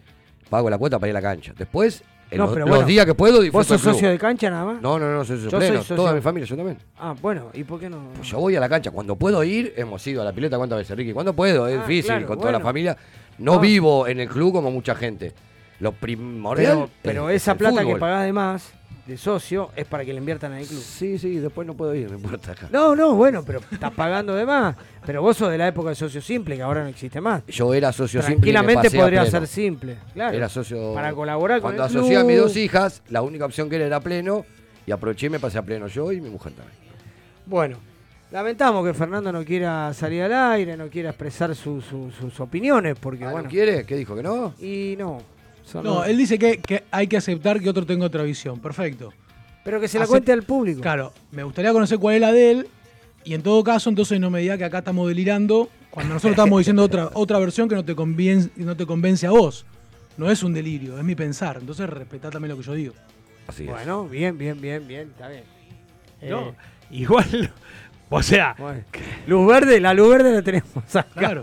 pago 0.49 0.69
la 0.69 0.77
cuota 0.77 0.99
para 0.99 1.09
ir 1.09 1.15
a 1.17 1.21
la 1.21 1.27
cancha. 1.29 1.53
Después, 1.57 2.03
en 2.29 2.37
No, 2.37 2.47
los, 2.55 2.85
días 2.85 3.05
que 3.05 3.13
puedo, 3.13 3.35
¿Vos 3.35 3.43
disfruto 3.43 3.63
sos 3.65 3.75
el 3.77 3.81
club. 3.81 3.93
socio 3.93 4.09
de 4.09 4.17
cancha 4.19 4.49
nada 4.49 4.65
más? 4.65 4.81
No, 4.81 4.97
no, 4.99 5.11
no, 5.11 5.23
soy 5.25 5.37
socio 5.37 5.51
Yo 5.51 5.57
pleno. 5.57 5.73
soy 5.75 5.81
socio. 5.83 5.95
Toda 5.97 6.13
mi 6.13 6.21
familia, 6.21 6.47
yo 6.47 6.55
también. 6.55 6.77
Ah, 6.97 7.13
bueno, 7.21 7.49
¿y 7.53 7.63
por 7.63 7.79
qué 7.79 7.89
no? 7.89 8.09
Pues 8.15 8.27
yo 8.29 8.39
voy 8.39 8.55
a 8.55 8.59
la 8.59 8.69
cancha. 8.69 8.91
Cuando 8.91 9.15
puedo 9.15 9.43
ir, 9.43 9.73
hemos 9.75 10.05
ido 10.07 10.21
a 10.21 10.25
la 10.25 10.31
pileta 10.33 10.57
cuántas 10.57 10.77
veces, 10.79 10.95
Ricky. 10.95 11.13
Cuando 11.13 11.33
puedo, 11.33 11.67
es 11.67 11.77
Ah, 11.77 11.81
difícil, 11.81 12.05
claro, 12.11 12.27
con 12.27 12.39
toda 12.39 12.51
la 12.53 12.59
familia. 12.59 12.95
No 13.37 13.53
Ah. 13.55 13.59
vivo 13.59 14.07
en 14.07 14.19
el 14.19 14.29
club 14.29 14.53
como 14.53 14.71
mucha 14.71 14.95
gente. 14.95 15.33
Lo 15.79 15.93
primordial. 15.93 16.73
Pero, 16.73 16.89
pero 17.01 17.29
es 17.29 17.41
esa 17.41 17.55
plata 17.55 17.83
que 17.83 17.95
pagás 17.95 18.23
de 18.25 18.33
más, 18.33 18.71
de 19.05 19.17
socio, 19.17 19.71
es 19.75 19.85
para 19.85 20.05
que 20.05 20.13
le 20.13 20.19
inviertan 20.19 20.53
en 20.53 20.59
el 20.59 20.67
club. 20.67 20.79
Sí, 20.81 21.17
sí, 21.17 21.37
después 21.39 21.65
no 21.67 21.73
puedo 21.73 21.93
ir, 21.95 22.09
no 22.11 22.17
importa. 22.17 22.53
No, 22.71 22.95
no, 22.95 23.15
bueno, 23.15 23.43
pero 23.45 23.59
estás 23.71 23.91
pagando 23.91 24.35
de 24.35 24.45
más. 24.45 24.75
Pero 25.05 25.21
vos 25.21 25.35
sos 25.35 25.49
de 25.51 25.57
la 25.57 25.67
época 25.67 25.89
de 25.89 25.95
socio 25.95 26.21
simple, 26.21 26.55
que 26.55 26.61
ahora 26.61 26.83
no 26.83 26.89
existe 26.89 27.19
más. 27.19 27.45
Yo 27.47 27.73
era 27.73 27.91
socio 27.91 28.21
simple. 28.21 28.35
Tranquilamente 28.51 28.91
podría 28.91 29.25
ser 29.25 29.47
simple, 29.47 29.97
claro. 30.13 30.37
Era 30.37 30.47
socio. 30.49 30.93
Para 30.93 31.13
colaborar 31.13 31.59
con 31.61 31.69
Cuando 31.71 31.83
el 31.85 31.89
club. 31.89 32.01
asocié 32.01 32.17
a 32.17 32.23
mis 32.23 32.37
dos 32.37 32.55
hijas, 32.55 33.01
la 33.09 33.21
única 33.21 33.45
opción 33.45 33.69
que 33.69 33.77
era 33.77 33.85
era 33.87 33.99
pleno. 33.99 34.45
Y 34.85 34.91
aproveché 34.91 35.27
y 35.27 35.29
me 35.29 35.39
pasé 35.39 35.57
a 35.57 35.61
pleno 35.63 35.87
yo 35.87 36.11
y 36.11 36.19
mi 36.21 36.29
mujer 36.29 36.53
también. 36.53 36.75
Bueno, 37.45 37.77
lamentamos 38.31 38.85
que 38.85 38.93
Fernando 38.93 39.31
no 39.31 39.43
quiera 39.45 39.93
salir 39.93 40.23
al 40.23 40.33
aire, 40.53 40.75
no 40.77 40.87
quiera 40.89 41.09
expresar 41.09 41.55
su- 41.55 41.81
su- 41.81 42.11
sus 42.11 42.39
opiniones, 42.39 42.95
porque 42.99 43.23
Ah, 43.23 43.27
¿no 43.27 43.33
bueno. 43.33 43.49
quiere? 43.49 43.85
¿Qué 43.85 43.95
dijo? 43.95 44.15
¿Que 44.15 44.23
no? 44.23 44.53
Y 44.59 44.95
no. 44.97 45.21
Son 45.71 45.83
No, 45.83 45.95
los- 45.99 46.07
él 46.07 46.17
dice 46.17 46.37
que, 46.37 46.57
que 46.59 46.83
hay 46.91 47.07
que 47.07 47.17
aceptar 47.17 47.59
que 47.61 47.69
otro 47.69 47.85
tenga 47.85 48.05
otra 48.05 48.23
visión. 48.23 48.59
Perfecto. 48.59 49.13
Pero 49.63 49.79
que 49.79 49.87
se 49.87 49.99
la 49.99 50.07
cuente 50.07 50.31
al 50.31 50.43
público. 50.43 50.81
Claro, 50.81 51.13
me 51.31 51.43
gustaría 51.43 51.71
conocer 51.71 51.99
cuál 51.99 52.15
es 52.15 52.21
la 52.21 52.31
de 52.31 52.51
él. 52.51 52.67
Y 53.23 53.35
en 53.35 53.43
todo 53.43 53.63
caso, 53.63 53.89
entonces 53.89 54.19
no 54.19 54.29
me 54.31 54.39
diga 54.41 54.57
que 54.57 54.63
acá 54.65 54.79
estamos 54.79 55.07
delirando 55.07 55.69
cuando 55.91 56.15
nosotros 56.15 56.31
estamos 56.31 56.57
diciendo 56.61 56.83
otra, 56.83 57.11
otra 57.13 57.37
versión 57.37 57.69
que 57.69 57.75
no 57.75 57.85
te, 57.85 57.93
convence, 57.95 58.49
no 58.55 58.75
te 58.75 58.85
convence 58.87 59.27
a 59.27 59.31
vos. 59.31 59.65
No 60.17 60.29
es 60.31 60.41
un 60.43 60.53
delirio, 60.53 60.97
es 60.97 61.03
mi 61.03 61.13
pensar. 61.15 61.57
Entonces 61.61 61.87
respetá 61.89 62.29
también 62.31 62.49
lo 62.51 62.57
que 62.57 62.63
yo 62.63 62.73
digo. 62.73 62.93
Así 63.47 63.63
es. 63.65 63.69
Bueno, 63.69 64.07
bien, 64.07 64.37
bien, 64.37 64.59
bien, 64.59 64.87
bien, 64.87 65.09
está 65.09 65.27
bien. 65.29 65.43
No, 66.29 66.49
Eh, 66.49 66.53
igual, 66.91 67.51
o 68.13 68.21
sea, 68.21 68.55
bueno. 68.59 68.83
Luz 69.25 69.47
verde, 69.47 69.79
la 69.79 69.93
luz 69.93 70.09
verde 70.09 70.33
la 70.33 70.41
tenemos 70.41 70.69
acá. 70.95 71.07
Claro. 71.15 71.41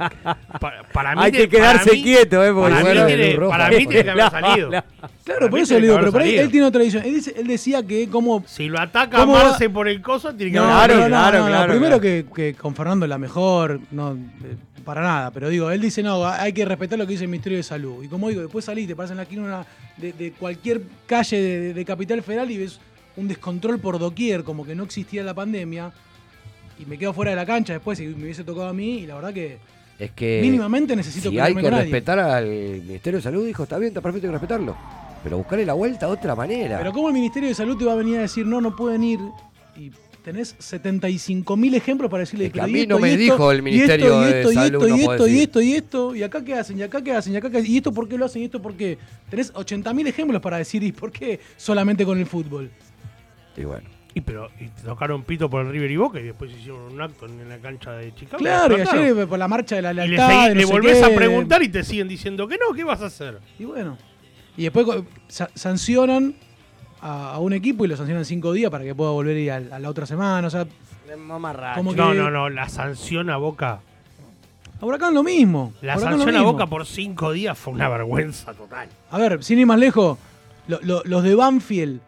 pa- 0.61 0.75
para 0.93 1.14
mí 1.16 1.23
Hay 1.25 1.33
que 1.33 1.49
quedarse 1.49 1.85
para 1.87 1.93
mí- 1.97 2.03
quieto, 2.03 2.45
eh, 2.45 2.53
porque 2.53 2.71
Para 2.75 2.85
mí 2.85 3.07
tiene, 3.07 3.27
luz 3.31 3.37
roja, 3.41 3.57
para 3.59 3.69
mí 3.71 3.75
roja. 3.77 3.89
tiene 3.89 4.05
que 4.05 4.11
haber 4.11 4.31
salido. 4.31 4.71
la- 4.71 4.85
Claro, 5.25 5.41
Para 5.41 5.51
por 5.51 5.59
eso 5.61 5.75
le 5.75 5.81
digo, 5.81 5.97
pero 5.99 6.12
por 6.12 6.21
ahí 6.23 6.29
salido. 6.29 6.45
él 6.45 6.51
tiene 6.51 6.66
otra 6.66 6.83
visión. 6.83 7.03
Él, 7.05 7.14
dice- 7.14 7.35
él 7.37 7.47
decía 7.47 7.83
que 7.83 8.09
como 8.09 8.45
Si 8.47 8.69
lo 8.69 8.79
ataca 8.81 9.19
¿Cómo 9.19 9.33
va- 9.35 9.45
Marce 9.45 9.69
por 9.71 9.89
el 9.89 10.01
coso, 10.03 10.35
tiene 10.35 10.53
que 10.53 10.59
No, 10.59 10.64
haber 10.64 10.91
Claro, 10.97 11.03
no, 11.03 11.09
claro, 11.09 11.39
no, 11.39 11.45
no, 11.45 11.51
claro, 11.51 11.73
Primero 11.73 12.01
claro. 12.01 12.25
Que, 12.35 12.53
que 12.53 12.55
con 12.55 12.75
Fernando 12.75 13.05
es 13.07 13.11
la 13.11 13.19
mejor, 13.19 13.81
no, 13.91 14.12
eh, 14.12 14.57
para 14.85 15.03
nada. 15.03 15.31
Pero 15.31 15.49
digo, 15.51 15.71
él 15.71 15.81
dice, 15.81 16.03
no, 16.03 16.27
hay 16.27 16.53
que 16.53 16.64
respetar 16.64 16.99
lo 16.99 17.07
que 17.07 17.12
dice 17.12 17.25
el 17.25 17.31
Ministerio 17.31 17.59
de 17.59 17.62
Salud. 17.62 18.03
Y 18.05 18.09
como 18.09 18.29
digo, 18.31 18.41
después 18.43 18.64
salís, 18.64 18.87
te 18.89 18.97
paras 18.97 19.11
en 19.11 19.19
la 19.19 19.25
esquina 19.25 19.66
de, 19.99 20.12
de 20.12 20.33
cualquier 20.33 20.81
calle 21.07 21.41
de, 21.41 21.75
de 21.75 21.85
Capital 21.85 22.23
Federal 22.23 22.51
y 22.51 22.57
ves 22.59 22.81
un 23.16 23.29
descontrol 23.29 23.79
por 23.81 23.99
doquier, 23.99 24.45
como 24.45 24.64
que 24.64 24.75
no 24.75 24.85
existía 24.85 25.23
la 25.25 25.35
pandemia. 25.35 25.91
Y 26.79 26.87
me 26.87 26.99
quedo 26.99 27.12
fuera 27.12 27.31
de 27.33 27.37
la 27.37 27.47
cancha 27.47 27.72
después 27.72 27.99
y 28.01 28.07
me 28.07 28.24
hubiese 28.24 28.45
tocado 28.45 28.68
a 28.68 28.72
mí. 28.72 28.99
Y 29.01 29.07
la 29.07 29.16
verdad 29.16 29.33
que 29.33 29.59
Es 29.99 30.12
que. 30.12 30.41
mínimamente 30.43 30.95
necesito 30.95 31.31
Si 31.31 31.39
hay 31.39 31.55
que 31.55 31.70
respetar 31.70 32.18
al 32.18 32.47
Ministerio 32.47 33.18
de 33.18 33.22
Salud, 33.22 33.47
dijo, 33.47 33.64
está 33.64 33.79
bien, 33.79 33.89
está 33.89 34.01
perfecto 34.01 34.26
hay 34.26 34.31
que 34.31 34.39
respetarlo. 34.39 34.76
Pero 35.22 35.39
buscarle 35.39 35.66
la 35.66 35.74
vuelta 35.74 36.07
a 36.07 36.11
otra 36.11 36.35
manera. 36.37 36.79
Pero 36.79 36.93
¿cómo 36.93 37.09
el 37.09 37.14
Ministerio 37.14 37.49
de 37.49 37.55
Salud 37.55 37.76
te 37.76 37.85
va 37.85 37.93
a 37.93 37.97
venir 37.97 38.18
a 38.18 38.20
decir, 38.22 38.47
no, 38.47 38.61
no 38.61 38.76
pueden 38.76 39.03
ir? 39.03 39.18
Y 39.76 39.91
tenés 40.22 40.57
75.000 40.59 41.74
ejemplos 41.74 42.11
para 42.11 42.20
decirle 42.20 42.47
Es 42.47 42.53
que 42.53 42.61
a 42.61 42.68
y 42.68 42.72
mí 42.72 42.81
esto, 42.81 42.95
no 42.95 43.01
me 43.01 43.09
y 43.09 43.12
esto, 43.12 43.22
dijo 43.22 43.51
el 43.51 43.59
y 43.59 43.62
Ministerio 43.62 44.07
esto, 44.07 44.20
y 44.20 44.33
de 44.33 44.39
esto, 44.39 44.53
y 44.53 44.55
Salud, 44.55 44.83
esto, 44.83 44.89
no 44.89 44.97
y 44.97 45.01
esto, 45.01 45.29
y 45.29 45.39
esto, 45.41 45.61
y 45.61 45.72
esto, 45.72 46.14
y 46.14 46.22
acá 46.22 46.45
qué 46.45 46.55
hacen, 46.55 46.79
y 46.79 46.83
acá 46.83 47.03
qué 47.03 47.12
hacen, 47.12 47.33
y 47.33 47.37
acá 47.37 47.51
qué 47.51 47.59
hacen, 47.59 47.72
y 47.72 47.76
esto 47.79 47.93
por 47.93 48.09
qué 48.09 48.16
lo 48.16 48.26
hacen, 48.26 48.43
y 48.43 48.45
esto 48.45 48.62
por 48.62 48.74
qué. 48.74 48.99
Tenés 49.29 49.53
80.000 49.53 50.07
ejemplos 50.07 50.41
para 50.41 50.59
decir, 50.59 50.83
¿y 50.85 50.93
por 50.93 51.11
qué 51.11 51.41
solamente 51.57 52.05
con 52.05 52.18
el 52.18 52.26
fútbol? 52.26 52.70
Y 53.57 53.64
bueno. 53.64 53.97
Y 54.19 54.21
pero 54.21 54.51
y 54.59 54.66
tocaron 54.85 55.23
pito 55.23 55.49
por 55.49 55.64
el 55.64 55.71
River 55.73 55.91
y 55.91 55.97
Boca 55.97 56.19
y 56.19 56.25
después 56.25 56.51
hicieron 56.51 56.93
un 56.93 57.01
acto 57.01 57.27
en 57.27 57.49
la 57.49 57.59
cancha 57.59 57.93
de 57.93 58.12
Chicago. 58.14 58.39
Claro, 58.39 58.77
y 58.77 58.81
ayer 58.81 59.29
por 59.29 59.39
la 59.39 59.47
marcha 59.49 59.77
de 59.77 59.83
la 59.83 59.93
Y 59.93 59.95
le, 59.95 60.07
lealtad, 60.09 60.29
seguí- 60.29 60.49
no 60.49 60.55
le 60.55 60.61
sé 60.66 60.73
volvés 60.73 61.03
a 61.03 61.11
preguntar 61.14 61.62
y 61.62 61.69
te 61.69 61.85
siguen 61.85 62.09
diciendo 62.09 62.49
que 62.49 62.57
no, 62.59 62.75
¿qué 62.75 62.83
vas 62.85 63.01
a 63.03 63.07
hacer? 63.07 63.39
Y 63.59 63.64
bueno. 63.64 63.97
Y 64.57 64.64
después 64.64 64.87
sa- 65.29 65.51
sancionan 65.55 66.35
a, 67.01 67.35
a 67.35 67.39
un 67.39 67.53
equipo 67.53 67.85
y 67.85 67.89
lo 67.89 67.97
sancionan 67.97 68.25
cinco 68.25 68.53
días 68.53 68.71
para 68.73 68.83
que 68.83 68.95
pueda 68.95 69.12
volver 69.12 69.37
a 69.37 69.41
ir 69.41 69.51
a, 69.53 69.57
a 69.77 69.79
la 69.79 69.89
otra 69.89 70.05
semana. 70.05 70.47
O 70.49 70.51
sea. 70.51 70.66
Como 71.77 71.93
No, 71.95 72.11
que- 72.11 72.19
no, 72.19 72.31
no, 72.31 72.49
la 72.51 72.69
sanción 72.69 73.31
a 73.31 73.37
Boca. 73.37 73.81
a 74.81 74.85
Huracán 74.85 75.14
lo 75.14 75.23
mismo. 75.23 75.73
La 75.81 75.97
Huracán 75.97 76.19
sanción 76.19 76.37
a. 76.37 76.43
Boca 76.43 76.66
por 76.66 76.87
cinco 76.87 77.33
días 77.33 77.57
fue 77.57 77.73
una 77.73 77.89
vergüenza 77.89 78.53
total. 78.53 78.89
A 79.11 79.19
ver, 79.19 79.43
sin 79.45 79.59
ir 79.59 79.66
más 79.66 79.79
lejos, 79.79 80.19
lo- 80.66 80.81
lo- 80.83 81.03
los 81.05 81.23
de 81.23 81.35
Banfield 81.35 82.01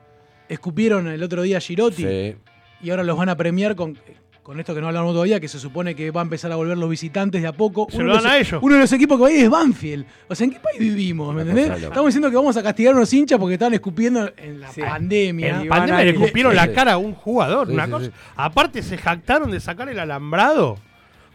escupieron 0.50 1.08
el 1.08 1.22
otro 1.22 1.42
día 1.42 1.56
a 1.58 1.60
Girotti 1.60 2.04
Sí. 2.04 2.36
y 2.82 2.90
ahora 2.90 3.04
los 3.04 3.16
van 3.16 3.28
a 3.28 3.36
premiar 3.36 3.74
con, 3.76 3.96
con 4.42 4.58
esto 4.58 4.74
que 4.74 4.80
no 4.80 4.88
hablamos 4.88 5.12
todavía, 5.12 5.38
que 5.38 5.48
se 5.48 5.58
supone 5.58 5.94
que 5.94 6.10
va 6.10 6.20
a 6.22 6.24
empezar 6.24 6.50
a 6.50 6.56
volver 6.56 6.76
los 6.76 6.90
visitantes 6.90 7.40
de 7.40 7.48
a 7.48 7.52
poco. 7.52 7.86
Se 7.90 7.98
Uno 7.98 8.06
lo 8.06 8.12
de 8.12 8.16
dan 8.16 8.24
los- 8.24 8.32
a 8.32 8.38
ellos. 8.38 8.60
Uno 8.62 8.74
de 8.74 8.80
los 8.80 8.92
equipos 8.92 9.16
que 9.18 9.22
va 9.22 9.28
a 9.28 9.32
ir 9.32 9.44
es 9.44 9.50
Banfield. 9.50 10.04
O 10.28 10.34
sea, 10.34 10.44
¿en 10.44 10.50
qué 10.52 10.58
país 10.60 10.78
vivimos? 10.80 11.32
¿Me 11.34 11.42
entendés? 11.42 11.82
Estamos 11.82 12.06
diciendo 12.06 12.30
que 12.30 12.36
vamos 12.36 12.56
a 12.56 12.62
castigar 12.62 12.94
a 12.94 12.96
unos 12.96 13.12
hinchas 13.12 13.38
porque 13.38 13.54
estaban 13.54 13.74
escupiendo 13.74 14.28
en 14.36 14.60
la 14.60 14.72
Sí. 14.72 14.80
pandemia. 14.80 15.60
En 15.62 15.68
van 15.68 15.80
pandemia 15.80 16.04
le 16.04 16.10
escupieron 16.10 16.52
Sí, 16.52 16.56
la 16.56 16.72
cara 16.72 16.92
a 16.94 16.98
un 16.98 17.14
jugador. 17.14 17.68
Sí, 17.68 17.74
una 17.74 17.84
sí, 17.86 17.90
cosa. 17.92 18.06
sí. 18.06 18.12
Aparte 18.36 18.82
se 18.82 18.98
jactaron 18.98 19.50
de 19.52 19.60
sacar 19.60 19.88
el 19.88 19.98
alambrado 20.00 20.78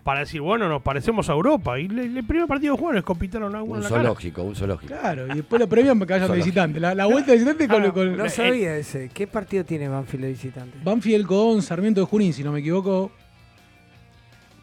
para 0.05 0.19
decir, 0.19 0.39
bueno, 0.39 0.69
nos 0.69 0.83
parecemos 0.83 1.27
a 1.29 1.33
Europa. 1.33 1.79
Y 1.79 1.87
le- 1.87 2.03
el 2.03 2.23
primer 2.23 2.45
partido 2.47 2.77
jugaron 2.77 2.99
escopitaron 2.99 3.55
a 3.55 3.63
uno 3.63 3.71
Un 3.71 3.77
en 3.77 3.83
la 3.85 3.89
cara. 3.89 4.01
zoológico, 4.03 4.43
un 4.43 4.55
zoológico. 4.55 4.93
Claro, 4.93 5.25
y 5.33 5.37
después 5.37 5.59
lo 5.59 5.67
premian 5.67 5.97
porque 5.97 6.13
vayan 6.13 6.29
de 6.29 6.37
visitante. 6.37 6.79
La, 6.79 6.93
la 6.93 7.07
vuelta 7.07 7.31
de 7.31 7.37
visitante 7.39 7.67
con, 7.67 7.91
con- 7.91 8.15
No 8.15 8.29
sabía 8.29 8.77
ese. 8.77 9.09
¿Qué 9.11 9.25
partido 9.25 9.65
tiene 9.65 9.89
Banfield 9.89 10.25
de 10.25 10.29
visitante? 10.29 10.77
Banfield 10.83 11.25
con 11.25 11.59
Sarmiento 11.63 12.01
de 12.01 12.05
Junín, 12.05 12.33
si 12.33 12.43
no 12.43 12.51
me 12.51 12.59
equivoco. 12.59 13.11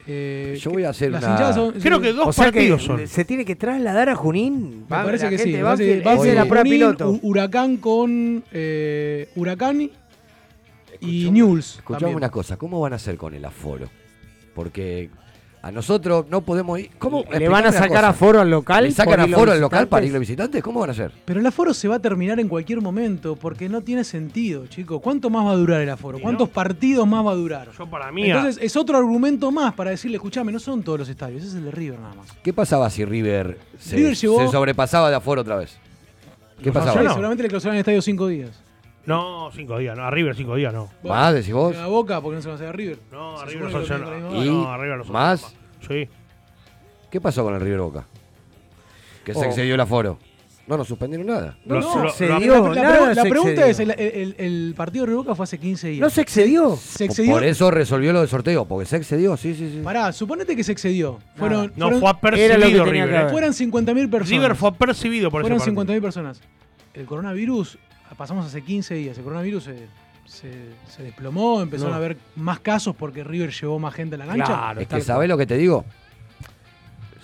Eh, 0.07 0.59
Yo 0.61 0.71
voy 0.71 0.85
a 0.85 0.91
hacer 0.91 1.11
las 1.11 1.25
una- 1.25 1.53
son- 1.53 1.73
Creo 1.73 2.01
que 2.01 2.13
dos 2.13 2.29
o 2.29 2.33
sea 2.33 2.47
que 2.47 2.59
partidos 2.59 2.83
son. 2.85 3.07
se 3.09 3.25
tiene 3.25 3.45
que 3.45 3.57
trasladar 3.57 4.09
a 4.11 4.15
Junín. 4.15 4.81
Me 4.89 4.97
Va, 4.97 5.05
parece 5.05 5.25
la 5.25 5.31
que 5.31 5.39
gente 5.39 5.53
sí. 5.53 6.01
esa 6.05 6.25
es 6.25 6.35
la 6.37 6.45
prueba 6.45 6.63
Junín, 6.65 6.73
piloto. 6.73 7.13
Hu- 7.15 7.21
Huracán 7.23 7.77
con 7.79 8.45
eh, 8.53 9.29
Huracán 9.35 9.91
y 11.01 11.31
Newell's. 11.33 11.77
Escuchame 11.79 12.15
una 12.15 12.31
cosa, 12.31 12.57
¿cómo 12.57 12.81
van 12.81 12.93
a 12.93 12.97
hacer 12.97 13.17
con 13.17 13.35
el 13.35 13.45
aforo? 13.45 13.89
Porque 14.55 15.09
a 15.63 15.71
nosotros 15.71 16.27
no 16.29 16.41
podemos 16.41 16.79
ir. 16.81 16.91
¿Cómo? 16.99 17.25
¿Le 17.31 17.49
van 17.49 17.65
a 17.67 17.73
sacar 17.73 18.05
aforo 18.05 18.41
al 18.41 18.51
local? 18.51 18.83
¿Le 18.85 18.91
sacan 18.91 19.21
aforo 19.21 19.53
al 19.53 19.61
local 19.61 19.87
para 19.87 20.05
ir 20.05 20.13
los 20.13 20.19
visitantes? 20.19 20.61
¿Cómo 20.63 20.81
van 20.81 20.91
a 20.91 20.93
hacer? 20.93 21.13
Pero 21.25 21.39
el 21.39 21.47
aforo 21.47 21.73
se 21.73 21.87
va 21.87 21.97
a 21.97 21.99
terminar 22.01 22.41
en 22.41 22.49
cualquier 22.49 22.81
momento 22.81 23.37
porque 23.37 23.69
no 23.69 23.81
tiene 23.81 24.03
sentido, 24.03 24.67
chicos. 24.67 25.01
¿Cuánto 25.01 25.31
más 25.31 25.47
va 25.47 25.53
a 25.53 25.57
durar 25.57 25.81
el 25.81 25.89
aforo? 25.91 26.19
¿Cuántos 26.19 26.49
no. 26.49 26.53
partidos 26.53 27.07
más 27.07 27.25
va 27.25 27.31
a 27.31 27.35
durar? 27.37 27.69
Yo 27.79 27.87
para 27.87 28.11
mí, 28.11 28.29
Entonces 28.29 28.59
es 28.63 28.75
otro 28.77 28.99
argumento 28.99 29.53
más 29.53 29.73
para 29.75 29.91
decirle, 29.91 30.17
escuchame, 30.17 30.51
no 30.51 30.59
son 30.59 30.83
todos 30.83 30.99
los 30.99 31.09
estadios, 31.09 31.43
ese 31.43 31.51
es 31.51 31.55
el 31.55 31.65
de 31.67 31.71
River 31.71 32.01
nada 32.01 32.15
más. 32.15 32.27
¿Qué 32.43 32.53
pasaba 32.53 32.91
si 32.91 33.05
River 33.05 33.59
se, 33.79 33.97
River 33.97 34.15
llegó- 34.17 34.39
se 34.45 34.49
sobrepasaba 34.49 35.11
de 35.11 35.17
aforo 35.17 35.43
otra 35.43 35.57
vez? 35.57 35.79
¿Qué 36.61 36.73
pasaba? 36.73 37.01
Sí, 37.03 37.09
seguramente 37.09 37.43
le 37.45 37.49
clausuraron 37.49 37.77
el 37.77 37.81
estadio 37.81 38.03
cinco 38.03 38.27
días. 38.27 38.51
No, 39.07 39.51
cinco 39.53 39.79
días, 39.79 39.97
no, 39.97 40.05
a 40.05 40.11
River 40.11 40.35
cinco 40.37 40.55
días 40.57 40.73
no. 40.73 40.89
¿Más, 41.03 41.35
decís 41.35 41.53
vos? 41.53 41.77
A 41.77 41.87
Boca, 41.87 42.21
porque 42.21 42.37
no 42.37 42.43
se 42.43 42.49
va 42.49 42.55
a 42.55 42.57
hacer 42.57 42.69
a 42.69 42.73
River. 42.73 42.99
No, 43.11 43.37
Se 43.39 43.43
a 43.43 43.47
River 43.47 43.71
No, 43.71 44.31
ahí 44.41 44.47
¿Y 44.49 44.51
no, 44.51 44.71
a 44.71 44.77
River 44.79 44.97
sancionó 44.99 45.13
más? 45.13 45.55
Sí. 45.89 46.09
¿Qué 47.11 47.21
pasó 47.21 47.43
con 47.45 47.55
el 47.55 47.61
River 47.61 47.81
Boca? 47.81 48.07
Que 49.25 49.35
se 49.35 49.41
Oh. 49.41 49.45
excedió 49.45 49.75
el 49.75 49.81
aforo. 49.81 50.19
No 50.65 50.77
nos 50.77 50.87
suspendieron 50.87 51.27
nada. 51.27 51.59
No, 51.65 51.81
no, 51.81 52.05
excedió, 52.05 52.73
la, 52.73 52.83
nada 52.83 53.15
se 53.17 53.29
pregunta 53.29 53.67
es, 53.67 53.81
el, 53.81 53.91
el- 53.91 54.35
el 54.39 54.75
partido 54.77 55.03
de 55.05 55.07
River 55.11 55.25
Boca 55.25 55.35
fue 55.35 55.43
hace 55.45 55.59
15 55.59 55.89
días. 55.89 56.01
No 56.01 56.09
se 56.09 56.21
excedió. 56.21 56.77
se 56.77 57.05
excedió. 57.07 57.33
Por 57.33 57.43
eso 57.45 57.69
resolvió 57.73 58.13
lo 58.13 58.21
del 58.21 58.29
sorteo, 58.29 58.65
porque 58.65 58.87
se 58.87 58.97
excedió, 58.97 59.37
sí, 59.37 59.55
sí, 59.57 59.71
sí. 59.73 59.81
Pará, 59.83 60.13
suponete 60.13 60.55
que 60.55 60.63
se 60.63 60.71
excedió. 60.71 61.19
Fueron, 61.35 61.73
No 61.77 61.91
fueron, 61.91 62.01
fue 62.01 62.09
Era 62.41 62.55
lo 62.59 62.67
que 62.69 62.79
apercibido 62.79 62.85
River. 62.85 63.27
¿eh? 63.27 63.29
fueron 63.31 63.53
50.000 63.53 64.11
personas. 64.11 64.29
River 64.31 64.57
fue 64.57 64.69
apercibido 64.69 65.31
por 65.33 65.41
Fueron 65.43 65.57
ese 65.61 65.73
partido. 65.73 65.95
50.000 65.97 66.01
personas. 66.01 66.41
El 66.95 67.07
coronavirus, 67.07 67.79
pasamos 68.17 68.47
hace 68.47 68.63
15 68.63 68.95
días, 68.95 69.17
el 69.19 69.25
coronavirus 69.25 69.65
se, 69.65 69.87
se- 70.27 70.71
se 70.89 71.03
desplomó, 71.03 71.61
empezaron 71.63 71.91
No. 71.91 71.95
a 71.95 71.99
haber 71.99 72.17
más 72.37 72.61
casos 72.61 72.95
porque 72.97 73.25
River 73.25 73.51
llevó 73.53 73.79
más 73.79 73.95
gente 73.95 74.15
a 74.15 74.19
la 74.19 74.27
cancha. 74.27 74.45
Claro, 74.47 74.81
Es 74.81 74.89
que, 74.89 75.01
¿sabés 75.01 75.29
lo 75.29 75.37
que 75.39 75.47
te 75.47 75.57
digo? 75.57 75.85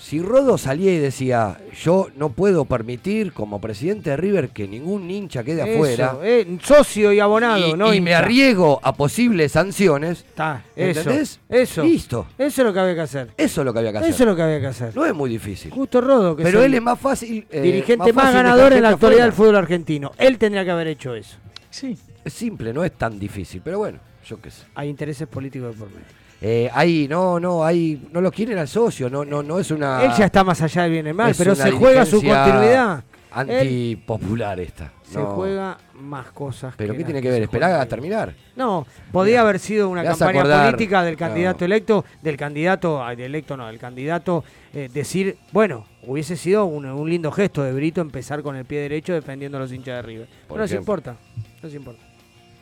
Si 0.08 0.22
Rodo 0.22 0.56
salía 0.56 0.90
y 0.90 0.96
decía, 0.96 1.58
yo 1.84 2.08
no 2.16 2.30
puedo 2.30 2.64
permitir 2.64 3.34
como 3.34 3.60
presidente 3.60 4.08
de 4.08 4.16
River 4.16 4.48
que 4.48 4.66
ningún 4.66 5.10
hincha 5.10 5.44
quede 5.44 5.60
Eso, 5.60 5.72
afuera, 5.74 6.16
eh, 6.22 6.58
socio 6.62 7.12
y 7.12 7.20
abonado, 7.20 7.68
y, 7.68 7.74
no 7.74 7.92
y 7.92 8.00
me 8.00 8.14
arriesgo 8.14 8.80
a 8.82 8.94
posibles 8.94 9.52
sanciones, 9.52 10.20
Está, 10.20 10.64
eso. 10.74 11.00
¿entendés? 11.00 11.40
Eso. 11.50 11.84
Listo. 11.84 12.26
Eso 12.38 12.62
es 12.62 12.66
lo 12.66 12.72
que 12.72 12.80
había 12.80 12.94
que 12.94 13.00
hacer. 13.02 13.28
Eso 13.36 13.60
es 13.60 13.64
lo 13.66 13.72
que 13.74 13.80
había 13.80 13.92
que 13.92 13.98
hacer. 13.98 14.08
Eso 14.08 14.22
es 14.22 14.26
lo 14.30 14.34
que 14.34 14.42
había 14.44 14.60
que 14.60 14.66
hacer. 14.68 14.96
No 14.96 15.04
es 15.04 15.12
muy 15.12 15.28
difícil. 15.28 15.70
Justo 15.70 16.00
Rodo, 16.00 16.34
que 16.34 16.42
Pero 16.42 16.62
él 16.62 16.72
es 16.72 16.80
más 16.80 16.98
fácil. 16.98 17.46
eh, 17.50 17.60
dirigente 17.60 18.10
más, 18.14 18.32
ganador 18.32 18.72
en 18.72 18.84
la 18.84 18.88
actualidad 18.88 19.24
del 19.24 19.34
fútbol 19.34 19.56
argentino. 19.56 20.12
Él 20.16 20.38
tendría 20.38 20.64
que 20.64 20.70
haber 20.70 20.86
hecho 20.86 21.14
eso. 21.14 21.36
Sí. 21.68 21.98
Es 22.24 22.32
simple, 22.32 22.72
no 22.72 22.82
es 22.82 22.92
tan 22.92 23.18
difícil, 23.18 23.60
pero 23.62 23.76
bueno, 23.76 23.98
yo 24.26 24.40
qué 24.40 24.50
sé. 24.50 24.62
Hay 24.74 24.88
intereses 24.88 25.28
políticos 25.28 25.74
de 25.74 25.78
por 25.78 25.90
medio. 25.90 26.06
Eh, 26.40 26.70
ahí, 26.72 27.08
no, 27.08 27.40
no, 27.40 27.64
ahí, 27.64 28.08
no 28.12 28.20
lo 28.20 28.30
quieren 28.30 28.58
al 28.58 28.68
socio, 28.68 29.10
no, 29.10 29.24
no, 29.24 29.42
no 29.42 29.58
es 29.58 29.70
una. 29.72 30.04
Él 30.04 30.12
ya 30.16 30.26
está 30.26 30.44
más 30.44 30.60
allá 30.62 30.82
del 30.84 30.92
bien 30.92 31.06
y 31.08 31.12
mal, 31.12 31.34
pero 31.36 31.54
se 31.54 31.70
juega 31.72 32.04
su 32.06 32.22
continuidad. 32.22 33.02
Antipopular 33.30 34.58
esta. 34.60 34.92
Se 35.02 35.18
no. 35.18 35.26
juega 35.26 35.78
más 35.94 36.30
cosas. 36.32 36.74
¿Pero 36.76 36.94
qué 36.94 37.04
tiene 37.04 37.20
que 37.20 37.28
se 37.28 37.32
ver? 37.34 37.42
Esperá 37.42 37.66
juegan 37.66 37.80
a 37.82 37.86
terminar. 37.86 38.34
No, 38.56 38.86
podía 39.12 39.40
haber 39.40 39.58
sido 39.58 39.88
una 39.88 40.02
campaña 40.04 40.40
acordar- 40.40 40.64
política 40.72 41.02
del 41.02 41.16
candidato 41.16 41.58
No. 41.60 41.64
electo, 41.66 42.04
del 42.22 42.36
candidato, 42.36 43.04
ay, 43.04 43.16
del 43.16 43.26
electo 43.26 43.56
no, 43.56 43.66
del 43.66 43.78
candidato, 43.78 44.44
eh, 44.72 44.88
decir, 44.92 45.36
bueno, 45.52 45.86
hubiese 46.06 46.36
sido 46.36 46.64
un, 46.66 46.86
un 46.86 47.08
lindo 47.10 47.30
gesto 47.32 47.62
de 47.62 47.72
Brito 47.72 48.00
empezar 48.00 48.42
con 48.42 48.56
el 48.56 48.64
pie 48.64 48.80
derecho 48.80 49.12
defendiendo 49.12 49.58
a 49.58 49.60
los 49.60 49.72
hinchas 49.72 49.96
de 49.96 50.02
River. 50.02 50.28
Por 50.46 50.56
no 50.58 50.62
les 50.64 50.72
ejemplo. 50.72 50.94
importa, 50.94 51.16
no 51.62 51.66
les 51.68 51.74
importa, 51.74 52.02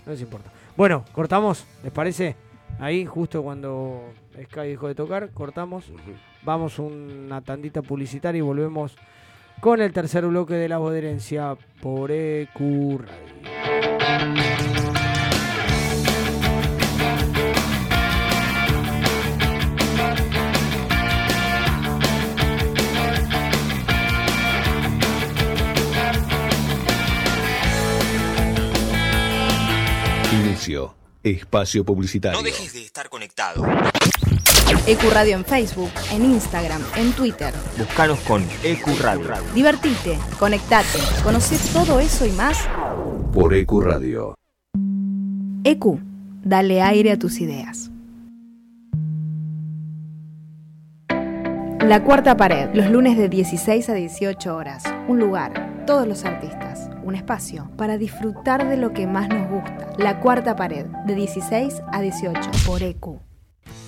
no 0.06 0.12
les 0.12 0.20
importa. 0.20 0.50
Bueno, 0.76 1.04
cortamos, 1.12 1.64
¿les 1.82 1.92
parece? 1.92 2.36
Ahí, 2.78 3.06
justo 3.06 3.42
cuando 3.42 4.12
Sky 4.44 4.68
dejó 4.68 4.88
de 4.88 4.94
tocar, 4.94 5.30
cortamos, 5.30 5.90
vamos 6.42 6.78
una 6.78 7.40
tandita 7.40 7.82
publicitaria 7.82 8.38
y 8.38 8.42
volvemos 8.42 8.96
con 9.60 9.80
el 9.80 9.92
tercer 9.92 10.26
bloque 10.26 10.54
de 10.54 10.68
la 10.68 10.78
voz 10.78 10.92
de 10.92 10.98
herencia 10.98 11.56
por 11.80 12.10
EQ 12.10 13.00
Radio. 13.00 14.36
Inicio. 30.32 31.05
Espacio 31.30 31.84
publicitario. 31.84 32.38
No 32.38 32.44
dejes 32.44 32.72
de 32.72 32.82
estar 32.82 33.08
conectado. 33.08 33.66
Ecuradio 34.86 35.36
en 35.36 35.44
Facebook, 35.44 35.90
en 36.12 36.24
Instagram, 36.24 36.80
en 36.94 37.12
Twitter. 37.14 37.52
Buscanos 37.76 38.20
con 38.20 38.46
EQ 38.62 39.00
Radio. 39.00 39.34
Divertite, 39.52 40.18
conectate, 40.38 40.98
conoce 41.24 41.58
todo 41.72 41.98
eso 41.98 42.26
y 42.26 42.30
más. 42.30 42.68
Por 43.32 43.54
EQ 43.54 43.72
Radio. 43.80 44.36
EQ, 45.64 45.98
dale 46.44 46.80
aire 46.80 47.10
a 47.10 47.18
tus 47.18 47.40
ideas. 47.40 47.90
La 51.80 52.04
cuarta 52.04 52.36
pared, 52.36 52.70
los 52.72 52.88
lunes 52.88 53.16
de 53.16 53.28
16 53.28 53.88
a 53.88 53.94
18 53.94 54.54
horas. 54.54 54.84
Un 55.08 55.18
lugar, 55.18 55.75
todos 55.86 56.06
los 56.06 56.24
artistas. 56.24 56.90
Un 57.04 57.14
espacio 57.14 57.70
para 57.76 57.96
disfrutar 57.96 58.68
de 58.68 58.76
lo 58.76 58.92
que 58.92 59.06
más 59.06 59.28
nos 59.28 59.48
gusta. 59.48 59.92
La 59.96 60.20
cuarta 60.20 60.56
pared, 60.56 60.86
de 61.06 61.14
16 61.14 61.80
a 61.92 62.02
18 62.02 62.50
por 62.66 62.82
EQ. 62.82 63.20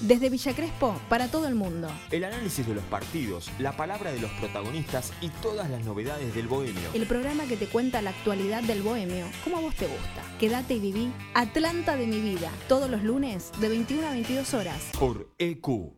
Desde 0.00 0.30
Villa 0.30 0.54
Crespo, 0.54 0.94
para 1.08 1.26
todo 1.26 1.48
el 1.48 1.56
mundo. 1.56 1.88
El 2.12 2.22
análisis 2.22 2.64
de 2.64 2.74
los 2.74 2.84
partidos, 2.84 3.50
la 3.58 3.76
palabra 3.76 4.12
de 4.12 4.20
los 4.20 4.30
protagonistas 4.32 5.12
y 5.20 5.28
todas 5.28 5.68
las 5.70 5.84
novedades 5.84 6.36
del 6.36 6.46
bohemio. 6.46 6.88
El 6.94 7.04
programa 7.06 7.46
que 7.46 7.56
te 7.56 7.66
cuenta 7.66 8.00
la 8.00 8.10
actualidad 8.10 8.62
del 8.62 8.82
bohemio, 8.82 9.26
como 9.42 9.58
a 9.58 9.60
vos 9.60 9.74
te 9.74 9.88
gusta. 9.88 10.22
Quédate 10.38 10.74
y 10.74 10.78
viví 10.78 11.12
Atlanta 11.34 11.96
de 11.96 12.06
mi 12.06 12.20
vida, 12.20 12.52
todos 12.68 12.88
los 12.88 13.02
lunes 13.02 13.50
de 13.60 13.68
21 13.68 14.06
a 14.06 14.10
22 14.12 14.54
horas. 14.54 14.90
Por 14.96 15.34
EQ. 15.36 15.97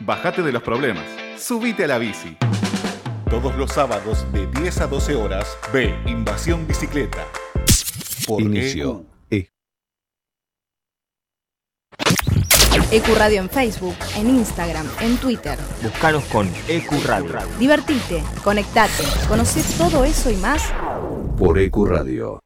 Bajate 0.00 0.42
de 0.42 0.52
los 0.52 0.62
problemas. 0.62 1.04
Subite 1.36 1.84
a 1.84 1.88
la 1.88 1.98
bici. 1.98 2.38
Todos 3.28 3.54
los 3.56 3.72
sábados 3.72 4.24
de 4.32 4.46
10 4.46 4.80
a 4.80 4.86
12 4.86 5.14
horas, 5.14 5.58
ve 5.72 5.94
Invasión 6.06 6.66
Bicicleta. 6.66 7.26
Por 8.26 8.40
Inicio. 8.40 9.04
EQ. 9.30 9.50
Ecuradio 12.90 13.40
en 13.40 13.50
Facebook, 13.50 13.96
en 14.16 14.28
Instagram, 14.28 14.86
en 15.00 15.16
Twitter. 15.18 15.58
Buscanos 15.82 16.24
con 16.24 16.48
EQ 16.68 17.04
Radio. 17.04 17.38
Divertite, 17.58 18.22
conectate, 18.42 19.04
conoce 19.28 19.62
todo 19.76 20.04
eso 20.04 20.30
y 20.30 20.36
más. 20.36 20.62
Por 21.36 21.58
EQ 21.58 21.86
Radio. 21.86 22.40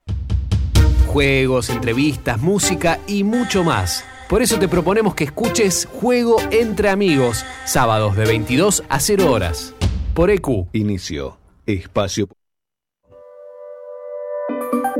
Juegos, 1.06 1.70
entrevistas, 1.70 2.40
música 2.40 2.98
y 3.06 3.24
mucho 3.24 3.62
más. 3.62 4.04
Por 4.28 4.42
eso 4.42 4.58
te 4.58 4.68
proponemos 4.68 5.14
que 5.14 5.24
escuches 5.24 5.88
Juego 6.00 6.38
entre 6.50 6.88
Amigos, 6.90 7.44
sábados 7.64 8.16
de 8.16 8.26
22 8.26 8.82
a 8.88 8.98
0 8.98 9.30
horas. 9.30 9.74
Por 10.14 10.30
E 10.30 10.34
EQ. 10.34 10.66
Inicio. 10.72 11.38
Espacio. 11.66 12.28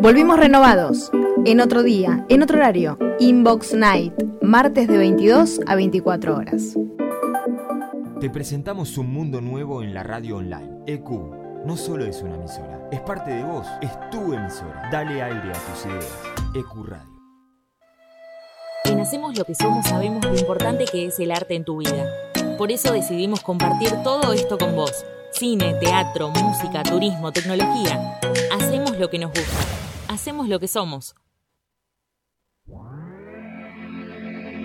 Volvimos 0.06 0.38
renovados. 0.38 1.10
En 1.46 1.60
otro 1.60 1.82
día, 1.82 2.24
en 2.28 2.40
otro 2.40 2.58
horario. 2.58 2.96
Inbox 3.18 3.74
Night, 3.74 4.12
martes 4.40 4.86
de 4.86 4.98
22 4.98 5.58
a 5.66 5.74
24 5.74 6.36
horas. 6.36 6.76
Te 8.20 8.30
presentamos 8.30 8.98
un 8.98 9.12
mundo 9.12 9.40
nuevo 9.40 9.82
en 9.82 9.94
la 9.94 10.04
radio 10.04 10.36
online. 10.36 10.84
EQ 10.86 11.10
no 11.64 11.76
solo 11.76 12.04
es 12.04 12.22
una 12.22 12.36
emisora, 12.36 12.88
es 12.92 13.00
parte 13.00 13.32
de 13.32 13.42
vos, 13.42 13.66
es 13.82 13.90
tu 14.10 14.32
emisora. 14.32 14.88
Dale 14.92 15.20
aire 15.20 15.50
a 15.50 15.72
tus 15.72 15.86
ideas. 15.86 16.18
EQ 16.54 16.86
Radio. 16.86 17.20
En 18.84 19.00
Hacemos 19.00 19.36
lo 19.36 19.44
que 19.44 19.56
somos 19.56 19.88
sabemos 19.88 20.24
lo 20.24 20.38
importante 20.38 20.84
que 20.84 21.06
es 21.06 21.18
el 21.18 21.32
arte 21.32 21.56
en 21.56 21.64
tu 21.64 21.78
vida. 21.78 22.06
Por 22.56 22.70
eso 22.70 22.92
decidimos 22.92 23.40
compartir 23.40 23.90
todo 24.04 24.32
esto 24.32 24.56
con 24.56 24.76
vos. 24.76 25.04
Cine, 25.32 25.74
teatro, 25.80 26.30
música, 26.30 26.84
turismo, 26.84 27.32
tecnología. 27.32 28.20
Hacemos 28.52 28.96
lo 29.00 29.10
que 29.10 29.18
nos 29.18 29.30
gusta 29.30 29.85
hacemos 30.08 30.48
lo 30.48 30.60
que 30.60 30.68
somos. 30.68 31.16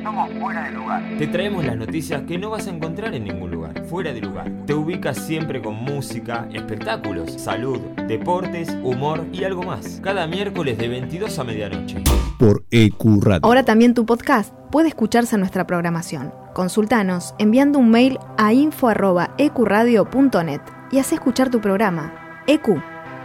Somos 0.03 0.31
fuera 0.39 0.63
de 0.63 0.71
lugar. 0.71 1.03
Te 1.19 1.27
traemos 1.27 1.63
las 1.63 1.77
noticias 1.77 2.23
que 2.23 2.39
no 2.39 2.49
vas 2.49 2.65
a 2.65 2.71
encontrar 2.71 3.13
en 3.13 3.25
ningún 3.25 3.51
lugar. 3.51 3.85
Fuera 3.85 4.11
de 4.11 4.21
lugar. 4.21 4.51
Te 4.65 4.73
ubicas 4.73 5.15
siempre 5.17 5.61
con 5.61 5.75
música, 5.75 6.49
espectáculos, 6.51 7.33
salud, 7.33 7.77
deportes, 8.07 8.69
humor 8.81 9.27
y 9.31 9.43
algo 9.43 9.61
más. 9.61 9.99
Cada 10.01 10.25
miércoles 10.25 10.79
de 10.79 10.87
22 10.87 11.37
a 11.37 11.43
medianoche. 11.43 12.03
Por 12.39 12.65
EQ 12.71 13.21
Radio. 13.21 13.41
Ahora 13.43 13.63
también 13.63 13.93
tu 13.93 14.07
podcast 14.07 14.51
puede 14.71 14.87
escucharse 14.87 15.35
en 15.35 15.41
nuestra 15.41 15.67
programación. 15.67 16.33
Consultanos 16.55 17.35
enviando 17.37 17.77
un 17.77 17.91
mail 17.91 18.17
a 18.39 18.53
info.ecuradio.net 18.53 20.61
y 20.91 20.97
haz 20.97 21.13
escuchar 21.13 21.51
tu 21.51 21.61
programa. 21.61 22.41
EQ. 22.47 22.81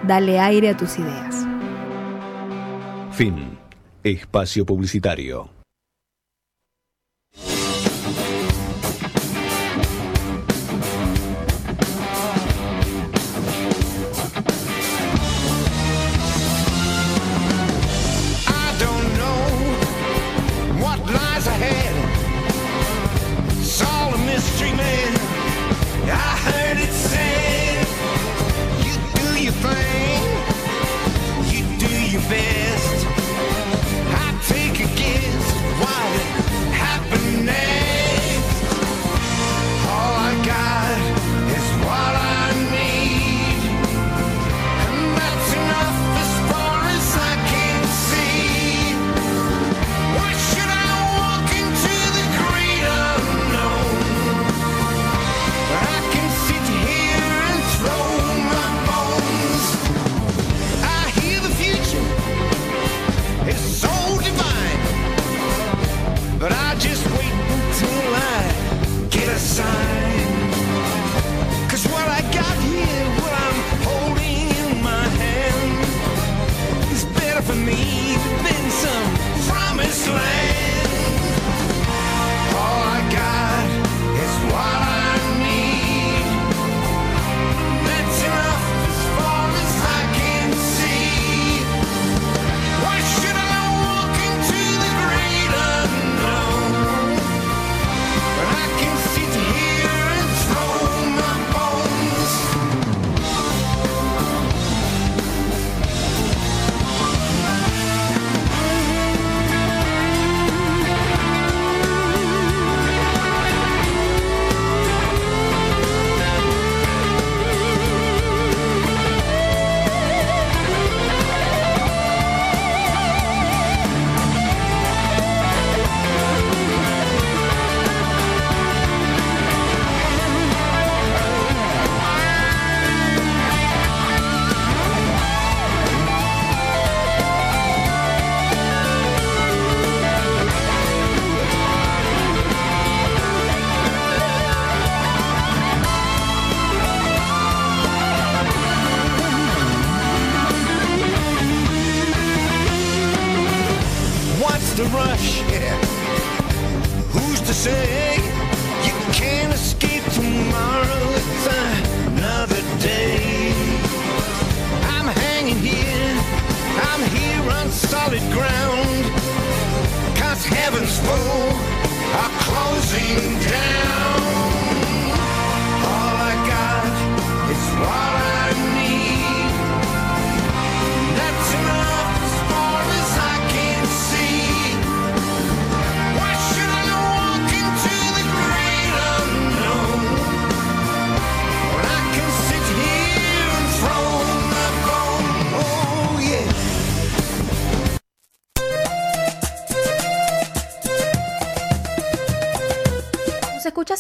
Dale 0.07 0.41
aire 0.41 0.69
a 0.69 0.77
tus 0.77 0.99
ideas. 0.99 1.47
Fin. 3.17 3.57
Espacio 4.05 4.67
Publicitario. 4.67 5.56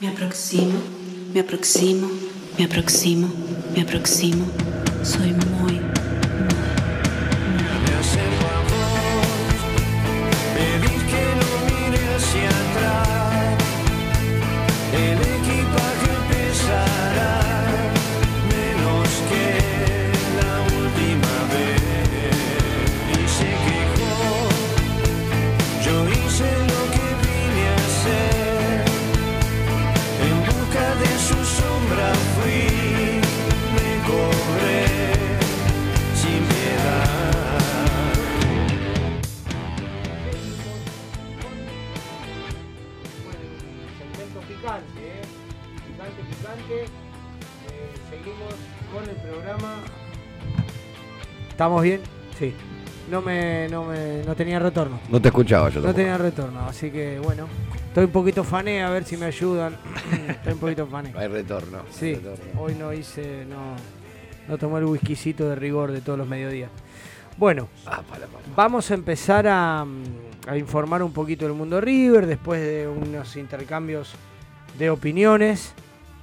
Me 0.00 0.08
aproximo, 0.08 0.80
me 1.34 1.40
aproximo, 1.40 2.08
me 2.58 2.64
aproximo, 2.64 3.28
me 3.74 3.82
aproximo. 3.82 4.46
Soy 5.02 5.34
¿Estamos 51.60 51.82
bien? 51.82 52.00
Sí. 52.38 52.54
No 53.10 53.20
me, 53.20 53.68
no 53.68 53.84
me, 53.84 54.22
no 54.24 54.34
tenía 54.34 54.58
retorno. 54.58 54.98
No 55.10 55.20
te 55.20 55.28
escuchaba 55.28 55.68
yo 55.68 55.80
No 55.80 55.88
tampoco. 55.88 55.94
tenía 55.98 56.16
retorno, 56.16 56.60
así 56.60 56.90
que 56.90 57.18
bueno. 57.18 57.46
Estoy 57.88 58.04
un 58.06 58.12
poquito 58.12 58.44
fané, 58.44 58.82
a 58.82 58.88
ver 58.88 59.04
si 59.04 59.18
me 59.18 59.26
ayudan. 59.26 59.76
Estoy 60.30 60.54
un 60.54 60.58
poquito 60.58 60.86
fané. 60.86 61.10
No 61.12 61.18
hay 61.18 61.28
retorno. 61.28 61.70
no 61.76 61.78
hay 61.80 61.92
Sí, 61.92 62.14
retorno. 62.14 62.62
hoy 62.62 62.74
no 62.76 62.94
hice, 62.94 63.44
no, 63.44 63.74
no 64.48 64.56
tomé 64.56 64.78
el 64.78 64.86
whiskycito 64.86 65.50
de 65.50 65.54
rigor 65.54 65.92
de 65.92 66.00
todos 66.00 66.18
los 66.18 66.26
mediodías. 66.26 66.70
Bueno, 67.36 67.68
Ah, 67.84 68.00
para, 68.08 68.24
para. 68.26 68.42
vamos 68.56 68.90
a 68.90 68.94
empezar 68.94 69.46
a, 69.46 69.84
a 70.48 70.56
informar 70.56 71.02
un 71.02 71.12
poquito 71.12 71.44
del 71.44 71.52
mundo 71.54 71.78
River 71.78 72.24
después 72.26 72.58
de 72.62 72.88
unos 72.88 73.36
intercambios 73.36 74.14
de 74.78 74.88
opiniones. 74.88 75.74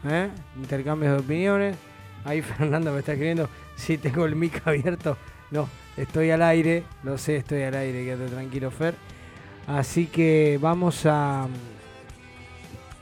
¿eh? 0.09 0.29
Intercambios 0.55 1.13
de 1.13 1.19
opiniones. 1.19 1.75
Ahí 2.25 2.41
Fernando 2.57 2.91
me 2.91 2.99
está 2.99 3.13
escribiendo, 3.13 3.49
si 3.75 3.97
tengo 3.97 4.25
el 4.25 4.35
mic 4.35 4.61
abierto. 4.65 5.17
No, 5.51 5.69
estoy 5.95 6.29
al 6.31 6.41
aire, 6.41 6.83
lo 7.03 7.17
sé, 7.17 7.37
estoy 7.37 7.63
al 7.63 7.75
aire, 7.75 8.03
quédate 8.03 8.29
tranquilo 8.31 8.69
Fer. 8.71 8.95
Así 9.67 10.07
que 10.07 10.57
vamos 10.61 11.05
a, 11.05 11.47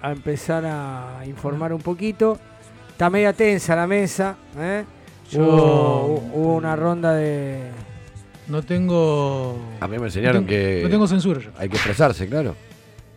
a 0.02 0.12
empezar 0.12 0.64
a 0.66 1.22
informar 1.26 1.74
un 1.74 1.82
poquito. 1.82 2.40
Está 2.90 3.10
media 3.10 3.34
tensa 3.34 3.76
la 3.76 3.88
mesa. 3.88 4.36
¿eh? 4.58 4.84
Yo- 5.32 5.42
Hubo, 5.44 6.32
hubo 6.34 6.56
una 6.56 6.76
ronda 6.76 7.14
de... 7.14 7.70
No 8.48 8.62
tengo. 8.62 9.58
A 9.80 9.88
mí 9.88 9.98
me 9.98 10.06
enseñaron 10.06 10.44
no 10.44 10.48
tengo- 10.48 10.50
que. 10.50 10.82
No 10.84 10.90
tengo 10.90 11.08
censura 11.08 11.42
yo. 11.42 11.50
Hay 11.58 11.68
que 11.68 11.76
expresarse, 11.78 12.28
claro. 12.28 12.52
Hay 12.52 12.56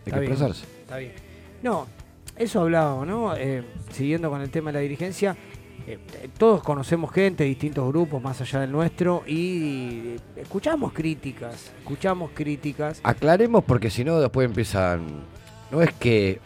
Está 0.07 0.15
que 0.15 0.20
bien, 0.20 0.33
expresarse. 0.33 0.65
Está 0.81 0.97
bien. 0.97 1.12
No, 1.62 1.87
eso 2.35 2.62
hablábamos, 2.62 3.07
¿no? 3.07 3.37
Eh, 3.37 3.62
siguiendo 3.93 4.31
con 4.31 4.41
el 4.41 4.49
tema 4.49 4.70
de 4.73 4.79
la 4.79 4.81
dirigencia, 4.81 5.37
eh, 5.89 5.98
todos 6.36 6.62
conocemos 6.62 7.10
gente, 7.12 7.44
distintos 7.44 7.89
grupos 7.89 8.23
más 8.23 8.39
allá 8.43 8.60
del 8.60 8.70
nuestro, 8.70 9.23
y 9.27 10.01
eh, 10.05 10.16
escuchamos 10.36 10.93
críticas, 10.93 11.73
escuchamos 11.78 12.31
críticas. 12.35 13.01
Aclaremos 13.02 13.65
porque 13.65 13.89
si 13.89 14.05
no 14.05 14.20
después 14.20 14.44
empiezan. 14.44 15.24
No 15.70 15.81
es 15.81 15.93
que. 15.94 16.40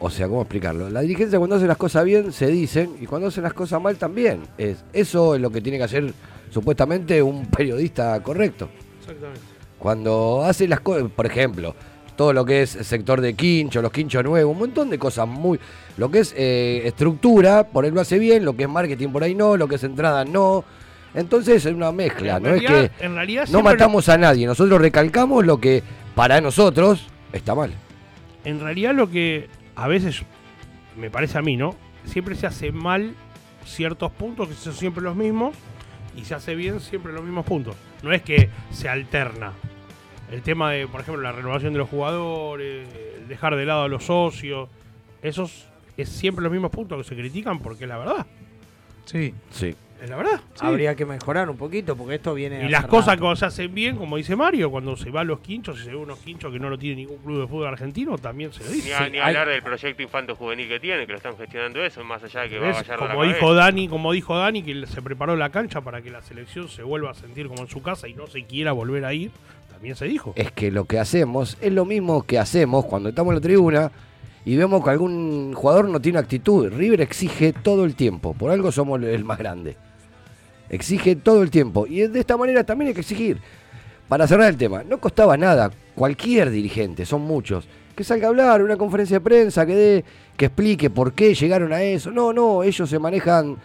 O 0.00 0.10
sea, 0.10 0.26
¿cómo 0.26 0.42
explicarlo? 0.42 0.90
La 0.90 1.02
dirigencia 1.02 1.38
cuando 1.38 1.54
hace 1.54 1.68
las 1.68 1.76
cosas 1.76 2.04
bien 2.04 2.32
se 2.32 2.48
dicen 2.48 2.96
y 3.00 3.06
cuando 3.06 3.28
hace 3.28 3.40
las 3.40 3.54
cosas 3.54 3.80
mal 3.80 3.96
también. 3.96 4.42
Es, 4.58 4.84
eso 4.92 5.36
es 5.36 5.40
lo 5.40 5.50
que 5.50 5.60
tiene 5.60 5.78
que 5.78 5.84
hacer 5.84 6.12
supuestamente 6.50 7.22
un 7.22 7.46
periodista 7.46 8.20
correcto. 8.24 8.68
Exactamente. 9.00 9.40
Cuando 9.78 10.42
hace 10.44 10.66
las 10.66 10.80
cosas, 10.80 11.08
por 11.12 11.26
ejemplo, 11.26 11.76
todo 12.16 12.32
lo 12.32 12.44
que 12.44 12.62
es 12.62 12.76
el 12.76 12.84
sector 12.84 13.20
de 13.20 13.34
quincho, 13.34 13.82
los 13.82 13.92
quinchos 13.92 14.22
nuevos, 14.24 14.52
un 14.52 14.58
montón 14.58 14.90
de 14.90 14.98
cosas 14.98 15.26
muy... 15.26 15.58
Lo 15.96 16.10
que 16.10 16.20
es 16.20 16.34
eh, 16.36 16.82
estructura, 16.84 17.64
por 17.64 17.84
él 17.84 17.94
lo 17.94 18.00
hace 18.00 18.18
bien, 18.18 18.44
lo 18.44 18.56
que 18.56 18.64
es 18.64 18.68
marketing 18.68 19.08
por 19.08 19.22
ahí 19.22 19.34
no, 19.34 19.56
lo 19.56 19.68
que 19.68 19.76
es 19.76 19.84
entrada 19.84 20.24
no. 20.24 20.64
Entonces 21.14 21.66
es 21.66 21.72
una 21.72 21.92
mezcla, 21.92 22.36
En 22.36 22.42
no 22.42 22.54
es 22.54 22.62
que 22.62 22.90
en 23.00 23.14
realidad 23.14 23.46
no 23.50 23.62
matamos 23.62 24.08
a 24.08 24.16
nadie, 24.16 24.46
nosotros 24.46 24.80
recalcamos 24.80 25.44
lo 25.44 25.60
que 25.60 25.82
para 26.14 26.40
nosotros 26.40 27.06
está 27.32 27.54
mal. 27.54 27.72
En 28.44 28.60
realidad 28.60 28.94
lo 28.94 29.10
que 29.10 29.48
a 29.76 29.88
veces 29.88 30.22
me 30.96 31.10
parece 31.10 31.38
a 31.38 31.42
mí, 31.42 31.56
¿no? 31.56 31.76
Siempre 32.06 32.34
se 32.34 32.46
hace 32.46 32.72
mal 32.72 33.14
ciertos 33.66 34.10
puntos 34.12 34.48
que 34.48 34.54
son 34.54 34.72
siempre 34.72 35.02
los 35.02 35.14
mismos 35.14 35.54
y 36.16 36.24
se 36.24 36.34
hace 36.34 36.54
bien 36.54 36.80
siempre 36.80 37.12
los 37.12 37.22
mismos 37.22 37.44
puntos. 37.44 37.76
No 38.02 38.12
es 38.12 38.22
que 38.22 38.48
se 38.70 38.88
alterna. 38.88 39.52
El 40.32 40.42
tema 40.42 40.72
de, 40.72 40.86
por 40.88 41.00
ejemplo, 41.02 41.22
la 41.22 41.32
renovación 41.32 41.72
de 41.72 41.78
los 41.78 41.88
jugadores, 41.88 42.88
el 43.20 43.28
dejar 43.28 43.54
de 43.56 43.64
lado 43.66 43.82
a 43.82 43.88
los 43.88 44.04
socios, 44.04 44.68
esos 45.22 45.66
es 45.96 46.08
siempre 46.08 46.42
los 46.42 46.50
mismos 46.50 46.70
puntos 46.70 46.98
que 46.98 47.04
se 47.04 47.14
critican 47.20 47.58
porque 47.60 47.84
es 47.84 47.88
la 47.88 47.98
verdad. 47.98 48.26
Sí. 49.04 49.34
Sí. 49.50 49.74
Es 50.02 50.10
la 50.10 50.16
verdad. 50.16 50.40
Habría 50.58 50.96
que 50.96 51.06
mejorar 51.06 51.48
un 51.48 51.56
poquito 51.56 51.94
porque 51.96 52.16
esto 52.16 52.34
viene... 52.34 52.64
Y 52.66 52.68
las 52.68 52.86
cosas 52.86 53.14
rato. 53.20 53.30
que 53.30 53.36
se 53.36 53.44
hacen 53.46 53.72
bien, 53.72 53.96
como 53.96 54.16
dice 54.16 54.34
Mario, 54.34 54.68
cuando 54.68 54.96
se 54.96 55.10
va 55.10 55.20
a 55.20 55.24
los 55.24 55.38
quinchos 55.38 55.78
y 55.80 55.84
se 55.84 55.90
ve 55.90 55.96
unos 55.96 56.18
quinchos 56.18 56.50
que 56.52 56.58
no 56.58 56.68
lo 56.68 56.76
tiene 56.76 56.96
ningún 56.96 57.18
club 57.18 57.42
de 57.42 57.46
fútbol 57.46 57.68
argentino, 57.68 58.18
también 58.18 58.52
se 58.52 58.64
lo 58.64 58.70
dice. 58.70 58.88
Ni, 58.88 58.92
a- 58.94 59.08
ni 59.08 59.18
hablar 59.20 59.48
del 59.48 59.62
proyecto 59.62 60.02
infanto 60.02 60.34
juvenil 60.34 60.66
que 60.66 60.80
tiene, 60.80 61.06
que 61.06 61.12
lo 61.12 61.18
están 61.18 61.36
gestionando 61.36 61.84
eso, 61.84 62.02
más 62.02 62.20
allá 62.24 62.40
de 62.40 62.48
que 62.48 62.58
va 62.58 62.64
a 62.64 62.68
¿Ves? 62.70 62.76
Gallardo 62.78 63.04
a 63.04 63.08
la 63.08 63.14
Como 63.14 63.24
dijo 63.26 63.38
cabeza. 63.38 63.54
Dani, 63.54 63.88
como 63.88 64.12
dijo 64.12 64.36
Dani, 64.36 64.62
que 64.64 64.86
se 64.88 65.02
preparó 65.02 65.36
la 65.36 65.50
cancha 65.50 65.82
para 65.82 66.02
que 66.02 66.10
la 66.10 66.22
selección 66.22 66.68
se 66.68 66.82
vuelva 66.82 67.12
a 67.12 67.14
sentir 67.14 67.46
como 67.46 67.62
en 67.62 67.68
su 67.68 67.80
casa 67.80 68.08
y 68.08 68.14
no 68.14 68.26
se 68.26 68.42
quiera 68.44 68.72
volver 68.72 69.04
a 69.04 69.14
ir, 69.14 69.30
Es 70.36 70.52
que 70.52 70.70
lo 70.70 70.84
que 70.84 70.98
hacemos 70.98 71.58
es 71.60 71.72
lo 71.72 71.84
mismo 71.84 72.22
que 72.22 72.38
hacemos 72.38 72.84
cuando 72.86 73.08
estamos 73.08 73.32
en 73.32 73.34
la 73.36 73.40
tribuna 73.40 73.92
y 74.44 74.56
vemos 74.56 74.82
que 74.82 74.90
algún 74.90 75.52
jugador 75.54 75.88
no 75.88 76.00
tiene 76.00 76.18
actitud. 76.18 76.72
River 76.72 77.00
exige 77.00 77.52
todo 77.52 77.84
el 77.84 77.94
tiempo, 77.94 78.34
por 78.34 78.50
algo 78.50 78.70
somos 78.70 79.02
el 79.02 79.24
más 79.24 79.38
grande. 79.38 79.76
Exige 80.68 81.16
todo 81.16 81.42
el 81.42 81.50
tiempo 81.50 81.86
y 81.86 82.06
de 82.06 82.20
esta 82.20 82.36
manera 82.36 82.64
también 82.64 82.88
hay 82.88 82.94
que 82.94 83.00
exigir. 83.00 83.38
Para 84.08 84.26
cerrar 84.26 84.48
el 84.48 84.56
tema, 84.56 84.84
no 84.84 84.98
costaba 84.98 85.36
nada, 85.36 85.70
cualquier 85.94 86.50
dirigente, 86.50 87.06
son 87.06 87.22
muchos, 87.22 87.66
que 87.96 88.04
salga 88.04 88.26
a 88.26 88.30
hablar, 88.30 88.62
una 88.62 88.76
conferencia 88.76 89.16
de 89.16 89.20
prensa, 89.24 89.64
que 89.64 89.74
dé, 89.74 90.04
que 90.36 90.46
explique 90.46 90.90
por 90.90 91.12
qué 91.12 91.34
llegaron 91.34 91.72
a 91.72 91.82
eso. 91.82 92.10
No, 92.10 92.32
no, 92.32 92.62
ellos 92.62 92.88
se 92.88 92.98
manejan 92.98 93.56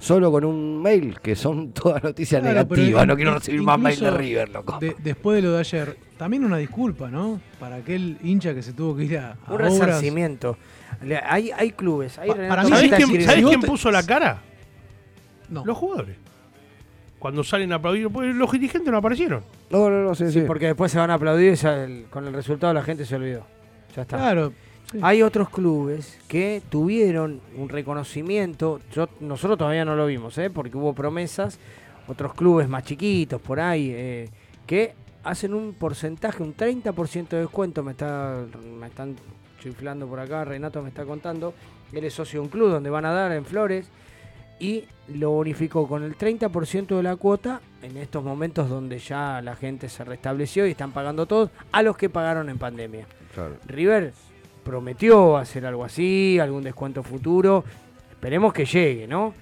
solo 0.00 0.32
con 0.32 0.44
un 0.44 0.82
mail, 0.82 1.20
que 1.20 1.36
son 1.36 1.72
todas 1.72 2.02
noticias 2.02 2.40
Claro, 2.42 2.64
negativas. 2.64 3.06
No 3.06 3.14
quiero 3.14 3.34
recibir 3.34 3.62
más 3.62 3.78
mail 3.78 4.00
de 4.00 4.10
River, 4.10 4.48
loco. 4.48 4.78
de- 4.80 4.96
después 4.98 5.36
de 5.36 5.42
lo 5.42 5.52
de 5.52 5.60
ayer, 5.60 5.96
también 6.16 6.44
una 6.44 6.56
disculpa, 6.56 7.08
¿no? 7.08 7.40
Para 7.60 7.76
aquel 7.76 8.18
hincha 8.22 8.52
que 8.54 8.62
se 8.62 8.72
tuvo 8.72 8.96
que 8.96 9.04
ir 9.04 9.18
a, 9.18 9.32
a 9.32 9.50
Un 9.50 9.54
obras. 9.56 9.72
resarcimiento. 9.78 10.56
Hay, 11.24 11.50
hay 11.56 11.70
clubes. 11.70 12.18
Hay 12.18 12.28
Pa- 12.30 12.34
para 12.48 12.64
¿Sabés 12.64 12.92
quién, 12.94 13.22
sabés 13.22 13.56
puso 13.64 13.90
la 13.92 14.02
cara? 14.02 14.42
No. 15.48 15.64
Los 15.64 15.76
jugadores. 15.78 16.16
Cuando 17.18 17.44
salen 17.44 17.70
a 17.72 17.76
aplaudir, 17.76 18.08
pues, 18.08 18.34
los 18.34 18.50
dirigentes 18.50 18.90
no 18.90 18.96
aparecieron. 18.98 19.42
No, 19.70 19.90
no, 19.90 20.02
no, 20.02 20.14
sí, 20.14 20.26
Sí, 20.26 20.40
sí. 20.40 20.44
porque 20.46 20.66
después 20.66 20.90
se 20.90 20.98
van 20.98 21.10
a 21.10 21.14
aplaudir 21.14 21.52
y 21.52 21.56
ya 21.56 21.84
el- 21.84 22.06
con 22.10 22.26
el 22.26 22.32
resultado 22.32 22.72
la 22.72 22.82
gente 22.82 23.04
se 23.04 23.16
olvidó. 23.16 23.46
Ya 23.94 24.02
está. 24.02 24.16
Claro. 24.16 24.52
Hay 25.02 25.22
otros 25.22 25.50
clubes 25.50 26.18
que 26.26 26.62
tuvieron 26.68 27.40
un 27.56 27.68
reconocimiento, 27.68 28.80
yo, 28.92 29.08
nosotros 29.20 29.56
todavía 29.56 29.84
no 29.84 29.94
lo 29.94 30.06
vimos, 30.06 30.36
¿eh? 30.38 30.50
porque 30.50 30.76
hubo 30.76 30.92
promesas, 30.94 31.60
otros 32.08 32.34
clubes 32.34 32.68
más 32.68 32.82
chiquitos 32.82 33.40
por 33.40 33.60
ahí, 33.60 33.92
eh, 33.94 34.28
que 34.66 34.94
hacen 35.22 35.54
un 35.54 35.74
porcentaje, 35.74 36.42
un 36.42 36.56
30% 36.56 37.28
de 37.28 37.40
descuento, 37.40 37.84
me, 37.84 37.92
está, 37.92 38.44
me 38.80 38.88
están 38.88 39.14
chiflando 39.60 40.08
por 40.08 40.18
acá, 40.18 40.44
Renato 40.44 40.82
me 40.82 40.88
está 40.88 41.04
contando, 41.04 41.54
él 41.92 42.04
es 42.04 42.14
socio 42.14 42.40
de 42.40 42.46
un 42.46 42.50
club 42.50 42.70
donde 42.70 42.90
van 42.90 43.04
a 43.04 43.12
dar 43.12 43.30
en 43.30 43.44
Flores, 43.44 43.88
y 44.58 44.84
lo 45.08 45.30
bonificó 45.30 45.86
con 45.86 46.02
el 46.02 46.18
30% 46.18 46.96
de 46.96 47.02
la 47.02 47.16
cuota 47.16 47.60
en 47.82 47.96
estos 47.96 48.22
momentos 48.22 48.68
donde 48.68 48.98
ya 48.98 49.40
la 49.40 49.56
gente 49.56 49.88
se 49.88 50.04
restableció 50.04 50.66
y 50.66 50.72
están 50.72 50.92
pagando 50.92 51.26
todos 51.26 51.50
a 51.72 51.82
los 51.82 51.96
que 51.96 52.10
pagaron 52.10 52.50
en 52.50 52.58
pandemia. 52.58 53.06
Claro. 53.34 53.56
River 53.66 54.12
prometió 54.70 55.36
hacer 55.36 55.66
algo 55.66 55.84
así, 55.84 56.38
algún 56.38 56.62
descuento 56.62 57.02
futuro. 57.02 57.64
Esperemos 58.12 58.52
que 58.52 58.64
llegue, 58.64 59.06
¿no? 59.08 59.34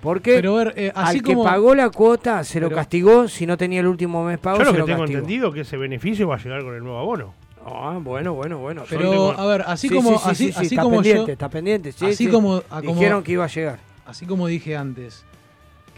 Porque 0.00 0.34
Pero 0.36 0.54
ver, 0.54 0.74
eh, 0.76 0.92
así 0.94 1.18
al 1.18 1.22
que 1.24 1.32
como- 1.34 1.42
pagó 1.44 1.74
la 1.74 1.90
cuota 1.90 2.44
se 2.44 2.60
lo 2.60 2.70
castigó, 2.70 3.26
si 3.28 3.46
no 3.46 3.56
tenía 3.56 3.80
el 3.80 3.86
último 3.88 4.22
mes 4.24 4.38
pago, 4.38 4.58
Yo 4.58 4.64
lo 4.64 4.70
se 4.70 4.74
que 4.74 4.78
lo 4.80 4.86
tengo 4.86 5.00
castigó. 5.00 5.18
entendido 5.18 5.52
que 5.52 5.60
ese 5.62 5.76
beneficio 5.76 6.28
va 6.28 6.36
a 6.36 6.38
llegar 6.38 6.62
con 6.62 6.74
el 6.74 6.82
nuevo 6.84 6.98
abono. 6.98 7.34
Ah, 7.64 7.98
bueno, 8.00 8.34
bueno, 8.34 8.58
bueno. 8.58 8.84
Pero, 8.88 9.10
tengo- 9.10 9.32
a 9.32 9.46
ver, 9.46 9.64
así 9.66 9.88
Sí, 9.88 9.94
como, 9.96 10.10
sí, 10.10 10.18
sí, 10.18 10.30
así, 10.30 10.36
sí, 10.46 10.52
sí, 10.52 10.58
así 10.58 10.74
está 10.76 10.82
como 10.82 10.96
pendiente, 10.96 11.26
yo, 11.26 11.32
está 11.32 11.48
pendiente. 11.48 11.90
sí, 11.92 12.04
así 12.06 12.26
sí. 12.26 12.28
como, 12.28 12.62
a 12.70 12.80
como- 12.82 12.94
Dijeron 12.94 13.24
que 13.24 13.32
iba 13.32 13.44
a 13.44 13.48
llegar. 13.48 13.78
así 14.06 14.24
como 14.26 14.46
dije 14.46 14.76
antes, 14.76 15.24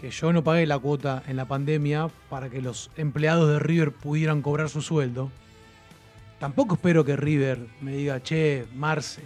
que 0.01 0.09
yo 0.09 0.33
no 0.33 0.43
pagué 0.43 0.65
la 0.65 0.79
cuota 0.79 1.21
en 1.27 1.35
la 1.35 1.45
pandemia 1.45 2.07
para 2.29 2.49
que 2.49 2.61
los 2.63 2.89
empleados 2.97 3.49
de 3.49 3.59
River 3.59 3.91
pudieran 3.91 4.41
cobrar 4.41 4.69
su 4.69 4.81
sueldo. 4.81 5.29
Tampoco 6.39 6.75
espero 6.75 7.03
que 7.03 7.15
River 7.15 7.59
me 7.81 7.93
diga, 7.95 8.21
che, 8.23 8.65
Marce, 8.75 9.21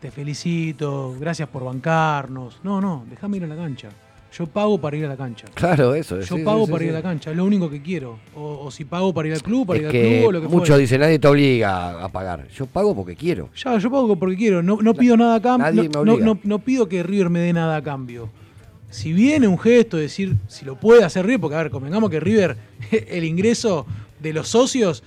te 0.00 0.10
felicito, 0.10 1.16
gracias 1.18 1.48
por 1.48 1.64
bancarnos. 1.64 2.60
No, 2.62 2.80
no, 2.80 3.04
déjame 3.10 3.38
ir 3.38 3.44
a 3.44 3.46
la 3.48 3.56
cancha. 3.56 3.88
Yo 4.32 4.46
pago 4.46 4.78
para 4.78 4.96
ir 4.96 5.06
a 5.06 5.08
la 5.08 5.16
cancha. 5.16 5.46
Claro, 5.54 5.94
eso 5.94 6.18
es. 6.20 6.28
Yo 6.28 6.36
sí, 6.36 6.42
pago 6.42 6.66
sí, 6.66 6.72
para 6.72 6.80
sí, 6.80 6.84
ir 6.86 6.90
a 6.90 6.94
la 6.98 7.02
cancha, 7.02 7.30
es 7.30 7.36
lo 7.36 7.44
único 7.44 7.70
que 7.70 7.80
quiero. 7.80 8.18
O, 8.34 8.64
o 8.66 8.70
si 8.70 8.84
pago 8.84 9.12
para 9.14 9.28
ir 9.28 9.34
al 9.34 9.42
club, 9.42 9.66
para 9.66 9.78
Es 9.78 9.82
ir 9.82 9.86
al 9.86 9.92
club 9.92 10.28
o 10.28 10.32
lo 10.32 10.40
que 10.42 10.48
muchos 10.48 10.78
dicen, 10.78 11.00
nadie 11.00 11.18
te 11.18 11.26
obliga 11.26 12.04
a- 12.04 12.08
pagar. 12.10 12.46
Yo 12.48 12.66
pago 12.66 12.94
porque 12.94 13.16
quiero. 13.16 13.48
Ya, 13.56 13.78
yo 13.78 13.90
pago 13.90 14.14
porque 14.16 14.36
quiero. 14.36 14.62
No, 14.62 14.78
no 14.82 14.94
pido 14.94 15.16
nada 15.16 15.36
a 15.36 15.40
cambio. 15.42 15.90
No, 16.44 16.58
pido 16.58 16.86
que 16.88 17.02
River 17.02 17.30
me 17.30 17.40
dé 17.40 17.52
nada 17.52 17.76
a 17.76 17.82
cambio. 17.82 18.28
Si 18.90 19.12
viene 19.12 19.48
un 19.48 19.58
gesto, 19.58 19.96
decir, 19.96 20.36
si 20.48 20.64
lo 20.64 20.76
puede 20.76 21.02
hacer 21.02 21.24
River, 21.24 21.40
porque 21.40 21.56
a 21.56 21.62
ver, 21.62 21.70
convengamos 21.70 22.10
que 22.10 22.20
River, 22.20 22.56
el 23.08 23.24
ingreso 23.24 23.86
de 24.20 24.32
los 24.32 24.48
socios, 24.48 25.02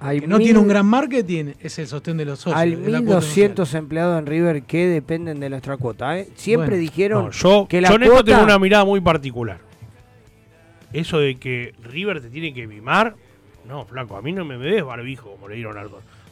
Hay 0.00 0.20
que 0.20 0.26
no 0.26 0.36
mil- 0.38 0.44
tiene 0.46 0.58
un 0.58 0.68
gran 0.68 0.84
marketing, 0.86 1.52
es 1.60 1.78
el 1.78 1.86
sostén 1.86 2.16
de 2.18 2.24
los 2.26 2.38
socios. 2.40 2.60
Hay 2.60 2.72
es 2.74 2.78
la 2.88 3.00
cuota 3.00 3.20
1.200 3.26 3.74
empleados 3.74 4.18
en 4.18 4.26
River 4.26 4.62
que 4.64 4.86
dependen 4.88 5.40
de 5.40 5.48
nuestra 5.48 5.76
cuota. 5.76 6.18
¿eh? 6.18 6.28
Siempre 6.34 6.70
Bueno. 6.70 6.80
dijeron 6.82 7.24
No, 7.26 7.30
yo, 7.30 7.66
que 7.68 7.80
la 7.80 7.88
yo 7.88 7.94
en 7.96 8.02
esto 8.02 8.24
tengo 8.24 8.42
una 8.42 8.58
mirada 8.58 8.84
muy 8.84 9.00
particular. 9.00 9.58
Eso 10.92 11.18
de 11.18 11.36
que 11.36 11.74
River 11.82 12.20
te 12.20 12.28
tiene 12.30 12.52
que 12.54 12.66
mimar, 12.66 13.14
no, 13.66 13.84
flaco, 13.86 14.16
a 14.16 14.22
mí 14.22 14.32
no 14.32 14.44
me, 14.44 14.58
me 14.58 14.66
des 14.66 14.84
barbijo 14.84 15.30
como 15.32 15.48
le 15.48 15.56
dieron 15.56 15.76
a, 15.78 15.82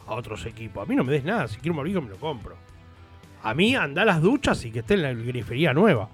a 0.07 0.13
otros 0.13 0.45
equipos. 0.45 0.83
A 0.83 0.89
mí 0.89 0.95
no 0.95 1.03
me 1.03 1.11
des 1.13 1.23
nada, 1.23 1.47
si 1.47 1.57
quiero 1.57 1.73
un 1.73 1.77
barbijo 1.77 2.01
me 2.01 2.09
lo 2.09 2.17
compro. 2.17 2.55
A 3.41 3.53
mí 3.53 3.75
anda 3.75 4.03
a 4.03 4.05
las 4.05 4.21
duchas 4.21 4.63
y 4.65 4.71
que 4.71 4.79
esté 4.79 4.93
en 4.93 5.01
la 5.01 5.13
grifería 5.13 5.73
nueva. 5.73 6.09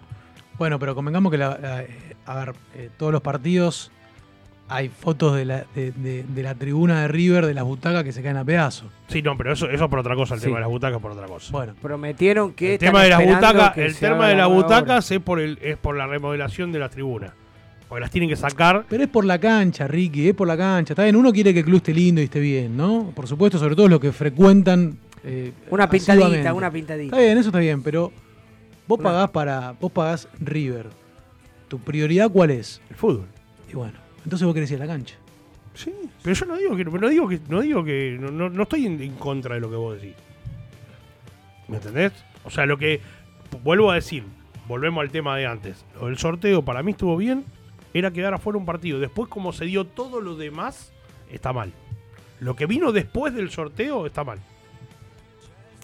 Bueno, 0.58 0.80
pero 0.80 0.96
convengamos 0.96 1.32
que 1.32 1.38
la- 1.38 1.58
la- 1.60 1.84
eh, 1.84 2.16
a 2.26 2.36
ver, 2.36 2.56
eh, 2.76 2.90
todos 2.98 3.12
los 3.12 3.22
partidos 3.22 3.92
hay 4.70 4.90
fotos 4.90 5.36
de 5.36 5.46
la, 5.46 5.66
de, 5.76 5.92
de- 5.92 6.24
de 6.24 6.44
la 6.44 6.56
tribuna 6.56 7.02
de 7.02 7.08
River, 7.08 7.46
de 7.48 7.54
las 7.54 7.64
butacas 7.64 8.04
que 8.04 8.12
se 8.12 8.22
caen 8.22 8.38
a 8.38 8.46
pedazos. 8.46 8.88
Sí, 9.08 9.22
no, 9.22 9.36
pero 9.36 9.52
eso, 9.54 9.70
eso 9.70 9.90
por 9.90 10.00
otra 10.00 10.16
cosa, 10.16 10.36
el 10.36 10.40
Sí. 10.40 10.46
tema 10.46 10.58
de 10.58 10.62
las 10.62 10.70
butacas 10.70 11.00
por 11.02 11.12
otra 11.12 11.28
cosa. 11.28 11.52
Bueno, 11.52 11.74
Prometieron 11.82 12.54
que. 12.54 12.74
el 12.74 12.80
tema 12.80 13.04
de 13.04 13.10
las 13.10 13.26
butacas, 13.26 13.78
el 13.78 13.96
tema 13.96 14.28
de 14.28 14.36
la 14.36 14.48
las 14.48 14.50
butacas 14.50 15.12
es 15.12 15.20
por 15.20 15.40
el, 15.40 15.58
es 15.62 15.78
por 15.78 15.96
la 15.98 16.08
remodelación 16.08 16.72
de 16.72 16.80
las 16.80 16.92
tribunas. 16.92 17.32
Porque 17.88 18.02
las 18.02 18.12
tienen 18.12 18.30
que 18.30 18.36
sacar. 18.36 18.86
Pero 18.88 19.04
es 19.04 19.10
por 19.10 19.26
la 19.26 19.40
cancha, 19.40 19.88
Ricky, 19.88 20.30
es 20.30 20.36
por 20.36 20.48
la 20.48 20.56
cancha. 20.56 20.94
Está 20.94 21.02
bien, 21.04 21.16
uno 21.16 21.34
quiere 21.34 21.52
que 21.54 21.60
el 21.62 21.66
club 21.66 21.78
esté 21.78 21.92
lindo 21.92 22.22
y 22.22 22.26
esté 22.26 22.40
bien, 22.40 22.78
¿no? 22.78 23.12
Por 23.16 23.26
supuesto, 23.28 23.58
sobre 23.58 23.76
todo 23.76 23.88
los 23.88 24.00
que 24.00 24.12
frecuentan. 24.12 25.00
eh, 25.24 25.52
Una 25.72 25.90
pintadita, 25.90 26.54
una 26.54 26.70
pintadita. 26.72 27.16
Está 27.16 27.18
bien, 27.26 27.38
eso 27.40 27.50
está 27.50 27.58
bien, 27.58 27.82
pero 27.82 28.12
vos 28.88 29.00
Una- 29.00 29.10
pagás 29.10 29.30
para. 29.32 29.72
Vos 29.82 29.92
pagás 29.92 30.28
River. 30.40 30.86
¿Tu 31.68 31.80
prioridad 31.80 32.30
cuál 32.30 32.52
es? 32.52 32.80
El 32.92 32.96
fútbol. 32.96 33.26
Y 33.72 33.74
bueno, 33.76 33.98
entonces 34.30 34.46
vos 34.46 34.54
querés 34.54 34.70
ir 34.72 34.78
a 34.78 34.86
la 34.86 34.94
cancha. 34.94 35.16
Sí, 35.74 35.92
pero 36.22 36.36
yo 36.36 36.46
no 36.46 36.56
digo 36.58 36.76
que 36.76 36.86
no 36.86 37.10
digo 37.10 37.28
que 37.28 37.40
no 37.48 37.62
digo 37.62 37.84
que 37.84 38.18
no, 38.20 38.30
no- 38.32 38.50
no 38.50 38.64
estoy 38.64 38.86
en, 38.86 39.02
en 39.02 39.16
contra 39.16 39.56
de 39.56 39.62
lo 39.62 39.70
que 39.70 39.76
vos 39.76 40.00
decís. 40.00 40.16
¿Me 41.68 41.78
entendés? 41.78 42.12
O 42.44 42.50
sea, 42.50 42.66
lo 42.66 42.78
que 42.78 43.02
vuelvo 43.64 43.92
a 43.92 43.96
decir, 43.96 44.24
volvemos 44.68 45.02
al 45.02 45.10
tema 45.12 45.38
de 45.38 45.46
antes. 45.46 45.86
Lo 46.00 46.08
del 46.08 46.18
sorteo 46.18 46.64
para 46.64 46.84
mí 46.84 46.92
estuvo 46.92 47.16
bien, 47.18 47.46
era 47.94 48.12
quedar 48.12 48.34
afuera 48.34 48.58
un 48.58 48.66
partido. 48.66 49.00
Después 49.00 49.30
como 49.30 49.54
se 49.54 49.66
dio 49.66 49.86
todo 49.86 50.22
lo 50.22 50.36
demás, 50.36 50.92
está 51.32 51.54
mal. 51.54 51.72
Lo 52.40 52.56
que 52.56 52.66
vino 52.66 52.92
después 52.92 53.34
del 53.34 53.50
sorteo 53.52 54.06
está 54.06 54.24
mal. 54.24 54.40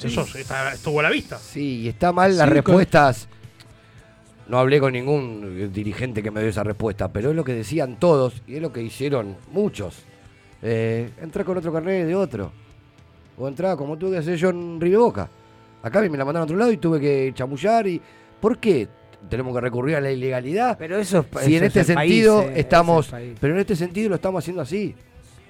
Eso 0.03 0.22
está- 0.35 0.73
estuvo 0.73 0.99
a 0.99 1.03
la 1.03 1.09
vista. 1.09 1.38
Sí, 1.38 1.81
y 1.81 1.88
está 1.88 2.11
mal 2.11 2.35
las 2.38 2.47
Sí, 2.47 2.53
respuestas. 2.53 3.30
No 4.47 4.59
hablé 4.59 4.80
con 4.80 4.93
ningún 4.93 5.72
dirigente 5.73 6.22
que 6.22 6.30
me 6.31 6.39
dio 6.41 6.49
esa 6.49 6.63
respuesta, 6.63 7.11
pero 7.11 7.31
es 7.31 7.35
lo 7.35 7.43
que 7.43 7.53
decían 7.53 7.97
todos 7.99 8.41
y 8.47 8.55
es 8.55 8.61
lo 8.61 8.72
que 8.72 8.81
hicieron 8.84 9.35
muchos. 9.51 10.03
Eh, 10.61 11.09
entrá 11.22 11.43
con 11.43 11.57
otro 11.57 11.73
carnet 11.73 12.05
de 12.05 12.15
otro. 12.15 12.51
O 13.38 13.47
entrá 13.47 13.76
como 13.76 13.97
tuve 13.97 14.11
que 14.11 14.17
hacer 14.19 14.35
yo 14.38 14.49
en 14.49 14.80
River 14.80 14.99
Boca. 14.99 15.30
Acá 15.81 16.01
me 16.01 16.09
la 16.17 16.26
mandaron 16.26 16.41
a 16.41 16.43
otro 16.45 16.57
lado 16.57 16.72
y 16.72 16.77
tuve 16.77 16.99
que 16.99 17.31
chamullar. 17.35 17.88
y 17.88 17.99
¿Por 18.39 18.59
qué 18.59 18.88
tenemos 19.30 19.53
que 19.55 19.61
recurrir 19.61 19.95
a 19.95 20.01
la 20.01 20.11
ilegalidad? 20.11 20.77
Pero 20.77 20.97
eso 20.97 21.26
es- 21.35 21.41
si 21.45 21.55
en 21.57 21.63
eso 21.63 21.80
es 21.80 21.89
este 21.89 21.93
país, 21.95 22.11
sentido 22.11 22.41
eh, 22.43 22.53
estamos. 22.55 23.07
es 23.07 23.13
el 23.13 23.19
país. 23.19 23.38
Pero 23.41 23.53
en 23.55 23.59
este 23.59 23.76
sentido 23.76 24.09
lo 24.09 24.15
estamos 24.15 24.43
haciendo 24.43 24.61
así. 24.61 24.95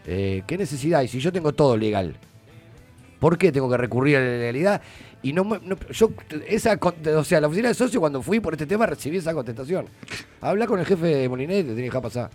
Eh, 0.08 0.44
¿Qué 0.48 0.58
necesidad 0.58 1.02
hay? 1.02 1.08
Si 1.08 1.20
yo 1.20 1.32
tengo 1.32 1.52
todo 1.54 1.76
legal, 1.76 2.16
¿por 3.26 3.40
qué 3.40 3.52
tengo 3.52 3.68
que 3.68 3.78
recurrir 3.78 4.18
a 4.18 4.20
la 4.20 4.28
legalidad? 4.38 4.82
Y 5.24 5.34
no, 5.34 5.44
me- 5.44 5.60
no- 5.64 5.76
yo 5.92 6.12
esa 6.48 6.78
o 7.18 7.24
sea, 7.24 7.42
la 7.42 7.48
oficina 7.48 7.70
de 7.70 7.74
socio 7.74 8.00
cuando 8.00 8.22
fui 8.22 8.40
por 8.40 8.54
este 8.54 8.68
tema 8.68 8.86
recibí 8.86 9.18
esa 9.18 9.34
contestación. 9.34 9.88
Habla 10.42 10.68
con 10.68 10.80
el 10.80 10.86
jefe 10.86 11.08
de 11.08 11.28
Molinet, 11.28 11.66
te 11.66 11.74
tiene 11.74 11.90
que 11.90 12.00
pasar. 12.00 12.30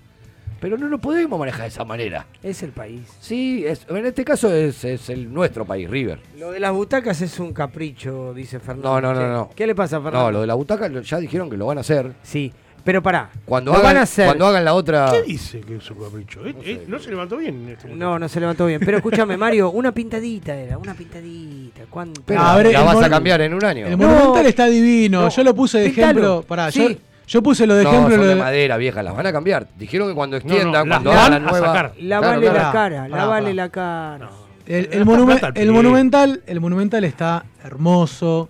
Pero 0.61 0.77
no 0.77 0.89
lo 0.89 0.99
podemos 0.99 1.39
manejar 1.39 1.62
de 1.62 1.69
esa 1.69 1.85
manera. 1.85 2.27
Es 2.43 2.65
el 2.65 2.73
país. 2.73 3.03
Sí, 3.21 3.65
es- 3.65 3.87
en 3.89 4.05
este 4.05 4.25
caso 4.25 4.53
es, 4.53 4.85
es 4.85 5.09
el 5.11 5.33
nuestro 5.33 5.65
país, 5.65 5.89
River. 5.89 6.19
Lo 6.37 6.51
de 6.51 6.59
las 6.59 6.73
butacas 6.73 7.21
es 7.23 7.39
un 7.39 7.53
capricho, 7.53 8.35
dice 8.35 8.59
Fernando. 8.59 9.01
No, 9.01 9.01
no, 9.01 9.15
no, 9.15 9.21
¿Qué- 9.21 9.27
no. 9.27 9.51
¿Qué 9.55 9.67
le 9.69 9.77
pasa 9.77 9.99
a 9.99 10.01
Fernando? 10.03 10.27
No, 10.27 10.33
lo 10.33 10.41
de 10.41 10.49
la 10.49 10.55
butaca 10.55 10.89
lo- 10.89 11.03
ya 11.03 11.19
dijeron 11.19 11.49
que 11.49 11.57
lo 11.57 11.67
van 11.67 11.79
a 11.79 11.83
hacer. 11.83 12.15
Sí, 12.25 12.53
pero 12.85 13.02
pará. 13.02 13.31
Cuando 13.44 13.73
hagan, 13.73 13.85
van 13.85 13.97
a 13.98 14.02
hacer. 14.02 14.27
cuando 14.27 14.47
hagan 14.47 14.65
la 14.65 14.74
otra. 14.74 15.11
¿Qué 15.12 15.23
dice 15.23 15.61
que 15.61 15.77
es 15.77 15.90
un 15.90 15.98
capricho? 16.02 16.44
Eh, 16.47 16.55
eh, 16.65 16.85
no 16.89 16.98
se 16.98 17.11
levantó 17.11 17.36
bien 17.36 17.55
en 17.65 17.69
este 17.70 17.85
momento. 17.89 18.05
No, 18.05 18.19
no 18.19 18.28
se 18.28 18.40
levantó 18.40 18.66
bien. 18.66 18.81
Pero 18.85 18.97
escúchame, 18.98 19.36
Mario, 19.36 19.70
una 19.70 19.93
pintadita 19.93 20.55
era, 20.55 20.78
una 20.78 20.94
pintadita. 20.94 21.82
¿Cuánto? 21.90 22.23
Pero 22.24 22.40
A 22.40 22.57
ver, 22.57 22.73
la 22.73 22.81
el 22.81 22.85
vas 22.86 23.02
a 23.05 23.11
cambiar 23.11 23.40
en 23.43 23.55
un 23.55 23.65
año. 23.65 23.86
El 23.86 23.97
Monumental 23.97 24.47
está 24.47 24.66
divino. 24.66 25.28
yo 25.28 25.44
lo 25.44 25.55
puse 25.55 25.78
de 25.78 25.85
pintalo. 25.90 26.09
ejemplo. 26.11 26.43
Pará, 26.47 26.70
yo, 26.70 26.89
Sí. 26.89 26.98
yo 27.27 27.43
puse 27.43 27.66
lo 27.66 27.74
de 27.74 27.85
no, 27.85 27.90
ejemplo. 27.90 28.11
son 28.12 28.20
lo 28.20 28.27
de 28.28 28.35
de- 28.35 28.40
madera 28.40 28.77
vieja, 28.77 29.02
las 29.02 29.15
van 29.16 29.27
a 29.27 29.32
cambiar. 29.32 29.69
Dijeron 29.78 30.09
que 30.09 30.15
cuando 30.15 30.39
No, 30.39 30.44
no, 30.44 30.51
extiendan, 30.51 30.89
cuando 30.89 31.12
hagan 31.12 31.32
la 31.32 31.39
nueva. 31.51 31.66
sacar. 31.69 31.93
Lavarle 32.01 32.40
Claro, 32.47 32.55
la 32.57 32.70
claro. 32.70 32.73
cara, 32.73 33.09
lavale 33.09 33.55
la 33.55 33.69
cara. 33.69 34.31
El, 34.66 34.89
el 34.93 35.05
monumen- 35.05 35.52
el 35.57 35.73
monumental, 35.73 36.43
el 36.47 36.61
monumental 36.61 37.02
está 37.05 37.44
hermoso. 37.65 38.48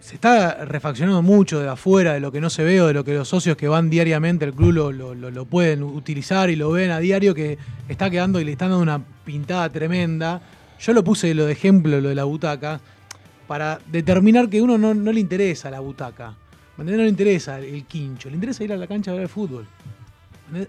Se 0.00 0.14
está 0.14 0.64
refaccionando 0.64 1.20
mucho 1.22 1.60
de 1.60 1.68
afuera, 1.68 2.14
de 2.14 2.20
lo 2.20 2.32
que 2.32 2.40
no 2.40 2.48
se 2.48 2.64
ve 2.64 2.80
o 2.80 2.86
de 2.86 2.94
lo 2.94 3.04
que 3.04 3.12
los 3.14 3.28
socios 3.28 3.56
que 3.56 3.68
van 3.68 3.90
diariamente 3.90 4.44
al 4.46 4.54
club 4.54 4.72
lo, 4.72 4.92
lo- 4.92 5.14
lo- 5.14 5.44
pueden 5.44 5.82
utilizar 5.82 6.48
y 6.48 6.56
lo 6.56 6.70
ven 6.70 6.90
a 6.90 6.98
diario, 6.98 7.34
que 7.34 7.58
está 7.88 8.08
quedando 8.10 8.40
y 8.40 8.44
le 8.44 8.52
están 8.52 8.70
dando 8.70 8.82
una 8.82 9.02
pintada 9.24 9.68
tremenda. 9.68 10.40
Yo 10.80 10.94
lo 10.94 11.04
puse 11.04 11.34
lo 11.34 11.44
de 11.44 11.52
ejemplo, 11.52 12.00
lo 12.00 12.08
de 12.08 12.14
la 12.14 12.24
butaca, 12.24 12.80
para 13.46 13.78
determinar 13.92 14.48
que 14.48 14.62
uno 14.62 14.78
no, 14.78 14.94
no 14.94 15.12
le 15.12 15.20
interesa 15.20 15.70
la 15.70 15.80
butaca. 15.80 16.34
No 16.78 16.84
le 16.84 17.06
interesa 17.08 17.58
el, 17.58 17.84
quincho, 17.84 18.30
le 18.30 18.36
interesa 18.36 18.64
ir 18.64 18.72
a 18.72 18.76
la 18.78 18.86
cancha 18.86 19.10
a 19.10 19.14
ver 19.14 19.24
el 19.24 19.28
fútbol. 19.28 19.66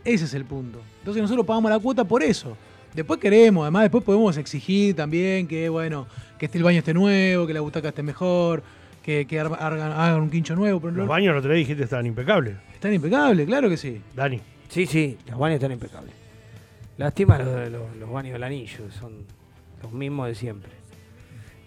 Ese 0.03 0.26
es 0.26 0.34
el 0.34 0.44
punto. 0.44 0.82
Entonces 0.99 1.22
nosotros 1.22 1.45
pagamos 1.45 1.72
la 1.72 1.80
cuota 1.80 2.03
por 2.03 2.22
eso. 2.22 2.58
Después 2.94 3.18
queremos, 3.18 3.62
además 3.64 3.84
después 3.84 4.03
podemos 4.03 4.36
exigir 4.36 4.94
también 4.94 5.48
que, 5.48 5.70
bueno, 5.70 6.06
que 6.38 6.48
este, 6.48 6.58
el 6.58 6.66
baño 6.66 6.80
esté 6.80 6.94
nuevo, 6.94 7.48
que 7.48 7.53
la 7.53 7.62
butaca 7.62 7.88
esté 7.88 8.03
mejor, 8.03 8.62
que, 9.02 9.26
hagan, 9.40 9.82
hagan 9.91 10.22
un 10.22 10.30
quincho 10.30 10.56
nuevo. 10.56 10.80
Pero 10.80 10.91
Los 10.94 11.06
no- 11.06 11.10
baños, 11.10 11.36
no 11.36 11.41
te 11.41 11.49
dijiste, 11.49 11.84
estaban 11.84 12.06
impecables. 12.06 12.56
están 12.73 12.94
impecables, 12.94 13.45
claro 13.48 13.69
que 13.69 13.78
sí. 13.78 14.02
Dani. 14.15 14.40
Sí, 14.69 14.86
sí, 14.86 15.18
los 15.28 15.38
baños 15.38 15.56
están 15.56 15.72
impecables. 15.72 16.14
Lástima 16.98 17.38
los, 17.40 17.48
de 17.56 17.69
los, 17.69 17.95
los 17.98 18.11
baños 18.11 18.34
del 18.34 18.44
anillo, 18.44 18.91
son 18.91 19.26
los 19.82 19.91
mismos 19.91 20.28
de 20.28 20.36
siempre. 20.36 20.72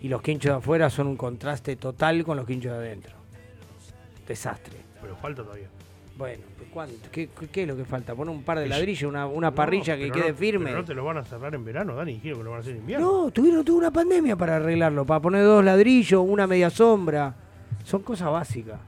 Y 0.00 0.08
los 0.08 0.22
quinchos 0.22 0.52
de 0.52 0.58
afuera 0.58 0.90
son 0.90 1.06
un 1.08 1.16
contraste 1.16 1.76
total 1.76 2.24
con 2.24 2.36
los 2.36 2.46
quinchos 2.46 2.72
de 2.72 2.78
adentro. 2.78 3.14
Desastre. 4.28 4.76
Pero 5.00 5.16
falta 5.16 5.42
todavía. 5.42 5.68
Bueno, 6.16 6.44
pues, 6.56 6.68
¿cuánto? 6.72 6.94
¿Qué, 7.10 7.28
qué- 7.52 7.62
es 7.62 7.68
lo 7.68 7.76
que 7.76 7.84
falta? 7.84 8.14
¿Poner 8.14 8.32
un 8.34 8.42
par 8.44 8.58
de 8.60 8.68
ladrillos, 8.68 9.08
una, 9.10 9.26
una 9.26 9.50
No, 9.50 9.54
parrilla 9.54 9.96
que 9.96 10.10
quede 10.12 10.30
no- 10.30 10.34
firme? 10.36 10.66
Pero 10.66 10.78
no 10.78 10.84
te 10.84 10.94
lo 10.94 11.04
van 11.04 11.18
a 11.18 11.24
cerrar 11.24 11.54
en 11.54 11.64
verano, 11.64 11.96
Dani. 11.96 12.14
Dijeron 12.14 12.38
que 12.38 12.44
lo 12.44 12.50
van 12.50 12.58
a 12.58 12.60
hacer 12.60 12.72
en 12.74 12.78
invierno. 12.80 13.24
No, 13.24 13.30
tuvieron 13.32 13.64
tuvo 13.64 13.78
una 13.78 13.90
pandemia 13.90 14.36
para 14.36 14.56
arreglarlo, 14.56 15.04
para 15.04 15.20
poner 15.20 15.42
dos 15.44 15.64
ladrillos, 15.64 16.22
una 16.26 16.46
media 16.46 16.70
sombra. 16.70 17.34
Son 17.84 18.02
cosas 18.02 18.30
básicas. 18.30 18.78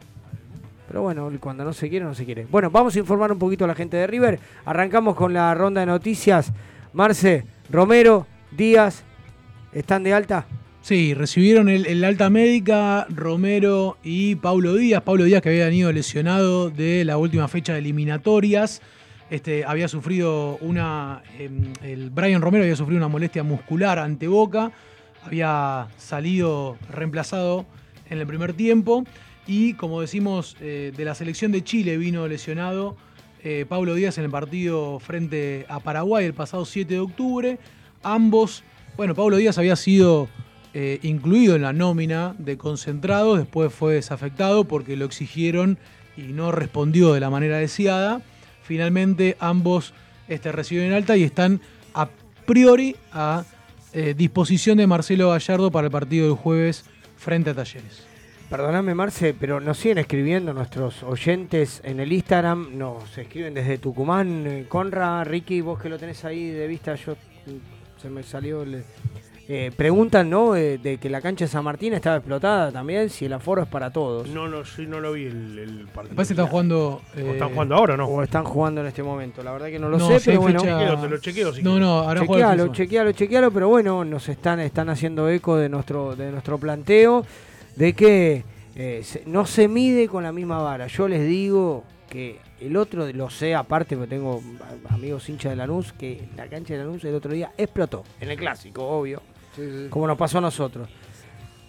Pero 0.86 1.02
bueno, 1.02 1.28
cuando 1.40 1.64
no 1.64 1.72
se 1.72 1.88
quiere, 1.90 2.04
no 2.04 2.14
se 2.14 2.24
quiere. 2.24 2.46
Bueno, 2.48 2.70
vamos 2.70 2.94
a 2.94 2.98
informar 3.00 3.32
un 3.32 3.40
poquito 3.40 3.64
a 3.64 3.68
la 3.68 3.74
gente 3.74 3.96
de 3.96 4.06
River. 4.06 4.38
Arrancamos 4.64 5.16
con 5.16 5.32
la 5.34 5.52
ronda 5.52 5.80
de 5.80 5.86
noticias. 5.88 6.52
Marce, 6.92 7.44
Romero, 7.70 8.24
Díaz, 8.52 9.02
¿están 9.72 10.04
de 10.04 10.14
alta? 10.14 10.46
Sí, 10.86 11.14
recibieron 11.14 11.68
el, 11.68 12.04
alta 12.04 12.30
médica 12.30 13.08
Romero 13.10 13.98
y 14.04 14.36
Paulo 14.36 14.74
Díaz. 14.74 15.02
Paulo 15.02 15.24
Díaz 15.24 15.42
que 15.42 15.48
había 15.48 15.68
ido 15.72 15.90
lesionado 15.90 16.70
de 16.70 17.04
la 17.04 17.16
última 17.16 17.48
fecha 17.48 17.72
de 17.72 17.80
eliminatorias. 17.80 18.82
Este, 19.28 19.64
había 19.64 19.88
sufrido 19.88 20.58
una. 20.60 21.24
em, 21.40 21.72
el 21.82 22.10
Brian 22.10 22.40
Romero 22.40 22.62
había 22.62 22.76
sufrido 22.76 22.98
una 22.98 23.08
molestia 23.08 23.42
muscular 23.42 23.98
ante 23.98 24.28
Boca. 24.28 24.70
Había 25.24 25.88
salido 25.96 26.76
reemplazado 26.88 27.66
en 28.08 28.20
el 28.20 28.26
primer 28.28 28.52
tiempo. 28.52 29.02
Y 29.44 29.74
como 29.74 30.00
decimos, 30.00 30.56
eh, 30.60 30.92
de 30.96 31.04
la 31.04 31.16
selección 31.16 31.50
de 31.50 31.64
Chile 31.64 31.96
vino 31.96 32.28
lesionado 32.28 32.96
eh, 33.42 33.66
Paulo 33.68 33.96
Díaz 33.96 34.18
en 34.18 34.24
el 34.24 34.30
partido 34.30 35.00
frente 35.00 35.66
a 35.68 35.80
Paraguay 35.80 36.26
el 36.26 36.34
pasado 36.34 36.64
7 36.64 36.94
de 36.94 37.00
octubre. 37.00 37.58
Ambos, 38.04 38.62
bueno, 38.96 39.16
Paulo 39.16 39.36
Díaz 39.36 39.58
había 39.58 39.74
sido 39.74 40.28
eh, 40.78 40.98
incluido 41.02 41.56
en 41.56 41.62
la 41.62 41.72
nómina 41.72 42.34
de 42.38 42.58
concentrados, 42.58 43.38
después 43.38 43.72
fue 43.72 43.94
desafectado 43.94 44.64
porque 44.64 44.94
lo 44.94 45.06
exigieron 45.06 45.78
y 46.18 46.32
no 46.34 46.52
respondió 46.52 47.14
de 47.14 47.20
la 47.20 47.30
manera 47.30 47.56
deseada. 47.56 48.20
Finalmente 48.62 49.36
ambos 49.40 49.94
este, 50.28 50.52
reciben 50.52 50.92
alta 50.92 51.16
y 51.16 51.22
están 51.22 51.62
a 51.94 52.10
priori 52.44 52.94
a 53.10 53.44
eh, 53.94 54.12
disposición 54.14 54.76
de 54.76 54.86
Marcelo 54.86 55.30
Gallardo 55.30 55.70
para 55.70 55.86
el 55.86 55.90
partido 55.90 56.26
del 56.26 56.36
jueves 56.36 56.84
frente 57.16 57.50
a 57.50 57.54
Talleres. 57.54 58.04
Perdóname, 58.50 58.94
Marce, 58.94 59.32
pero 59.34 59.60
nos 59.60 59.78
siguen 59.78 59.96
escribiendo 59.98 60.52
nuestros 60.52 61.02
oyentes 61.02 61.80
en 61.84 62.00
el 62.00 62.12
Instagram. 62.12 62.76
Nos 62.76 63.16
escriben 63.16 63.54
desde 63.54 63.78
Tucumán. 63.78 64.44
eh, 64.46 64.66
Conra, 64.68 65.24
Ricky, 65.24 65.62
vos 65.62 65.80
que 65.80 65.88
lo 65.88 65.98
tenés 65.98 66.22
ahí 66.26 66.50
de 66.50 66.66
vista, 66.68 66.94
yo 66.96 67.14
mm, 67.14 68.00
se 68.02 68.10
me 68.10 68.22
salió. 68.22 68.62
el- 68.62 68.84
eh, 69.48 69.70
preguntan, 69.76 70.28
¿no? 70.28 70.56
Eh, 70.56 70.78
de 70.78 70.98
que 70.98 71.08
la 71.08 71.20
cancha 71.20 71.44
de 71.44 71.48
San 71.48 71.62
Martín 71.64 71.92
estaba 71.94 72.16
explotada 72.16 72.72
también, 72.72 73.08
si 73.10 73.26
el 73.26 73.32
aforo 73.32 73.62
es 73.62 73.68
para 73.68 73.90
todos. 73.92 74.28
No, 74.28 74.48
no, 74.48 74.64
sí, 74.64 74.86
no 74.86 74.98
lo 75.00 75.12
vi 75.12 75.26
el, 75.26 75.58
el 75.58 75.70
partido. 75.86 76.08
Después 76.08 76.30
están 76.30 76.46
jugando. 76.48 77.00
¿O 77.14 77.18
eh, 77.18 77.30
están 77.32 77.50
jugando 77.50 77.74
ahora 77.76 77.94
o 77.94 77.96
no? 77.96 78.06
O 78.06 78.22
están 78.22 78.44
jugando 78.44 78.80
en 78.80 78.88
este 78.88 79.02
momento. 79.04 79.42
La 79.44 79.52
verdad 79.52 79.68
que 79.68 79.78
no 79.78 79.88
lo 79.88 79.98
No, 79.98 80.08
sé, 80.18 80.20
pero 80.24 80.40
bueno. 80.40 80.60
Chequeo, 80.60 80.96
te 81.00 81.08
lo 81.08 81.18
chequeo 81.18 81.52
si 81.52 81.62
No, 81.62 81.78
no, 81.78 81.98
ahora 82.00 82.20
Chequealo, 82.22 82.72
chequealo, 82.72 83.12
chequealo, 83.12 83.50
pero 83.52 83.68
bueno, 83.68 84.04
nos 84.04 84.28
están, 84.28 84.58
están 84.60 84.88
haciendo 84.88 85.28
eco 85.28 85.56
de 85.56 85.68
nuestro, 85.68 86.16
de 86.16 86.32
nuestro 86.32 86.58
planteo, 86.58 87.24
de 87.76 87.92
que 87.92 88.44
eh, 88.74 89.00
se- 89.04 89.22
no 89.26 89.46
se 89.46 89.68
mide 89.68 90.08
con 90.08 90.24
la 90.24 90.32
misma 90.32 90.58
vara. 90.60 90.88
Yo 90.88 91.06
les 91.06 91.24
digo 91.26 91.84
que 92.10 92.38
el 92.60 92.76
otro, 92.76 93.06
lo 93.12 93.30
sé 93.30 93.54
aparte, 93.54 93.96
porque 93.96 94.10
tengo 94.16 94.42
amigos 94.90 95.28
hinchas 95.28 95.50
de 95.52 95.56
Lanús, 95.56 95.92
que 95.92 96.24
la 96.36 96.46
cancha 96.48 96.74
de 96.74 96.80
Lanús 96.80 97.04
el 97.04 97.14
otro 97.14 97.32
día 97.32 97.52
explotó, 97.58 98.02
en 98.20 98.30
el 98.30 98.36
clásico, 98.38 98.82
obvio, 98.86 99.20
como 99.90 100.06
nos 100.06 100.16
pasó 100.18 100.38
a 100.38 100.40
nosotros. 100.42 100.88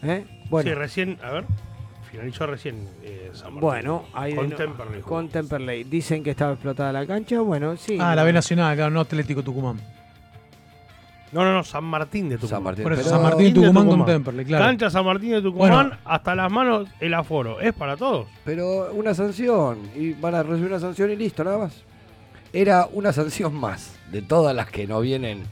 ¿Eh? 0.03 0.25
Bueno, 0.49 0.69
Sí, 0.69 0.73
recién, 0.75 1.17
a 1.23 1.31
ver, 1.31 1.45
finalizó 2.11 2.45
recién 2.45 2.87
eh, 3.03 3.29
San 3.33 3.45
Martín. 3.53 3.61
bueno, 3.61 4.05
ahí 4.13 4.35
con 4.35 4.49
no- 4.49 4.55
Temperley. 4.55 5.01
jugó. 5.01 5.15
con 5.15 5.29
Temperley. 5.29 5.83
Dicen 5.85 6.23
que 6.23 6.31
estaba 6.31 6.53
explotada 6.53 6.91
la 6.91 7.05
cancha. 7.05 7.39
Bueno, 7.41 7.75
sí. 7.77 7.97
Ah, 7.99 8.15
la 8.15 8.23
B 8.23 8.31
Nacional, 8.33 8.75
claro, 8.75 8.91
no 8.91 9.01
Atlético 9.01 9.43
Tucumán. 9.43 9.79
No, 11.31 11.43
no, 11.43 11.53
no, 11.53 11.63
San 11.63 11.83
Martín 11.83 12.29
de 12.29 12.35
Tucumán. 12.37 12.49
San 12.57 12.63
Martín. 12.63 12.83
Por 12.83 12.93
eso, 12.93 13.01
Pero- 13.03 13.15
San 13.15 13.23
Martín, 13.23 13.53
de 13.53 13.59
Tucumán, 13.61 13.87
con. 13.87 14.05
Temperley, 14.05 14.45
claro. 14.45 14.65
Cancha 14.65 14.89
San 14.89 15.05
Martín 15.05 15.31
de 15.31 15.41
Tucumán, 15.41 15.71
Bueno. 15.89 15.97
hasta 16.05 16.35
las 16.35 16.51
manos 16.51 16.87
el 17.01 17.13
aforo. 17.13 17.59
Es 17.59 17.73
para 17.73 17.97
todos. 17.97 18.27
Pero 18.45 18.93
una 18.93 19.13
sanción, 19.13 19.79
y 19.95 20.13
van 20.13 20.35
a 20.35 20.43
recibir 20.43 20.69
una 20.69 20.79
sanción 20.79 21.11
y 21.11 21.15
listo, 21.17 21.43
nada 21.43 21.57
más. 21.57 21.83
Era 22.53 22.87
una 22.93 23.11
sanción 23.11 23.53
más 23.55 23.99
de 24.09 24.21
todas 24.21 24.55
las 24.55 24.69
que 24.69 24.87
nos 24.87 25.01
vienen 25.03 25.43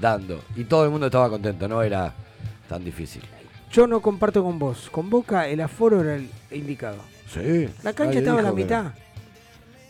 dando. 0.00 0.40
Y 0.56 0.64
todo 0.64 0.84
el 0.84 0.90
mundo 0.90 1.06
estaba 1.06 1.28
contento, 1.28 1.68
no 1.68 1.82
era 1.82 2.12
tan 2.68 2.84
difícil. 2.84 3.22
Yo 3.72 3.86
no 3.86 4.00
comparto 4.00 4.42
con 4.42 4.58
vos. 4.58 4.88
Con 4.90 5.08
Boca 5.10 5.46
el 5.48 5.60
aforo 5.60 6.00
era 6.00 6.16
el 6.16 6.28
indicado. 6.50 6.96
Sí. 7.28 7.68
La 7.82 7.92
cancha 7.92 8.18
estaba 8.18 8.40
a 8.40 8.42
la 8.42 8.50
que- 8.50 8.56
mitad. 8.56 8.86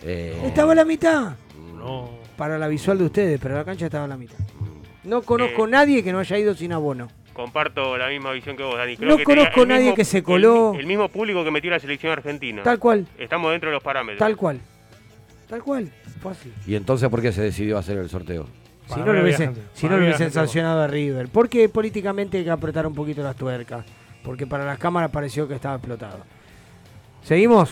Eh, 0.03 0.43
Estaba 0.47 0.73
a 0.73 0.75
la 0.75 0.85
mitad. 0.85 1.33
No. 1.77 2.11
Para 2.37 2.59
la 2.59 2.69
visual 2.69 2.99
de 2.99 3.05
ustedes, 3.05 3.39
pero 3.41 3.55
la 3.55 3.65
cancha 3.65 3.87
estaba 3.87 4.05
a 4.05 4.09
la 4.09 4.17
mitad. 4.17 4.39
No 5.05 5.23
conozco 5.23 5.67
Eh. 5.67 5.71
nadie 5.71 6.03
que 6.05 6.13
no 6.13 6.19
haya 6.19 6.39
ido 6.39 6.55
sin 6.55 6.73
abono. 6.73 7.09
Comparto 7.33 7.97
la 7.97 8.09
misma 8.09 8.33
visión 8.33 8.57
que 8.57 8.63
vos, 8.63 8.77
Dani. 8.77 8.97
No 9.01 9.17
que 9.17 9.25
conozco 9.25 9.63
el 9.63 9.69
nadie 9.69 9.83
mismo- 9.85 9.97
que 9.97 10.05
se 10.05 10.19
el- 10.19 10.25
coló. 10.25 10.75
El, 10.75 10.87
mismo 10.87 11.09
público 11.09 11.43
que 11.45 11.51
metió 11.51 11.71
la 11.71 11.79
selección 11.81 12.13
argentina. 12.13 12.63
Tal 12.63 12.79
cual, 12.79 13.07
Estamos 13.19 13.51
dentro 13.53 13.71
de 13.71 13.75
los 13.75 13.83
parámetros. 13.83 14.19
tal 14.19 14.37
cual. 14.37 14.61
Tal 15.49 15.63
cual. 15.63 15.91
Fácil. 16.23 16.53
¿Y 16.67 16.75
entonces 16.75 17.09
por 17.09 17.23
qué 17.23 17.33
se 17.33 17.41
decidió 17.43 17.79
hacer 17.79 17.97
el 17.99 18.11
sorteo? 18.11 18.47
Si 18.95 19.01
no 19.01 19.13
lo 19.13 19.23
hubiesen, 19.23 19.55
si 19.75 19.87
no 19.89 19.97
lo 19.97 20.05
hubiesen 20.05 20.31
sancionado 20.33 20.83
a 20.83 20.87
River. 20.87 21.29
Porque 21.29 21.69
políticamente 21.69 22.39
hay 22.39 22.45
que 22.45 22.51
apretar 22.51 22.87
un 22.87 22.95
poquito 22.95 23.23
las 23.23 23.37
tuercas. 23.37 23.85
Porque 24.23 24.47
para 24.47 24.65
las 24.65 24.79
cámaras 24.79 25.11
pareció 25.11 25.47
que 25.49 25.55
estaba 25.55 25.77
explotado. 25.77 26.19
¿Seguimos? 27.23 27.71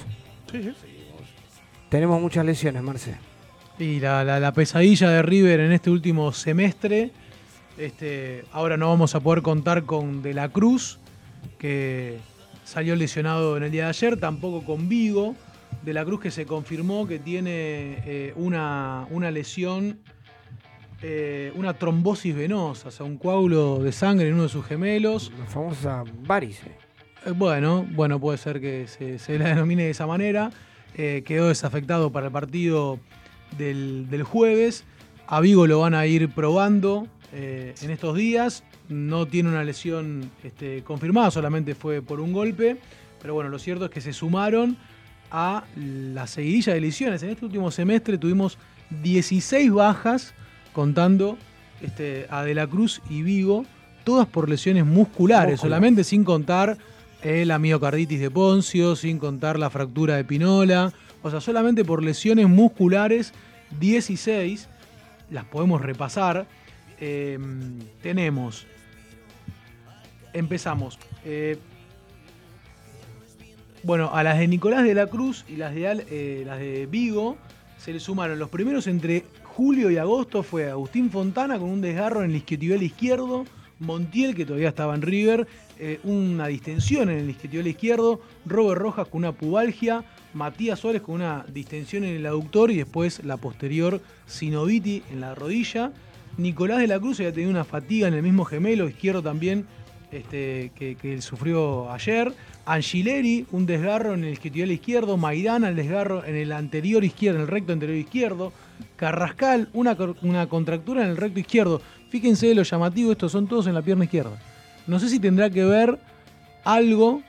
Sí, 0.50 0.62
sí. 0.62 0.72
Tenemos 1.88 2.20
muchas 2.20 2.44
lesiones, 2.44 2.82
Marce. 2.82 3.14
Y 3.78 4.00
la, 4.00 4.24
la- 4.24 4.40
la 4.40 4.52
pesadilla 4.52 5.08
de 5.10 5.22
River 5.22 5.60
en 5.60 5.72
este 5.72 5.90
último 5.90 6.32
semestre. 6.32 7.10
Este, 7.76 8.44
ahora 8.52 8.76
no 8.76 8.88
vamos 8.88 9.14
a 9.14 9.20
poder 9.20 9.42
contar 9.42 9.84
con 9.84 10.20
De 10.22 10.34
la 10.34 10.48
Cruz, 10.48 10.98
que 11.58 12.18
salió 12.64 12.96
lesionado 12.96 13.56
en 13.56 13.62
el 13.62 13.70
día 13.70 13.84
de 13.84 13.88
ayer, 13.90 14.18
tampoco 14.18 14.64
con 14.64 14.88
Vigo. 14.88 15.34
De 15.82 15.92
la 15.92 16.04
Cruz 16.04 16.20
que 16.20 16.30
se 16.30 16.44
confirmó 16.44 17.06
que 17.06 17.18
tiene 17.18 17.98
eh, 18.04 18.32
una, 18.36 19.06
una 19.10 19.30
lesión, 19.30 19.98
eh, 21.02 21.52
una 21.54 21.74
trombosis 21.74 22.34
venosa, 22.34 22.88
o 22.88 22.90
sea, 22.90 23.06
un 23.06 23.18
coágulo 23.18 23.78
de 23.78 23.92
sangre 23.92 24.28
en 24.28 24.34
uno 24.34 24.44
de 24.44 24.48
sus 24.48 24.64
gemelos. 24.64 25.32
La 25.38 25.46
famosa 25.46 26.04
varice. 26.26 26.72
Eh, 27.24 27.30
Bueno, 27.30 27.86
bueno, 27.90 28.18
puede 28.18 28.38
ser 28.38 28.60
que 28.60 28.86
se, 28.88 29.18
se 29.18 29.38
la 29.38 29.48
denomine 29.50 29.84
de 29.84 29.90
esa 29.90 30.06
manera. 30.06 30.50
Eh, 30.96 31.22
quedó 31.24 31.48
desafectado 31.48 32.10
para 32.10 32.26
el 32.26 32.32
partido 32.32 32.98
del, 33.56 34.08
del 34.10 34.24
jueves. 34.24 34.84
A 35.26 35.40
Vigo 35.40 35.66
lo 35.66 35.80
van 35.80 35.94
a 35.94 36.06
ir 36.06 36.28
probando 36.30 37.06
en 37.32 37.90
estos 37.90 38.16
días. 38.16 38.64
No 38.88 39.26
tiene 39.26 39.50
una 39.50 39.62
lesión 39.62 40.30
este, 40.42 40.82
confirmada, 40.82 41.30
solamente 41.30 41.74
fue 41.74 42.00
por 42.00 42.20
un 42.20 42.32
golpe. 42.32 42.78
Pero 43.20 43.34
bueno, 43.34 43.50
lo 43.50 43.58
cierto 43.58 43.84
es 43.84 43.90
que 43.90 44.00
se 44.00 44.12
sumaron 44.14 44.78
a 45.30 45.64
la 45.76 46.26
seguidilla 46.26 46.72
de 46.72 46.80
lesiones. 46.80 47.22
En 47.22 47.30
este 47.30 47.44
último 47.44 47.70
semestre 47.70 48.16
tuvimos 48.16 48.58
16 49.02 49.70
bajas, 49.72 50.34
contando 50.82 51.36
este, 51.80 52.28
a 52.30 52.44
De 52.44 52.54
la 52.54 52.68
Cruz 52.68 53.02
y 53.10 53.22
Vigo, 53.22 53.66
todas 54.04 54.28
por 54.28 54.48
lesiones 54.48 54.84
musculares, 54.86 55.54
Muscular. 55.54 55.58
solamente 55.58 56.04
sin 56.04 56.22
contar 56.22 56.78
eh, 57.24 57.44
la 57.44 57.58
miocarditis 57.58 58.20
de 58.20 58.30
Poncio, 58.30 58.94
sin 58.94 59.18
contar 59.18 59.58
la 59.58 59.70
fractura 59.70 60.14
de 60.14 60.22
Pinola, 60.22 60.92
o 61.24 61.30
sea, 61.32 61.40
solamente 61.40 61.84
por 61.84 62.04
lesiones 62.04 62.46
musculares, 62.48 63.32
16, 63.80 64.68
las 65.32 65.44
podemos 65.46 65.80
repasar. 65.82 66.46
Eh, 67.00 67.36
tenemos, 68.00 68.64
empezamos, 70.32 70.96
eh, 71.24 71.58
bueno, 73.82 74.10
a 74.14 74.22
las 74.22 74.38
de 74.38 74.46
Nicolás 74.46 74.84
de 74.84 74.94
la 74.94 75.08
Cruz 75.08 75.44
y 75.48 75.56
las 75.56 75.74
de, 75.74 75.88
Al- 75.88 76.04
eh, 76.08 76.44
las 76.46 76.60
de 76.60 76.86
Vigo 76.86 77.36
se 77.78 77.92
le 77.92 77.98
sumaron 77.98 78.38
los 78.38 78.48
primeros 78.48 78.86
entre 78.86 79.24
julio 79.58 79.90
y 79.90 79.96
agosto 79.96 80.44
fue 80.44 80.70
Agustín 80.70 81.10
Fontana 81.10 81.58
con 81.58 81.68
un 81.68 81.80
desgarro 81.80 82.22
en 82.22 82.30
el 82.30 82.36
isquiotibial 82.36 82.80
izquierdo, 82.80 83.44
Montiel 83.80 84.36
que 84.36 84.46
todavía 84.46 84.68
estaba 84.68 84.94
en 84.94 85.02
River, 85.02 85.48
eh, 85.80 85.98
una 86.04 86.46
distensión 86.46 87.10
en 87.10 87.18
el 87.18 87.30
isquiotibial 87.30 87.66
izquierdo, 87.66 88.20
Robert 88.46 88.80
Rojas 88.80 89.08
con 89.08 89.18
una 89.18 89.32
pubalgia, 89.32 90.04
Matías 90.32 90.78
Suárez 90.78 91.02
con 91.02 91.16
una 91.16 91.44
distensión 91.52 92.04
en 92.04 92.14
el 92.14 92.26
aductor 92.26 92.70
y 92.70 92.76
después 92.76 93.24
la 93.24 93.36
posterior 93.36 94.00
sinoviti 94.26 95.02
en 95.10 95.20
la 95.20 95.34
rodilla. 95.34 95.90
Nicolás 96.36 96.78
de 96.78 96.86
la 96.86 97.00
Cruz 97.00 97.18
había 97.18 97.32
tenido 97.32 97.50
una 97.50 97.64
fatiga 97.64 98.06
en 98.06 98.14
el 98.14 98.22
mismo 98.22 98.44
gemelo 98.44 98.88
izquierdo 98.88 99.24
también 99.24 99.66
este, 100.12 100.70
que, 100.76 100.94
que 100.94 101.14
él 101.14 101.20
sufrió 101.20 101.90
ayer. 101.90 102.32
Angileri, 102.74 103.46
un 103.52 103.66
desgarro 103.66 104.14
en 104.14 104.24
el 104.24 104.32
isquiotibial 104.34 104.70
izquierdo. 104.70 105.16
Maidana, 105.16 105.68
el 105.70 105.76
desgarro 105.76 106.24
en 106.24 106.36
el 106.36 106.52
anterior 106.52 107.02
izquierdo, 107.04 107.38
en 107.38 107.42
el 107.42 107.48
recto 107.48 107.72
anterior 107.72 107.96
izquierdo. 107.98 108.52
Carrascal, 108.96 109.68
una, 109.72 109.96
una 110.22 110.46
contractura 110.48 111.02
en 111.04 111.10
el 111.10 111.16
recto 111.16 111.40
izquierdo. 111.40 111.80
Fíjense 112.10 112.54
lo 112.54 112.62
llamativo, 112.62 113.12
estos 113.12 113.32
son 113.32 113.46
todos 113.46 113.66
en 113.66 113.74
la 113.74 113.82
pierna 113.82 114.04
izquierda. 114.04 114.38
No 114.86 114.98
sé 114.98 115.08
si 115.08 115.18
tendrá 115.18 115.50
que 115.50 115.64
ver 115.64 115.98
algo, 116.64 117.22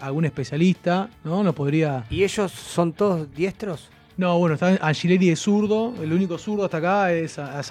algún 0.00 0.24
especialista, 0.24 1.08
¿no? 1.24 1.42
Nos 1.42 1.54
podría. 1.54 2.04
¿Y 2.10 2.24
ellos 2.24 2.52
son 2.52 2.92
todos 2.92 3.32
diestros? 3.34 3.88
No, 4.16 4.38
bueno, 4.38 4.54
está 4.54 4.76
Angileri 4.82 5.30
es 5.30 5.40
zurdo, 5.40 5.94
el 6.02 6.12
único 6.12 6.36
zurdo 6.36 6.64
hasta 6.66 6.76
acá 6.76 7.12
es 7.12 7.38
a- 7.38 7.62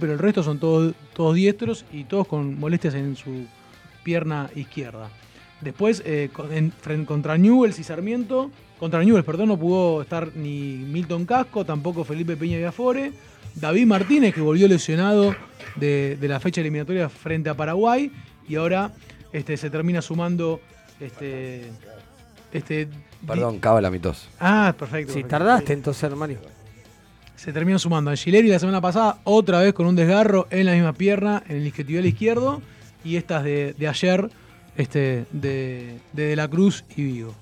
pero 0.00 0.12
el 0.14 0.18
resto 0.18 0.42
son 0.42 0.58
todos, 0.58 0.94
todos 1.14 1.34
diestros 1.34 1.84
y 1.92 2.04
todos 2.04 2.26
con 2.26 2.58
molestias 2.58 2.94
en 2.94 3.14
su 3.14 3.44
pierna 4.02 4.48
izquierda. 4.56 5.10
Después, 5.62 6.02
eh, 6.04 6.28
en- 6.50 7.04
contra 7.06 7.38
Newell's 7.38 7.78
y 7.78 7.84
Sarmiento, 7.84 8.50
contra 8.78 9.02
Newell's, 9.02 9.24
perdón, 9.24 9.48
no 9.48 9.56
pudo 9.56 10.02
estar 10.02 10.34
ni 10.34 10.74
Milton 10.76 11.24
Casco, 11.24 11.64
tampoco 11.64 12.04
Felipe 12.04 12.36
Peña 12.36 12.58
Viafore, 12.58 13.12
David 13.54 13.86
Martínez, 13.86 14.34
que 14.34 14.40
volvió 14.40 14.66
lesionado 14.66 15.34
de, 15.76 16.16
de 16.20 16.28
la 16.28 16.40
fecha 16.40 16.60
eliminatoria 16.60 17.08
frente 17.08 17.48
a 17.48 17.54
Paraguay, 17.54 18.10
y 18.48 18.56
ahora 18.56 18.92
este, 19.32 19.56
se 19.56 19.70
termina 19.70 20.02
sumando 20.02 20.60
este, 21.00 21.70
este 22.52 22.88
Perdón, 23.26 23.60
cava 23.60 23.80
la 23.80 23.90
mitos. 23.90 24.28
Ah, 24.40 24.74
perfecto. 24.76 25.12
Si 25.12 25.22
tardaste 25.22 25.72
entonces, 25.72 26.10
Mario. 26.16 26.38
Se 27.36 27.52
terminó 27.52 27.78
sumando 27.78 28.10
Angileri 28.10 28.48
la 28.48 28.58
semana 28.58 28.80
pasada, 28.80 29.18
otra 29.24 29.60
vez 29.60 29.72
con 29.74 29.86
un 29.86 29.94
desgarro 29.96 30.46
en 30.50 30.66
la 30.66 30.72
misma 30.72 30.92
pierna, 30.92 31.42
en 31.48 31.56
el 31.58 31.66
isquiotibial 31.68 32.06
izquierdo, 32.06 32.62
y 33.04 33.16
estas 33.16 33.42
de, 33.44 33.74
de 33.78 33.88
ayer, 33.88 34.28
este, 34.76 35.24
de, 35.32 35.98
de 36.12 36.26
De 36.28 36.36
la 36.36 36.48
Cruz 36.48 36.84
y 36.96 37.04
Vigo. 37.04 37.34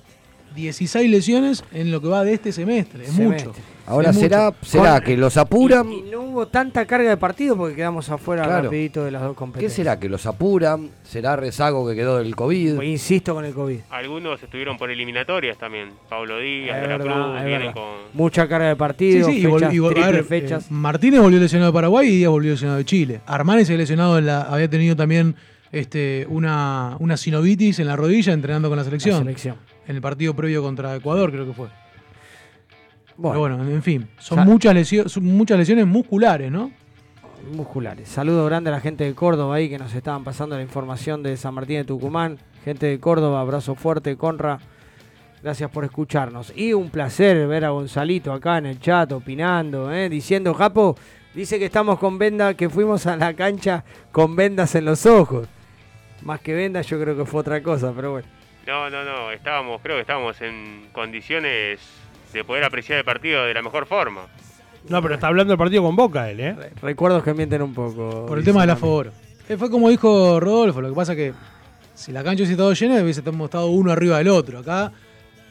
16 0.54 1.08
lesiones 1.08 1.62
en 1.72 1.92
lo 1.92 2.00
que 2.00 2.08
va 2.08 2.24
de 2.24 2.32
este 2.34 2.50
semestre, 2.50 3.04
es 3.04 3.12
Semestre. 3.12 3.48
mucho. 3.50 3.60
Ahora 3.86 4.10
es 4.10 4.16
será, 4.18 4.46
mucho. 4.46 4.56
será 4.62 4.94
Con- 4.94 5.04
que 5.04 5.16
los 5.16 5.36
apuran. 5.36 5.92
Y, 5.92 5.98
y 5.98 6.02
no 6.10 6.22
hubo 6.22 6.48
tanta 6.48 6.86
carga 6.86 7.08
de 7.08 7.16
partido 7.16 7.56
porque 7.56 7.76
quedamos 7.76 8.08
afuera 8.10 8.42
Claro. 8.42 8.64
rapidito 8.64 9.04
de 9.04 9.12
las 9.12 9.22
dos 9.22 9.30
¿Qué 9.32 9.36
competencias. 9.38 9.76
será? 9.76 10.00
¿Que 10.00 10.08
los 10.08 10.26
apuran? 10.26 10.90
¿Será 11.04 11.36
rezago 11.36 11.88
que 11.88 11.94
quedó 11.94 12.18
del 12.18 12.34
COVID? 12.34 12.82
Insisto 12.82 13.32
con 13.32 13.44
el 13.44 13.54
COVID. 13.54 13.78
Algunos 13.90 14.42
estuvieron 14.42 14.76
por 14.76 14.90
eliminatorias 14.90 15.56
también. 15.56 15.90
Pablo 16.08 16.38
Díaz, 16.40 16.76
Es 16.78 16.82
De 16.82 16.88
la 16.88 16.98
verdad, 16.98 17.14
Cruz, 17.32 17.44
vienen 17.44 17.72
con... 17.72 17.84
Mucha 18.14 18.48
carga 18.48 18.66
de 18.66 18.74
Sí, 18.74 18.78
partido, 18.78 19.28
sí, 19.28 19.42
vol- 19.44 19.54
fechas, 19.60 19.74
y 19.74 19.78
vol- 19.78 19.94
ver, 20.12 20.24
fechas. 20.24 20.64
eh, 20.64 20.66
Martínez 20.70 21.20
volvió 21.20 21.38
lesionado 21.38 21.70
de 21.70 21.74
Paraguay 21.74 22.08
y 22.08 22.16
Díaz 22.16 22.30
volvió 22.30 22.50
lesionado 22.50 22.78
de 22.78 22.84
Chile. 22.84 23.20
Armani 23.24 23.64
se 23.64 23.76
lesionado, 23.76 24.18
en 24.18 24.26
la, 24.26 24.42
había 24.42 24.68
tenido 24.68 24.96
también 24.96 25.36
este, 25.72 26.26
una, 26.28 26.96
una 26.98 27.16
sinovitis 27.16 27.78
en 27.78 27.86
la 27.86 27.96
rodilla 27.96 28.32
entrenando 28.32 28.68
con 28.68 28.78
la 28.78 28.84
selección. 28.84 29.14
La 29.14 29.20
selección. 29.20 29.56
En 29.86 29.96
el 29.96 30.02
partido 30.02 30.34
previo 30.34 30.62
contra 30.62 30.94
Ecuador, 30.96 31.30
creo 31.30 31.46
que 31.46 31.52
fue. 31.52 31.68
Bueno, 33.16 33.42
Pero 33.42 33.56
bueno, 33.58 33.70
en 33.70 33.82
fin, 33.82 34.08
son 34.18 34.46
muchas, 34.46 34.74
lesiones, 34.74 35.12
son 35.12 35.24
muchas 35.24 35.58
lesiones 35.58 35.86
musculares, 35.86 36.50
¿no? 36.50 36.70
musculares. 37.52 38.08
Saludo 38.08 38.44
grande 38.46 38.70
a 38.70 38.72
la 38.72 38.80
gente 38.80 39.04
de 39.04 39.14
Córdoba 39.14 39.56
ahí 39.56 39.68
que 39.68 39.78
nos 39.78 39.94
estaban 39.94 40.24
pasando 40.24 40.56
la 40.56 40.62
información 40.62 41.22
de 41.22 41.36
San 41.36 41.54
Martín 41.54 41.76
de 41.76 41.84
Tucumán. 41.84 42.38
Gente 42.64 42.86
de 42.86 43.00
Córdoba, 43.00 43.40
abrazo 43.40 43.74
fuerte, 43.74 44.16
Conra. 44.16 44.58
Gracias 45.42 45.70
por 45.70 45.84
escucharnos. 45.84 46.52
Y 46.54 46.72
un 46.74 46.90
placer 46.90 47.46
ver 47.46 47.64
a 47.64 47.70
Gonzalito 47.70 48.32
acá 48.32 48.58
en 48.58 48.66
el 48.66 48.80
chat 48.80 49.10
opinando, 49.12 49.90
¿eh? 49.92 50.08
diciendo, 50.08 50.52
Japo, 50.52 50.96
dice 51.34 51.58
que 51.58 51.64
estamos 51.64 51.98
con 51.98 52.18
venda, 52.18 52.54
que 52.54 52.68
fuimos 52.68 53.06
a 53.06 53.16
la 53.16 53.32
cancha 53.34 53.84
con 54.12 54.36
vendas 54.36 54.74
en 54.74 54.84
los 54.84 55.06
ojos. 55.06 55.48
Más 56.22 56.40
que 56.40 56.54
vendas 56.54 56.86
yo 56.86 57.00
creo 57.00 57.16
que 57.16 57.24
fue 57.24 57.40
otra 57.40 57.62
cosa, 57.62 57.92
pero 57.94 58.12
bueno. 58.12 58.28
No, 58.66 58.90
no, 58.90 59.04
no, 59.04 59.30
estábamos, 59.30 59.80
creo 59.82 59.96
que 59.96 60.02
estábamos 60.02 60.40
en 60.42 60.88
condiciones 60.92 61.80
de 62.32 62.44
poder 62.44 62.64
apreciar 62.64 62.98
el 62.98 63.04
partido 63.04 63.44
de 63.44 63.54
la 63.54 63.62
mejor 63.62 63.86
forma. 63.86 64.26
No, 64.88 65.02
pero 65.02 65.14
está 65.14 65.26
hablando 65.26 65.52
del 65.52 65.58
partido 65.58 65.82
con 65.82 65.96
Boca 65.96 66.30
él, 66.30 66.40
¿eh? 66.40 66.56
Recuerdos 66.80 67.22
que 67.22 67.34
mienten 67.34 67.62
un 67.62 67.74
poco. 67.74 68.26
Por 68.26 68.38
el 68.38 68.44
tema 68.44 68.62
de 68.62 68.66
la 68.68 68.76
favor. 68.76 69.12
Eh, 69.48 69.56
fue 69.56 69.70
como 69.70 69.90
dijo 69.90 70.38
Rodolfo, 70.40 70.80
lo 70.80 70.88
que 70.88 70.94
pasa 70.94 71.16
que 71.16 71.34
Si 71.94 72.12
la 72.12 72.22
cancha 72.22 72.42
hubiese 72.42 72.52
estado 72.52 72.72
llena, 72.72 73.02
hubiésemos 73.02 73.44
estado 73.46 73.66
uno 73.66 73.90
arriba 73.90 74.18
del 74.18 74.28
otro. 74.28 74.60
Acá 74.60 74.92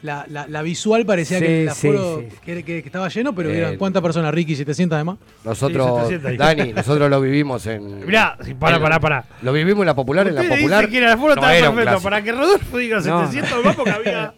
la, 0.02 0.24
la- 0.28 0.46
la 0.46 0.62
visual 0.62 1.04
parecía 1.04 1.38
Sí, 1.38 1.44
que 1.44 1.62
el 1.64 1.70
sí, 1.72 1.88
aforo 1.88 2.20
sí. 2.20 2.36
que, 2.44 2.64
que- 2.64 2.82
que 2.82 2.88
estaba 2.88 3.08
lleno, 3.08 3.34
pero 3.34 3.50
Eh, 3.50 3.76
¿cuántas 3.78 4.02
personas, 4.02 4.32
Ricky? 4.32 4.54
¿700 4.56 4.92
además? 4.94 5.18
Nosotros, 5.44 5.86
Sí, 6.08 6.14
700 6.14 6.30
ahí. 6.30 6.36
Dani, 6.56 6.72
nosotros 6.72 7.10
lo 7.10 7.20
vivimos 7.20 7.66
en. 7.66 8.06
Mirá, 8.06 8.36
sí, 8.42 8.54
pará, 8.54 8.76
en- 8.76 8.82
pará, 8.82 9.00
pará. 9.00 9.24
Lo 9.42 9.52
vivimos 9.52 9.80
en 9.82 9.86
la 9.86 9.94
popular, 9.94 10.26
en 10.28 10.34
la 10.34 10.42
popular. 10.42 10.80
dice 10.86 10.90
que 10.92 10.98
el 10.98 11.10
aforo 11.10 11.34
no 11.34 11.40
estaba 11.42 11.52
perfecto. 11.52 11.82
clásico. 11.82 12.02
Para 12.02 12.22
que 12.22 12.32
Rodolfo 12.32 12.78
diga 12.78 13.00
No. 13.00 13.26
700 13.30 13.64
más 13.64 13.76
porque 13.76 13.90
había 13.90 14.32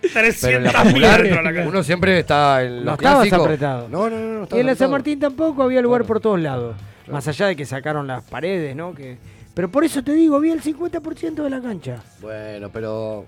Pero 0.00 0.08
en 0.26 0.32
300 0.32 0.72
la 0.72 0.84
mil 0.84 0.92
popular, 0.92 1.22
dentro 1.22 1.36
de 1.38 1.42
la 1.44 1.52
cancha. 1.54 1.68
uno 1.68 1.82
siempre 1.82 2.18
está 2.20 2.62
en 2.64 2.76
No 2.76 2.84
los 2.84 2.94
estabas 2.94 3.18
clásicos. 3.18 3.46
apretado. 3.46 3.88
No, 3.88 4.08
no, 4.08 4.16
no. 4.18 4.46
no 4.50 4.56
Y 4.56 4.60
en 4.60 4.66
la 4.66 4.74
San. 4.74 4.90
Martín 4.90 5.18
tampoco 5.20 5.62
había 5.62 5.80
lugar 5.82 6.04
por 6.04 6.20
todos 6.20 6.40
lados. 6.40 6.76
Más 7.10 7.26
allá 7.26 7.46
de 7.48 7.56
que 7.56 7.64
sacaron 7.66 8.06
las 8.06 8.22
paredes, 8.24 8.76
¿no? 8.76 8.94
Que... 8.94 9.18
Pero 9.52 9.68
por 9.68 9.82
eso 9.84 10.02
te 10.02 10.12
digo, 10.12 10.36
había 10.36 10.52
el 10.54 10.62
50% 10.62 11.42
de 11.42 11.50
la 11.50 11.60
cancha. 11.60 11.96
Bueno, 12.22 12.70
pero. 12.72 13.26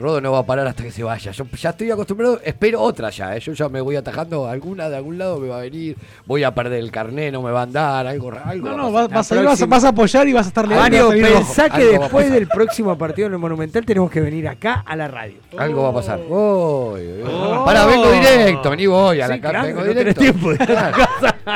Rodo 0.00 0.20
no 0.20 0.32
va 0.32 0.38
a 0.38 0.46
parar 0.46 0.66
hasta 0.66 0.82
que 0.82 0.90
se 0.90 1.02
vaya. 1.02 1.30
Yo 1.30 1.44
ya 1.60 1.70
estoy 1.70 1.90
acostumbrado, 1.90 2.40
espero 2.42 2.80
otra 2.80 3.10
ya. 3.10 3.36
¿eh? 3.36 3.40
Yo 3.40 3.52
ya 3.52 3.68
me 3.68 3.80
voy 3.82 3.96
atajando 3.96 4.46
alguna 4.48 4.88
de 4.88 4.96
algún 4.96 5.18
lado 5.18 5.38
me 5.38 5.48
va 5.48 5.58
a 5.58 5.60
venir. 5.60 5.96
Voy 6.26 6.42
a 6.42 6.54
perder 6.54 6.78
el 6.80 6.90
carné, 6.90 7.30
no 7.30 7.42
me 7.42 7.50
va 7.50 7.60
a 7.60 7.62
andar, 7.64 8.06
algo 8.06 8.32
algo. 8.44 8.68
No, 8.68 8.76
va 8.76 8.76
no, 8.82 8.86
a 8.88 8.90
vas, 8.90 9.08
pasar. 9.08 9.38
vas 9.38 9.46
a 9.46 9.50
vas, 9.50 9.62
a- 9.62 9.66
vas 9.66 9.84
a 9.84 9.88
apoyar 9.88 10.26
y 10.28 10.32
vas 10.32 10.46
a 10.46 10.48
estar 10.48 10.66
rojo. 10.66 11.10
pensá 11.10 11.68
que 11.68 11.82
Algo 11.90 12.02
después 12.04 12.30
del 12.32 12.48
próximo 12.48 12.96
partido 12.96 13.26
en 13.28 13.34
el 13.34 13.38
Monumental 13.38 13.84
tenemos 13.84 14.10
que 14.10 14.20
venir 14.20 14.48
acá 14.48 14.82
a 14.86 14.96
la 14.96 15.06
radio. 15.08 15.36
Algo 15.58 15.82
va 15.82 15.90
a 15.90 15.94
pasar. 15.94 16.18
Voy, 16.26 17.06
voy. 17.22 17.30
Oh. 17.30 17.64
Pará, 17.66 17.84
vengo 17.86 18.10
directo, 18.10 18.74
ni 18.74 18.86
voy 18.86 19.20
a 19.20 19.28
la 19.28 19.34
Sí, 19.34 19.40
cancha. 19.40 19.50
claro, 19.60 19.66
vengo 19.68 19.80
no 19.82 19.86
directo. 19.86 20.20
tiempo 20.20 20.50
Claro. 20.64 20.96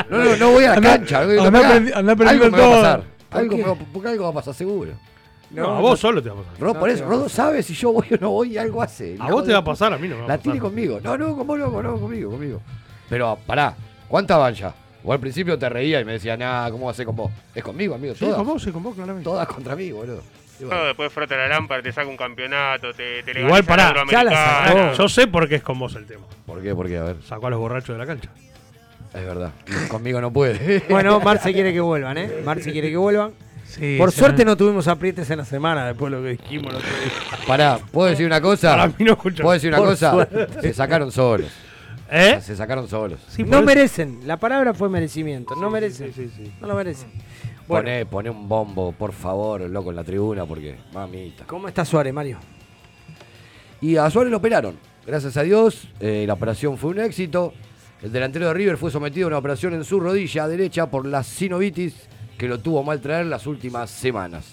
No, 0.09 0.23
no, 0.23 0.35
no 0.35 0.51
voy 0.51 0.63
a 0.65 0.69
la 0.69 0.75
Andá- 0.75 0.89
cancha. 0.97 1.19
andá 1.21 1.97
andá 1.97 2.11
aprendiendo 2.13 2.45
algo 2.45 2.45
me 2.45 2.49
va 2.51 2.57
a 2.57 2.61
todo. 2.69 2.81
pasar. 2.81 3.01
¿Por 3.29 3.39
Algo 3.41 3.77
porque 3.91 4.09
algo 4.09 4.23
va 4.25 4.29
a 4.29 4.33
pasar 4.33 4.53
seguro. 4.53 4.91
No, 5.55 5.77
a 5.77 5.79
vos 5.81 5.99
solo 5.99 6.21
te 6.21 6.29
va 6.29 6.35
a 6.35 6.43
pasar. 6.43 6.59
Rodo, 6.59 6.73
No 6.73 6.79
por 6.79 6.89
eso, 6.89 7.05
Rodo 7.05 7.29
sabe 7.29 7.63
si 7.63 7.73
yo 7.73 7.91
voy 7.93 8.07
o 8.11 8.17
no 8.19 8.29
voy, 8.31 8.57
algo 8.57 8.81
hace. 8.81 9.15
A 9.19 9.31
vos 9.31 9.45
te 9.45 9.51
va 9.53 9.59
a 9.59 9.63
pasar, 9.63 9.93
a 9.93 9.97
mí 9.97 10.07
no 10.07 10.15
me 10.15 10.21
va 10.21 10.25
a 10.25 10.29
La 10.29 10.37
tiene 10.37 10.59
conmigo. 10.59 10.99
No, 11.03 11.17
no, 11.17 11.35
con 11.35 11.47
vos 11.47 11.57
no, 11.57 11.81
no, 11.81 11.99
conmigo, 11.99 12.31
conmigo. 12.31 12.61
Pero, 13.09 13.37
pará, 13.45 13.75
¿cuántas 14.07 14.37
van 14.37 14.53
ya? 14.53 14.73
Vos 15.03 15.13
al 15.13 15.19
principio 15.19 15.57
te 15.59 15.69
reía 15.69 16.01
y 16.01 16.05
me 16.05 16.13
decía, 16.13 16.35
nah, 16.35 16.69
¿cómo 16.71 16.85
va 16.85 16.91
a 16.91 16.95
ser 16.95 17.05
con 17.05 17.15
vos? 17.15 17.31
Es 17.53 17.63
conmigo, 17.63 17.93
amigo, 17.95 18.13
Sí, 18.15 18.21
todas. 18.21 18.37
con 18.37 18.47
vos, 18.47 18.63
sí, 18.63 18.71
con 18.71 18.81
vos, 18.83 18.95
claramente. 18.95 19.23
Todas 19.23 19.47
contra 19.47 19.75
mí, 19.75 19.91
boludo. 19.91 20.21
Y 20.59 20.63
bueno, 20.63 20.79
No, 20.81 20.85
después 20.87 21.11
frota 21.13 21.35
la 21.35 21.47
lámpara, 21.47 21.83
te 21.83 21.91
saca 21.91 22.07
un 22.07 22.17
campeonato, 22.17 22.93
te, 22.93 23.21
te 23.23 23.39
Igual 23.41 23.63
pará, 23.65 23.93
ya 24.09 24.23
la 24.23 24.65
sacó. 24.65 24.93
Yo 24.93 25.09
sé 25.09 25.27
por 25.27 25.47
qué 25.47 25.55
es 25.55 25.63
con 25.63 25.77
vos 25.77 25.93
el 25.95 26.05
tema. 26.05 26.25
¿Por 26.45 26.61
qué? 26.63 26.73
¿Por 26.73 26.87
qué? 26.87 26.97
A 26.97 27.03
ver, 27.03 27.17
Sacó 27.27 27.47
a 27.47 27.49
los 27.51 27.59
borrachos 27.59 27.89
de 27.95 27.97
la 27.99 28.05
cancha. 28.07 28.29
es 29.13 29.25
verdad. 29.25 29.51
Conmigo 29.89 30.19
no 30.21 30.31
puede. 30.31 30.83
Bueno, 30.89 31.19
Marce 31.19 31.51
quiere 31.53 31.71
que 31.73 31.81
vuelvan, 31.81 32.17
¿eh? 32.17 32.41
Marce 32.43 32.71
quiere 32.71 32.89
que 32.89 32.97
vuelvan. 32.97 33.31
Sí, 33.67 33.95
Por 33.97 34.11
suerte 34.11 34.45
no 34.45 34.55
tuvimos 34.55 34.87
aprietes 34.87 35.29
en 35.31 35.39
la 35.39 35.45
semana 35.45 35.85
después 35.87 36.11
de 36.11 36.17
lo 36.17 36.23
que 36.23 36.29
dijimos 36.31 36.71
el 36.71 36.77
otro 36.77 36.89
día. 36.89 37.39
Pará, 37.47 37.79
¿puedo 37.91 38.09
decir 38.09 38.25
una 38.25 38.39
cosa? 38.39 38.71
Para 38.71 38.87
mí 38.87 38.93
no 38.99 39.13
escucho. 39.13 39.43
¿Puedo 39.43 39.53
decir 39.53 39.69
una 39.69 39.77
Por 39.79 39.87
cosa? 39.87 40.11
suerte. 40.11 40.61
Se 40.61 40.73
sacaron 40.73 41.11
solos. 41.11 41.51
¿Eh? 42.09 42.39
Se 42.41 42.55
sacaron 42.55 42.87
solos. 42.87 43.19
Sí, 43.27 43.43
por 43.43 43.51
no 43.51 43.57
eso- 43.57 43.65
merecen. 43.65 44.19
La 44.25 44.37
palabra 44.37 44.73
fue 44.73 44.87
merecimiento. 44.89 45.55
No 45.55 45.69
merecen. 45.69 46.13
sí, 46.13 46.29
sí, 46.29 46.43
sí. 46.45 46.53
No 46.61 46.67
lo 46.67 46.75
merecen. 46.75 47.09
Bueno, 47.67 47.83
Poné, 47.85 48.05
poné 48.05 48.29
un 48.29 48.47
bombo, 48.47 48.91
por 48.91 49.11
favor, 49.11 49.61
loco, 49.61 49.89
en 49.89 49.95
la 49.95 50.03
tribuna, 50.03 50.45
porque, 50.45 50.75
mamita. 50.93 51.45
¿cómo 51.47 51.67
está 51.67 51.83
Suárez, 51.83 52.13
Mario? 52.13 52.37
Y 53.81 53.97
a 53.97 54.09
Suárez 54.09 54.31
lo 54.31 54.37
operaron. 54.37 54.77
Gracias 55.05 55.35
a 55.37 55.41
Dios, 55.43 55.87
eh, 55.99 56.23
la 56.27 56.33
operación 56.33 56.77
fue 56.77 56.91
un 56.91 56.99
éxito. 56.99 57.53
El 58.01 58.11
delantero 58.11 58.47
de 58.47 58.53
River 58.53 58.77
fue 58.77 58.91
sometido 58.91 59.25
a 59.25 59.29
una 59.29 59.37
operación 59.39 59.73
en 59.73 59.83
su 59.83 59.99
rodilla 59.99 60.47
derecha 60.47 60.85
por 60.87 61.05
la 61.07 61.23
sinovitis 61.23 62.07
que 62.37 62.47
lo 62.47 62.59
tuvo 62.59 62.83
mal 62.83 62.99
traer 63.01 63.25
las 63.25 63.47
últimas 63.47 63.89
semanas. 63.89 64.45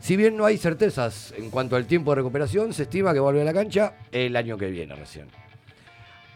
Si 0.00 0.16
bien 0.16 0.36
no 0.36 0.44
hay 0.44 0.58
certezas 0.58 1.32
en 1.36 1.50
cuanto 1.50 1.76
al 1.76 1.86
tiempo 1.86 2.10
de 2.10 2.16
recuperación, 2.16 2.74
se 2.74 2.82
estima 2.82 3.14
que 3.14 3.20
vuelve 3.20 3.40
a 3.40 3.44
la 3.44 3.54
cancha 3.54 3.94
el 4.12 4.36
año 4.36 4.58
que 4.58 4.70
viene 4.70 4.94
recién. 4.94 5.28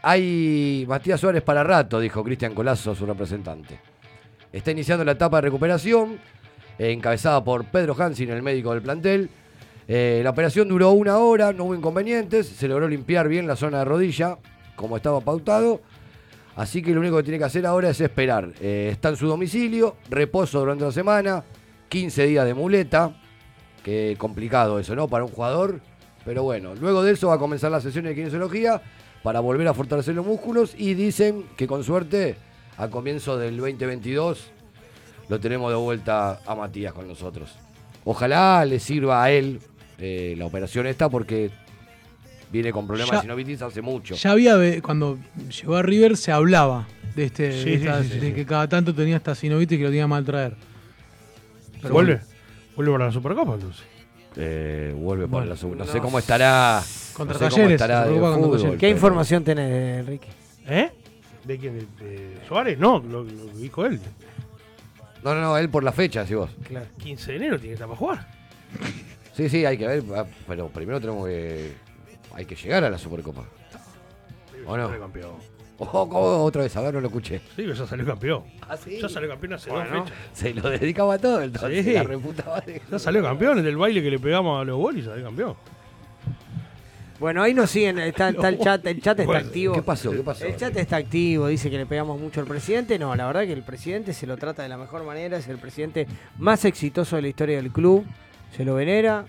Hay 0.01 0.85
Matías 0.87 1.19
Suárez 1.19 1.43
para 1.43 1.63
rato, 1.63 1.99
dijo 1.99 2.23
Cristian 2.23 2.55
Colazo, 2.55 2.95
su 2.95 3.05
representante. 3.05 3.79
Está 4.51 4.71
iniciando 4.71 5.05
la 5.05 5.11
etapa 5.11 5.37
de 5.37 5.41
recuperación, 5.41 6.17
eh, 6.79 6.91
encabezada 6.91 7.43
por 7.43 7.65
Pedro 7.65 7.95
Hansin, 8.01 8.29
el 8.31 8.41
médico 8.41 8.71
del 8.71 8.81
plantel. 8.81 9.29
Eh, 9.87 10.21
la 10.23 10.31
operación 10.31 10.67
duró 10.69 10.91
una 10.91 11.17
hora, 11.17 11.51
no 11.51 11.65
hubo 11.65 11.75
inconvenientes, 11.75 12.47
se 12.47 12.67
logró 12.67 12.87
limpiar 12.87 13.27
bien 13.27 13.45
la 13.45 13.55
zona 13.55 13.79
de 13.79 13.85
rodilla, 13.85 14.37
como 14.75 14.97
estaba 14.97 15.19
pautado. 15.19 15.81
Así 16.59 16.81
que 16.81 16.93
lo 16.93 16.99
único 16.99 17.15
que 17.15 17.23
tiene 17.23 17.37
que 17.37 17.45
hacer 17.45 17.65
ahora 17.65 17.89
es 17.89 18.01
esperar. 18.01 18.51
Eh, 18.59 18.89
está 18.91 19.07
en 19.07 19.15
su 19.15 19.27
domicilio, 19.27 19.95
reposo 20.09 20.59
durante 20.59 20.83
la 20.83 20.91
semana, 20.91 21.41
15 21.87 22.25
días 22.27 22.45
de 22.45 22.53
muleta. 22.53 23.15
Qué 23.81 24.17
complicado 24.17 24.77
eso, 24.77 24.93
¿no? 24.93 25.07
Para 25.07 25.23
un 25.23 25.31
jugador. 25.31 25.79
Pero 26.25 26.43
bueno, 26.43 26.75
luego 26.75 27.01
de 27.01 27.13
eso 27.13 27.29
va 27.29 27.35
a 27.35 27.39
comenzar 27.39 27.71
la 27.71 27.79
sesión 27.79 28.03
de 28.03 28.13
kinesiología 28.13 28.81
para 29.23 29.39
volver 29.39 29.69
a 29.69 29.73
fortalecer 29.73 30.15
los 30.15 30.25
músculos 30.25 30.75
y 30.77 30.95
dicen 30.95 31.45
que 31.55 31.65
con 31.65 31.85
suerte 31.85 32.35
a 32.75 32.89
comienzo 32.89 33.37
del 33.37 33.55
2022 33.55 34.51
lo 35.29 35.39
tenemos 35.39 35.71
de 35.71 35.77
vuelta 35.77 36.41
a 36.45 36.55
Matías 36.55 36.91
con 36.91 37.07
nosotros. 37.07 37.55
Ojalá 38.03 38.65
le 38.65 38.79
sirva 38.79 39.23
a 39.23 39.31
él 39.31 39.61
eh, 39.97 40.35
la 40.37 40.45
operación 40.45 40.87
esta 40.87 41.07
porque 41.07 41.51
viene 42.51 42.71
con 42.71 42.87
problemas 42.87 43.11
Ya- 43.11 43.17
de 43.17 43.21
sinovitis 43.23 43.61
hace 43.61 43.81
mucho. 43.81 44.15
Ya 44.15 44.31
había, 44.31 44.81
cuando 44.81 45.17
llegó 45.59 45.75
a 45.75 45.81
River, 45.81 46.17
se 46.17 46.31
hablaba 46.31 46.87
de 47.15 47.25
este 47.25 47.51
Sí, 47.51 47.57
de, 47.57 47.63
sí, 47.79 47.83
esta- 47.85 48.03
sí, 48.03 48.09
sí, 48.13 48.19
de 48.19 48.27
sí. 48.29 48.33
que 48.33 48.45
cada 48.45 48.67
tanto 48.67 48.93
tenía 48.93 49.17
esta 49.17 49.35
sinovitis 49.35 49.77
que 49.77 49.83
lo 49.83 49.89
tenía 49.89 50.07
mal 50.07 50.23
traer. 50.25 50.55
Pero 51.81 51.93
¿Vuelve? 51.93 52.13
bueno, 52.15 52.25
¿Vuelve 52.75 52.91
para 52.93 53.05
la 53.05 53.11
Supercopa 53.11 53.53
entonces? 53.55 53.83
Eh, 54.35 54.93
vuelve 54.95 55.27
para 55.27 55.45
la 55.45 55.55
segunda. 55.57 55.83
No 55.83 55.87
no 55.87 55.93
sé 55.93 55.99
cómo 55.99 56.19
estará. 56.19 56.81
Contra 57.13 57.33
no 57.33 57.39
sé 57.39 57.45
cómo 57.45 57.55
Talleres, 57.55 57.71
estará 57.73 57.99
de 58.01 58.05
Supercopa 58.07 58.31
contra 58.31 58.43
fútbol, 58.47 58.57
Talleres. 58.57 58.79
¿Qué 58.79 58.85
pero- 58.87 58.95
información 58.95 59.43
tenés, 59.43 59.99
Enrique? 59.99 60.27
¿Eh? 60.67 60.91
¿De 61.45 61.57
quién? 61.57 61.73
¿De, 61.99 62.05
de 62.05 62.37
Suárez? 62.47 62.77
No, 62.79 62.99
lo, 62.99 63.23
lo 63.23 63.45
dijo 63.55 63.85
él. 63.85 63.99
No, 65.23 65.33
no, 65.33 65.41
no, 65.41 65.57
él 65.57 65.69
por 65.69 65.83
la 65.83 65.91
fecha, 65.91 66.25
si 66.25 66.35
vos. 66.35 66.49
Claro. 66.63 66.85
15 66.99 67.31
de 67.31 67.37
enero 67.37 67.55
tiene 67.57 67.69
que 67.69 67.73
estar 67.73 67.87
para 67.87 67.97
jugar. 67.97 68.27
Sí, 69.35 69.49
sí, 69.49 69.65
hay 69.65 69.77
que 69.77 69.87
ver, 69.87 70.03
pero 70.47 70.67
primero 70.69 70.99
tenemos 71.01 71.27
que. 71.27 71.73
Hay 72.39 72.45
que 72.45 72.55
llegar 72.55 72.85
a 72.85 72.89
la 72.89 72.97
Supercopa. 72.97 73.43
¿O 74.65 74.77
no? 74.77 74.85
Salió 74.87 75.01
campeón. 75.01 75.31
Ojo, 75.77 76.07
¿cómo? 76.07 76.43
otra 76.45 76.61
vez, 76.63 76.73
a 76.77 76.81
ver, 76.81 76.93
no 76.93 77.01
lo 77.01 77.07
escuché. 77.07 77.39
Sí, 77.53 77.65
que 77.65 77.73
ya 77.73 77.85
salió 77.85 78.05
campeón. 78.05 78.43
¿Ah, 78.61 78.77
sí? 78.77 78.97
Ya 79.01 79.09
salió 79.09 79.27
campeón 79.27 79.53
hace 79.53 79.69
Bueno. 79.69 79.89
dos 79.93 80.03
fechas. 80.09 80.17
Se 80.31 80.53
lo 80.53 80.69
dedicaba 80.69 81.15
a 81.15 81.17
todo, 81.19 81.41
entonces. 81.41 81.83
Sí. 81.83 81.91
La 81.91 82.03
reputa 82.03 82.45
madre. 82.45 82.81
Ya 82.89 82.97
salió 82.97 83.21
campeón 83.21 83.59
en 83.59 83.65
el 83.65 83.75
baile 83.75 84.01
que 84.01 84.09
le 84.09 84.19
pegamos 84.19 84.61
a 84.61 84.63
los 84.63 84.77
bolis, 84.77 85.03
salió 85.03 85.25
campeón. 85.25 85.55
Bueno, 87.19 87.43
ahí 87.43 87.53
nos 87.53 87.69
siguen, 87.69 87.99
está, 87.99 88.29
está 88.29 88.47
el 88.47 88.59
chat, 88.63 88.85
el 88.85 89.01
chat 89.01 89.19
está 89.19 89.25
Bueno, 89.33 89.45
activo. 89.45 89.73
¿Qué 89.73 89.81
pasó? 89.81 90.11
¿Qué 90.11 90.19
pasó? 90.23 90.45
El 90.45 90.55
chat 90.55 90.77
está 90.77 90.95
activo, 90.95 91.47
dice 91.47 91.69
que 91.69 91.77
le 91.77 91.85
pegamos 91.85 92.17
mucho 92.21 92.39
al 92.39 92.47
presidente. 92.47 92.97
No, 92.97 93.13
la 93.17 93.27
verdad 93.27 93.41
que 93.41 93.51
el 93.51 93.63
presidente 93.63 94.13
se 94.13 94.25
lo 94.27 94.37
trata 94.37 94.63
de 94.63 94.69
la 94.69 94.77
mejor 94.77 95.03
manera, 95.03 95.35
es 95.35 95.49
el 95.49 95.57
presidente 95.57 96.07
más 96.37 96.63
exitoso 96.63 97.17
de 97.17 97.21
la 97.23 97.27
historia 97.27 97.57
del 97.57 97.71
club, 97.73 98.05
se 98.55 98.63
lo 98.63 98.75
venera. 98.75 99.25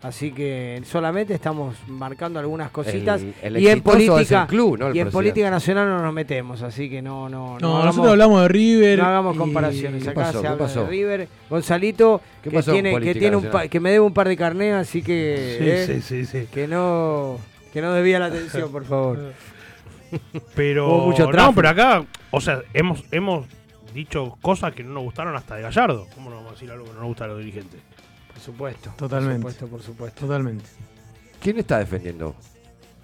Así 0.00 0.30
que 0.30 0.80
solamente 0.86 1.34
estamos 1.34 1.74
marcando 1.88 2.38
algunas 2.38 2.70
cositas. 2.70 3.20
El- 3.42 3.56
el 3.56 3.58
y 3.62 3.66
en 3.68 3.80
política, 3.80 4.46
club, 4.46 4.78
no 4.78 4.86
el 4.86 4.96
y 4.96 5.00
en 5.00 5.06
presidente. 5.06 5.10
política 5.12 5.50
nacional 5.50 5.88
no 5.88 6.00
nos 6.02 6.14
metemos, 6.14 6.62
así 6.62 6.88
que 6.88 7.02
no, 7.02 7.28
no, 7.28 7.58
No, 7.58 7.68
hagamos- 7.78 7.84
nosotros 7.86 8.12
hablamos 8.12 8.42
de 8.42 8.48
River. 8.48 8.98
no 9.00 9.04
hagamos 9.06 9.34
y- 9.34 9.38
comparaciones. 9.38 10.04
¿Qué 10.04 10.10
Acá 10.10 10.20
pasó? 10.20 10.32
se 10.34 10.40
¿Qué 10.42 10.46
habla 10.46 10.58
pasó? 10.64 10.84
de 10.84 10.90
River. 10.90 11.28
Gonzalito, 11.50 12.20
¿Qué 12.44 12.50
que 12.50 12.62
tiene, 12.62 13.00
que 13.00 13.14
tiene 13.16 13.36
un 13.36 13.46
pa- 13.46 13.66
que 13.66 13.80
me 13.80 13.90
debe 13.90 14.04
un 14.04 14.14
par 14.14 14.28
de 14.28 14.36
carnés, 14.36 14.74
así 14.74 15.02
que 15.02 15.56
Sí, 15.58 15.68
eh, 15.68 16.00
sí, 16.00 16.02
sí, 16.02 16.26
sí. 16.26 16.46
que 16.52 16.68
no 16.68 17.38
que 17.72 17.82
no 17.82 17.92
desvía 17.92 18.20
la 18.20 18.26
atención, 18.26 18.70
por 18.70 18.84
favor. 18.84 19.18
Pero. 20.54 20.88
Hubo 20.88 21.06
mucho 21.06 21.30
no, 21.30 21.52
pero 21.54 21.68
acá, 21.68 22.04
o 22.30 22.40
sea, 22.40 22.62
hemos, 22.72 23.04
hemos 23.10 23.46
dicho 23.92 24.38
cosas 24.40 24.72
que 24.74 24.82
no 24.84 24.94
nos 24.94 25.02
gustaron 25.02 25.34
hasta 25.36 25.56
de 25.56 25.62
Gallardo. 25.62 26.06
¿Cómo 26.14 26.30
no 26.30 26.36
vamos 26.36 26.50
a 26.52 26.54
decir 26.54 26.70
algo 26.70 26.84
que 26.84 26.92
no 26.92 26.98
nos 27.00 27.06
gusta 27.08 27.24
a 27.24 27.28
los 27.28 27.38
dirigentes? 27.38 27.80
Por 28.38 28.44
supuesto. 28.44 28.92
Totalmente. 28.96 29.42
Por 29.42 29.50
supuesto, 29.52 29.66
por 29.68 29.82
supuesto. 29.82 30.20
Totalmente. 30.26 30.64
¿Quién 31.42 31.58
está 31.58 31.78
defendiendo 31.80 32.36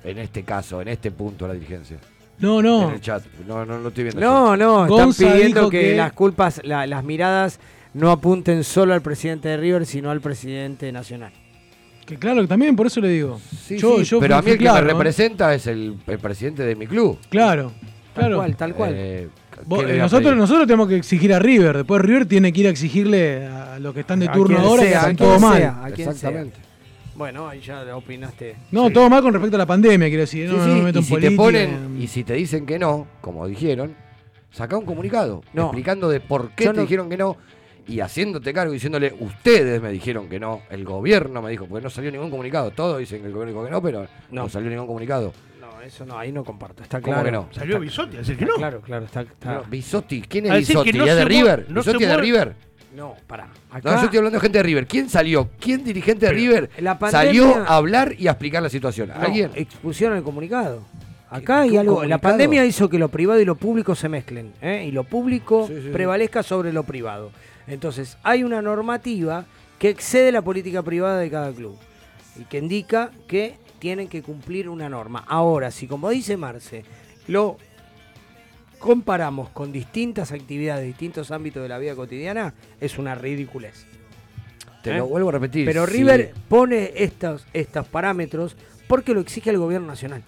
en 0.05 0.19
este 0.19 0.45
caso, 0.45 0.81
en 0.81 0.89
este 0.89 1.11
punto, 1.11 1.49
la 1.49 1.55
dirigencia? 1.55 1.99
No, 2.39 2.63
no. 2.63 2.89
En 2.89 2.95
el 2.95 3.01
chat. 3.01 3.25
No, 3.47 3.65
no 3.67 3.79
lo 3.79 3.89
estoy 3.89 4.05
viendo. 4.05 4.21
No, 4.21 4.57
no, 4.57 4.85
están 4.85 4.89
Gonza 5.07 5.33
pidiendo 5.33 5.69
que, 5.71 5.81
que- 5.81 5.97
las 5.97 6.13
culpas, 6.13 6.61
la- 6.65 6.87
las 6.87 7.03
miradas 7.03 7.59
no 7.95 8.11
apunten 8.13 8.63
solo 8.65 8.95
al 8.95 9.03
presidente 9.03 9.49
de 9.49 9.57
River, 9.57 9.87
sino 9.87 10.11
al 10.11 10.21
presidente 10.21 10.91
nacional. 10.93 11.33
Que 12.07 12.17
claro, 12.17 12.43
que 12.43 12.49
también 12.49 12.77
por 12.77 12.87
eso 12.87 13.01
le 13.01 13.09
digo. 13.09 13.41
Sí, 13.67 13.77
yo, 13.79 13.99
sí, 13.99 14.05
yo 14.05 14.21
pero 14.21 14.37
a 14.37 14.43
mí 14.43 14.51
el 14.53 14.59
que 14.59 14.65
claro, 14.65 14.85
me 14.87 14.91
¿eh? 14.93 14.95
representa 14.95 15.53
es 15.55 15.67
el, 15.67 15.97
el 16.07 16.19
presidente 16.21 16.63
de 16.63 16.77
mi 16.77 16.87
club. 16.87 17.19
Claro, 17.29 17.73
Tal 18.15 18.25
claro. 18.25 18.37
cual, 18.37 18.57
tal 18.57 18.75
cual. 18.75 18.93
Eh, 18.95 19.29
Vos- 19.67 19.81
¿qué 19.81 19.87
le 19.87 19.91
eh, 19.91 19.95
voy 19.95 20.01
a 20.01 20.03
nosotros, 20.05 20.37
nosotros 20.37 20.67
tenemos 20.67 20.89
que 20.89 20.97
exigir 20.97 21.33
a 21.33 21.39
River. 21.39 21.77
Después 21.79 22.01
River 22.03 22.27
tiene 22.27 22.53
que 22.53 22.61
ir 22.61 22.67
a 22.67 22.71
exigirle 22.71 23.47
a 23.47 23.79
los 23.79 23.95
que 23.95 24.01
están 24.01 24.21
de 24.21 24.29
A 24.29 24.33
turno 24.33 24.57
quien 24.57 24.69
ahora 24.69 24.83
sea, 24.83 24.99
que 25.01 25.05
quien 25.07 25.17
todo 25.17 25.39
mal. 25.41 25.57
sea, 25.59 25.71
a 25.85 25.91
quien 25.91 25.97
sea. 25.97 26.13
Exactamente. 26.13 26.59
Bueno, 27.17 27.49
ahí 27.49 27.61
ya 27.61 27.97
opinaste. 27.97 28.57
No, 28.73 28.89
Sí. 28.89 28.93
todo 28.95 29.09
mal 29.09 29.23
con 29.23 29.33
respecto 29.33 29.57
a 29.57 29.59
la 29.59 29.67
pandemia, 29.67 30.09
quiero 30.09 30.23
decir. 30.23 30.49
No, 30.49 30.55
Sí, 30.55 30.59
no 30.59 30.65
sí, 30.65 30.71
me 30.81 30.83
meto 30.87 30.99
y 30.99 31.03
en 31.03 31.07
si 31.07 31.17
te 31.17 31.31
ponen, 31.31 31.97
y 32.01 32.07
si 32.09 32.25
te 32.25 32.35
dicen 32.35 32.67
que 32.67 32.79
no, 32.79 33.07
como 33.21 33.47
dijeron, 33.47 33.95
saca 34.51 34.77
un 34.77 34.85
comunicado 34.85 35.43
No. 35.53 35.65
explicando 35.67 36.09
de 36.09 36.21
por 36.21 36.51
qué 36.51 36.65
Yo 36.65 36.71
te 36.73 36.77
no- 36.77 36.83
dijeron 36.83 37.09
que 37.09 37.17
no 37.17 37.37
y 37.87 38.01
haciéndote 38.01 38.53
cargo, 38.53 38.73
diciéndole, 38.73 39.15
ustedes 39.21 39.81
me 39.81 39.91
dijeron 39.93 40.29
que 40.29 40.41
no, 40.41 40.63
el 40.71 40.85
gobierno 40.85 41.43
me 41.43 41.51
dijo, 41.51 41.67
porque 41.67 41.85
no 41.85 41.91
salió 41.91 42.11
ningún 42.11 42.31
comunicado. 42.31 42.71
Todos 42.71 42.99
dicen 42.99 43.21
que 43.21 43.27
el 43.27 43.33
gobierno 43.33 43.53
dijo 43.53 43.65
que 43.67 43.71
no, 43.71 43.83
pero 43.83 44.07
no, 44.31 44.43
No. 44.45 44.49
salió 44.49 44.71
ningún 44.71 44.87
comunicado. 44.87 45.33
No, 45.85 45.89
eso 45.89 46.07
no, 46.07 46.19
ahí 46.19 46.33
no 46.33 46.45
comparto. 46.45 46.83
Está 46.83 47.01
¿Cómo 47.01 47.13
claro. 47.13 47.27
que 47.27 47.33
no? 47.33 47.49
Salió 47.53 47.79
Bisotti 47.79 48.17
a 48.17 48.19
decir 48.21 48.37
que 48.39 48.47
no. 48.47 48.55
Claro, 48.55 48.81
claro, 48.81 49.05
está. 49.05 49.21
está- 49.23 49.55
No, 49.57 49.65
Bisotti, 49.65 50.23
¿quién 50.23 50.47
es 50.47 50.51
A 50.53 50.55
decir 50.55 50.77
que 50.77 50.83
Bisotti? 50.85 50.99
no 50.99 51.07
¿Es 51.07 51.17
de 51.17 51.25
River? 51.25 51.67
no 51.69 51.81
¿Bisotti 51.81 52.05
es 52.05 52.11
de 52.11 52.17
River? 52.17 52.55
No, 52.97 53.15
pará. 53.27 53.47
No, 53.47 53.77
Acá, 53.77 53.97
yo 53.99 54.05
estoy 54.05 54.19
hablando 54.19 54.37
de 54.39 54.41
gente 54.41 54.59
de 54.59 54.63
River. 54.63 54.87
¿Quién 54.87 55.11
salió? 55.11 55.51
¿Quién 55.61 55.85
dirigente 55.85 56.27
de 56.27 56.33
Pero 56.33 56.39
River 56.41 56.71
la 56.79 56.99
salió 57.11 57.57
a 57.57 57.77
hablar 57.77 58.15
y 58.19 58.29
a 58.29 58.31
explicar 58.31 58.63
la 58.63 58.71
situación? 58.71 59.09
no, 59.09 59.15
¿Alguien? 59.15 59.51
expusieron 59.55 60.17
el 60.17 60.23
comunicado. 60.23 60.83
Acá 61.29 61.63
¿Qué- 61.65 61.71
hay 61.71 61.77
algo. 61.77 62.05
La 62.05 62.19
pandemia 62.19 62.65
hizo 62.65 62.89
que 62.89 62.99
lo 62.99 63.09
privado 63.09 63.41
y 63.41 63.45
lo 63.45 63.57
público 63.57 63.95
se 63.95 64.09
mezclen. 64.09 64.53
¿eh? 64.63 64.85
Y 64.89 64.93
lo 64.93 65.05
público 65.05 65.67
Sí, 65.67 65.75
sí, 65.75 65.83
sí. 65.83 65.89
prevalezca 65.91 66.43
sobre 66.43 66.73
lo 66.73 66.85
privado. 66.85 67.31
Entonces, 67.67 68.17
hay 68.23 68.45
una 68.45 68.63
normativa 68.63 69.45
que 69.79 69.89
excede 69.91 70.31
la 70.33 70.43
política 70.43 70.83
privada 70.83 71.19
de 71.19 71.31
cada 71.31 71.53
club. 71.53 71.77
Y 72.41 72.45
que 72.45 72.59
indica 72.59 73.11
que 73.27 73.57
tienen 73.85 74.09
que 74.09 74.23
cumplir 74.23 74.71
una 74.71 74.89
norma. 74.89 75.25
Ahora, 75.29 75.71
si 75.71 75.87
como 75.87 76.09
dice 76.09 76.39
Marce, 76.39 76.85
lo 77.29 77.59
comparamos 78.79 79.51
con 79.51 79.73
distintas 79.73 80.33
actividades, 80.33 80.87
distintos 80.87 81.31
ámbitos 81.31 81.63
de 81.63 81.69
la 81.69 81.77
vida 81.77 81.95
cotidiana, 81.95 82.55
es 82.81 82.97
una 82.97 83.15
ridiculez. 83.15 83.85
Te 84.83 84.93
¿eh? 84.93 84.97
lo 84.97 85.07
vuelvo 85.07 85.29
a 85.29 85.33
repetir. 85.33 85.67
Pero 85.67 85.87
sí. 85.87 85.93
River 85.99 86.33
pone 86.49 86.93
estos, 86.97 87.45
estos 87.53 87.87
parámetros 87.87 88.57
porque 88.89 89.13
lo 89.13 89.21
exige 89.21 89.51
el 89.51 89.59
gobierno 89.59 89.87
nacional. 89.89 90.23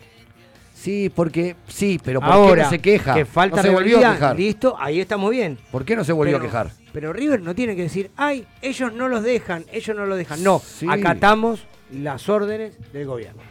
Sí, 0.74 1.10
porque. 1.14 1.56
Sí, 1.66 1.98
pero 2.04 2.20
¿por 2.20 2.30
Ahora, 2.30 2.54
qué 2.56 2.62
no 2.64 2.70
se 2.70 2.78
queja? 2.80 3.14
que 3.14 3.24
falta 3.24 3.56
no 3.56 3.62
se 3.62 3.70
volvió 3.70 4.06
a 4.06 4.12
quejar. 4.12 4.36
listo, 4.36 4.76
ahí 4.78 5.00
estamos 5.00 5.30
bien. 5.30 5.56
¿Por 5.72 5.86
qué 5.86 5.96
no 5.96 6.04
se 6.04 6.12
volvió 6.12 6.34
Pero- 6.36 6.44
a 6.44 6.46
quejar? 6.46 6.70
Pero 6.92 7.14
River 7.14 7.40
no 7.40 7.54
tiene 7.54 7.74
que 7.74 7.84
decir, 7.84 8.10
ay, 8.18 8.46
ellos 8.60 8.92
no 8.92 9.08
los 9.08 9.22
dejan, 9.22 9.64
ellos 9.72 9.96
no 9.96 10.04
los 10.04 10.18
dejan. 10.18 10.42
No, 10.42 10.58
Sí. 10.58 10.86
acatamos 10.90 11.64
las 11.92 12.28
órdenes 12.28 12.76
del 12.92 13.06
gobierno. 13.06 13.42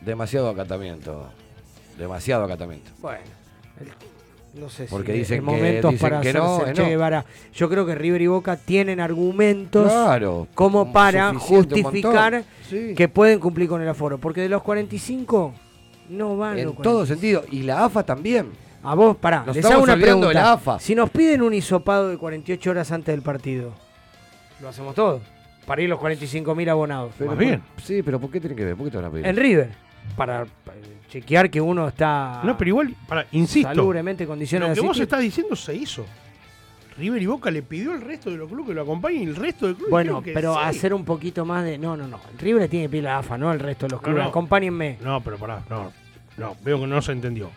Demasiado 0.00 0.48
acatamiento. 0.48 1.28
Demasiado 1.98 2.44
acatamiento. 2.44 2.90
Bueno, 3.00 3.20
el- 3.80 4.60
no 4.60 4.68
sé 4.68 4.86
Porque 4.90 5.12
si 5.12 5.18
dicen 5.20 5.38
es 5.38 5.40
que- 5.40 5.46
momento 5.50 5.88
dicen 5.90 6.10
para 6.10 6.20
que 6.20 6.32
no, 6.32 6.64
Che. 6.72 7.24
Yo 7.54 7.68
creo 7.68 7.86
que 7.86 7.94
River 7.94 8.20
y 8.22 8.26
Boca 8.26 8.56
tienen 8.56 9.00
argumentos 9.00 9.90
Claro, 9.90 10.46
como 10.54 10.92
para 10.92 11.32
justificar. 11.34 12.44
Sí. 12.68 12.94
que 12.94 13.08
pueden 13.08 13.38
cumplir 13.38 13.68
con 13.68 13.80
el 13.82 13.88
aforo. 13.88 14.18
Porque 14.18 14.40
de 14.40 14.48
los 14.48 14.62
45 14.62 15.52
no 16.08 16.36
van 16.36 16.58
En 16.58 16.66
los 16.66 16.74
todo 16.76 17.04
45. 17.04 17.06
sentido. 17.06 17.44
Y 17.50 17.62
la 17.64 17.84
AFA 17.84 18.02
también. 18.02 18.50
A 18.82 18.94
vos, 18.94 19.16
pará, 19.16 19.44
Nos 19.46 19.54
les 19.54 19.64
hago 19.64 19.82
una 19.82 19.94
pregunta. 19.96 20.28
de 20.28 20.34
la 20.34 20.52
AFA. 20.54 20.80
Si 20.80 20.94
nos 20.94 21.08
piden 21.10 21.42
un 21.42 21.54
hisopado 21.54 22.08
de 22.08 22.18
48 22.18 22.70
horas 22.70 22.90
antes 22.90 23.14
del 23.14 23.22
partido, 23.22 23.72
lo 24.60 24.68
hacemos 24.68 24.94
todo. 24.94 25.20
Para 25.66 25.82
ir 25.82 25.88
los 25.88 25.98
45.000 26.00 26.68
abonados. 26.70 27.12
Pero 27.16 27.30
Más 27.30 27.36
por- 27.36 27.44
bien. 27.46 27.62
Sí, 27.82 28.02
pero 28.02 28.20
¿por 28.20 28.30
qué 28.30 28.40
tienen 28.40 28.56
que 28.56 28.64
ver? 28.64 28.76
¿Por 28.76 28.86
qué 28.86 28.90
te 28.90 28.96
van 28.96 29.06
a 29.06 29.10
pedir? 29.10 29.26
En 29.26 29.36
River. 29.36 29.70
Para, 30.16 30.44
chequear 31.08 31.48
que 31.48 31.60
uno 31.60 31.86
está 31.88 32.40
No, 32.42 32.56
pero 32.58 32.68
igual, 32.70 32.94
para, 33.06 33.26
insisto. 33.32 33.68
salubremente 33.68 34.24
en 34.24 34.28
condiciones 34.28 34.70
Lo 34.70 34.74
que 34.74 34.80
vos 34.88 34.98
estás 34.98 35.20
diciendo 35.20 35.54
se 35.54 35.74
hizo. 35.74 36.04
River 36.98 37.22
y 37.22 37.26
Boca 37.26 37.50
le 37.50 37.62
pidió 37.62 37.92
al 37.92 38.00
resto 38.02 38.30
de 38.30 38.36
los 38.36 38.48
clubes 38.48 38.66
que 38.68 38.74
lo 38.74 38.82
acompañen 38.82 39.22
y 39.22 39.24
el 39.26 39.36
resto 39.36 39.66
del 39.66 39.76
club 39.76 39.88
Bueno, 39.90 40.22
pero 40.34 40.54
sí. 40.54 40.60
hacer 40.64 40.92
un 40.92 41.04
poquito 41.04 41.44
más 41.46 41.64
de. 41.64 41.78
No, 41.78 41.96
no, 41.96 42.06
no. 42.08 42.18
River 42.38 42.62
le 42.62 42.68
tiene 42.68 42.86
que 42.86 42.90
pedir 42.90 43.04
la 43.04 43.18
AFA, 43.18 43.38
no 43.38 43.48
al 43.48 43.60
resto 43.60 43.86
de 43.86 43.90
los 43.92 44.00
No, 44.00 44.04
clubes. 44.04 44.22
no. 44.24 44.28
Acompáñenme. 44.28 44.98
No, 45.02 45.20
pero 45.22 45.38
pará, 45.38 45.62
no. 45.70 45.92
No, 46.36 46.56
veo 46.64 46.80
que 46.80 46.86
no 46.86 47.00
se 47.00 47.12
entendió. 47.12 47.50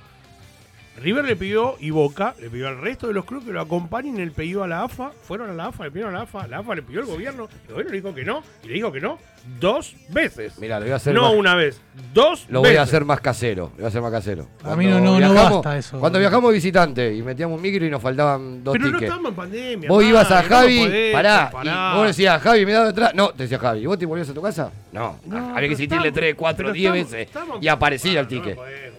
River 1.01 1.25
le 1.25 1.35
pidió 1.35 1.75
y 1.79 1.89
Boca 1.89 2.35
le 2.39 2.49
pidió 2.49 2.67
al 2.69 2.79
resto 2.79 3.07
de 3.07 3.13
los 3.13 3.25
clubes 3.25 3.45
que 3.45 3.51
lo 3.51 3.59
acompañen. 3.61 4.17
Él 4.19 4.31
pidió 4.31 4.63
a 4.63 4.67
la 4.67 4.83
AFA, 4.83 5.11
fueron 5.23 5.49
a 5.49 5.53
la 5.53 5.65
AFA, 5.67 5.83
le 5.85 5.91
pidieron 5.91 6.15
a 6.15 6.19
la 6.19 6.23
AFA. 6.23 6.47
La 6.47 6.59
AFA 6.59 6.75
le 6.75 6.81
pidió 6.83 7.01
al 7.01 7.05
gobierno, 7.05 7.49
el 7.67 7.73
gobierno 7.73 7.91
le 7.91 7.97
dijo 8.01 8.15
que 8.15 8.23
no, 8.23 8.43
y 8.63 8.67
le 8.69 8.73
dijo 8.75 8.91
que 8.91 9.01
no 9.01 9.19
dos 9.59 9.95
veces. 10.09 10.57
Mira, 10.57 10.79
lo 10.79 10.85
voy 10.85 10.93
a 10.93 10.95
hacer 10.95 11.13
no 11.13 11.23
más- 11.23 11.33
una 11.35 11.53
vez, 11.53 11.79
dos 12.13 12.47
Lo 12.49 12.61
veces. 12.61 12.73
voy 12.75 12.79
a 12.79 12.81
hacer 12.83 13.05
más 13.05 13.19
casero. 13.19 13.65
Lo 13.71 13.75
voy 13.75 13.85
a 13.85 13.87
hacer 13.89 14.01
más 14.01 14.11
casero. 14.11 14.47
A 14.63 14.75
mí 14.75 14.85
no- 14.87 14.99
no- 14.99 15.19
no 15.19 15.33
basta 15.33 15.77
eso. 15.77 15.99
Cuando 15.99 16.17
viajamos 16.17 16.51
visitante 16.53 17.13
y 17.13 17.21
metíamos 17.21 17.57
un 17.57 17.61
micro 17.61 17.85
y 17.85 17.89
nos 17.89 18.01
faltaban 18.01 18.63
dos 18.63 18.71
Pero 18.73 18.85
no 18.85 18.91
tickets. 18.93 19.11
estamos 19.11 19.29
en 19.31 19.35
pandemia. 19.35 19.89
Vos 19.89 20.03
ibas 20.03 20.31
a 20.31 20.41
no 20.41 20.47
Javi, 20.49 20.79
podés 20.79 21.13
pará, 21.13 21.49
comparar. 21.51 21.93
y 21.93 21.97
vos 21.97 22.07
decías, 22.07 22.41
Javi, 22.41 22.65
me 22.65 22.71
da 22.71 22.85
detrás. 22.85 23.13
No, 23.13 23.29
te 23.31 23.43
decía 23.43 23.59
Javi. 23.59 23.81
¿Y 23.81 23.85
vos 23.85 23.99
te 23.99 24.05
volvías 24.07 24.29
a 24.29 24.33
tu 24.33 24.41
casa? 24.41 24.71
No, 24.93 25.19
No, 25.25 25.37
había 25.37 25.47
que 25.49 25.53
pero 25.55 25.71
insistirle 25.73 26.11
tres, 26.11 26.35
cuatro, 26.35 26.63
pero 26.67 26.73
diez 26.73 26.91
veces. 26.91 27.27
estamos- 27.27 27.59
Y 27.61 27.67
aparecía 27.67 28.11
el 28.11 28.17
No, 28.17 28.21
no 28.23 28.27
ticket. 28.29 28.55
podés. 28.55 28.94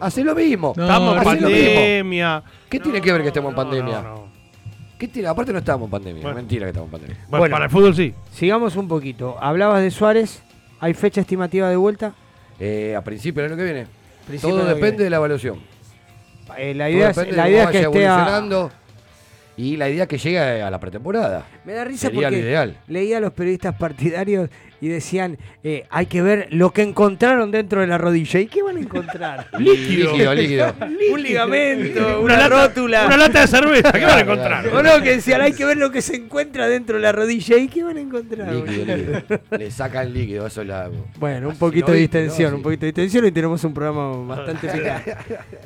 Hace 0.00 0.24
lo 0.24 0.34
mismo. 0.34 0.72
No, 0.76 0.82
Estamos 0.84 1.16
en 1.18 1.22
pandemia. 1.24 2.42
¿Qué 2.68 2.78
No, 2.78 2.84
tiene 2.84 3.00
que 3.00 3.12
ver 3.12 3.22
que 3.22 3.28
estemos 3.28 3.50
en 3.50 3.56
pandemia? 3.56 4.02
no, 4.02 4.14
no. 4.14 4.30
¿Qué 4.98 5.08
tiene? 5.08 5.28
Aparte 5.28 5.52
no 5.52 5.58
estábamos 5.60 5.86
en 5.86 5.90
pandemia. 5.92 6.22
Bueno. 6.22 6.36
Mentira 6.36 6.66
que 6.66 6.70
estamos 6.70 6.88
en 6.88 6.92
pandemia. 6.92 7.16
Bueno, 7.28 7.38
Bueno. 7.40 7.52
para 7.54 7.64
el 7.64 7.70
fútbol 7.70 7.94
sí. 7.94 8.14
Sigamos 8.32 8.76
un 8.76 8.86
poquito. 8.88 9.36
Hablabas 9.40 9.82
de 9.82 9.90
Suárez. 9.90 10.42
¿Hay 10.78 10.94
fecha 10.94 11.20
estimativa 11.22 11.68
de 11.70 11.76
vuelta? 11.76 12.12
Eh, 12.58 12.94
a 12.96 13.02
principio 13.02 13.42
del 13.42 13.52
año 13.52 13.58
que 13.58 13.64
viene. 13.64 13.86
Principio 14.26 14.56
Todo 14.56 14.64
depende 14.66 14.90
viene. 14.90 15.04
de 15.04 15.10
la 15.10 15.16
evaluación. 15.16 15.58
Eh, 16.58 16.74
la 16.74 16.84
Todo 16.86 16.94
idea 16.96 17.10
es, 17.10 17.16
la 17.16 17.44
de 17.44 17.50
idea 17.50 17.62
es 17.64 17.66
cómo 17.66 17.72
que 17.72 17.78
vaya 17.78 17.88
esté 17.88 18.06
a- 18.06 18.12
evolucionando. 18.14 18.70
Y 19.56 19.76
la 19.76 19.88
idea 19.90 20.02
es 20.04 20.08
que 20.08 20.18
llegue 20.18 20.62
a 20.62 20.70
la 20.70 20.80
pretemporada. 20.80 21.44
Me 21.64 21.72
da 21.74 21.84
risa 21.84 22.08
Sería 22.08 22.28
porque 22.28 22.38
ideal. 22.40 22.78
leía 22.88 23.18
a 23.18 23.20
los 23.20 23.32
periodistas 23.32 23.74
partidarios 23.76 24.48
y 24.80 24.88
decían, 24.88 25.38
eh, 25.62 25.84
hay 25.90 26.06
que 26.06 26.22
ver 26.22 26.48
lo 26.50 26.70
que 26.72 26.82
encontraron 26.82 27.50
dentro 27.50 27.80
de 27.80 27.86
la 27.86 27.98
rodilla. 27.98 28.40
¿Y 28.40 28.46
qué 28.46 28.62
van 28.62 28.76
a 28.76 28.80
encontrar? 28.80 29.46
Líquido. 29.58 30.12
Líquido, 30.12 30.34
líquido. 30.34 30.74
un 31.12 31.22
ligamento, 31.22 32.00
Una 32.20 32.34
una, 32.34 32.36
lata- 32.48 32.66
rótula. 32.68 33.06
Una 33.06 33.16
lata 33.16 33.40
de 33.42 33.46
cerveza, 33.46 33.92
¿qué 33.92 34.04
van 34.04 34.18
a 34.18 34.20
encontrar? 34.20 34.66
O 34.68 34.82
no, 34.82 35.02
que 35.02 35.16
decían, 35.16 35.40
hay 35.40 35.52
que 35.52 35.64
ver 35.64 35.76
lo 35.76 35.90
que 35.90 36.00
se 36.02 36.16
encuentra 36.16 36.68
dentro 36.68 36.96
de 36.96 37.02
la 37.02 37.12
rodilla. 37.12 37.56
¿Y 37.58 37.68
qué 37.68 37.82
van 37.82 37.96
a 37.96 38.00
encontrar? 38.00 38.52
Líquido, 38.52 38.96
líquido. 38.96 39.22
Le 39.58 39.70
sacan 39.70 40.12
líquido, 40.12 40.46
eso 40.46 40.62
es 40.62 40.68
la. 40.68 40.90
Bueno, 41.18 41.48
un 41.48 41.56
poquito 41.56 41.88
no 41.88 41.92
de 41.94 42.00
distensión, 42.00 42.50
Sí. 42.50 42.56
un 42.56 42.62
poquito 42.62 42.80
de 42.80 42.86
distensión 42.86 43.26
y 43.26 43.32
tenemos 43.32 43.62
un 43.64 43.74
programa 43.74 44.34
bastante 44.36 44.68
picante. 44.68 45.16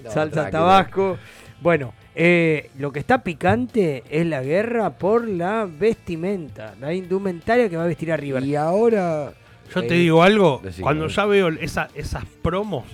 No, 0.03 0.11
Salsa 0.11 0.31
tranquilo. 0.33 0.51
Tabasco. 0.51 1.19
Bueno, 1.61 1.95
eh, 2.15 2.71
lo 2.79 2.93
que 2.93 3.01
está 3.01 3.23
picante 3.23 4.05
es 4.09 4.27
la 4.27 4.43
guerra 4.43 4.91
por 4.91 5.27
la 5.29 5.67
vestimenta, 5.67 6.75
la 6.81 6.95
indumentaria 6.95 7.69
que 7.69 7.77
va 7.77 7.85
a 7.85 7.89
vestir 7.89 8.13
a 8.13 8.17
River. 8.17 8.45
Y 8.45 8.55
ahora. 8.57 9.33
Yo 9.75 9.81
te 9.83 9.95
eh, 9.95 9.99
digo 9.99 10.23
algo, 10.23 10.61
decime. 10.63 10.83
cuando 10.83 11.09
ya 11.09 11.25
veo 11.27 11.49
esa, 11.49 11.89
esas 11.95 12.25
promos 12.43 12.85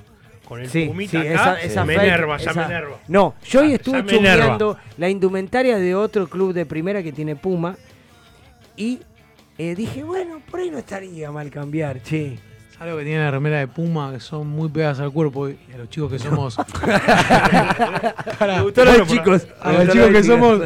con 0.47 0.61
el 0.61 0.69
Sí, 0.71 0.87
pumita 0.87 1.21
sí, 1.21 1.29
acá, 1.29 1.33
esa, 1.33 1.61
esa 1.61 1.85
me 1.85 1.95
fake, 1.97 2.07
enerva, 2.09 2.37
ya 2.39 2.51
esa- 2.51 2.61
me 2.61 2.67
enerva. 2.67 2.97
No, 3.09 3.35
yo 3.45 3.61
hoy 3.61 3.75
estuve 3.75 4.05
chusmeando 4.07 4.79
la 4.97 5.09
indumentaria 5.11 5.79
de 5.79 5.95
otro 5.95 6.29
club 6.29 6.53
de 6.55 6.65
primera 6.67 7.03
que 7.03 7.13
tiene 7.13 7.37
Puma 7.37 7.77
y 8.77 9.01
eh, 9.59 9.75
dije, 9.75 10.03
bueno, 10.03 10.41
por 10.51 10.61
ahí 10.61 10.71
no 10.71 10.79
estaría 10.79 11.31
mal 11.31 11.51
cambiar, 11.51 12.03
che. 12.03 12.39
Algo 12.81 12.97
que 12.97 13.05
tiene 13.05 13.19
la 13.23 13.31
remera 13.31 13.59
de 13.59 13.69
Puma 13.69 14.11
que 14.11 14.21
son 14.21 14.47
muy 14.49 14.71
pegadas 14.71 15.01
al 15.01 15.13
cuerpo 15.13 15.51
y 15.51 15.59
a 15.75 15.77
los 15.77 15.91
chicos 15.91 16.11
que 16.11 16.19
somos. 16.19 16.57
Pará. 18.39 18.57
Me 18.57 18.63
gustó 18.63 18.87
lo 18.87 18.93
de 18.93 19.07
chicos. 19.07 19.47
A 19.61 19.73
los 19.73 19.89
chicos 19.91 20.09
que 20.09 20.25
somos 20.25 20.61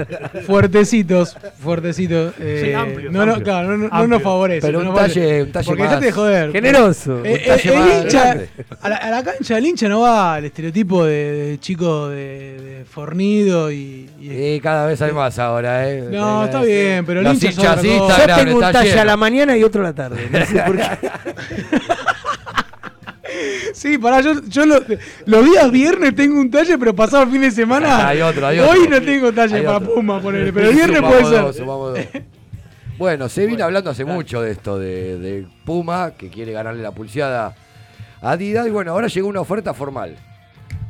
fuertecitos, 0.47 1.37
fuertecitos. 1.61 2.33
eh, 2.39 2.63
Sí, 2.67 2.73
amplios, 2.73 3.13
no, 3.13 3.27
no, 3.27 3.33
amplios. 3.33 3.43
claro, 3.49 3.69
no, 3.77 3.77
no- 3.79 3.89
no 3.89 4.07
nos 4.07 4.23
favorece. 4.23 4.65
Pero 4.65 4.83
no 4.85 4.91
un 4.91 4.97
talle- 4.97 5.43
un 5.43 5.51
talle 5.51 5.67
Porque 5.67 5.83
más 5.83 5.91
dejate 5.91 6.07
de 6.07 6.13
joder. 6.13 6.53
Generoso. 6.53 7.25
Eh, 7.25 7.43
eh, 7.47 7.61
el 7.65 8.05
hincha, 8.05 8.37
a 8.81 8.89
la, 8.89 8.97
a 8.97 9.11
la 9.11 9.23
cancha 9.25 9.55
del 9.57 9.67
hincha 9.67 9.89
no 9.89 10.01
va 10.03 10.39
el 10.39 10.45
estereotipo 10.45 11.05
de, 11.05 11.33
de 11.33 11.59
chico 11.59 12.11
de, 12.11 12.61
de 12.79 12.85
fornido 12.85 13.73
y, 13.73 14.09
y- 14.21 14.61
cada 14.61 14.87
vez 14.87 15.03
hay 15.03 15.11
más 15.11 15.37
ahora, 15.41 15.91
¿eh? 15.91 16.05
No, 16.13 16.43
Eh, 16.43 16.47
está 16.47 16.63
bien, 16.63 17.05
pero 17.07 17.19
el 17.21 17.25
Los 17.27 17.43
hincha. 17.43 17.75
Yo 17.75 17.83
tengo 17.83 18.57
un 18.57 18.63
está 18.65 18.73
talle 18.73 19.01
a 19.01 19.05
la 19.05 19.17
mañana 19.17 19.57
y 19.57 19.65
otro 19.65 19.81
a 19.81 19.85
la 19.87 19.93
tarde. 19.95 20.29
No 20.31 20.47
sé 20.47 20.61
por 20.63 20.77
qué. 20.77 20.85
Sí, 23.73 23.99
pará, 23.99 24.21
yo, 24.21 24.41
yo 24.49 24.67
lo- 24.67 24.81
los 25.27 25.45
días 25.45 25.71
viernes 25.71 26.15
tengo 26.15 26.41
un 26.41 26.51
talle, 26.51 26.79
pero 26.79 26.95
pasado 26.95 27.25
el 27.25 27.31
fin 27.31 27.41
de 27.41 27.51
semana. 27.51 28.09
Hay 28.09 28.21
otro, 28.21 28.47
hay 28.47 28.59
Hoy 28.61 28.81
otro. 28.81 28.91
no 28.91 29.03
tengo 29.03 29.33
talle 29.33 29.63
para. 29.63 29.81
Puma, 29.81 30.21
ponele, 30.21 30.53
pero 30.53 30.69
el 30.69 30.75
viernes 30.75 31.01
puede 31.03 31.23
dos, 31.23 31.31
ser. 31.31 31.55
sumamos 31.65 31.95
dos. 31.95 32.07
Bueno, 32.97 33.29
se 33.29 33.47
viene 33.47 33.63
hablando 33.65 33.91
hace 33.91 34.05
mucho 34.05 34.41
de 34.41 34.53
esto, 34.53 34.79
de, 34.79 35.19
de 35.19 35.47
Puma, 35.65 36.13
que 36.17 36.29
quiere 36.31 36.53
ganarle 36.53 36.83
la 36.83 36.93
pulseada 36.93 37.55
a 38.23 38.31
Adidas. 38.31 38.67
Y 38.69 38.71
bueno, 38.71 38.93
ahora 38.93 39.09
llegó 39.09 39.27
una 39.29 39.41
oferta 39.41 39.75
formal. 39.75 40.17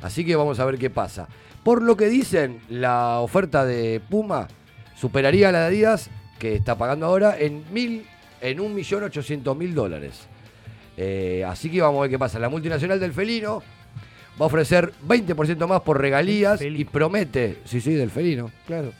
Así 0.02 0.24
que 0.24 0.36
vamos 0.36 0.60
a 0.60 0.64
ver 0.66 0.76
qué 0.76 0.90
pasa. 0.90 1.28
Por 1.62 1.80
lo 1.82 1.96
que 1.96 2.08
dicen, 2.08 2.60
la 2.68 3.20
oferta 3.20 3.64
de 3.64 4.02
Puma 4.10 4.48
superaría 4.94 5.48
a 5.48 5.52
la 5.52 5.60
de 5.60 5.66
Adidas, 5.68 6.10
que 6.38 6.54
está 6.54 6.76
pagando 6.76 7.06
ahora, 7.06 7.36
en 7.38 7.64
mil, 7.72 8.04
en 8.42 8.58
1.800.000 8.58 9.72
dólares. 9.72 10.26
Eh, 10.96 11.44
así 11.46 11.70
que 11.70 11.80
vamos 11.80 11.98
a 11.98 12.02
ver 12.02 12.10
qué 12.10 12.18
pasa. 12.18 12.38
La 12.38 12.48
multinacional 12.48 13.00
del 13.00 13.12
felino 13.12 13.62
va 14.40 14.44
a 14.44 14.46
ofrecer 14.46 14.92
20% 15.06 15.66
más 15.66 15.82
por 15.82 16.00
regalías 16.00 16.60
y 16.60 16.84
promete, 16.84 17.58
sí, 17.64 17.80
sí, 17.80 17.94
del 17.94 18.10
felino, 18.10 18.50
claro. 18.66 18.92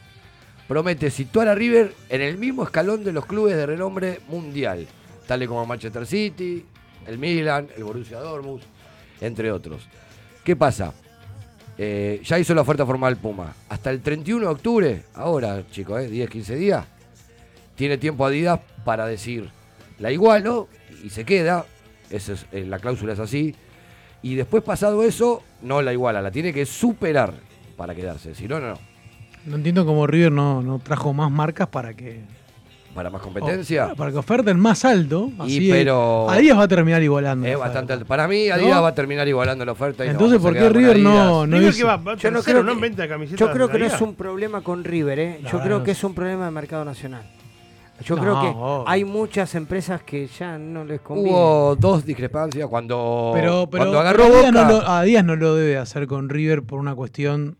Promete 0.67 1.11
situar 1.11 1.47
a 1.47 1.55
River 1.55 1.93
en 2.09 2.21
el 2.21 2.37
mismo 2.37 2.63
escalón 2.63 3.03
de 3.03 3.13
los 3.13 3.25
clubes 3.25 3.55
de 3.55 3.65
renombre 3.65 4.19
mundial, 4.27 4.87
tales 5.27 5.47
como 5.47 5.65
Manchester 5.65 6.07
City, 6.07 6.65
el 7.05 7.19
Milan, 7.19 7.67
el 7.77 7.83
Borussia 7.83 8.19
Dortmund, 8.19 8.61
entre 9.21 9.51
otros. 9.51 9.87
¿Qué 10.43 10.55
pasa? 10.55 10.93
Eh, 11.77 12.21
ya 12.23 12.39
hizo 12.39 12.55
la 12.55 12.61
oferta 12.61 12.85
formal 12.85 13.17
Puma. 13.17 13.53
Hasta 13.69 13.91
el 13.91 14.01
31 14.01 14.47
de 14.47 14.51
octubre, 14.51 15.03
ahora, 15.13 15.63
chicos, 15.69 16.01
eh, 16.01 16.07
10, 16.07 16.29
15 16.29 16.55
días, 16.55 16.85
tiene 17.75 17.97
tiempo 17.97 18.25
Adidas 18.25 18.59
para 18.85 19.05
decir, 19.05 19.49
la 19.99 20.11
igualo 20.11 20.67
y 21.03 21.09
se 21.09 21.25
queda. 21.25 21.65
Esa 22.09 22.33
es, 22.33 22.45
eh, 22.51 22.65
la 22.67 22.79
cláusula 22.79 23.13
es 23.13 23.19
así. 23.19 23.55
Y 24.21 24.35
después, 24.35 24.63
pasado 24.63 25.03
eso, 25.03 25.43
no 25.61 25.81
la 25.81 25.93
iguala, 25.93 26.21
la 26.21 26.31
tiene 26.31 26.51
que 26.53 26.65
superar 26.65 27.33
para 27.77 27.93
quedarse. 27.93 28.33
Si 28.35 28.47
no, 28.47 28.59
no, 28.59 28.69
no. 28.69 28.79
No 29.45 29.55
entiendo 29.57 29.85
cómo 29.85 30.07
River 30.07 30.31
no, 30.31 30.61
no 30.63 30.79
trajo 30.79 31.13
más 31.13 31.29
marcas 31.29 31.67
para 31.67 31.93
que. 31.93 32.21
Para 32.95 33.09
más 33.09 33.21
competencia. 33.21 33.87
o- 33.87 33.95
para 33.95 34.09
que 34.11 34.17
oferten 34.17 34.57
más 34.57 34.85
alto. 34.85 35.29
Así 35.37 35.67
Y 35.67 35.69
pero- 35.69 36.29
Adidas 36.29 36.57
va 36.57 36.63
a 36.63 36.67
terminar 36.69 37.03
igualando. 37.03 37.45
Es 37.45 37.57
bastante 37.59 37.91
alto. 37.93 38.05
Para 38.05 38.25
mí, 38.27 38.49
Adidas 38.49 38.75
¿No? 38.77 38.81
va 38.83 38.87
a 38.87 38.95
terminar 38.95 39.27
igualando 39.27 39.65
la 39.65 39.73
oferta. 39.73 40.05
Y 40.05 40.09
Entonces, 40.09 40.39
¿por 40.39 40.53
qué 40.53 40.69
River 40.69 40.99
no- 40.99 41.45
no 41.45 41.57
River 41.57 41.75
que 41.75 41.83
va, 41.83 41.97
va 41.97 42.13
a 42.13 42.15
Yo 42.15 42.31
no 42.31 42.41
creo 42.41 42.63
no 42.63 42.67
que- 42.71 42.75
en 42.75 42.81
venta 42.81 43.01
de 43.03 43.09
camisetas. 43.09 43.39
Yo 43.39 43.51
creo 43.53 43.67
que 43.69 43.77
no 43.79 43.85
es 43.85 43.99
un 44.01 44.15
problema 44.15 44.61
con 44.61 44.83
River, 44.85 45.19
¿eh? 45.19 45.39
Yo 45.51 45.59
creo 45.61 45.79
no 45.79 45.83
que 45.83 45.91
es 45.91 46.03
un 46.05 46.13
problema 46.15 46.45
de 46.45 46.51
mercado 46.51 46.85
nacional. 46.85 47.23
Yo 48.03 48.15
No, 48.15 48.21
creo 48.21 48.41
que 48.41 48.47
obvio. 48.47 48.83
hay 48.87 49.05
muchas 49.05 49.55
empresas 49.55 50.03
que 50.03 50.27
ya 50.27 50.57
no 50.57 50.83
les 50.83 50.99
conviene. 51.01 51.29
Hubo 51.31 51.75
dos 51.77 52.05
discrepancias 52.05 52.67
cuando, 52.67 53.31
Pero, 53.33 53.69
pero, 53.69 53.83
cuando 53.85 53.99
agarró 53.99 54.23
pero 54.25 54.35
Adidas, 54.35 54.51
Boca. 54.53 54.65
no 54.65 54.71
lo, 54.71 54.87
Adidas 54.87 55.25
no 55.25 55.35
lo 55.37 55.55
debe 55.55 55.77
hacer 55.77 56.05
con 56.07 56.27
River 56.29 56.63
por 56.63 56.79
una 56.79 56.93
cuestión 56.93 57.57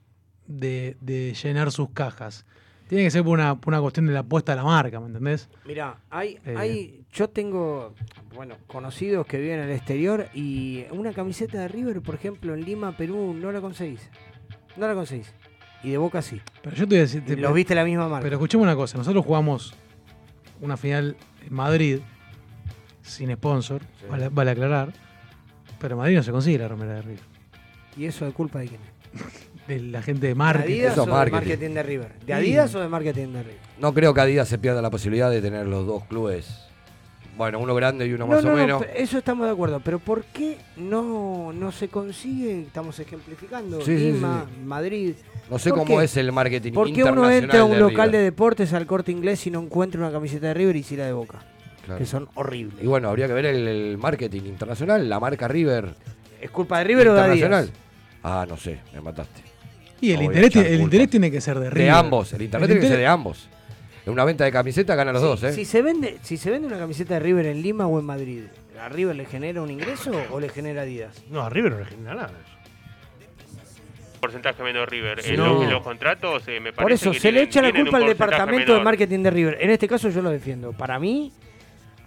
de, 0.47 0.97
de 0.99 1.33
llenar 1.33 1.71
sus 1.71 1.89
cajas. 1.91 2.45
Tiene 2.89 3.03
que 3.05 3.11
ser 3.11 3.23
por 3.23 3.33
una, 3.39 3.55
por 3.59 3.73
una 3.73 3.81
cuestión 3.81 4.05
de 4.05 4.13
la 4.13 4.19
apuesta 4.19 4.53
a 4.53 4.55
la 4.57 4.63
marca, 4.63 4.99
¿me 4.99 5.07
entendés? 5.07 5.49
Mira, 5.65 5.97
hay, 6.11 6.37
Eh. 6.45 6.53
hay, 6.57 7.05
yo 7.11 7.29
tengo, 7.29 7.95
bueno, 8.35 8.57
conocidos 8.67 9.25
que 9.25 9.39
viven 9.39 9.59
en 9.61 9.69
el 9.69 9.75
exterior 9.75 10.27
y 10.35 10.83
una 10.91 11.13
camiseta 11.13 11.57
de 11.59 11.67
River, 11.67 12.01
por 12.01 12.13
ejemplo, 12.13 12.53
en 12.53 12.63
Lima, 12.63 12.95
Perú, 12.95 13.33
no 13.33 13.51
la 13.51 13.59
conseguís. 13.61 14.07
No 14.77 14.85
la 14.87 14.93
conseguís. 14.93 15.33
Y 15.81 15.91
de 15.91 15.97
Boca 15.97 16.21
sí. 16.21 16.41
Pero 16.61 16.75
yo 16.75 16.83
te 16.87 16.95
voy 16.95 16.97
a 16.97 17.01
decir. 17.01 17.39
Los 17.39 17.53
viste 17.53 17.73
la 17.73 17.85
misma 17.85 18.07
marca. 18.09 18.23
Pero 18.23 18.35
escuchemos 18.35 18.63
una 18.65 18.75
cosa: 18.75 18.97
nosotros 18.97 19.25
jugamos 19.25 19.73
una 20.65 20.77
final 20.77 21.15
en 21.47 21.53
Madrid 21.53 21.99
sin 23.03 23.31
sponsor, 23.35 23.81
vale, 24.09 24.29
vale 24.29 24.51
aclarar. 24.51 24.91
Pero 25.79 25.93
en 25.95 25.99
Madrid 25.99 26.15
no 26.15 26.23
se 26.23 26.31
consigue 26.31 26.57
la 26.57 26.67
remera 26.67 26.93
de 26.95 27.01
River. 27.03 27.23
¿Y 27.97 28.05
eso 28.05 28.25
de 28.25 28.31
culpa 28.31 28.59
de 28.59 28.67
quién? 28.69 28.81
De 29.67 29.79
la 29.79 30.01
gente 30.01 30.21
de 30.21 30.27
¿De 30.29 30.35
marketing. 30.35 30.73
Adidas 30.73 30.93
Eso 30.93 31.03
o 31.03 31.05
de 31.05 31.11
marketing. 31.11 31.35
marketing 31.35 31.73
de 31.73 31.83
River? 31.83 32.13
¿De 32.19 32.25
Sí. 32.25 32.31
Adidas 32.31 32.75
o 32.75 32.79
de 32.81 32.87
marketing 32.87 33.27
de 33.33 33.43
River? 33.43 33.57
No 33.79 33.93
creo 33.93 34.13
que 34.13 34.21
Adidas 34.21 34.47
se 34.47 34.57
pierda 34.57 34.81
la 34.81 34.89
posibilidad 34.89 35.29
de 35.31 35.41
tener 35.41 35.65
los 35.67 35.85
dos 35.85 36.03
clubes. 36.05 36.64
Bueno, 37.37 37.59
uno 37.59 37.75
grande 37.75 38.07
y 38.07 38.13
uno 38.13 38.25
No, 38.25 38.35
más 38.35 38.43
no, 38.43 38.51
o 38.51 38.53
no, 38.53 38.57
menos. 38.57 38.83
eso 38.95 39.17
estamos 39.17 39.45
de 39.45 39.51
acuerdo, 39.51 39.81
pero 39.83 39.99
¿por 39.99 40.23
qué 40.25 40.57
no, 40.77 41.51
no 41.51 41.71
se 41.71 41.89
consigue? 41.89 42.61
Estamos 42.61 42.97
ejemplificando. 42.99 43.81
Sí, 43.81 43.95
Lima, 43.97 44.45
sí. 44.47 44.61
Madrid. 44.63 45.13
No 45.49 45.59
sé 45.59 45.69
¿Por 45.71 45.79
cómo 45.79 45.97
qué? 45.99 46.05
es 46.05 46.15
el 46.17 46.31
marketing 46.31 46.71
¿Por 46.73 46.91
qué 46.93 47.03
uno 47.03 47.29
entra 47.29 47.59
a 47.59 47.63
un 47.65 47.71
de 47.73 47.79
local 47.79 48.11
de 48.11 48.19
deportes 48.19 48.71
al 48.73 48.85
corte 48.85 49.11
inglés 49.11 49.45
y 49.47 49.51
no 49.51 49.59
encuentra 49.61 49.99
una 49.99 50.11
camiseta 50.11 50.47
de 50.47 50.53
River 50.53 50.75
y 50.77 50.83
sí 50.83 50.95
la 50.95 51.05
de 51.05 51.13
Boca? 51.13 51.39
Claro. 51.85 51.99
Que 51.99 52.05
son 52.05 52.27
horribles. 52.35 52.83
Y 52.83 52.87
bueno, 52.87 53.09
habría 53.09 53.27
que 53.27 53.33
ver 53.33 53.45
el, 53.47 53.67
el 53.67 53.97
marketing 53.97 54.43
internacional, 54.45 55.07
la 55.07 55.19
marca 55.19 55.47
River. 55.47 55.93
¿Es 56.41 56.49
culpa 56.51 56.79
de 56.79 56.83
River 56.85 57.09
o 57.09 57.13
de 57.13 57.19
internacional. 57.19 57.63
Adidas? 57.65 57.79
Ah, 58.23 58.45
no 58.47 58.57
sé, 58.57 58.79
me 58.93 59.01
mataste. 59.01 59.41
Y 60.01 60.11
el 60.11 60.23
interés, 60.23 60.55
el 60.55 60.63
culpa. 60.67 60.83
interés 60.83 61.09
tiene 61.09 61.29
que 61.29 61.41
ser 61.41 61.59
de 61.59 61.69
River. 61.69 61.83
De 61.85 61.89
ambos, 61.91 62.33
el 62.33 62.41
internet 62.41 62.69
El 62.69 62.75
tiene 62.75 62.81
que 62.81 62.87
ser 62.91 62.97
de 62.99 63.07
ambos. 63.07 63.49
En 64.05 64.11
una 64.13 64.23
venta 64.23 64.43
de 64.45 64.51
camiseta 64.51 64.93
ganan 64.95 65.13
los 65.13 65.23
dos, 65.23 65.43
¿eh? 65.43 65.53
Si 65.53 65.65
se 65.65 65.81
vende, 65.81 66.17
si 66.21 66.37
se 66.37 66.51
vende 66.51 66.67
una 66.67 66.77
camiseta 66.77 67.15
de 67.15 67.19
River 67.21 67.47
en 67.47 67.61
Lima 67.61 67.87
o 67.87 67.99
en 67.99 68.05
Madrid, 68.05 68.43
¿a 68.79 68.87
River 68.89 69.15
le 69.15 69.25
genera 69.25 69.61
un 69.61 69.71
ingreso 69.71 70.11
o 70.31 70.39
le 70.39 70.49
genera 70.49 70.83
Adidas? 70.83 71.23
No, 71.29 71.41
a 71.41 71.49
River 71.49 71.71
no 71.71 71.79
le 71.79 71.85
genera 71.85 72.13
nada. 72.15 72.31
porcentaje 74.19 74.63
menos 74.63 74.87
River. 74.89 75.21
Sí. 75.21 75.31
En, 75.31 75.37
No. 75.37 75.53
los, 75.55 75.63
en 75.63 75.69
los 75.71 75.83
contratos 75.83 76.43
eh, 76.47 76.59
me 76.59 76.71
parece 76.73 76.81
Por 76.83 76.91
eso, 76.91 77.11
que 77.11 77.19
se 77.19 77.31
le 77.31 77.43
echa 77.43 77.61
la 77.61 77.71
culpa 77.71 77.97
al 77.97 78.05
departamento 78.07 78.71
de 78.73 78.79
menor. 78.79 78.83
marketing 78.83 79.19
de 79.23 79.29
River. 79.31 79.57
En 79.61 79.69
este 79.69 79.87
caso 79.87 80.09
yo 80.09 80.21
lo 80.21 80.29
defiendo. 80.31 80.71
Para 80.73 80.97
mí 80.99 81.31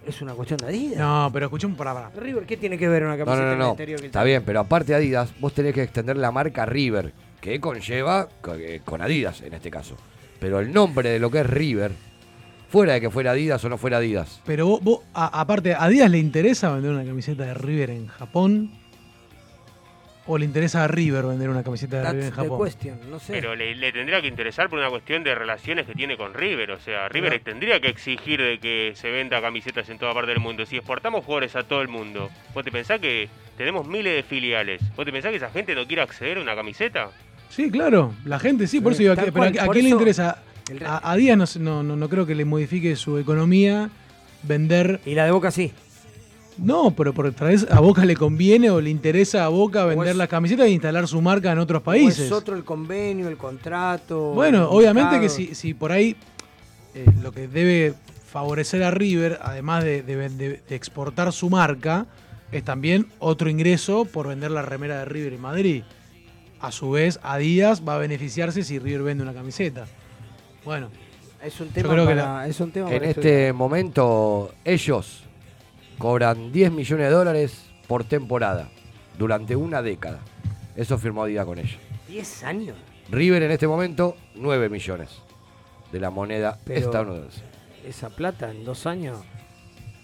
es 0.05 0.21
una 0.21 0.33
cuestión 0.33 0.57
de 0.57 0.67
Adidas. 0.67 0.97
No, 0.99 1.29
pero 1.31 1.45
escuchemos 1.45 1.77
para, 1.77 1.93
para. 1.93 2.09
River, 2.11 2.45
¿qué 2.45 2.57
tiene 2.57 2.77
que 2.77 2.87
ver 2.89 3.03
una 3.03 3.17
camiseta 3.17 3.35
no, 3.35 3.41
no, 3.41 3.47
en 3.47 3.53
el 3.53 3.59
no. 3.59 3.69
exterior 3.69 3.99
que 3.99 4.05
el 4.05 4.09
Está 4.09 4.23
bien, 4.23 4.43
pero 4.45 4.59
aparte 4.61 4.91
de 4.91 4.97
Adidas, 4.97 5.33
vos 5.39 5.53
tenés 5.53 5.73
que 5.73 5.83
extender 5.83 6.17
la 6.17 6.31
marca 6.31 6.65
River, 6.65 7.13
que 7.39 7.59
conlleva 7.61 8.27
co- 8.41 8.55
con 8.83 9.01
Adidas 9.01 9.41
en 9.41 9.53
este 9.53 9.69
caso. 9.71 9.95
Pero 10.39 10.59
el 10.59 10.71
nombre 10.73 11.09
de 11.09 11.19
lo 11.19 11.29
que 11.31 11.39
es 11.41 11.45
River, 11.47 11.91
fuera 12.69 12.93
de 12.93 13.01
que 13.01 13.09
fuera 13.09 13.31
Adidas 13.31 13.63
o 13.65 13.69
no 13.69 13.77
fuera 13.77 13.97
Adidas. 13.97 14.41
Pero 14.45 14.67
vos, 14.67 14.81
vos, 14.81 14.99
a- 15.13 15.39
aparte, 15.41 15.73
¿a 15.73 15.83
Adidas 15.83 16.09
le 16.09 16.17
interesa 16.19 16.71
vender 16.73 16.91
una 16.91 17.03
camiseta 17.05 17.45
de 17.45 17.53
River 17.53 17.89
en 17.91 18.07
Japón? 18.07 18.71
¿O 20.31 20.37
le 20.37 20.45
interesa 20.45 20.83
a 20.83 20.87
River 20.87 21.25
vender 21.25 21.49
una 21.49 21.63
camiseta 21.63 21.97
de 21.97 22.03
River 22.03 22.15
en 22.25 22.29
That's 22.29 22.35
the 22.43 22.43
Japón? 22.49 22.63
question, 22.67 22.99
no 23.09 23.19
sé. 23.19 23.33
Pero 23.33 23.55
le, 23.55 23.73
le 23.75 23.91
tendría 23.91 24.21
que 24.21 24.27
interesar 24.27 24.69
por 24.69 24.77
una 24.77 24.89
cuestión 24.91 25.23
de 25.23 25.33
relaciones 25.33 25.87
que 25.87 25.95
tiene 25.95 26.17
con 26.17 26.35
River. 26.35 26.69
O 26.71 26.79
sea, 26.79 27.09
River 27.09 27.39
tendría 27.43 27.79
que 27.79 27.87
exigir 27.89 28.39
de 28.39 28.59
que 28.59 28.91
se 28.95 29.09
venda 29.09 29.41
camisetas 29.41 29.89
en 29.89 29.97
toda 29.97 30.13
parte 30.13 30.29
del 30.29 30.39
mundo. 30.39 30.67
Si 30.67 30.77
exportamos 30.77 31.25
jugadores 31.25 31.55
a 31.55 31.63
todo 31.63 31.81
el 31.81 31.87
mundo, 31.87 32.29
¿vos 32.53 32.63
te 32.63 32.71
pensás 32.71 32.99
que 32.99 33.27
tenemos 33.57 33.87
miles 33.87 34.13
de 34.17 34.21
filiales? 34.21 34.81
¿Vos 34.95 35.03
te 35.03 35.11
pensás 35.11 35.31
que 35.31 35.37
esa 35.37 35.49
gente 35.49 35.73
no 35.73 35.87
quiere 35.87 36.03
acceder 36.03 36.37
a 36.37 36.41
una 36.41 36.55
camiseta? 36.55 37.09
Sí, 37.49 37.69
claro. 37.71 38.13
La 38.25 38.39
gente 38.39 38.67
sí, 38.67 38.79
por 38.79 38.93
eso 38.93 38.99
digo, 38.99 39.13
¿a 39.13 39.15
tal 39.15 39.25
qué- 39.25 39.31
pero 39.31 39.45
¿a, 39.45 39.51
cual, 39.51 39.69
a 39.69 39.71
quién 39.71 39.85
le 39.85 39.91
interesa? 39.91 40.37
El- 40.69 40.85
A, 40.85 41.11
a 41.11 41.15
Díaz 41.15 41.57
no, 41.57 41.81
no, 41.83 41.95
no, 41.95 42.09
creo 42.09 42.25
que 42.25 42.35
le 42.35 42.45
modifique 42.45 42.95
su 42.95 43.17
economía 43.17 43.89
vender. 44.43 44.99
Y 45.05 45.15
la 45.15 45.25
de 45.25 45.31
Boca 45.31 45.51
sí. 45.51 45.71
No, 46.57 46.91
pero 46.91 47.13
por 47.13 47.25
otra 47.25 47.47
vez 47.47 47.65
a 47.71 47.79
Boca 47.79 48.03
le 48.05 48.15
conviene 48.15 48.69
o 48.69 48.81
le 48.81 48.89
interesa 48.89 49.45
a 49.45 49.47
Boca 49.47 49.85
vender 49.85 50.09
es- 50.09 50.15
las 50.17 50.27
camisetas 50.27 50.67
e 50.67 50.71
instalar 50.71 51.07
su 51.07 51.21
marca 51.21 51.51
en 51.51 51.59
otros 51.59 51.81
¿O 51.81 51.85
países. 51.85 52.19
es 52.25 52.31
otro 52.31 52.55
el 52.55 52.63
convenio, 52.65 53.27
el 53.29 53.37
contrato. 53.37 54.33
Bueno, 54.33 54.63
el 54.63 54.77
obviamente 54.77 55.19
que 55.21 55.29
si, 55.29 55.55
si 55.55 55.73
por 55.73 55.91
ahí 55.91 56.15
eh, 56.93 57.05
lo 57.21 57.31
que 57.31 57.47
debe 57.47 57.93
favorecer 58.29 58.83
a 58.83 58.91
River, 58.91 59.39
además 59.41 59.83
de, 59.83 60.03
de- 60.03 60.29
de- 60.29 60.61
de 60.67 60.75
exportar 60.75 61.31
su 61.33 61.49
marca, 61.49 62.05
es 62.51 62.63
también 62.63 63.07
otro 63.19 63.49
ingreso 63.49 64.05
por 64.05 64.27
vender 64.27 64.51
la 64.51 64.61
remera 64.61 64.99
de 64.99 65.05
River 65.05 65.33
en 65.33 65.41
Madrid. 65.41 65.83
A 66.61 66.71
su 66.71 66.91
vez, 66.91 67.19
Adidas 67.23 67.81
va 67.87 67.95
a 67.95 67.97
beneficiarse 67.99 68.63
si 68.63 68.79
River 68.79 69.03
vende 69.03 69.23
una 69.23 69.33
camiseta. 69.33 69.85
Bueno, 70.65 70.89
Es 71.41 71.57
un 71.61 71.67
yo 71.67 71.73
tema 71.73 71.89
para- 71.95 72.15
la- 72.15 72.47
es 72.47 72.59
un 72.59 72.69
tema 72.71 72.91
En 72.93 73.01
este 73.05 73.53
momento, 73.53 74.53
ellos 74.65 75.23
cobran 75.97 76.51
10 76.51 76.69
millones 76.71 77.07
de 77.07 77.13
dólares 77.13 77.65
por 77.87 78.03
temporada, 78.03 78.69
durante 79.17 79.55
una 79.55 79.81
década. 79.81 80.19
Eso 80.75 80.97
firmó 80.97 81.23
Adidas 81.23 81.45
con 81.45 81.57
ellos. 81.59 81.77
10 82.09 82.43
años. 82.43 82.75
River 83.09 83.43
en 83.43 83.51
este 83.51 83.67
momento, 83.67 84.17
9 84.35 84.67
millones 84.69 85.09
de 85.93 85.99
la 86.01 86.09
moneda 86.09 86.57
Pero- 86.65 86.79
estadounidense. 86.87 87.41
Esa 87.87 88.09
plata 88.09 88.51
en 88.51 88.65
dos 88.65 88.85
años 88.85 89.17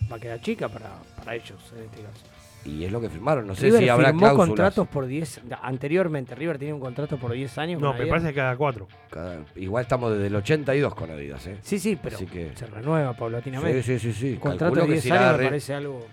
va 0.09 0.15
a 0.15 0.19
quedar 0.19 0.39
chica 0.41 0.69
para, 0.69 0.89
para 1.17 1.35
ellos 1.35 1.59
en 1.77 1.83
este 1.83 2.01
caso. 2.01 2.25
Y 2.65 2.83
es 2.83 2.91
lo 2.91 2.99
que 2.99 3.09
firmaron. 3.09 3.45
No 3.45 3.53
sé 3.55 3.67
River 3.67 3.81
si 3.83 3.89
habrá 3.89 4.07
firmó 4.07 4.19
cláusulas. 4.21 4.47
contratos 4.47 4.87
por 4.87 5.05
10. 5.05 5.41
Anteriormente, 5.61 6.33
River 6.33 6.57
tenía 6.57 6.73
un 6.73 6.81
contrato 6.81 7.17
por 7.17 7.31
10 7.31 7.57
años. 7.59 7.79
No, 7.79 7.89
con 7.89 7.97
me 7.97 8.01
Adidas. 8.03 8.09
parece 8.13 8.27
que 8.29 8.35
cada 8.35 8.57
cuatro. 8.57 8.87
Cada- 9.11 9.39
igual 9.55 9.83
estamos 9.83 10.11
desde 10.13 10.27
el 10.27 10.35
82 10.35 10.95
con 10.95 11.11
Adidas, 11.11 11.45
¿eh? 11.45 11.57
Sí, 11.61 11.77
sí, 11.77 11.95
pero 12.01 12.15
Así 12.15 12.25
que- 12.25 12.51
se 12.55 12.65
renueva 12.65 13.13
paulatinamente. 13.13 13.83
Sí, 13.83 13.99
sí, 13.99 14.11
sí, 14.13 14.35
contrato 14.37 14.73
Calculo 14.73 14.81
de 14.81 14.87
que 14.87 14.91
10 14.93 15.03
si 15.03 15.09
la 15.09 15.15
años 15.15 15.31
me 15.33 15.37
re- 15.37 15.45
parece 15.45 15.73
algo. 15.75 16.07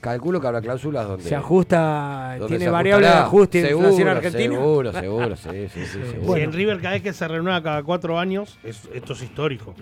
Calculo 0.00 0.40
que 0.40 0.46
habrá 0.46 0.60
cláusulas 0.60 1.08
donde. 1.08 1.24
Se 1.28 1.34
ajusta, 1.34 2.36
donde 2.38 2.46
tiene 2.46 2.64
se 2.66 2.70
variable 2.70 3.06
de 3.08 3.12
ajuste 3.14 3.62
de 3.62 3.68
seguro, 3.68 3.88
inflación 3.88 4.08
argentina. 4.16 4.54
Seguro, 4.54 4.92
seguro, 4.92 5.36
sí, 5.36 5.48
sí, 5.74 5.84
sí, 5.84 5.98
seguro. 6.12 6.34
Si 6.34 6.40
en 6.42 6.52
River 6.52 6.76
cada 6.80 6.94
vez 6.94 7.02
que 7.02 7.12
se 7.12 7.26
renueva 7.26 7.60
cada 7.60 7.82
cuatro 7.82 8.16
años, 8.20 8.56
es- 8.62 8.88
esto 8.94 9.14
es 9.14 9.22
histórico. 9.24 9.74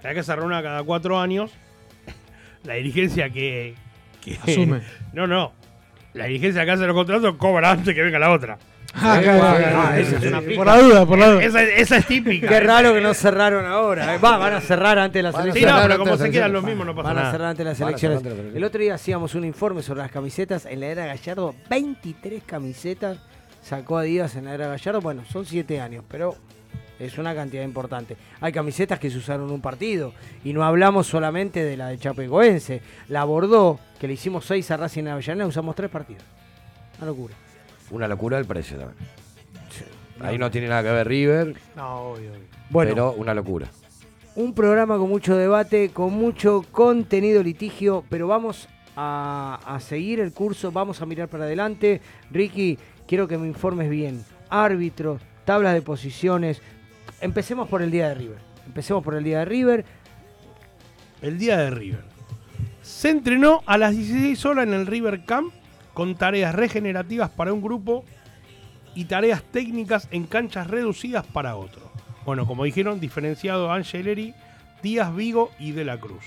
Cada 0.00 0.14
vez 0.14 0.14
que 0.14 0.22
se 0.22 0.34
renueva 0.34 0.62
cada 0.62 0.82
cuatro 0.84 1.18
años, 1.20 1.50
la 2.64 2.74
dirigencia 2.74 3.28
que, 3.28 3.74
que- 4.22 4.38
Asume. 4.42 4.80
No, 5.12 5.26
no. 5.26 5.52
La 6.18 6.26
dirigencia 6.26 6.64
que 6.64 6.70
hace 6.72 6.86
los 6.86 6.94
contratos 6.94 7.36
cobra 7.36 7.70
antes 7.70 7.94
que 7.94 8.02
venga 8.02 8.18
la 8.18 8.30
otra. 8.30 8.58
Ah, 8.94 9.94
esa 9.98 10.16
es 10.16 10.24
una. 10.26 10.40
Por 10.40 10.66
la 10.66 10.78
duda, 10.78 11.06
por 11.06 11.18
la 11.18 11.28
duda. 11.28 11.44
Esa, 11.44 11.62
esa 11.62 11.96
es 11.98 12.06
típica. 12.06 12.48
Qué 12.48 12.60
raro 12.60 12.94
que 12.94 13.00
no 13.00 13.14
cerraron 13.14 13.64
ahora. 13.66 14.14
eh. 14.14 14.18
Va, 14.18 14.36
van 14.38 14.54
a 14.54 14.60
cerrar 14.60 14.98
antes 14.98 15.14
de 15.20 15.22
las 15.22 15.34
a 15.34 15.42
elecciones. 15.42 15.70
Sí, 15.70 15.76
no, 15.76 15.82
pero 15.86 15.98
como 15.98 16.16
se 16.16 16.30
quedan 16.30 16.52
los 16.52 16.64
mismos, 16.64 16.86
no 16.86 16.94
pasa 16.94 17.08
Van 17.08 17.18
a 17.18 17.20
nada. 17.20 17.32
cerrar 17.32 17.48
antes 17.50 17.58
de 17.58 17.64
las 17.70 17.78
Van 17.80 17.94
a 17.94 17.98
cerrar 17.98 18.12
elecciones. 18.12 18.16
antes 18.18 18.24
de 18.24 18.30
las 18.30 18.38
elecciones. 18.40 18.56
El 18.56 18.64
otro 18.64 18.80
día 18.80 18.94
hacíamos 18.94 19.34
un 19.34 19.44
informe 19.44 19.82
sobre 19.82 20.00
las 20.00 20.10
camisetas. 20.10 20.66
En 20.66 20.80
la 20.80 20.86
era 20.86 21.06
Gallardo, 21.06 21.54
23 21.70 22.42
camisetas 22.44 23.18
sacó 23.62 23.98
Adidas 23.98 24.34
en 24.36 24.46
la 24.46 24.54
era 24.54 24.68
Gallardo. 24.68 25.00
Bueno, 25.00 25.22
son 25.30 25.44
7 25.46 25.80
años, 25.80 26.04
pero 26.08 26.34
es 26.98 27.18
una 27.18 27.34
cantidad 27.34 27.62
importante. 27.62 28.16
Hay 28.40 28.52
camisetas 28.52 28.98
que 28.98 29.10
se 29.10 29.18
usaron 29.18 29.46
en 29.48 29.54
un 29.54 29.60
partido. 29.60 30.12
Y 30.44 30.52
no 30.52 30.64
hablamos 30.64 31.06
solamente 31.06 31.64
de 31.64 31.76
la 31.76 31.88
de 31.88 31.98
Chapecoense. 31.98 32.80
La 33.08 33.24
Bordeaux, 33.24 33.80
que 34.00 34.06
le 34.08 34.14
hicimos 34.14 34.44
6 34.46 34.70
a 34.72 34.76
Racing 34.76 35.02
en 35.02 35.08
Avellaneda, 35.08 35.46
usamos 35.46 35.74
3 35.76 35.90
partidos. 35.90 36.22
Una 36.98 37.06
locura. 37.06 37.34
Una 37.90 38.08
locura 38.08 38.38
el 38.38 38.44
precio 38.44 38.76
también. 38.78 38.96
Ahí 40.20 40.36
no 40.36 40.50
tiene 40.50 40.66
nada 40.68 40.82
que 40.82 40.90
ver 40.90 41.06
River, 41.06 41.54
No, 41.76 42.10
obvio, 42.10 42.30
obvio. 42.32 42.40
Bueno. 42.70 42.90
pero 42.90 43.12
una 43.12 43.34
locura. 43.34 43.68
Un 44.34 44.52
programa 44.52 44.98
con 44.98 45.08
mucho 45.08 45.36
debate, 45.36 45.90
con 45.90 46.12
mucho 46.12 46.64
contenido 46.72 47.42
litigio, 47.42 48.04
pero 48.08 48.26
vamos 48.26 48.68
a, 48.96 49.60
a 49.64 49.78
seguir 49.80 50.18
el 50.18 50.32
curso, 50.32 50.72
vamos 50.72 51.00
a 51.00 51.06
mirar 51.06 51.28
para 51.28 51.44
adelante. 51.44 52.00
Ricky, 52.32 52.78
quiero 53.06 53.28
que 53.28 53.38
me 53.38 53.46
informes 53.46 53.88
bien. 53.90 54.24
árbitros, 54.50 55.22
tablas 55.44 55.74
de 55.74 55.82
posiciones. 55.82 56.60
Empecemos 57.20 57.68
por 57.68 57.82
el 57.82 57.90
día 57.90 58.08
de 58.08 58.14
River. 58.14 58.38
Empecemos 58.66 59.02
por 59.02 59.14
el 59.14 59.24
día 59.24 59.40
de 59.40 59.44
River. 59.44 59.84
El 61.22 61.38
día 61.38 61.56
de 61.56 61.70
River. 61.70 62.04
Se 62.82 63.10
entrenó 63.10 63.62
a 63.66 63.76
las 63.76 63.96
16 63.96 64.44
horas 64.46 64.66
en 64.66 64.74
el 64.74 64.86
River 64.86 65.24
Camp 65.24 65.52
con 65.94 66.14
tareas 66.14 66.54
regenerativas 66.54 67.30
para 67.30 67.52
un 67.52 67.60
grupo 67.60 68.04
y 68.94 69.06
tareas 69.06 69.42
técnicas 69.42 70.08
en 70.10 70.24
canchas 70.26 70.68
reducidas 70.68 71.26
para 71.26 71.56
otro. 71.56 71.90
Bueno, 72.24 72.46
como 72.46 72.64
dijeron, 72.64 73.00
diferenciado 73.00 73.72
Angeleri, 73.72 74.34
Díaz 74.82 75.14
Vigo 75.14 75.50
y 75.58 75.72
De 75.72 75.84
la 75.84 75.98
Cruz. 75.98 76.24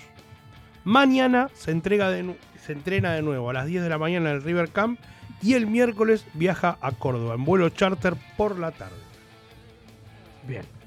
Mañana 0.83 1.49
se, 1.53 1.71
entrega 1.71 2.09
de 2.09 2.35
se 2.65 2.73
entrena 2.73 3.13
de 3.13 3.21
nuevo 3.21 3.49
a 3.49 3.53
las 3.53 3.65
10 3.65 3.83
de 3.83 3.89
la 3.89 3.97
mañana 3.97 4.31
en 4.31 4.37
el 4.37 4.43
River 4.43 4.69
Camp 4.69 4.99
y 5.41 5.53
el 5.53 5.67
miércoles 5.67 6.25
viaja 6.33 6.77
a 6.81 6.91
Córdoba 6.91 7.35
en 7.35 7.45
vuelo 7.45 7.69
charter 7.69 8.15
por 8.35 8.59
la 8.59 8.71
tarde. 8.71 8.95
Bien. 10.47 10.80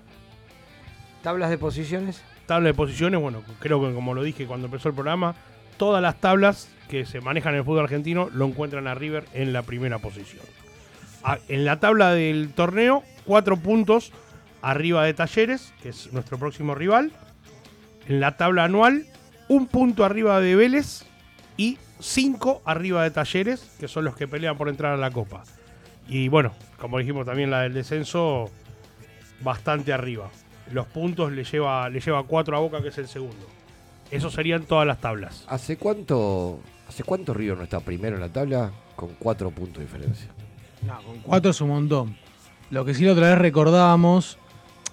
Tablas 1.24 1.48
de 1.48 1.56
posiciones. 1.56 2.22
Tabla 2.44 2.68
de 2.68 2.74
posiciones, 2.74 3.18
bueno, 3.18 3.42
creo 3.59 3.80
que 3.80 3.94
como 3.94 4.12
lo 4.12 4.22
dije 4.22 4.46
cuando 4.46 4.66
empezó 4.66 4.90
el 4.90 4.94
programa, 4.94 5.34
todas 5.78 6.02
las 6.02 6.20
tablas 6.20 6.68
que 6.90 7.06
se 7.06 7.22
manejan 7.22 7.55
en 7.55 7.60
el 7.60 7.64
fútbol 7.64 7.84
argentino 7.84 8.28
lo 8.34 8.44
encuentran 8.44 8.86
a 8.86 8.94
River 8.94 9.24
en 9.32 9.55
la 9.55 9.62
primera 9.62 9.98
posición. 9.98 10.42
En 11.48 11.64
la 11.64 11.80
tabla 11.80 12.12
del 12.12 12.52
torneo, 12.52 13.02
cuatro 13.24 13.56
puntos 13.56 14.12
arriba 14.60 15.02
de 15.05 15.14
Talleres, 15.14 15.72
que 15.82 15.88
es 15.88 16.12
nuestro 16.12 16.38
próximo 16.38 16.74
rival. 16.74 17.10
En 18.06 18.20
la 18.20 18.36
tabla 18.36 18.64
anual, 18.64 19.06
un 19.48 19.66
punto 19.66 20.05
arriba 20.05 20.38
de 20.40 20.56
Vélez 20.56 21.06
y 21.56 21.78
cinco 22.01 22.60
arriba 22.66 23.02
de 23.02 23.10
Talleres, 23.10 23.74
que 23.80 23.88
son 23.88 24.05
los 24.05 24.14
que 24.14 24.28
pelean 24.28 24.59
por 24.59 24.68
entrar 24.68 24.92
a 24.92 24.98
la 24.98 25.10
Copa. 25.10 25.44
Y 26.06 26.28
bueno, 26.28 26.52
como 26.78 26.98
dijimos 26.98 27.24
también 27.24 27.51
la 27.51 27.62
del 27.62 27.72
descenso, 27.72 28.51
bastante 29.40 29.90
arriba. 29.90 30.30
Los 30.73 30.86
puntos 30.86 31.31
le 31.32 31.45
lleva, 31.45 31.89
le 31.91 32.01
lleva 32.01 32.23
cuatro 32.24 32.57
a 32.57 32.61
Boca, 32.61 32.81
que 32.82 32.89
es 32.89 32.99
el 32.99 33.09
segundo. 33.09 33.47
Eso 34.11 34.31
serían 34.31 34.65
todas 34.65 34.86
las 34.86 35.01
tablas. 35.01 35.45
¿Hace 35.49 35.77
cuánto, 35.77 36.61
¿Hace 36.89 37.03
cuánto 37.05 37.35
River 37.35 37.57
no 37.59 37.65
está 37.65 37.81
primero 37.81 38.16
en 38.16 38.20
la 38.23 38.28
tabla 38.28 38.70
con 38.97 39.11
cuatro 39.19 39.51
puntos 39.51 39.78
de 39.78 39.85
diferencia? 39.85 40.28
Cuatro 41.23 41.51
es 41.51 41.61
un 41.61 41.69
montón. 41.69 42.16
Lo 42.70 42.85
que 42.85 42.95
sí 42.95 43.05
la 43.05 43.12
otra 43.12 43.31
vez 43.31 43.39
recordábamos 43.39 44.39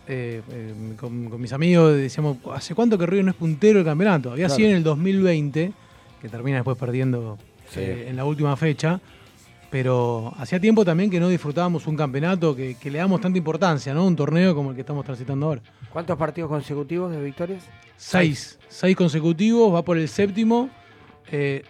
eh, 0.07 0.41
eh, 0.49 0.73
con, 0.99 1.29
con 1.29 1.39
mis 1.41 1.53
amigos, 1.53 1.95
decíamos, 1.95 2.37
¿hace 2.53 2.73
cuánto 2.75 2.97
que 2.97 3.05
River 3.05 3.25
no 3.25 3.31
es 3.31 3.37
puntero 3.37 3.79
del 3.79 3.85
campeonato? 3.85 4.31
Había 4.31 4.47
Claro. 4.47 4.57
sido 4.57 4.69
en 4.71 4.75
el 4.77 4.83
2020, 4.83 5.73
que 6.21 6.29
termina 6.29 6.57
después 6.57 6.77
perdiendo 6.77 7.37
Sí. 7.69 7.79
eh, 7.81 8.09
en 8.09 8.15
la 8.17 8.25
última 8.25 8.55
fecha, 8.57 8.99
pero 9.71 10.33
hacía 10.37 10.59
tiempo 10.59 10.83
también 10.83 11.09
que 11.09 11.19
no 11.19 11.29
disfrutábamos 11.29 11.87
un 11.87 11.95
campeonato 11.95 12.53
que, 12.53 12.75
que 12.75 12.91
le 12.91 12.99
damos 12.99 13.21
tanta 13.21 13.37
importancia, 13.37 13.93
¿no? 13.93 14.05
Un 14.05 14.17
torneo 14.17 14.53
como 14.53 14.69
el 14.69 14.75
que 14.75 14.81
estamos 14.81 15.05
transitando 15.05 15.47
ahora. 15.47 15.61
¿Cuántos 15.91 16.17
partidos 16.17 16.49
consecutivos 16.49 17.09
de 17.09 17.23
victorias? 17.23 17.63
Seis, 17.95 18.59
seis 18.67 18.95
consecutivos, 18.95 19.73
va 19.73 19.81
por 19.81 19.97
el 19.97 20.09
séptimo. 20.09 20.69
Eh, 21.31 21.63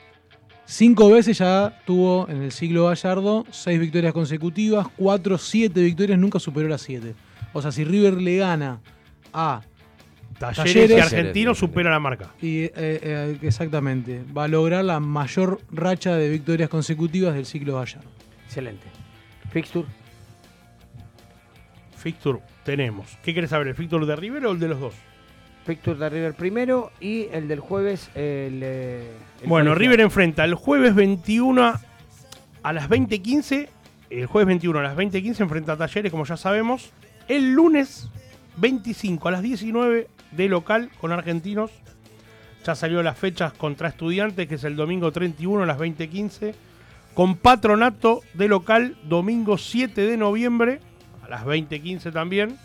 cinco 0.65 1.11
veces 1.11 1.38
ya 1.38 1.80
tuvo 1.86 2.28
en 2.28 2.41
el 2.41 2.52
siglo 2.52 2.88
Gallardo 2.88 3.45
seis 3.52 3.80
victorias 3.80 4.14
consecutivas, 4.14 4.88
cuatro, 4.98 5.38
siete 5.38 5.82
victorias, 5.82 6.18
nunca 6.18 6.40
superó 6.40 6.68
las 6.68 6.82
siete. 6.82 7.14
O 7.53 7.61
sea, 7.61 7.72
si 7.72 7.84
River 7.84 8.15
le 8.15 8.38
gana 8.38 8.80
a 9.32 9.61
Talleres, 10.41 10.89
y 10.89 10.99
Argentinos 10.99 11.57
supera 11.59 11.91
la 11.91 11.99
marca. 11.99 12.31
y, 12.41 12.63
eh, 12.63 12.72
eh, 12.76 13.38
exactamente, 13.41 14.23
va 14.35 14.45
a 14.45 14.47
lograr 14.47 14.84
la 14.84 14.99
mayor 14.99 15.61
racha 15.72 16.15
de 16.15 16.30
victorias 16.30 16.69
consecutivas 16.69 17.35
del 17.35 17.45
siglo 17.45 17.76
Gallardo. 17.76 18.09
Excelente. 18.45 18.88
Fixture. 19.51 19.88
Fixture 21.95 22.39
tenemos. 22.63 23.18
¿Qué 23.23 23.34
querés 23.34 23.51
saber? 23.51 23.68
¿El 23.68 23.76
fixture 23.76 24.05
de 24.05 24.15
River 24.15 24.45
o 24.47 24.51
el 24.51 24.59
de 24.59 24.68
los 24.68 24.80
dos? 24.80 24.95
Fixture 25.65 25.97
de 25.97 26.09
River 26.09 26.34
primero 26.34 26.91
y 26.99 27.27
el 27.31 27.47
del 27.47 27.59
jueves. 27.59 28.09
El, 28.15 28.61
eh, 28.63 29.11
el 29.43 29.47
bueno. 29.47 29.76
River 29.76 30.01
enfrenta 30.01 30.43
el 30.43 30.55
jueves 30.55 30.95
21 30.95 31.80
a 32.63 32.73
las 32.73 32.89
20.15. 32.89 33.69
El 34.09 34.26
jueves 34.26 34.47
21 34.47 34.80
a 34.80 34.84
las 34.84 34.97
20.15 34.97 35.41
enfrenta 35.41 35.73
a 35.73 35.77
Talleres, 35.77 36.11
como 36.11 36.26
ya 36.26 36.38
sabemos. 36.38 36.91
El 37.27 37.53
lunes 37.53 38.09
25 38.57 39.27
a 39.27 39.31
las 39.31 39.43
19 39.43 40.07
de 40.31 40.49
local 40.49 40.89
con 40.99 41.11
Argentinos. 41.11 41.71
Ya 42.65 42.75
salió 42.75 43.01
las 43.01 43.17
fechas 43.17 43.53
contra 43.53 43.89
Estudiantes, 43.89 44.47
que 44.47 44.55
es 44.55 44.63
el 44.63 44.75
domingo 44.75 45.11
31 45.11 45.63
a 45.63 45.65
las 45.65 45.77
20.15. 45.77 46.53
Con 47.13 47.35
Patronato 47.35 48.21
de 48.33 48.47
local, 48.47 48.95
domingo 49.03 49.57
7 49.57 50.01
de 50.01 50.17
noviembre 50.17 50.79
a 51.23 51.29
las 51.29 51.43
20.15 51.43 52.13
también. 52.13 52.57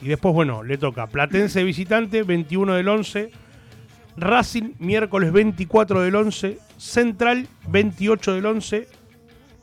Y 0.00 0.08
después, 0.08 0.34
bueno, 0.34 0.62
le 0.62 0.78
toca 0.78 1.06
Platense 1.06 1.64
visitante, 1.64 2.22
21 2.22 2.74
del 2.74 2.88
11. 2.88 3.30
Racing, 4.16 4.74
miércoles 4.78 5.32
24 5.32 6.00
del 6.00 6.14
11. 6.14 6.58
Central, 6.78 7.46
28 7.68 8.34
del 8.34 8.46
11. 8.46 8.88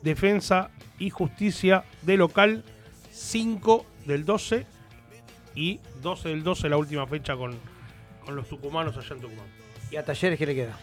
Defensa 0.02 0.70
y 0.98 1.10
Justicia 1.10 1.84
de 2.02 2.16
local, 2.16 2.64
5 3.10 3.86
del 4.06 4.24
12. 4.24 4.66
Y 5.54 5.80
12 6.02 6.30
del 6.30 6.42
12 6.42 6.68
la 6.68 6.76
última 6.76 7.06
fecha 7.06 7.36
con, 7.36 7.56
con 8.24 8.36
los 8.36 8.48
tucumanos 8.48 8.96
allá 8.96 9.14
en 9.14 9.20
Tucumán. 9.20 9.46
¿Y 9.90 9.96
a 9.96 10.04
Talleres 10.04 10.38
qué 10.38 10.46
le 10.46 10.54
queda? 10.54 10.78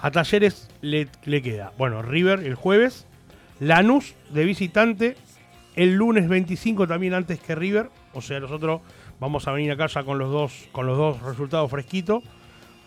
A 0.00 0.10
Talleres 0.10 0.68
le, 0.80 1.08
le 1.24 1.42
queda, 1.42 1.72
bueno, 1.78 2.02
River 2.02 2.40
el 2.40 2.54
jueves, 2.54 3.06
Lanús 3.60 4.14
de 4.30 4.44
visitante, 4.44 5.16
el 5.76 5.94
lunes 5.94 6.28
25 6.28 6.86
también 6.86 7.14
antes 7.14 7.40
que 7.40 7.54
River, 7.54 7.90
o 8.12 8.20
sea, 8.20 8.40
nosotros 8.40 8.80
vamos 9.20 9.46
a 9.48 9.52
venir 9.52 9.72
acá 9.72 9.86
ya 9.86 10.02
con 10.02 10.18
los 10.18 10.30
dos, 10.30 10.68
con 10.72 10.86
los 10.86 10.96
dos 10.96 11.22
resultados 11.22 11.70
fresquitos. 11.70 12.22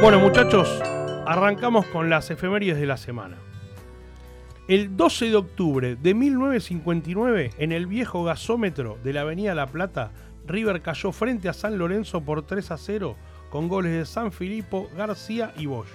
Bueno, 0.00 0.18
muchachos, 0.18 0.80
arrancamos 1.26 1.84
con 1.84 2.08
las 2.08 2.30
efemérides 2.30 2.80
de 2.80 2.86
la 2.86 2.96
semana. 2.96 3.36
El 4.66 4.96
12 4.96 5.26
de 5.26 5.36
octubre 5.36 5.96
de 5.96 6.14
1959, 6.14 7.50
en 7.58 7.70
el 7.70 7.86
viejo 7.86 8.24
gasómetro 8.24 8.96
de 9.04 9.12
la 9.12 9.20
Avenida 9.20 9.54
La 9.54 9.66
Plata, 9.66 10.10
River 10.46 10.80
cayó 10.80 11.12
frente 11.12 11.50
a 11.50 11.52
San 11.52 11.76
Lorenzo 11.76 12.22
por 12.22 12.46
3 12.46 12.70
a 12.70 12.78
0 12.78 13.14
con 13.50 13.68
goles 13.68 13.92
de 13.92 14.06
San 14.06 14.32
Filipo, 14.32 14.88
García 14.96 15.52
y 15.58 15.66
Bollo. 15.66 15.90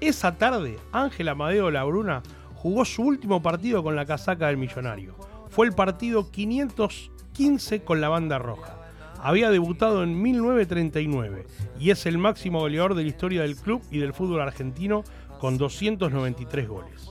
Esa 0.00 0.36
tarde, 0.36 0.76
Ángel 0.92 1.30
Amadeo 1.30 1.70
Labruna 1.70 2.22
jugó 2.54 2.84
su 2.84 3.04
último 3.04 3.42
partido 3.42 3.82
con 3.82 3.96
la 3.96 4.04
casaca 4.04 4.48
del 4.48 4.58
millonario. 4.58 5.16
Fue 5.48 5.66
el 5.66 5.72
partido 5.72 6.30
515 6.30 7.84
con 7.84 8.02
la 8.02 8.10
banda 8.10 8.38
roja. 8.38 8.83
Había 9.24 9.50
debutado 9.50 10.02
en 10.02 10.20
1939 10.20 11.46
y 11.80 11.90
es 11.90 12.04
el 12.04 12.18
máximo 12.18 12.60
goleador 12.60 12.94
de 12.94 13.04
la 13.04 13.08
historia 13.08 13.40
del 13.40 13.56
club 13.56 13.80
y 13.90 13.96
del 13.96 14.12
fútbol 14.12 14.42
argentino 14.42 15.02
con 15.40 15.56
293 15.56 16.68
goles. 16.68 17.10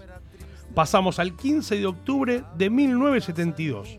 Pasamos 0.76 1.18
al 1.18 1.36
15 1.36 1.76
de 1.76 1.88
octubre 1.88 2.44
de 2.56 2.70
1972. 2.70 3.98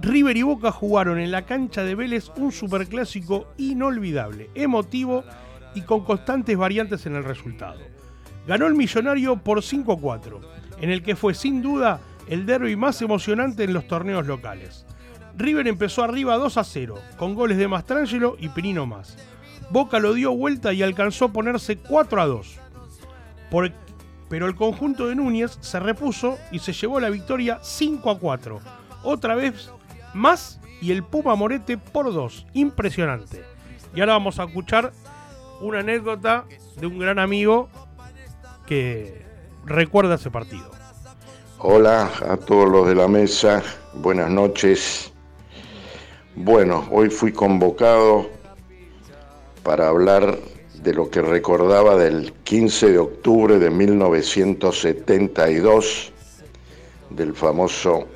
River 0.00 0.34
y 0.38 0.42
Boca 0.44 0.72
jugaron 0.72 1.20
en 1.20 1.30
la 1.30 1.44
cancha 1.44 1.84
de 1.84 1.94
Vélez 1.94 2.30
un 2.36 2.52
superclásico 2.52 3.48
inolvidable, 3.58 4.48
emotivo 4.54 5.22
y 5.74 5.82
con 5.82 6.06
constantes 6.06 6.56
variantes 6.56 7.04
en 7.04 7.16
el 7.16 7.24
resultado. 7.24 7.80
Ganó 8.46 8.66
el 8.66 8.74
Millonario 8.74 9.36
por 9.36 9.62
5 9.62 9.92
a 9.92 9.98
4, 9.98 10.40
en 10.80 10.88
el 10.88 11.02
que 11.02 11.16
fue 11.16 11.34
sin 11.34 11.60
duda 11.60 12.00
el 12.28 12.46
derby 12.46 12.76
más 12.76 13.02
emocionante 13.02 13.64
en 13.64 13.74
los 13.74 13.86
torneos 13.86 14.26
locales. 14.26 14.86
River 15.40 15.66
empezó 15.68 16.02
arriba 16.04 16.36
2 16.36 16.56
a 16.58 16.64
0, 16.64 16.96
con 17.16 17.34
goles 17.34 17.58
de 17.58 17.66
Mastrangelo 17.66 18.36
y 18.38 18.48
Pinino 18.50 18.86
más. 18.86 19.16
Boca 19.70 19.98
lo 19.98 20.14
dio 20.14 20.32
vuelta 20.32 20.72
y 20.72 20.82
alcanzó 20.82 21.26
a 21.26 21.32
ponerse 21.32 21.76
4 21.78 22.20
a 22.22 22.26
2. 22.26 22.58
Por- 23.50 23.72
pero 24.28 24.46
el 24.46 24.54
conjunto 24.54 25.08
de 25.08 25.16
Núñez 25.16 25.58
se 25.60 25.80
repuso 25.80 26.38
y 26.52 26.60
se 26.60 26.72
llevó 26.72 27.00
la 27.00 27.10
victoria 27.10 27.58
5 27.62 28.10
a 28.10 28.18
4. 28.18 28.60
Otra 29.02 29.34
vez 29.34 29.70
más 30.14 30.60
y 30.80 30.92
el 30.92 31.02
Puma 31.02 31.34
Morete 31.34 31.78
por 31.78 32.12
2. 32.12 32.46
Impresionante. 32.52 33.42
Y 33.94 34.00
ahora 34.00 34.12
vamos 34.12 34.38
a 34.38 34.44
escuchar 34.44 34.92
una 35.60 35.80
anécdota 35.80 36.44
de 36.76 36.86
un 36.86 36.98
gran 36.98 37.18
amigo 37.18 37.68
que 38.66 39.26
recuerda 39.64 40.14
ese 40.14 40.30
partido. 40.30 40.70
Hola 41.58 42.10
a 42.28 42.36
todos 42.36 42.68
los 42.70 42.86
de 42.86 42.94
la 42.94 43.08
mesa, 43.08 43.62
buenas 43.94 44.30
noches. 44.30 45.09
Bueno, 46.36 46.86
hoy 46.92 47.10
fui 47.10 47.32
convocado 47.32 48.28
para 49.64 49.88
hablar 49.88 50.38
de 50.80 50.94
lo 50.94 51.10
que 51.10 51.22
recordaba 51.22 51.96
del 51.96 52.32
15 52.44 52.92
de 52.92 52.98
octubre 52.98 53.58
de 53.58 53.68
1972, 53.68 56.12
del 57.10 57.34
famoso 57.34 58.06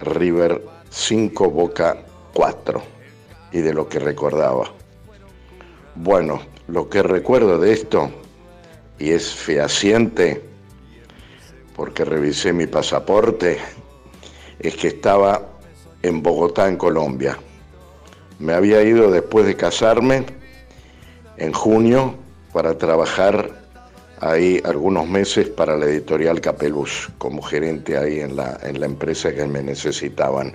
River 0.00 0.62
5 0.88 1.50
Boca 1.50 1.96
4, 2.32 2.80
y 3.50 3.58
de 3.58 3.74
lo 3.74 3.88
que 3.88 3.98
recordaba. 3.98 4.70
Bueno, 5.96 6.40
lo 6.68 6.88
que 6.88 7.02
recuerdo 7.02 7.58
de 7.58 7.72
esto, 7.72 8.08
y 9.00 9.10
es 9.10 9.34
fehaciente, 9.34 10.44
porque 11.74 12.04
revisé 12.04 12.52
mi 12.52 12.68
pasaporte, 12.68 13.58
es 14.60 14.76
que 14.76 14.86
estaba 14.88 15.55
en 16.06 16.22
Bogotá, 16.22 16.68
en 16.68 16.76
Colombia. 16.76 17.38
Me 18.38 18.52
había 18.52 18.82
ido 18.82 19.10
después 19.10 19.46
de 19.46 19.56
casarme 19.56 20.26
en 21.36 21.52
junio 21.52 22.14
para 22.52 22.78
trabajar 22.78 23.50
ahí 24.20 24.60
algunos 24.64 25.08
meses 25.08 25.48
para 25.48 25.76
la 25.76 25.86
editorial 25.86 26.40
Capeluz, 26.40 27.10
como 27.18 27.42
gerente 27.42 27.96
ahí 27.96 28.20
en 28.20 28.36
la, 28.36 28.58
en 28.62 28.80
la 28.80 28.86
empresa 28.86 29.34
que 29.34 29.46
me 29.46 29.62
necesitaban. 29.62 30.54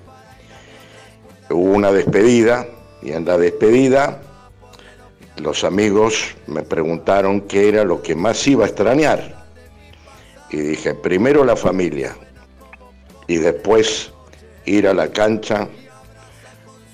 Hubo 1.49 1.73
una 1.73 1.91
despedida 1.91 2.65
y 3.01 3.11
en 3.11 3.25
la 3.25 3.37
despedida 3.37 4.21
los 5.37 5.63
amigos 5.63 6.35
me 6.47 6.61
preguntaron 6.61 7.41
qué 7.41 7.69
era 7.69 7.83
lo 7.83 8.01
que 8.01 8.15
más 8.15 8.47
iba 8.47 8.65
a 8.65 8.67
extrañar. 8.67 9.45
Y 10.49 10.57
dije, 10.57 10.93
primero 10.93 11.43
la 11.43 11.55
familia 11.55 12.15
y 13.27 13.37
después 13.37 14.11
ir 14.71 14.87
a 14.87 14.93
la 14.93 15.11
cancha 15.11 15.67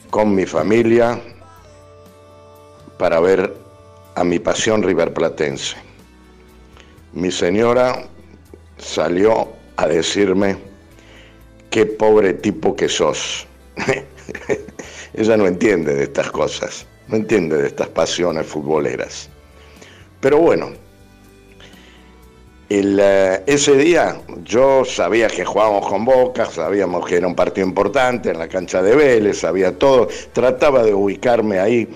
con 0.09 0.33
mi 0.33 0.45
familia 0.45 1.19
para 2.97 3.19
ver 3.19 3.55
a 4.15 4.23
mi 4.23 4.39
pasión 4.39 4.81
riverplatense. 4.81 5.75
Mi 7.13 7.31
señora 7.31 8.07
salió 8.79 9.49
a 9.75 9.87
decirme, 9.87 10.57
qué 11.69 11.85
pobre 11.85 12.33
tipo 12.33 12.75
que 12.75 12.89
sos. 12.89 13.45
Ella 15.13 15.37
no 15.37 15.45
entiende 15.45 15.93
de 15.93 16.03
estas 16.05 16.31
cosas, 16.31 16.87
no 17.07 17.17
entiende 17.17 17.57
de 17.57 17.67
estas 17.67 17.89
pasiones 17.89 18.47
futboleras. 18.47 19.29
Pero 20.19 20.39
bueno, 20.39 20.71
el, 22.69 22.99
eh, 23.02 23.44
ese 23.45 23.76
día 23.77 24.22
yo 24.44 24.84
sabía 24.84 25.27
que 25.27 25.45
jugábamos 25.45 25.88
con 25.88 26.06
Boca, 26.06 26.45
sabíamos 26.45 27.06
que 27.06 27.15
era 27.15 27.27
un 27.27 27.35
partido 27.35 27.65
importante 27.65 28.31
en 28.31 28.39
la 28.39 28.48
cancha 28.48 28.81
de 28.81 28.95
Vélez, 28.95 29.39
sabía 29.39 29.77
todo, 29.77 30.07
trataba 30.34 30.84
de 30.84 30.94
ubicarme 30.94 31.60
ahí, 31.60 31.88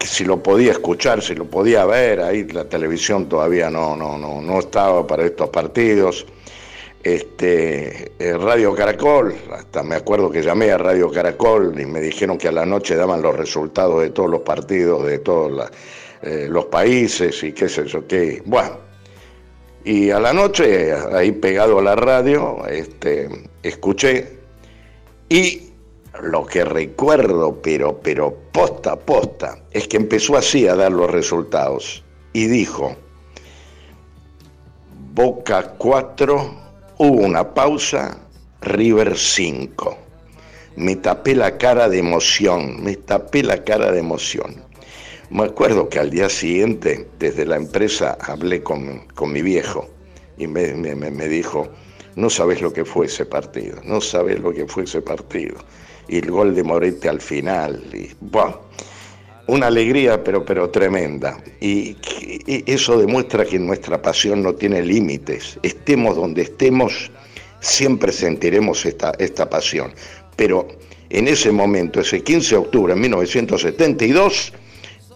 si 0.00 0.24
lo 0.24 0.42
podía 0.42 0.72
escuchar, 0.72 1.22
si 1.22 1.34
lo 1.34 1.44
podía 1.46 1.84
ver, 1.84 2.20
ahí 2.20 2.44
la 2.44 2.64
televisión 2.64 3.28
todavía 3.28 3.70
no, 3.70 3.96
no, 3.96 4.16
no, 4.16 4.40
no 4.40 4.58
estaba 4.58 5.06
para 5.06 5.24
estos 5.24 5.50
partidos. 5.50 6.26
Este, 7.02 8.12
eh, 8.18 8.36
Radio 8.36 8.74
Caracol, 8.74 9.32
hasta 9.52 9.84
me 9.84 9.94
acuerdo 9.94 10.28
que 10.28 10.42
llamé 10.42 10.72
a 10.72 10.78
Radio 10.78 11.08
Caracol 11.08 11.80
y 11.80 11.86
me 11.86 12.00
dijeron 12.00 12.36
que 12.36 12.48
a 12.48 12.52
la 12.52 12.66
noche 12.66 12.96
daban 12.96 13.22
los 13.22 13.36
resultados 13.36 14.02
de 14.02 14.10
todos 14.10 14.28
los 14.28 14.40
partidos 14.40 15.06
de 15.06 15.18
todos 15.20 15.70
eh, 16.22 16.48
los 16.50 16.64
países 16.64 17.44
y 17.44 17.52
qué 17.52 17.68
sé 17.68 17.86
yo 17.86 18.04
qué. 18.08 18.42
Bueno, 18.44 18.85
y 19.86 20.10
a 20.10 20.18
la 20.18 20.32
noche, 20.32 20.92
ahí 21.12 21.30
pegado 21.30 21.78
a 21.78 21.82
la 21.82 21.94
radio, 21.94 22.66
este, 22.66 23.28
escuché 23.62 24.40
y 25.28 25.70
lo 26.24 26.44
que 26.44 26.64
recuerdo, 26.64 27.62
pero, 27.62 28.00
pero 28.00 28.34
posta 28.50 28.96
posta, 28.96 29.62
es 29.70 29.86
que 29.86 29.96
empezó 29.96 30.36
así 30.36 30.66
a 30.66 30.74
dar 30.74 30.90
los 30.90 31.08
resultados 31.08 32.02
y 32.32 32.46
dijo, 32.46 32.96
Boca 35.14 35.74
4, 35.78 36.54
hubo 36.98 37.24
una 37.24 37.54
pausa, 37.54 38.18
River 38.62 39.16
5. 39.16 39.98
Me 40.74 40.96
tapé 40.96 41.36
la 41.36 41.56
cara 41.58 41.88
de 41.88 42.00
emoción, 42.00 42.82
me 42.82 42.96
tapé 42.96 43.44
la 43.44 43.62
cara 43.62 43.92
de 43.92 44.00
emoción. 44.00 44.65
Me 45.30 45.44
acuerdo 45.44 45.88
que 45.88 45.98
al 45.98 46.10
día 46.10 46.28
siguiente, 46.28 47.08
desde 47.18 47.44
la 47.46 47.56
empresa, 47.56 48.16
hablé 48.20 48.62
con, 48.62 49.00
con 49.14 49.32
mi 49.32 49.42
viejo 49.42 49.88
y 50.38 50.46
me, 50.46 50.72
me- 50.74 50.94
me- 50.94 51.28
dijo, 51.28 51.68
no 52.14 52.30
sabes 52.30 52.60
lo 52.62 52.72
que 52.72 52.84
fue 52.84 53.06
ese 53.06 53.26
partido, 53.26 53.80
no 53.84 54.00
sabes 54.00 54.38
lo 54.40 54.52
que 54.52 54.66
fue 54.66 54.84
ese 54.84 55.02
partido. 55.02 55.56
Y 56.08 56.18
el 56.18 56.30
gol 56.30 56.54
de 56.54 56.62
Morete 56.62 57.08
al 57.08 57.20
final, 57.20 57.82
y, 57.92 58.10
una 59.48 59.66
alegría 59.66 60.22
pero, 60.22 60.44
pero 60.44 60.70
tremenda. 60.70 61.38
Y, 61.60 61.96
y 62.46 62.64
eso 62.70 62.98
demuestra 62.98 63.44
que 63.44 63.58
nuestra 63.58 64.00
pasión 64.00 64.42
no 64.42 64.54
tiene 64.54 64.82
límites. 64.82 65.58
Estemos 65.62 66.16
donde 66.16 66.42
estemos, 66.42 67.10
siempre 67.60 68.12
sentiremos 68.12 68.86
esta, 68.86 69.12
esta 69.18 69.50
pasión. 69.50 69.92
Pero 70.36 70.68
en 71.10 71.26
ese 71.28 71.50
momento, 71.50 72.00
ese 72.00 72.22
15 72.22 72.50
de 72.50 72.60
octubre 72.60 72.94
de 72.94 73.00
1972, 73.00 74.52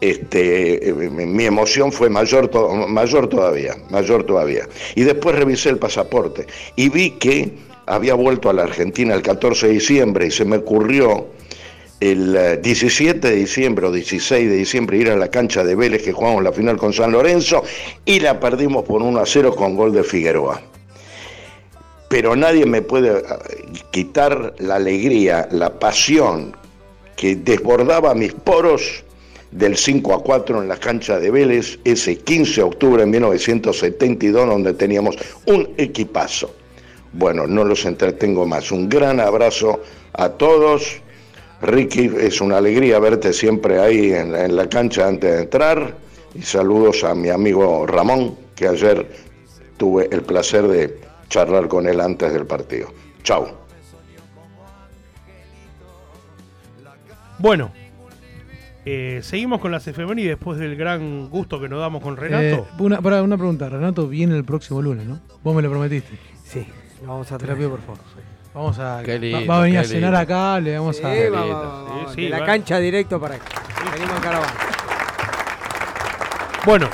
este, 0.01 0.89
eh, 0.89 0.93
mi 0.93 1.45
emoción 1.45 1.93
fue 1.93 2.09
mayor, 2.09 2.51
mayor 2.89 3.29
todavía, 3.29 3.77
mayor 3.91 4.25
todavía. 4.25 4.69
Y 4.95 5.03
después 5.03 5.37
revisé 5.37 5.69
el 5.71 5.79
pasaporte 5.79 6.47
y 6.77 6.89
vi 6.89 7.13
que 7.13 7.53
había 7.87 8.15
vuelto 8.15 8.49
a 8.49 8.53
la 8.53 8.63
Argentina 8.63 9.15
el 9.15 9.23
14 9.23 9.67
de 9.67 9.73
diciembre 9.75 10.27
y 10.27 10.31
se 10.31 10.45
me 10.45 10.59
ocurrió 10.59 11.27
el 12.01 12.35
eh, 12.35 12.57
17 12.57 13.29
de 13.29 13.37
diciembre 13.37 13.87
o 13.87 13.93
16 13.93 14.49
de 14.49 14.57
diciembre 14.57 14.97
ir 14.97 15.11
a 15.11 15.17
la 15.17 15.29
cancha 15.29 15.65
de 15.65 15.75
Vélez 15.75 16.03
que 16.03 16.13
jugamos 16.13 16.43
la 16.43 16.53
final 16.53 16.79
con 16.79 16.93
San 16.93 17.13
Lorenzo 17.13 17.63
y 18.07 18.21
la 18.21 18.41
perdimos 18.41 18.85
por 18.85 19.03
1 19.03 19.21
a 19.21 19.27
0 19.27 19.55
con 19.55 19.77
gol 19.77 19.93
de 19.93 20.03
Figueroa. 20.03 20.63
Pero 22.09 22.35
nadie 22.35 22.65
me 22.65 22.81
puede 22.81 23.19
eh, 23.19 23.23
quitar 23.91 24.55
la 24.59 24.77
alegría, 24.77 25.47
la 25.51 25.79
pasión 25.79 26.57
que 27.17 27.37
desbordaba 27.37 28.15
mis 28.15 28.33
poros 28.33 29.05
del 29.51 29.77
5 29.77 30.15
a 30.15 30.23
4 30.23 30.63
en 30.63 30.69
la 30.69 30.77
cancha 30.77 31.19
de 31.19 31.31
Vélez 31.31 31.79
ese 31.85 32.19
15 32.19 32.55
de 32.57 32.63
octubre 32.63 33.03
de 33.03 33.11
1972 33.11 34.47
donde 34.47 34.75
teníamos 34.75 35.17
un 35.47 35.69
equipazo. 35.77 36.55
Bueno, 37.13 37.47
no 37.47 37.65
los 37.65 37.85
entretengo 37.85 38.47
más. 38.47 38.71
Un 38.71 38.89
gran 38.89 39.19
abrazo 39.21 39.81
a 40.13 40.29
todos. 40.31 41.01
Ricky, 41.63 42.11
es 42.19 42.41
una 42.41 42.59
alegría 42.59 42.99
verte 43.01 43.33
siempre 43.33 43.81
ahí 43.81 44.13
en 44.13 44.33
la, 44.33 44.45
en 44.45 44.57
la 44.57 44.69
cancha 44.69 45.09
antes 45.09 45.31
de 45.31 45.43
entrar. 45.43 45.97
Y 46.35 46.43
saludos 46.43 47.03
a 47.03 47.15
mi 47.15 47.29
amigo 47.29 47.87
Ramón, 47.87 48.37
que 48.55 48.69
ayer 48.69 49.07
tuve 49.77 50.09
el 50.13 50.23
placer 50.23 50.69
de 50.69 51.01
charlar 51.29 51.67
con 51.67 51.89
él 51.89 52.01
antes 52.01 52.33
del 52.33 52.47
partido. 52.47 52.93
Chau. 53.25 53.49
Bueno, 57.39 57.73
eh, 58.85 59.21
seguimos 59.23 59.61
con 59.61 59.71
las 59.73 59.87
efemérides 59.87 60.31
después 60.31 60.59
del 60.59 60.77
gran 60.77 61.29
gusto 61.29 61.61
que 61.61 61.69
nos 61.69 61.81
damos 61.81 62.03
con 62.03 62.17
Renato. 62.17 62.43
Eh, 62.43 62.65
una, 62.79 63.01
pará, 63.01 63.23
una 63.23 63.37
pregunta. 63.37 63.69
Renato 63.69 64.09
viene 64.09 64.37
el 64.37 64.45
próximo 64.45 64.81
lunes, 64.81 65.07
¿no? 65.07 65.21
Vos 65.43 65.55
me 65.55 65.63
lo 65.63 65.71
prometiste. 65.71 66.19
Sí, 66.45 66.67
lo 67.03 67.09
vamos 67.09 67.31
a 67.31 67.39
Te 67.39 67.47
la 67.47 67.55
pido, 67.55 67.71
por 67.71 67.81
favor. 67.81 67.99
Vamos 68.55 68.79
a. 68.79 69.03
Qué 69.05 69.19
lindo, 69.19 69.41
va, 69.41 69.55
va 69.55 69.59
a 69.61 69.63
venir 69.65 69.79
a 69.79 69.85
cenar 69.85 70.11
lindo. 70.11 70.19
acá, 70.19 70.61
le 70.61 70.79
vamos 70.79 70.99
a. 71.05 71.15
Sí, 71.15 71.29
va, 71.29 71.45
va, 71.45 72.07
Sí, 72.09 72.15
sí, 72.15 72.23
de 72.23 72.31
la 72.31 72.45
cancha 72.45 72.79
directo 72.79 73.21
para 73.21 73.37
acá. 73.37 73.63
Venimos 73.93 74.17
en 74.17 74.23
caravana. 74.23 74.53
Bueno, 76.67 76.89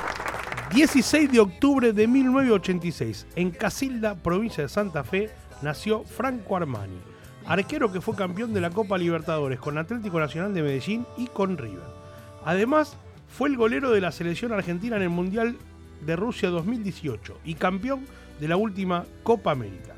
16 0.72 1.32
de 1.32 1.40
octubre 1.40 1.92
de 1.92 2.06
1986, 2.06 3.26
en 3.36 3.50
Casilda, 3.50 4.14
provincia 4.14 4.62
de 4.62 4.68
Santa 4.68 5.02
Fe, 5.02 5.30
nació 5.62 6.04
Franco 6.04 6.56
Armani, 6.56 7.00
arquero 7.46 7.92
que 7.92 8.00
fue 8.00 8.16
campeón 8.16 8.52
de 8.52 8.60
la 8.60 8.70
Copa 8.70 8.98
Libertadores 8.98 9.60
con 9.60 9.78
Atlético 9.78 10.18
Nacional 10.18 10.52
de 10.52 10.62
Medellín 10.62 11.06
y 11.16 11.26
con 11.26 11.56
River. 11.56 11.84
Además, 12.44 12.96
fue 13.28 13.48
el 13.48 13.56
golero 13.56 13.90
de 13.90 14.00
la 14.00 14.12
selección 14.12 14.52
argentina 14.52 14.96
en 14.96 15.02
el 15.02 15.10
Mundial 15.10 15.56
de 16.04 16.16
Rusia 16.16 16.50
2018 16.50 17.40
y 17.44 17.54
campeón 17.54 18.06
de 18.40 18.48
la 18.48 18.56
última 18.56 19.04
Copa 19.22 19.52
América. 19.52 19.94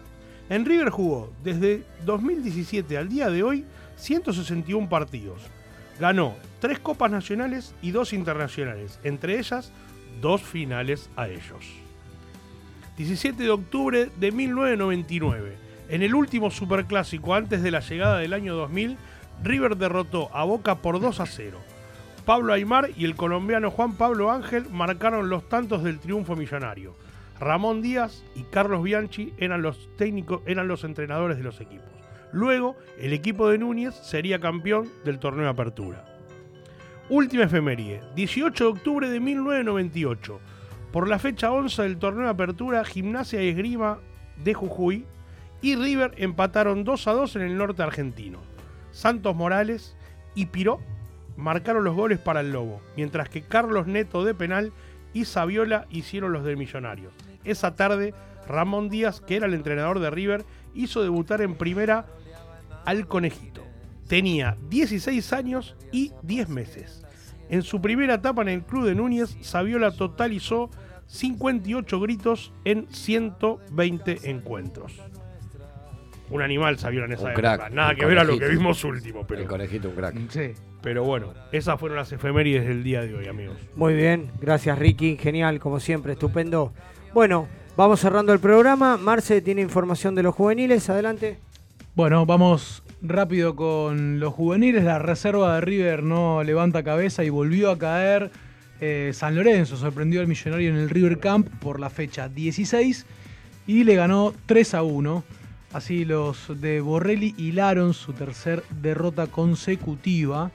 En 0.48 0.64
River 0.64 0.90
jugó 0.90 1.32
desde 1.42 1.84
2017 2.04 2.96
al 2.96 3.08
día 3.08 3.30
de 3.30 3.42
hoy 3.42 3.64
161 3.96 4.88
partidos. 4.88 5.42
Ganó 6.00 6.36
tres 6.60 6.78
Copas 6.78 7.10
Nacionales 7.10 7.74
y 7.82 7.90
dos 7.90 8.12
Internacionales, 8.12 8.98
entre 9.02 9.38
ellas 9.38 9.72
dos 10.20 10.42
finales 10.42 11.10
a 11.16 11.28
ellos. 11.28 11.64
17 12.96 13.42
de 13.42 13.50
octubre 13.50 14.10
de 14.18 14.32
1999, 14.32 15.67
en 15.88 16.02
el 16.02 16.14
último 16.14 16.50
superclásico 16.50 17.34
antes 17.34 17.62
de 17.62 17.70
la 17.70 17.80
llegada 17.80 18.18
del 18.18 18.32
año 18.32 18.54
2000, 18.54 18.96
River 19.42 19.76
derrotó 19.76 20.34
a 20.34 20.44
Boca 20.44 20.76
por 20.76 21.00
2 21.00 21.20
a 21.20 21.26
0. 21.26 21.58
Pablo 22.24 22.52
Aymar 22.52 22.90
y 22.96 23.04
el 23.06 23.16
colombiano 23.16 23.70
Juan 23.70 23.94
Pablo 23.94 24.30
Ángel 24.30 24.68
marcaron 24.70 25.30
los 25.30 25.48
tantos 25.48 25.82
del 25.82 25.98
triunfo 25.98 26.36
millonario. 26.36 26.94
Ramón 27.40 27.80
Díaz 27.80 28.22
y 28.34 28.42
Carlos 28.42 28.82
Bianchi 28.82 29.32
eran 29.38 29.62
los 29.62 29.88
técnicos, 29.96 30.42
eran 30.44 30.68
los 30.68 30.84
entrenadores 30.84 31.38
de 31.38 31.44
los 31.44 31.60
equipos. 31.60 31.88
Luego, 32.32 32.76
el 32.98 33.14
equipo 33.14 33.48
de 33.48 33.58
Núñez 33.58 33.94
sería 33.94 34.40
campeón 34.40 34.88
del 35.04 35.18
torneo 35.18 35.44
de 35.44 35.50
apertura. 35.50 36.04
Última 37.08 37.44
efeméride, 37.44 38.02
18 38.14 38.64
de 38.64 38.70
octubre 38.70 39.08
de 39.08 39.20
1998. 39.20 40.40
Por 40.92 41.08
la 41.08 41.18
fecha 41.18 41.50
11 41.50 41.82
del 41.82 41.98
torneo 41.98 42.24
de 42.24 42.30
apertura, 42.30 42.84
Gimnasia 42.84 43.42
y 43.42 43.48
Esgrima 43.48 43.98
de 44.36 44.52
Jujuy 44.52 45.06
y 45.60 45.76
River 45.76 46.14
empataron 46.16 46.84
2 46.84 47.08
a 47.08 47.12
2 47.12 47.36
en 47.36 47.42
el 47.42 47.56
norte 47.56 47.82
argentino. 47.82 48.38
Santos 48.92 49.34
Morales 49.34 49.96
y 50.34 50.46
Piró 50.46 50.80
marcaron 51.36 51.84
los 51.84 51.94
goles 51.94 52.18
para 52.18 52.40
el 52.40 52.52
Lobo, 52.52 52.80
mientras 52.96 53.28
que 53.28 53.42
Carlos 53.42 53.86
Neto 53.86 54.24
de 54.24 54.34
penal 54.34 54.72
y 55.12 55.24
Saviola 55.24 55.86
hicieron 55.90 56.32
los 56.32 56.44
del 56.44 56.56
Millonarios. 56.56 57.12
Esa 57.44 57.74
tarde, 57.76 58.14
Ramón 58.46 58.88
Díaz, 58.88 59.20
que 59.20 59.36
era 59.36 59.46
el 59.46 59.54
entrenador 59.54 60.00
de 60.00 60.10
River, 60.10 60.44
hizo 60.74 61.02
debutar 61.02 61.40
en 61.42 61.54
primera 61.54 62.06
al 62.84 63.06
Conejito. 63.06 63.64
Tenía 64.06 64.56
16 64.68 65.32
años 65.32 65.76
y 65.92 66.12
10 66.22 66.48
meses. 66.48 67.04
En 67.50 67.62
su 67.62 67.80
primera 67.80 68.14
etapa 68.14 68.42
en 68.42 68.48
el 68.48 68.62
club 68.62 68.84
de 68.84 68.94
Núñez, 68.94 69.36
Saviola 69.42 69.90
totalizó 69.90 70.70
58 71.06 72.00
gritos 72.00 72.52
en 72.64 72.86
120 72.90 74.30
encuentros. 74.30 75.00
Un 76.30 76.42
animal 76.42 76.78
Saviola 76.78 77.06
en 77.06 77.12
esa 77.12 77.24
Un 77.24 77.30
época. 77.30 77.56
crack, 77.58 77.72
Nada 77.72 77.94
que 77.94 78.04
ver 78.04 78.18
a 78.18 78.24
lo 78.24 78.34
que 78.34 78.40
conejito. 78.40 78.58
vimos 78.60 78.84
último, 78.84 79.26
pero. 79.26 79.40
El 79.42 79.46
conejito, 79.48 79.88
un 79.88 79.94
crack. 79.94 80.14
Sí. 80.28 80.52
Pero 80.82 81.04
bueno, 81.04 81.34
esas 81.52 81.78
fueron 81.80 81.96
las 81.96 82.12
efemérides 82.12 82.66
del 82.66 82.82
día 82.84 83.02
de 83.02 83.14
hoy, 83.14 83.26
amigos. 83.26 83.56
Muy 83.74 83.94
bien, 83.94 84.30
gracias 84.40 84.78
Ricky, 84.78 85.16
genial, 85.16 85.58
como 85.58 85.80
siempre, 85.80 86.12
estupendo. 86.12 86.72
Bueno, 87.14 87.48
vamos 87.76 88.00
cerrando 88.00 88.32
el 88.32 88.38
programa. 88.40 88.96
Marce 88.96 89.40
tiene 89.40 89.60
información 89.62 90.14
de 90.14 90.22
los 90.22 90.34
juveniles, 90.34 90.88
adelante. 90.90 91.38
Bueno, 91.94 92.26
vamos 92.26 92.82
rápido 93.02 93.56
con 93.56 94.20
los 94.20 94.32
juveniles. 94.34 94.84
La 94.84 94.98
reserva 95.00 95.54
de 95.56 95.60
River 95.62 96.02
no 96.04 96.44
levanta 96.44 96.82
cabeza 96.84 97.24
y 97.24 97.30
volvió 97.30 97.70
a 97.70 97.78
caer. 97.78 98.30
Eh, 98.80 99.10
San 99.12 99.34
Lorenzo 99.34 99.76
sorprendió 99.76 100.20
al 100.20 100.28
millonario 100.28 100.70
en 100.70 100.76
el 100.76 100.90
River 100.90 101.18
Camp 101.18 101.48
por 101.60 101.80
la 101.80 101.90
fecha 101.90 102.28
16 102.28 103.04
y 103.66 103.82
le 103.82 103.96
ganó 103.96 104.32
3 104.46 104.74
a 104.74 104.82
1. 104.84 105.24
Así 105.72 106.04
los 106.04 106.60
de 106.60 106.80
Borrelli 106.80 107.34
hilaron 107.36 107.92
su 107.92 108.14
tercer 108.14 108.64
derrota 108.80 109.26
consecutiva. 109.26 110.50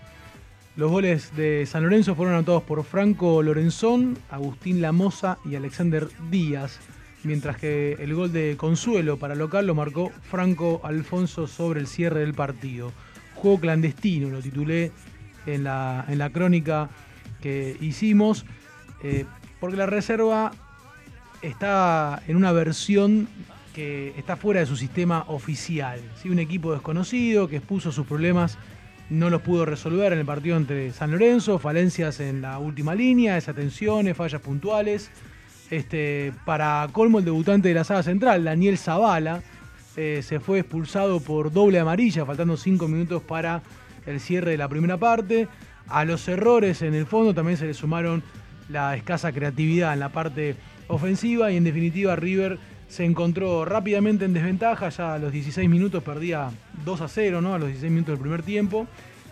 Los 0.75 0.89
goles 0.89 1.35
de 1.35 1.67
San 1.67 1.83
Lorenzo 1.83 2.15
fueron 2.15 2.33
anotados 2.33 2.63
por 2.63 2.83
Franco 2.83 3.43
Lorenzón, 3.43 4.17
Agustín 4.31 4.81
Lamosa 4.81 5.37
y 5.45 5.53
Alexander 5.53 6.07
Díaz, 6.31 6.79
mientras 7.23 7.57
que 7.57 7.93
el 7.99 8.15
gol 8.15 8.33
de 8.33 8.57
Consuelo 8.57 9.17
para 9.17 9.35
local 9.35 9.67
lo 9.67 9.75
marcó 9.75 10.11
Franco 10.23 10.81
Alfonso 10.83 11.45
sobre 11.45 11.79
el 11.79 11.85
cierre 11.85 12.21
del 12.21 12.33
partido. 12.33 12.91
Juego 13.35 13.59
clandestino, 13.59 14.29
lo 14.29 14.41
titulé 14.41 14.91
en 15.45 15.63
la, 15.63 16.05
en 16.07 16.17
la 16.17 16.31
crónica 16.31 16.89
que 17.39 17.77
hicimos, 17.79 18.45
eh, 19.03 19.25
porque 19.59 19.77
la 19.77 19.85
reserva 19.85 20.51
está 21.43 22.23
en 22.27 22.35
una 22.35 22.51
versión 22.51 23.27
que 23.73 24.13
está 24.17 24.35
fuera 24.37 24.59
de 24.59 24.65
su 24.65 24.75
sistema 24.75 25.25
oficial. 25.27 25.99
¿sí? 26.21 26.29
Un 26.29 26.39
equipo 26.39 26.71
desconocido 26.71 27.47
que 27.47 27.57
expuso 27.57 27.91
sus 27.91 28.05
problemas 28.05 28.57
no 29.09 29.29
los 29.29 29.41
pudo 29.41 29.65
resolver 29.65 30.13
en 30.13 30.19
el 30.19 30.25
partido 30.25 30.57
entre 30.57 30.91
San 30.91 31.11
Lorenzo, 31.11 31.59
falencias 31.59 32.19
en 32.19 32.41
la 32.41 32.57
última 32.59 32.95
línea, 32.95 33.35
desatenciones, 33.35 34.15
fallas 34.15 34.41
puntuales. 34.41 35.11
Este, 35.69 36.33
para 36.45 36.87
colmo, 36.91 37.19
el 37.19 37.25
debutante 37.25 37.67
de 37.67 37.73
la 37.73 37.83
saga 37.83 38.03
central, 38.03 38.43
Daniel 38.43 38.77
Zavala, 38.77 39.41
eh, 39.95 40.21
se 40.23 40.39
fue 40.39 40.59
expulsado 40.59 41.19
por 41.19 41.51
doble 41.51 41.79
amarilla, 41.79 42.25
faltando 42.25 42.57
cinco 42.57 42.87
minutos 42.87 43.21
para 43.21 43.61
el 44.05 44.19
cierre 44.19 44.51
de 44.51 44.57
la 44.57 44.67
primera 44.67 44.97
parte. 44.97 45.47
A 45.87 46.05
los 46.05 46.27
errores 46.27 46.81
en 46.81 46.93
el 46.93 47.05
fondo 47.05 47.33
también 47.33 47.57
se 47.57 47.65
le 47.65 47.73
sumaron 47.73 48.23
la 48.69 48.95
escasa 48.95 49.31
creatividad 49.31 49.93
en 49.93 49.99
la 49.99 50.09
parte 50.09 50.55
ofensiva 50.87 51.51
y 51.51 51.57
en 51.57 51.63
definitiva 51.63 52.15
River 52.15 52.57
se 52.93 53.03
encontró 53.03 53.65
rápidamente 53.65 54.23
en 54.23 54.33
desventaja, 54.33 54.89
ya 54.89 55.15
a 55.15 55.17
los 55.17 55.31
16 55.31 55.67
minutos 55.67 56.03
perdía 56.03 56.51
2 56.85 57.01
a 57.01 57.07
0, 57.07 57.41
¿no? 57.41 57.55
a 57.55 57.57
los 57.57 57.69
16 57.69 57.91
minutos 57.91 58.13
del 58.13 58.21
primer 58.21 58.43
tiempo, 58.43 58.85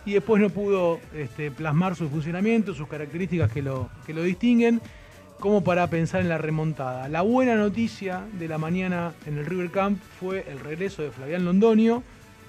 y 0.04 0.14
después 0.14 0.42
no 0.42 0.50
pudo 0.50 0.98
este, 1.14 1.52
plasmar 1.52 1.94
su 1.94 2.08
funcionamiento, 2.08 2.74
sus 2.74 2.88
características 2.88 3.52
que 3.52 3.62
lo, 3.62 3.88
que 4.04 4.14
lo 4.14 4.24
distinguen, 4.24 4.80
como 5.38 5.62
para 5.62 5.86
pensar 5.86 6.22
en 6.22 6.28
la 6.28 6.38
remontada. 6.38 7.08
La 7.08 7.22
buena 7.22 7.54
noticia 7.54 8.24
de 8.36 8.48
la 8.48 8.58
mañana 8.58 9.12
en 9.26 9.38
el 9.38 9.46
River 9.46 9.70
Camp 9.70 10.02
fue 10.18 10.44
el 10.50 10.58
regreso 10.58 11.02
de 11.02 11.12
Flavián 11.12 11.44
Londonio, 11.44 12.02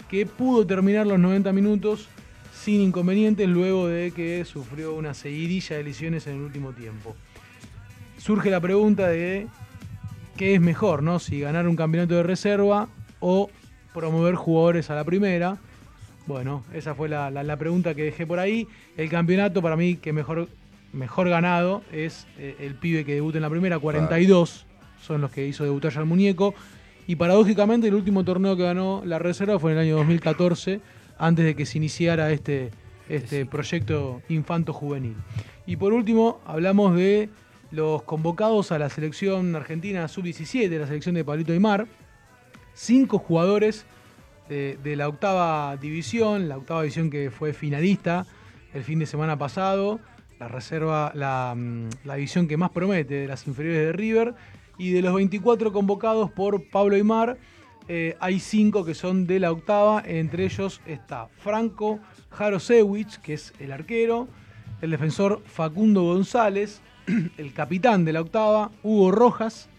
que 0.09 0.25
pudo 0.25 0.65
terminar 0.65 1.05
los 1.05 1.19
90 1.19 1.53
minutos 1.53 2.07
sin 2.59 2.81
inconvenientes 2.81 3.47
luego 3.47 3.87
de 3.87 4.09
que 4.09 4.43
sufrió 4.45 4.95
una 4.95 5.13
seguidilla 5.13 5.77
de 5.77 5.83
lesiones 5.83 6.25
en 6.25 6.37
el 6.37 6.41
último 6.41 6.71
tiempo. 6.71 7.15
Surge 8.17 8.49
la 8.49 8.59
pregunta 8.59 9.09
de 9.09 9.47
qué 10.37 10.55
es 10.55 10.61
mejor, 10.61 11.03
¿no? 11.03 11.19
Si 11.19 11.39
ganar 11.39 11.67
un 11.67 11.75
campeonato 11.75 12.15
de 12.15 12.23
reserva 12.23 12.87
o 13.19 13.49
promover 13.93 14.35
jugadores 14.35 14.89
a 14.89 14.95
la 14.95 15.03
primera. 15.03 15.57
Bueno, 16.25 16.63
esa 16.73 16.95
fue 16.95 17.09
la, 17.09 17.29
la- 17.29 17.43
la 17.43 17.57
pregunta 17.57 17.93
que 17.93 18.03
dejé 18.03 18.25
por 18.25 18.39
ahí. 18.39 18.67
El 18.97 19.09
campeonato 19.09 19.61
para 19.61 19.75
mí 19.75 19.95
que 19.97 20.13
mejor, 20.13 20.47
mejor 20.93 21.29
ganado 21.29 21.83
es 21.91 22.27
eh, 22.37 22.55
el 22.59 22.75
pibe 22.75 23.05
que 23.05 23.13
debuta 23.15 23.37
en 23.37 23.41
la 23.43 23.49
primera, 23.49 23.77
42 23.79 24.65
son 25.01 25.19
los 25.21 25.31
que 25.31 25.45
hizo 25.45 25.63
debutar 25.65 25.91
ya 25.91 25.99
el 25.99 26.05
muñeco. 26.05 26.53
Y 27.07 27.17
paradójicamente 27.17 27.87
el 27.89 27.95
último 27.95 28.23
torneo 28.23 28.55
que 28.55 28.63
ganó 28.63 29.03
la 29.05 29.19
reserva 29.19 29.59
fue 29.59 29.73
en 29.73 29.77
el 29.77 29.83
año 29.83 29.97
2014, 29.97 30.79
antes 31.17 31.43
de 31.43 31.55
que 31.55 31.65
se 31.65 31.77
iniciara 31.77 32.31
este, 32.31 32.71
este 33.09 33.45
proyecto 33.45 34.21
infanto-juvenil. 34.29 35.15
Y 35.65 35.75
por 35.75 35.91
último, 35.91 36.39
hablamos 36.45 36.95
de 36.95 37.29
los 37.73 38.03
convocados 38.03 38.71
a 38.71 38.77
la 38.77 38.87
selección 38.87 39.55
argentina 39.55 40.07
sub-17, 40.07 40.69
la 40.77 40.85
selección 40.85 41.15
de 41.15 41.25
Pablito 41.25 41.53
Aymar. 41.53 41.87
Cinco 42.75 43.17
jugadores 43.17 43.87
de, 44.47 44.95
la 44.95 45.07
octava 45.07 45.75
división, 45.77 46.47
la 46.47 46.57
octava 46.57 46.83
división 46.83 47.09
que 47.09 47.31
fue 47.31 47.51
finalista 47.51 48.27
el 48.75 48.83
fin 48.83 48.99
de 48.99 49.07
semana 49.07 49.39
pasado, 49.39 49.99
la 50.39 50.47
reserva, 50.47 51.11
la, 51.15 51.55
mm, 51.57 51.89
división 52.03 52.47
que 52.47 52.57
más 52.57 52.69
promete 52.69 53.15
de 53.15 53.27
las 53.27 53.47
inferiores 53.47 53.87
de 53.87 53.91
River. 53.91 54.35
Y 54.77 54.91
de 54.91 55.01
los 55.01 55.15
24 55.15 55.71
convocados 55.71 56.31
por 56.31 56.69
Pablo 56.69 56.95
Aymar, 56.95 57.37
eh, 57.87 58.15
hay 58.19 58.39
cinco 58.39 58.85
que 58.85 58.93
son 58.93 59.25
de 59.25 59.39
la 59.39 59.51
octava. 59.51 60.03
Entre 60.05 60.45
ellos 60.45 60.79
está 60.85 61.27
Franco 61.39 61.99
Jarosewicz, 62.29 63.17
que 63.17 63.33
es 63.33 63.51
el 63.59 63.71
arquero, 63.71 64.27
el 64.81 64.91
defensor 64.91 65.41
Facundo 65.45 66.03
González, 66.03 66.81
el 67.37 67.53
capitán 67.53 68.05
de 68.05 68.13
la 68.13 68.21
octava, 68.21 68.71
Hugo 68.83 69.11
Rojas, 69.11 69.69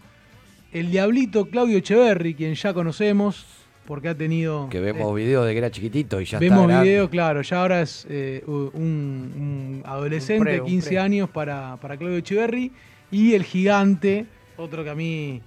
el 0.71 0.91
diablito 0.91 1.45
Claudio 1.45 1.77
Echeverri, 1.77 2.35
quien 2.35 2.53
ya 2.55 2.73
conocemos, 2.73 3.45
porque 3.85 4.09
ha 4.09 4.15
tenido... 4.15 4.67
Que 4.69 4.79
vemos 4.79 5.15
videos 5.15 5.45
de 5.45 5.51
que 5.53 5.57
era 5.59 5.71
chiquitito 5.71 6.19
y 6.19 6.25
ya 6.25 6.39
Vemos 6.39 6.61
está 6.61 6.67
grande. 6.67 6.89
video, 6.89 7.09
claro, 7.09 7.41
ya 7.41 7.61
ahora 7.61 7.81
es 7.81 8.05
eh, 8.09 8.43
un, 8.47 8.63
un 8.73 9.81
adolescente 9.85 10.39
Un 10.39 10.43
pre, 10.45 10.53
de 10.55 10.61
un 10.61 10.67
15 10.67 10.87
pre. 10.89 10.99
años 10.99 11.29
para, 11.29 11.77
para 11.77 11.97
Claudio 11.97 12.17
Echeverri 12.17 12.71
y 13.11 13.33
el 13.33 13.43
gigante, 13.43 14.25
otro 14.57 14.83
que 14.83 14.89
a 14.89 14.95
mí 14.95 15.41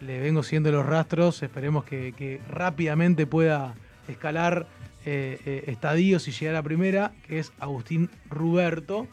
le 0.00 0.20
vengo 0.20 0.42
siguiendo 0.42 0.70
los 0.72 0.84
rastros, 0.84 1.42
esperemos 1.42 1.84
que, 1.84 2.12
que 2.16 2.40
rápidamente 2.50 3.26
pueda 3.26 3.74
escalar 4.08 4.66
eh, 5.06 5.38
eh, 5.46 5.64
estadios 5.68 6.26
y 6.28 6.32
llegar 6.32 6.56
a 6.56 6.62
primera, 6.62 7.12
que 7.26 7.38
es 7.38 7.52
Agustín 7.60 8.10
Ruberto. 8.28 9.06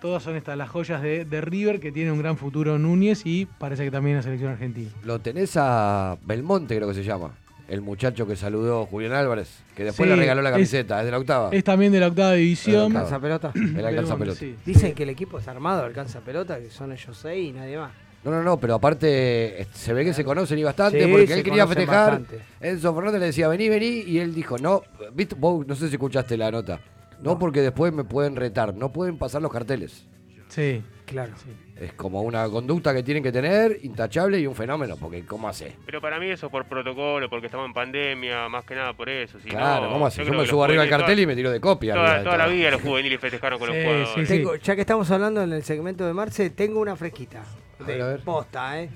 Todas 0.00 0.22
son 0.22 0.36
estas 0.36 0.56
las 0.56 0.68
joyas 0.70 1.02
de, 1.02 1.24
de 1.24 1.40
River 1.40 1.78
que 1.80 1.92
tiene 1.92 2.10
un 2.10 2.18
gran 2.18 2.36
futuro 2.36 2.78
Núñez 2.78 3.22
y 3.26 3.46
parece 3.46 3.84
que 3.84 3.90
también 3.90 4.16
la 4.16 4.22
selección 4.22 4.50
argentina. 4.52 4.90
Lo 5.04 5.18
tenés 5.18 5.52
a 5.56 6.16
Belmonte, 6.24 6.74
creo 6.76 6.88
que 6.88 6.94
se 6.94 7.04
llama. 7.04 7.34
El 7.68 7.82
muchacho 7.82 8.26
que 8.26 8.34
saludó 8.34 8.84
Julián 8.86 9.12
Álvarez, 9.12 9.62
que 9.76 9.84
después 9.84 10.08
Sí, 10.08 10.10
le 10.14 10.20
regaló 10.20 10.42
la 10.42 10.50
camiseta, 10.50 10.98
es, 11.00 11.04
de 11.04 11.10
la 11.12 11.18
octava. 11.18 11.50
Es 11.52 11.62
también 11.62 11.92
de 11.92 12.00
la 12.00 12.08
octava 12.08 12.32
división. 12.32 12.96
¿Alcanza 12.96 13.20
pelota? 13.20 13.52
Él 13.54 13.84
alcanza 13.86 14.16
pelota. 14.16 14.40
sí. 14.40 14.56
Dicen 14.66 14.92
que 14.94 15.04
el 15.04 15.10
equipo 15.10 15.38
es 15.38 15.46
armado, 15.46 15.84
alcanza 15.84 16.20
pelota, 16.20 16.58
que 16.58 16.70
son 16.70 16.90
ellos 16.92 17.16
seis 17.16 17.50
y 17.50 17.52
nadie 17.52 17.78
más. 17.78 17.92
No, 18.24 18.30
no, 18.32 18.42
no, 18.42 18.58
pero 18.58 18.74
aparte 18.74 19.62
eh, 19.62 19.66
se 19.72 19.92
ve 19.94 20.04
que 20.04 20.12
se 20.12 20.24
conocen 20.24 20.58
y 20.58 20.62
bastante, 20.64 21.04
Sí, 21.04 21.10
porque 21.10 21.32
él 21.32 21.42
quería 21.42 21.66
festejar. 21.66 22.10
bastante. 22.20 22.40
Enzo 22.60 22.94
Fernández 22.94 23.20
le 23.20 23.26
decía, 23.26 23.48
vení, 23.48 23.68
vení, 23.68 24.02
y 24.06 24.18
él 24.18 24.34
dijo, 24.34 24.58
no, 24.58 24.82
¿viste? 25.14 25.36
Vos 25.38 25.66
no 25.66 25.74
sé 25.76 25.88
si 25.88 25.94
escuchaste 25.94 26.36
la 26.36 26.50
nota. 26.50 26.80
No, 27.22 27.38
porque 27.38 27.60
después 27.60 27.92
me 27.92 28.04
pueden 28.04 28.36
retar, 28.36 28.74
no 28.74 28.92
pueden 28.92 29.18
pasar 29.18 29.42
los 29.42 29.52
carteles. 29.52 30.06
Sí. 30.48 30.82
Claro. 31.06 31.32
Es 31.76 31.92
como 31.94 32.22
una 32.22 32.48
conducta 32.48 32.94
que 32.94 33.02
tienen 33.02 33.22
que 33.22 33.32
tener, 33.32 33.78
intachable 33.82 34.38
y 34.38 34.46
un 34.46 34.54
fenómeno, 34.54 34.96
porque 34.96 35.24
¿cómo 35.26 35.48
hace? 35.48 35.76
Pero 35.84 36.00
para 36.00 36.20
mí 36.20 36.26
eso 36.28 36.48
por 36.50 36.66
protocolo, 36.66 37.28
porque 37.28 37.46
estamos 37.46 37.66
en 37.66 37.72
pandemia, 37.72 38.48
más 38.48 38.64
que 38.64 38.76
nada 38.76 38.92
por 38.92 39.08
eso. 39.08 39.40
Si 39.40 39.48
Claro, 39.48 39.86
no, 39.86 39.92
¿cómo 39.94 40.06
hace? 40.06 40.24
Yo 40.24 40.32
me 40.32 40.46
subo 40.46 40.62
arriba 40.62 40.84
al 40.84 40.88
cartel 40.88 41.18
y 41.18 41.26
me 41.26 41.34
tiro 41.34 41.50
de 41.50 41.60
copia. 41.60 41.94
Toda, 41.94 42.36
la 42.36 42.46
vida 42.46 42.70
los 42.70 42.80
juveniles 42.82 43.18
festejaron 43.20 43.58
con 43.58 43.68
Sí, 43.70 43.74
los 43.74 43.84
jugadores. 43.84 44.28
sí, 44.28 44.34
Tengo- 44.34 44.54
ya 44.56 44.74
que 44.76 44.80
estamos 44.82 45.10
hablando 45.10 45.42
en 45.42 45.52
el 45.52 45.64
segmento 45.64 46.06
de 46.06 46.12
Marce, 46.12 46.50
tengo 46.50 46.78
una 46.80 46.94
fresquita. 46.94 47.42
A 47.80 47.84
ver, 47.84 47.96
de 47.96 48.02
a 48.02 48.06
ver. 48.06 48.20
posta, 48.20 48.80
¿eh? 48.80 48.90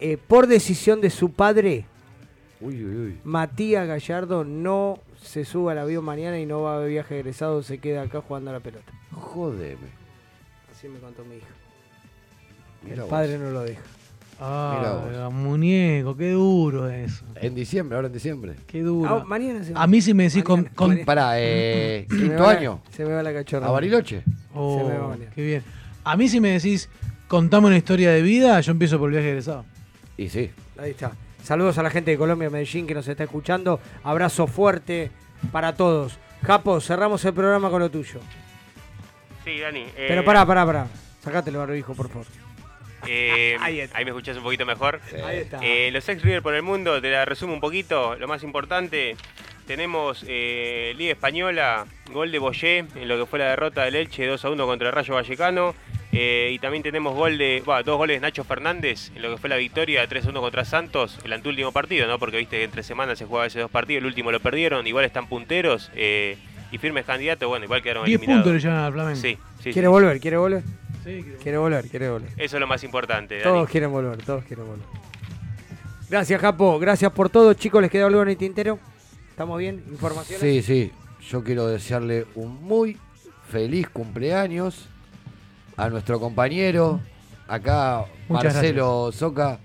Eh, 0.00 0.16
Por 0.16 0.48
decisión 0.48 1.00
de 1.00 1.10
su 1.10 1.32
padre, 1.32 1.86
Uy, 2.60 2.84
uy, 2.84 2.96
uy. 2.96 3.20
Matías 3.22 3.86
Gallardo 3.86 4.42
no 4.44 4.98
se 5.22 5.44
sube 5.44 5.72
al 5.72 5.78
avión 5.78 6.04
mañana 6.04 6.38
y 6.38 6.46
no 6.46 6.62
va 6.62 6.80
de 6.80 6.88
viaje 6.88 7.16
egresado, 7.18 7.62
se 7.62 7.78
queda 7.78 8.02
acá 8.02 8.20
jugando 8.26 8.50
a 8.50 8.54
la 8.54 8.60
pelota. 8.60 8.92
Jodeme. 9.12 9.88
Así 10.72 10.88
me 10.88 10.98
contó 10.98 11.24
mi 11.24 11.36
hija. 11.36 11.46
Mirá 12.82 12.94
el 12.94 13.00
vos. 13.02 13.10
padre 13.10 13.38
no 13.38 13.50
lo 13.50 13.62
deja. 13.62 13.82
Ah, 14.40 15.28
muñeco, 15.32 16.16
qué 16.16 16.30
duro 16.30 16.88
eso. 16.88 17.24
En 17.34 17.56
diciembre, 17.56 17.96
ahora 17.96 18.06
en 18.06 18.14
diciembre. 18.14 18.54
Qué 18.68 18.82
duro. 18.82 19.16
Ah, 19.22 19.24
mañana 19.26 19.64
se 19.64 19.72
A 19.74 19.86
mí 19.88 20.00
si 20.00 20.14
me 20.14 20.24
decís 20.24 20.44
con... 20.44 20.60
Mañana, 20.60 20.74
con- 20.76 20.88
mañana. 20.90 21.06
Para, 21.06 21.40
eh, 21.40 22.06
Se 22.08 22.14
me 22.14 22.20
quinto 22.22 22.42
va 22.44 22.52
la- 22.52 22.58
año. 22.60 22.80
Se 22.92 23.04
me 23.04 23.12
va 23.14 23.22
la 23.24 23.32
cachorra. 23.32 23.66
A 23.66 23.70
Bariloche. 23.72 24.22
Oh, 24.54 24.78
Se 24.78 24.84
me 24.92 24.98
va 24.98 25.04
a 25.04 25.08
bañar. 25.08 25.30
qué 25.34 25.42
bien. 25.44 25.62
A 26.04 26.16
mí 26.16 26.28
si 26.28 26.40
me 26.40 26.52
decís, 26.52 26.88
contame 27.26 27.66
una 27.66 27.76
historia 27.76 28.12
de 28.12 28.22
vida, 28.22 28.60
yo 28.60 28.70
empiezo 28.70 28.96
por 29.00 29.08
el 29.08 29.14
viaje 29.16 29.30
egresado. 29.30 29.64
Y 30.16 30.28
sí. 30.28 30.50
Ahí 30.78 30.90
está. 30.92 31.10
Saludos 31.42 31.78
a 31.78 31.82
la 31.82 31.90
gente 31.90 32.10
de 32.10 32.18
Colombia, 32.18 32.50
Medellín, 32.50 32.86
que 32.86 32.94
nos 32.94 33.08
está 33.08 33.24
escuchando. 33.24 33.80
Abrazo 34.04 34.46
fuerte 34.46 35.10
para 35.52 35.74
todos. 35.74 36.18
Japo, 36.44 36.80
cerramos 36.80 37.24
el 37.24 37.32
programa 37.34 37.70
con 37.70 37.80
lo 37.80 37.90
tuyo. 37.90 38.20
Sí, 39.44 39.58
Dani. 39.60 39.80
eh, 39.96 40.06
Pero 40.08 40.24
pará, 40.24 40.44
pará, 40.44 40.66
pará. 40.66 40.86
Sacate 41.22 41.50
el 41.50 41.56
barbijo, 41.56 41.94
por 41.94 42.08
favor. 42.08 42.26
eh, 43.06 43.56
Ahí 43.60 43.80
ahí, 43.80 44.04
me 44.04 44.10
escuchás 44.10 44.36
un 44.36 44.42
poquito 44.42 44.66
mejor. 44.66 45.00
Ahí 45.24 45.38
está. 45.38 45.58
Eh, 45.62 45.90
los 45.90 46.06
ex 46.08 46.22
River 46.22 46.42
por 46.42 46.54
el 46.54 46.62
mundo, 46.62 47.00
te 47.00 47.10
la 47.10 47.24
resumo 47.24 47.54
un 47.54 47.60
poquito. 47.60 48.14
Lo 48.16 48.28
más 48.28 48.42
importante, 48.42 49.16
tenemos 49.66 50.24
eh, 50.28 50.92
Liga 50.96 51.12
Española, 51.12 51.86
gol 52.12 52.30
de 52.30 52.38
Boyé 52.38 52.78
en 52.94 53.08
lo 53.08 53.16
que 53.18 53.26
fue 53.26 53.38
la 53.38 53.46
derrota 53.46 53.84
del 53.84 53.94
Elche 53.96 54.26
2 54.26 54.44
a 54.44 54.50
1 54.50 54.66
contra 54.66 54.88
el 54.88 54.94
Rayo 54.94 55.14
Vallecano. 55.14 55.74
Eh, 56.12 56.52
y 56.54 56.58
también 56.58 56.82
tenemos 56.82 57.14
gol 57.14 57.36
de, 57.36 57.62
dos 57.84 57.96
goles 57.98 58.16
de 58.16 58.20
Nacho 58.20 58.42
Fernández 58.42 59.12
en 59.14 59.22
lo 59.22 59.30
que 59.30 59.36
fue 59.36 59.50
la 59.50 59.56
victoria 59.56 60.06
3 60.06 60.26
a 60.26 60.30
1 60.30 60.40
contra 60.40 60.64
Santos, 60.64 61.18
el 61.22 61.32
anteúltimo 61.32 61.70
partido, 61.72 62.06
¿no? 62.06 62.18
Porque 62.18 62.38
viste 62.38 62.56
que 62.56 62.64
entre 62.64 62.82
semanas 62.82 63.18
se 63.18 63.26
juega 63.26 63.46
esos 63.46 63.60
dos 63.60 63.70
partidos, 63.70 64.00
el 64.00 64.06
último 64.06 64.32
lo 64.32 64.40
perdieron, 64.40 64.86
igual 64.86 65.04
están 65.04 65.28
punteros 65.28 65.90
eh, 65.94 66.38
y 66.72 66.78
firmes 66.78 67.04
candidatos, 67.04 67.46
bueno, 67.48 67.66
igual 67.66 67.82
quedaron 67.82 68.06
10 68.06 68.18
eliminados. 68.18 68.44
puntos 68.44 68.62
le 68.62 68.68
llevan 68.68 68.84
al 68.84 68.92
Flamengo. 68.92 69.20
Sí, 69.20 69.38
sí, 69.58 69.72
¿Quiere 69.72 69.88
sí. 69.88 69.90
volver? 69.90 70.20
¿Quiere 70.20 70.36
volver? 70.38 70.62
Sí, 71.04 71.24
Quiere 71.42 71.58
volver, 71.58 71.88
quiere 71.88 72.10
volver. 72.10 72.30
Eso 72.36 72.56
es 72.56 72.60
lo 72.60 72.66
más 72.66 72.82
importante, 72.84 73.34
Dani. 73.38 73.44
Todos 73.44 73.68
quieren 73.70 73.90
volver, 73.90 74.18
todos 74.22 74.44
quieren 74.44 74.66
volver. 74.66 74.84
Gracias, 76.10 76.40
Japo. 76.40 76.78
Gracias 76.78 77.12
por 77.12 77.28
todo. 77.28 77.52
Chicos, 77.54 77.82
¿les 77.82 77.90
quedó 77.90 78.06
algo 78.06 78.22
en 78.22 78.28
el 78.28 78.36
tintero? 78.36 78.78
¿Estamos 79.28 79.58
bien? 79.58 79.84
¿Informaciones? 79.90 80.40
Sí, 80.40 80.62
sí. 80.62 80.92
Yo 81.28 81.44
quiero 81.44 81.66
desearle 81.66 82.26
un 82.34 82.62
muy 82.62 82.96
feliz 83.50 83.88
cumpleaños 83.90 84.88
a 85.78 85.88
nuestro 85.88 86.20
compañero, 86.20 87.00
acá 87.48 88.04
Muchas 88.28 88.52
Marcelo 88.54 89.10
Soca, 89.12 89.58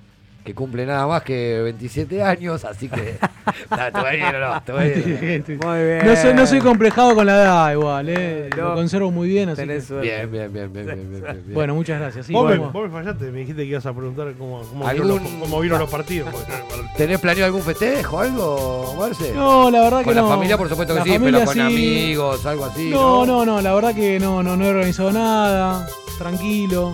que 0.44 0.53
cumple 0.53 0.85
nada 0.85 1.07
más 1.07 1.23
que 1.23 1.61
27 1.64 2.22
años, 2.22 2.65
así 2.65 2.90
que. 2.90 3.18
no, 3.72 3.77
te 3.77 3.91
va 4.02 4.10
bien, 4.11 4.35
o 4.35 4.40
no, 4.40 4.61
te 4.61 4.72
va 4.73 4.84
bien. 4.84 5.45
Muy 5.48 5.84
bien. 5.84 6.02
No 6.06 6.15
soy, 6.18 6.34
no 6.34 6.45
soy 6.45 6.60
complejado 6.60 7.15
con 7.15 7.26
la 7.26 7.35
edad 7.41 7.72
igual, 7.72 8.10
eh. 8.10 8.49
No. 8.57 8.69
lo 8.69 8.76
conservo 8.76 9.10
muy 9.10 9.30
bien. 9.30 9.48
Así 9.49 9.61
Tenés 9.61 9.88
que-. 9.88 10.02
Bien, 10.02 10.30
bien, 10.30 10.52
bien, 10.52 10.73
bien, 10.73 10.85
bien, 10.85 11.10
bien, 11.11 11.22
bien. 11.23 11.53
Bueno, 11.53 11.76
muchas 11.76 11.98
gracias. 11.98 12.26
Sí, 12.26 12.34
vos, 12.34 12.49
me, 12.52 12.57
vos 12.57 12.73
me 12.73 12.90
fallaste, 12.90 13.31
me 13.31 13.40
dijiste 13.40 13.61
que 13.61 13.69
ibas 13.69 13.85
a 13.85 13.94
preguntar 13.94 14.34
cómo, 14.38 14.61
cómo, 14.64 14.85
¿Algún- 14.85 15.07
vieron, 15.07 15.23
los, 15.23 15.34
cómo 15.44 15.60
vieron 15.61 15.80
los 15.80 15.90
partidos. 15.90 16.30
¿Tenés 16.98 17.22
planeado 17.22 17.45
algún 17.45 17.61
festejo, 17.61 18.19
algo, 18.19 18.95
Marce? 18.99 19.31
No, 19.34 19.72
la 19.72 19.80
verdad 19.80 19.99
que 19.99 20.06
Con 20.06 20.15
no. 20.15 20.23
la 20.23 20.27
familia, 20.27 20.57
por 20.57 20.68
supuesto 20.68 20.94
que 20.94 20.99
La 20.99 21.06
sí, 21.06 21.18
pero 21.23 21.45
con 21.45 21.53
sí. 21.53 21.60
amigos, 21.61 22.45
algo 22.45 22.65
así. 22.65 22.90
No, 22.90 23.26
No, 23.26 23.45
no, 23.45 23.45
no, 23.45 23.61
la 23.61 23.73
verdad 23.73 23.95
que 23.95 24.19
no, 24.19 24.44
no, 24.44 24.57
no 24.57 24.65
he 24.65 24.69
organizado 24.69 25.14
nada. 25.14 25.88
Tranquilo. 26.18 26.94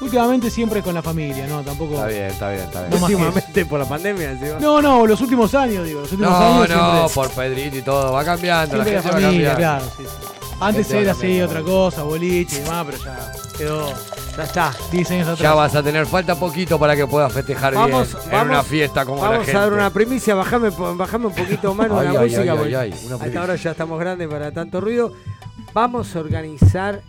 Últimamente 0.00 0.50
siempre 0.50 0.82
con 0.82 0.94
la 0.94 1.02
familia, 1.02 1.46
¿no? 1.46 1.62
Tampoco. 1.62 1.94
Está 1.94 2.06
bien, 2.06 2.24
está 2.24 2.50
bien, 2.50 2.62
está 2.64 2.80
bien. 2.86 2.90
No. 3.00 3.06
Últimamente 3.06 3.66
por 3.66 3.78
la 3.78 3.84
pandemia. 3.86 4.32
¿sí? 4.38 4.46
No, 4.60 4.80
no, 4.80 5.06
los 5.06 5.20
últimos 5.20 5.54
años, 5.54 5.84
digo. 5.86 6.00
Los 6.00 6.12
últimos 6.12 6.32
No, 6.32 6.38
años 6.62 6.68
no, 6.70 6.90
siempre- 7.08 7.14
por 7.14 7.30
Pedrito 7.30 7.76
y 7.76 7.82
todo, 7.82 8.12
va 8.12 8.24
cambiando, 8.24 8.76
la 8.78 8.84
gente 8.84 8.96
la 9.02 9.10
va 9.10 9.20
familia, 9.20 9.54
claro, 9.56 9.84
sí, 9.96 10.04
sí. 10.04 10.26
Antes 10.62 10.92
va 10.94 10.98
era 10.98 11.12
así, 11.12 11.40
otra 11.40 11.62
cosa, 11.62 12.02
boliche 12.02 12.56
y 12.56 12.60
demás, 12.60 12.86
pero 12.86 12.98
ya 13.02 13.32
quedó 13.56 13.92
Ya 14.36 14.44
está. 14.44 14.74
10 14.92 15.10
años 15.10 15.22
atrás. 15.28 15.38
Ya 15.40 15.54
vas 15.54 15.74
a 15.74 15.82
tener 15.82 16.06
falta 16.06 16.34
poquito 16.34 16.78
para 16.78 16.94
que 16.96 17.06
puedas 17.06 17.32
festejar 17.32 17.74
Vamos, 17.74 18.12
bien 18.12 18.24
en 18.24 18.30
vamos, 18.30 18.46
una 18.52 18.62
fiesta 18.62 19.04
como 19.06 19.22
la 19.22 19.30
Vamos 19.30 19.44
gente. 19.46 19.58
a 19.58 19.60
dar 19.62 19.72
una 19.72 19.90
primicia, 19.90 20.34
bajame, 20.34 20.70
bajame 20.70 21.26
un 21.26 21.34
poquito 21.34 21.74
más 21.74 21.88
la 21.90 22.00
ay, 22.00 22.08
música. 22.18 22.40
ay, 22.42 22.48
ay, 22.58 22.74
ay, 22.74 22.94
una 23.06 23.16
hasta 23.16 23.40
ahora 23.40 23.56
ya 23.56 23.70
estamos 23.70 23.98
grandes 24.00 24.28
para 24.28 24.50
tanto 24.52 24.80
ruido. 24.80 25.12
Vamos 25.74 26.14
a 26.16 26.20
organizar 26.20 27.00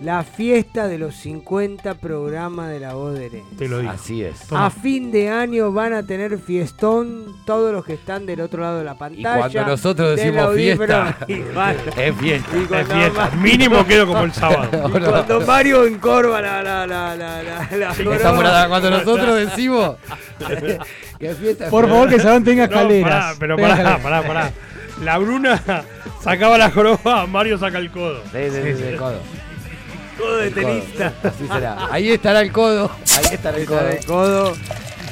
la 0.00 0.22
fiesta 0.22 0.86
de 0.86 0.96
los 0.96 1.16
50 1.16 1.94
programas 1.94 2.68
de 2.70 2.78
La 2.78 2.94
Voz 2.94 3.14
de 3.18 3.26
Herencia. 3.26 3.58
Te 3.58 3.68
lo 3.68 3.80
digo. 3.80 3.90
Así 3.90 4.22
es. 4.22 4.36
A 4.52 4.70
fin 4.70 5.10
de 5.10 5.28
año 5.28 5.72
van 5.72 5.92
a 5.92 6.04
tener 6.04 6.38
fiestón 6.38 7.34
todos 7.44 7.72
los 7.72 7.84
que 7.84 7.94
están 7.94 8.24
del 8.24 8.40
otro 8.40 8.62
lado 8.62 8.78
de 8.78 8.84
la 8.84 8.92
Y 8.92 8.96
pantalla. 8.96 9.38
cuando 9.38 9.66
nosotros 9.66 10.16
decimos 10.16 10.54
fiesta, 10.54 11.16
y 11.26 11.32
es 11.96 12.16
fiesta. 12.16 12.56
y 12.56 12.74
Es 12.74 12.86
fiesta. 12.88 13.30
Mínimo 13.40 13.84
quedo 13.86 14.06
como 14.06 14.22
el 14.22 14.32
sábado. 14.32 14.68
y 14.88 15.00
cuando 15.00 15.40
Mario 15.40 15.84
encorva 15.84 16.40
la, 16.40 16.62
la, 16.62 16.86
la, 16.86 17.16
la, 17.16 17.68
la, 17.76 17.94
joroba. 17.94 18.32
morada, 18.32 18.68
Cuando 18.68 18.90
nosotros 18.90 19.36
decimos 19.36 19.96
que 21.18 21.34
fiesta 21.34 21.64
es 21.64 21.70
Por 21.70 21.88
favor, 21.88 22.08
que 22.08 22.14
el 22.16 22.20
salón 22.20 22.44
tenga 22.44 22.66
No, 22.66 22.72
escaleras. 22.72 23.10
pará, 23.10 23.34
pero 23.40 23.56
pará, 23.56 23.98
pará, 23.98 24.22
pará. 24.22 24.52
La 25.02 25.18
Bruna 25.18 25.60
sacaba 26.22 26.56
la 26.58 26.70
joroba, 26.70 27.26
Mario 27.26 27.58
saca 27.58 27.78
el 27.78 27.90
codo. 27.90 28.22
Sí, 28.32 28.38
sí, 28.50 28.60
sí, 28.62 28.74
sí, 28.76 28.96
codo. 28.96 29.18
Codo 30.18 30.36
de 30.38 30.50
codo. 30.50 30.60
tenista. 30.66 31.12
Así 31.22 31.46
será. 31.46 31.88
Ahí 31.90 32.10
estará 32.10 32.40
el 32.42 32.52
codo. 32.52 32.90
Ahí 33.16 33.34
estará 33.34 33.56
el 33.56 33.66
codo. 33.66 33.88
El 33.88 34.04
codo. 34.04 34.54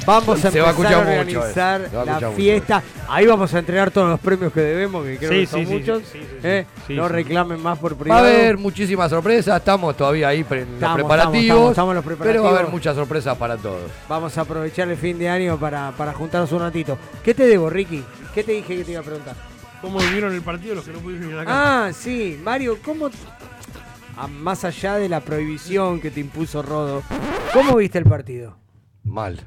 Vamos 0.05 0.45
a 0.45 0.51
Se 0.51 0.61
va 0.61 0.69
a 0.69 0.71
empezar 0.71 0.93
a, 0.93 0.97
mucho 0.99 1.09
organizar 1.11 1.81
eso. 1.81 1.89
Se 1.89 1.95
va 1.97 2.01
a 2.01 2.05
la 2.05 2.13
mucho 2.13 2.31
fiesta. 2.31 2.83
Ahí 3.09 3.25
vamos 3.25 3.53
a 3.53 3.59
entregar 3.59 3.91
todos 3.91 4.07
los 4.09 4.19
premios 4.21 4.53
que 4.53 4.61
debemos, 4.61 5.05
que 5.05 5.17
creo 5.17 5.31
Sí, 5.31 5.39
que 5.41 5.47
son 5.47 5.65
sí, 5.65 5.73
muchos. 5.73 6.03
sí, 6.03 6.19
sí, 6.19 6.19
sí, 6.29 6.47
¿eh? 6.47 6.65
sí, 6.87 6.93
no 6.95 7.09
reclamen 7.09 7.61
más 7.61 7.77
por 7.77 7.93
Va 7.93 7.97
privado. 7.97 8.25
a 8.25 8.29
haber 8.29 8.57
muchísimas 8.57 9.09
sorpresas. 9.09 9.57
Estamos 9.57 9.97
todavía 9.97 10.29
ahí 10.29 10.45
pre- 10.45 10.61
en 10.61 10.65
los 10.67 10.73
Estamos, 10.75 10.95
preparativos. 10.95 11.71
estamos, 11.71 11.95
estamos 11.97 12.17
Pero 12.25 12.43
va 12.43 12.49
a 12.51 12.53
haber 12.59 12.67
muchas 12.71 12.95
sorpresas 12.95 13.37
para 13.37 13.57
todos. 13.57 13.81
Vamos 14.07 14.37
a 14.37 14.41
aprovechar 14.41 14.87
el 14.87 14.95
fin 14.97 15.19
de 15.19 15.27
año 15.27 15.57
para, 15.59 15.91
para 15.97 16.13
juntarnos 16.13 16.53
un 16.53 16.59
ratito. 16.61 16.97
¿Qué 17.21 17.33
te 17.33 17.45
debo, 17.45 17.69
Ricky? 17.69 18.01
¿Qué 18.33 18.45
te 18.45 18.53
dije 18.53 18.77
que 18.77 18.83
te 18.85 18.91
iba 18.91 19.01
a 19.01 19.03
preguntar? 19.03 19.35
¿Cómo 19.81 19.99
vivieron 19.99 20.33
el 20.33 20.41
partido 20.41 20.75
los 20.75 20.85
que 20.85 20.93
no 20.93 20.99
pudieron 20.99 21.27
ir 21.29 21.33
a 21.33 21.37
la 21.39 21.45
casa? 21.45 21.85
Ah, 21.87 21.91
sí, 21.91 22.39
Mario, 22.43 22.77
¿cómo... 22.83 23.09
más 24.25 24.63
allá 24.63 24.95
de 24.95 25.09
la 25.09 25.19
prohibición 25.19 26.01
que 26.01 26.09
te 26.09 26.19
impuso 26.21 26.63
Rodo, 26.63 27.03
¿cómo 27.53 27.75
viste 27.75 27.99
el 27.99 28.05
partido? 28.05 28.57
Mal. 29.03 29.39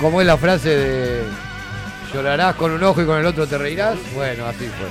¿Cómo 0.00 0.20
es 0.20 0.26
la 0.26 0.36
frase 0.36 0.68
de 0.68 1.22
llorarás 2.12 2.54
con 2.56 2.70
un 2.72 2.82
ojo 2.82 3.02
y 3.02 3.06
con 3.06 3.18
el 3.18 3.26
otro 3.26 3.46
te 3.46 3.56
reirás? 3.58 3.96
Bueno, 4.14 4.46
así 4.46 4.66
fue. 4.66 4.88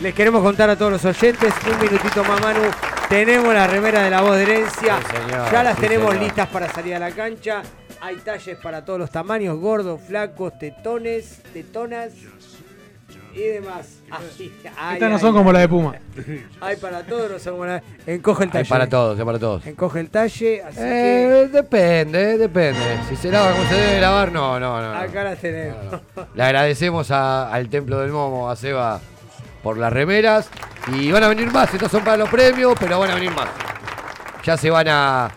Les 0.00 0.14
queremos 0.14 0.42
contar 0.42 0.70
a 0.70 0.76
todos 0.76 0.92
los 0.92 1.04
oyentes, 1.04 1.52
un 1.66 1.78
minutito 1.80 2.22
más, 2.22 2.40
Manu. 2.40 2.60
Tenemos 3.08 3.52
la 3.52 3.66
remera 3.66 4.02
de 4.02 4.10
la 4.10 4.20
voz 4.20 4.36
de 4.36 4.42
herencia. 4.42 4.98
Sí, 5.00 5.16
señor, 5.16 5.50
ya 5.50 5.62
las 5.64 5.74
sí, 5.74 5.80
tenemos 5.80 6.10
señor. 6.12 6.24
listas 6.24 6.48
para 6.48 6.70
salir 6.72 6.94
a 6.94 6.98
la 7.00 7.10
cancha. 7.10 7.62
Hay 8.00 8.16
talles 8.16 8.56
para 8.58 8.84
todos 8.84 9.00
los 9.00 9.10
tamaños, 9.10 9.58
gordos, 9.58 10.00
flacos, 10.06 10.56
tetones, 10.60 11.42
tetonas 11.52 12.12
y 13.38 13.48
demás. 13.48 14.00
Ay, 14.10 14.52
ay, 14.76 14.94
Estas 14.94 15.08
no 15.10 15.16
ay, 15.16 15.20
son 15.20 15.32
como 15.34 15.50
ay. 15.50 15.54
la 15.54 15.60
de 15.60 15.68
Puma. 15.68 15.94
Hay 16.60 16.76
para 16.76 17.02
todos, 17.04 17.30
no 17.30 17.38
son 17.38 17.52
como 17.54 17.66
la- 17.66 17.82
Encoge 18.06 18.44
el 18.44 18.48
Hay 18.48 18.52
talle. 18.52 18.68
para 18.68 18.86
todos, 18.88 19.18
hay 19.18 19.24
para 19.24 19.38
todos. 19.38 19.66
Encoge 19.66 20.00
el 20.00 20.10
talle, 20.10 20.62
así 20.62 20.76
que 20.78 21.42
Eh, 21.42 21.48
depende, 21.48 22.32
eh, 22.32 22.38
depende. 22.38 22.80
Si 23.08 23.16
se 23.16 23.30
lava 23.30 23.52
como 23.52 23.68
se 23.68 23.74
debe 23.74 24.00
lavar, 24.00 24.32
no, 24.32 24.58
no, 24.58 24.80
no. 24.80 24.92
no. 24.94 24.98
acá 24.98 25.24
las 25.24 25.38
tenemos. 25.38 25.78
Le 26.34 26.42
agradecemos 26.42 27.10
a- 27.10 27.52
al 27.52 27.68
Templo 27.68 28.00
del 28.00 28.10
Momo, 28.10 28.50
a 28.50 28.56
Seba, 28.56 29.00
por 29.62 29.76
las 29.78 29.92
remeras. 29.92 30.48
Y 30.92 31.12
van 31.12 31.22
a 31.22 31.28
venir 31.28 31.50
más, 31.52 31.72
estos 31.74 31.90
son 31.90 32.02
para 32.02 32.16
los 32.16 32.28
premios, 32.30 32.74
pero 32.80 32.98
van 32.98 33.10
a 33.10 33.14
venir 33.14 33.30
más. 33.32 33.48
Ya 34.44 34.56
se 34.56 34.70
van 34.70 34.88
a... 34.88 35.30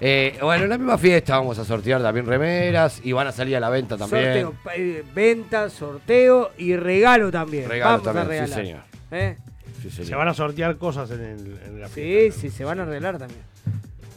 eh, 0.00 0.38
bueno, 0.42 0.64
en 0.64 0.70
la 0.70 0.78
misma 0.78 0.98
fiesta 0.98 1.38
vamos 1.38 1.58
a 1.58 1.64
sortear 1.64 2.02
también 2.02 2.26
remeras 2.26 3.00
y 3.04 3.12
van 3.12 3.26
a 3.26 3.32
salir 3.32 3.56
a 3.56 3.60
la 3.60 3.70
venta 3.70 3.96
también. 3.96 4.42
Sorteo, 4.42 4.54
eh, 4.76 5.04
venta, 5.14 5.70
sorteo 5.70 6.50
y 6.58 6.76
regalo 6.76 7.30
también. 7.30 7.68
Regalo 7.68 8.02
Vamos 8.02 8.08
a 8.08 8.12
también, 8.12 8.46
sí, 8.46 8.54
regalar. 8.54 8.64
señor. 8.66 8.80
¿Eh? 9.10 9.36
Sí, 9.82 9.90
señor. 9.90 10.06
Se 10.08 10.14
van 10.14 10.28
a 10.28 10.34
sortear 10.34 10.76
cosas 10.76 11.10
en, 11.10 11.20
el, 11.20 11.58
en 11.66 11.80
la 11.80 11.88
Sí, 11.88 12.30
sí, 12.32 12.50
se 12.50 12.64
van 12.64 12.80
a 12.80 12.82
arreglar 12.82 13.18
también. 13.18 13.40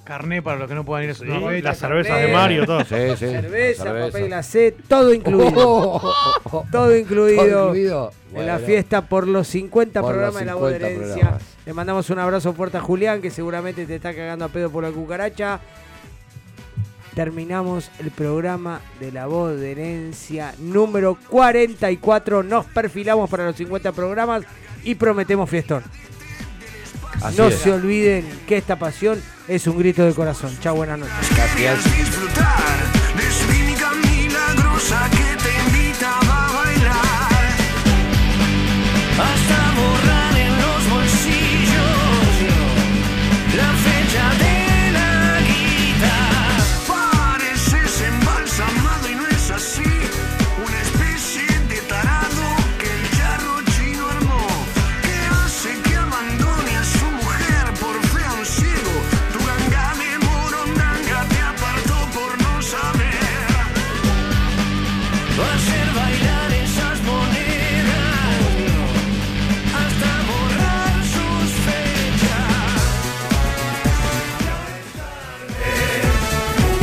Carné 0.10 0.42
para 0.42 0.58
los 0.58 0.68
que 0.68 0.74
no 0.74 0.84
puedan 0.84 1.04
ir 1.04 1.12
a 1.12 1.14
su 1.14 1.24
Sí, 1.24 1.30
fecha. 1.30 1.70
las 1.70 1.78
cervezas 1.78 2.20
de 2.20 2.34
Mario, 2.34 2.66
todo. 2.66 2.80
Sí, 2.80 2.96
sí. 3.12 3.16
Cerveza, 3.28 3.84
cerveza. 3.84 4.08
papel 4.08 4.26
glacé, 4.26 4.72
todo 4.88 5.14
incluido. 5.14 6.02
todo 6.72 6.98
incluido. 6.98 7.44
Todo 7.46 7.66
incluido. 7.68 8.12
En 8.34 8.48
la 8.48 8.58
fiesta 8.58 9.04
por 9.08 9.28
los 9.28 9.48
50 9.50 10.02
Por 10.02 10.10
programas 10.10 10.34
los 10.34 10.40
de 10.40 10.46
la 10.48 10.56
voz 10.56 10.72
de 10.72 10.78
50 10.80 10.88
herencia. 10.96 11.16
programas. 11.16 11.44
Le 11.64 11.74
mandamos 11.76 12.10
un 12.10 12.18
abrazo 12.18 12.54
fuerte 12.54 12.78
a 12.78 12.82
Julián, 12.82 13.22
que 13.22 13.30
seguramente 13.30 13.86
te 13.86 13.98
está 13.98 14.16
cagando 14.16 14.46
a 14.46 14.48
pedo 14.50 14.72
por 14.72 14.84
la 14.84 14.90
cucaracha. 14.90 15.60
Terminamos 17.14 17.92
el 18.00 18.10
programa 18.10 18.82
de 19.00 19.12
la 19.12 19.28
voz 19.28 19.60
de 19.60 19.74
herencia 19.74 20.56
número 20.58 21.20
44. 21.30 22.42
Nos 22.42 22.66
perfilamos 22.66 23.30
para 23.30 23.46
los 23.46 23.56
50 23.56 23.92
programas 23.92 24.42
y 24.84 24.96
prometemos 24.96 25.48
fiestón. 25.48 25.84
Así 27.22 27.38
no 27.38 27.48
es. 27.48 27.60
se 27.60 27.72
olviden 27.72 28.26
que 28.48 28.58
esta 28.58 28.78
pasión 28.78 29.22
es 29.48 29.68
un 29.68 29.78
grito 29.78 30.04
de 30.06 30.14
corazón. 30.14 30.56
Chao, 30.62 30.76
buenas 30.76 31.00
noches. 31.00 31.16
Gracias. 31.36 31.80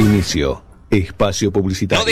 Inicio. 0.06 0.62
Espacio 0.88 1.50
publicitario. 1.50 2.04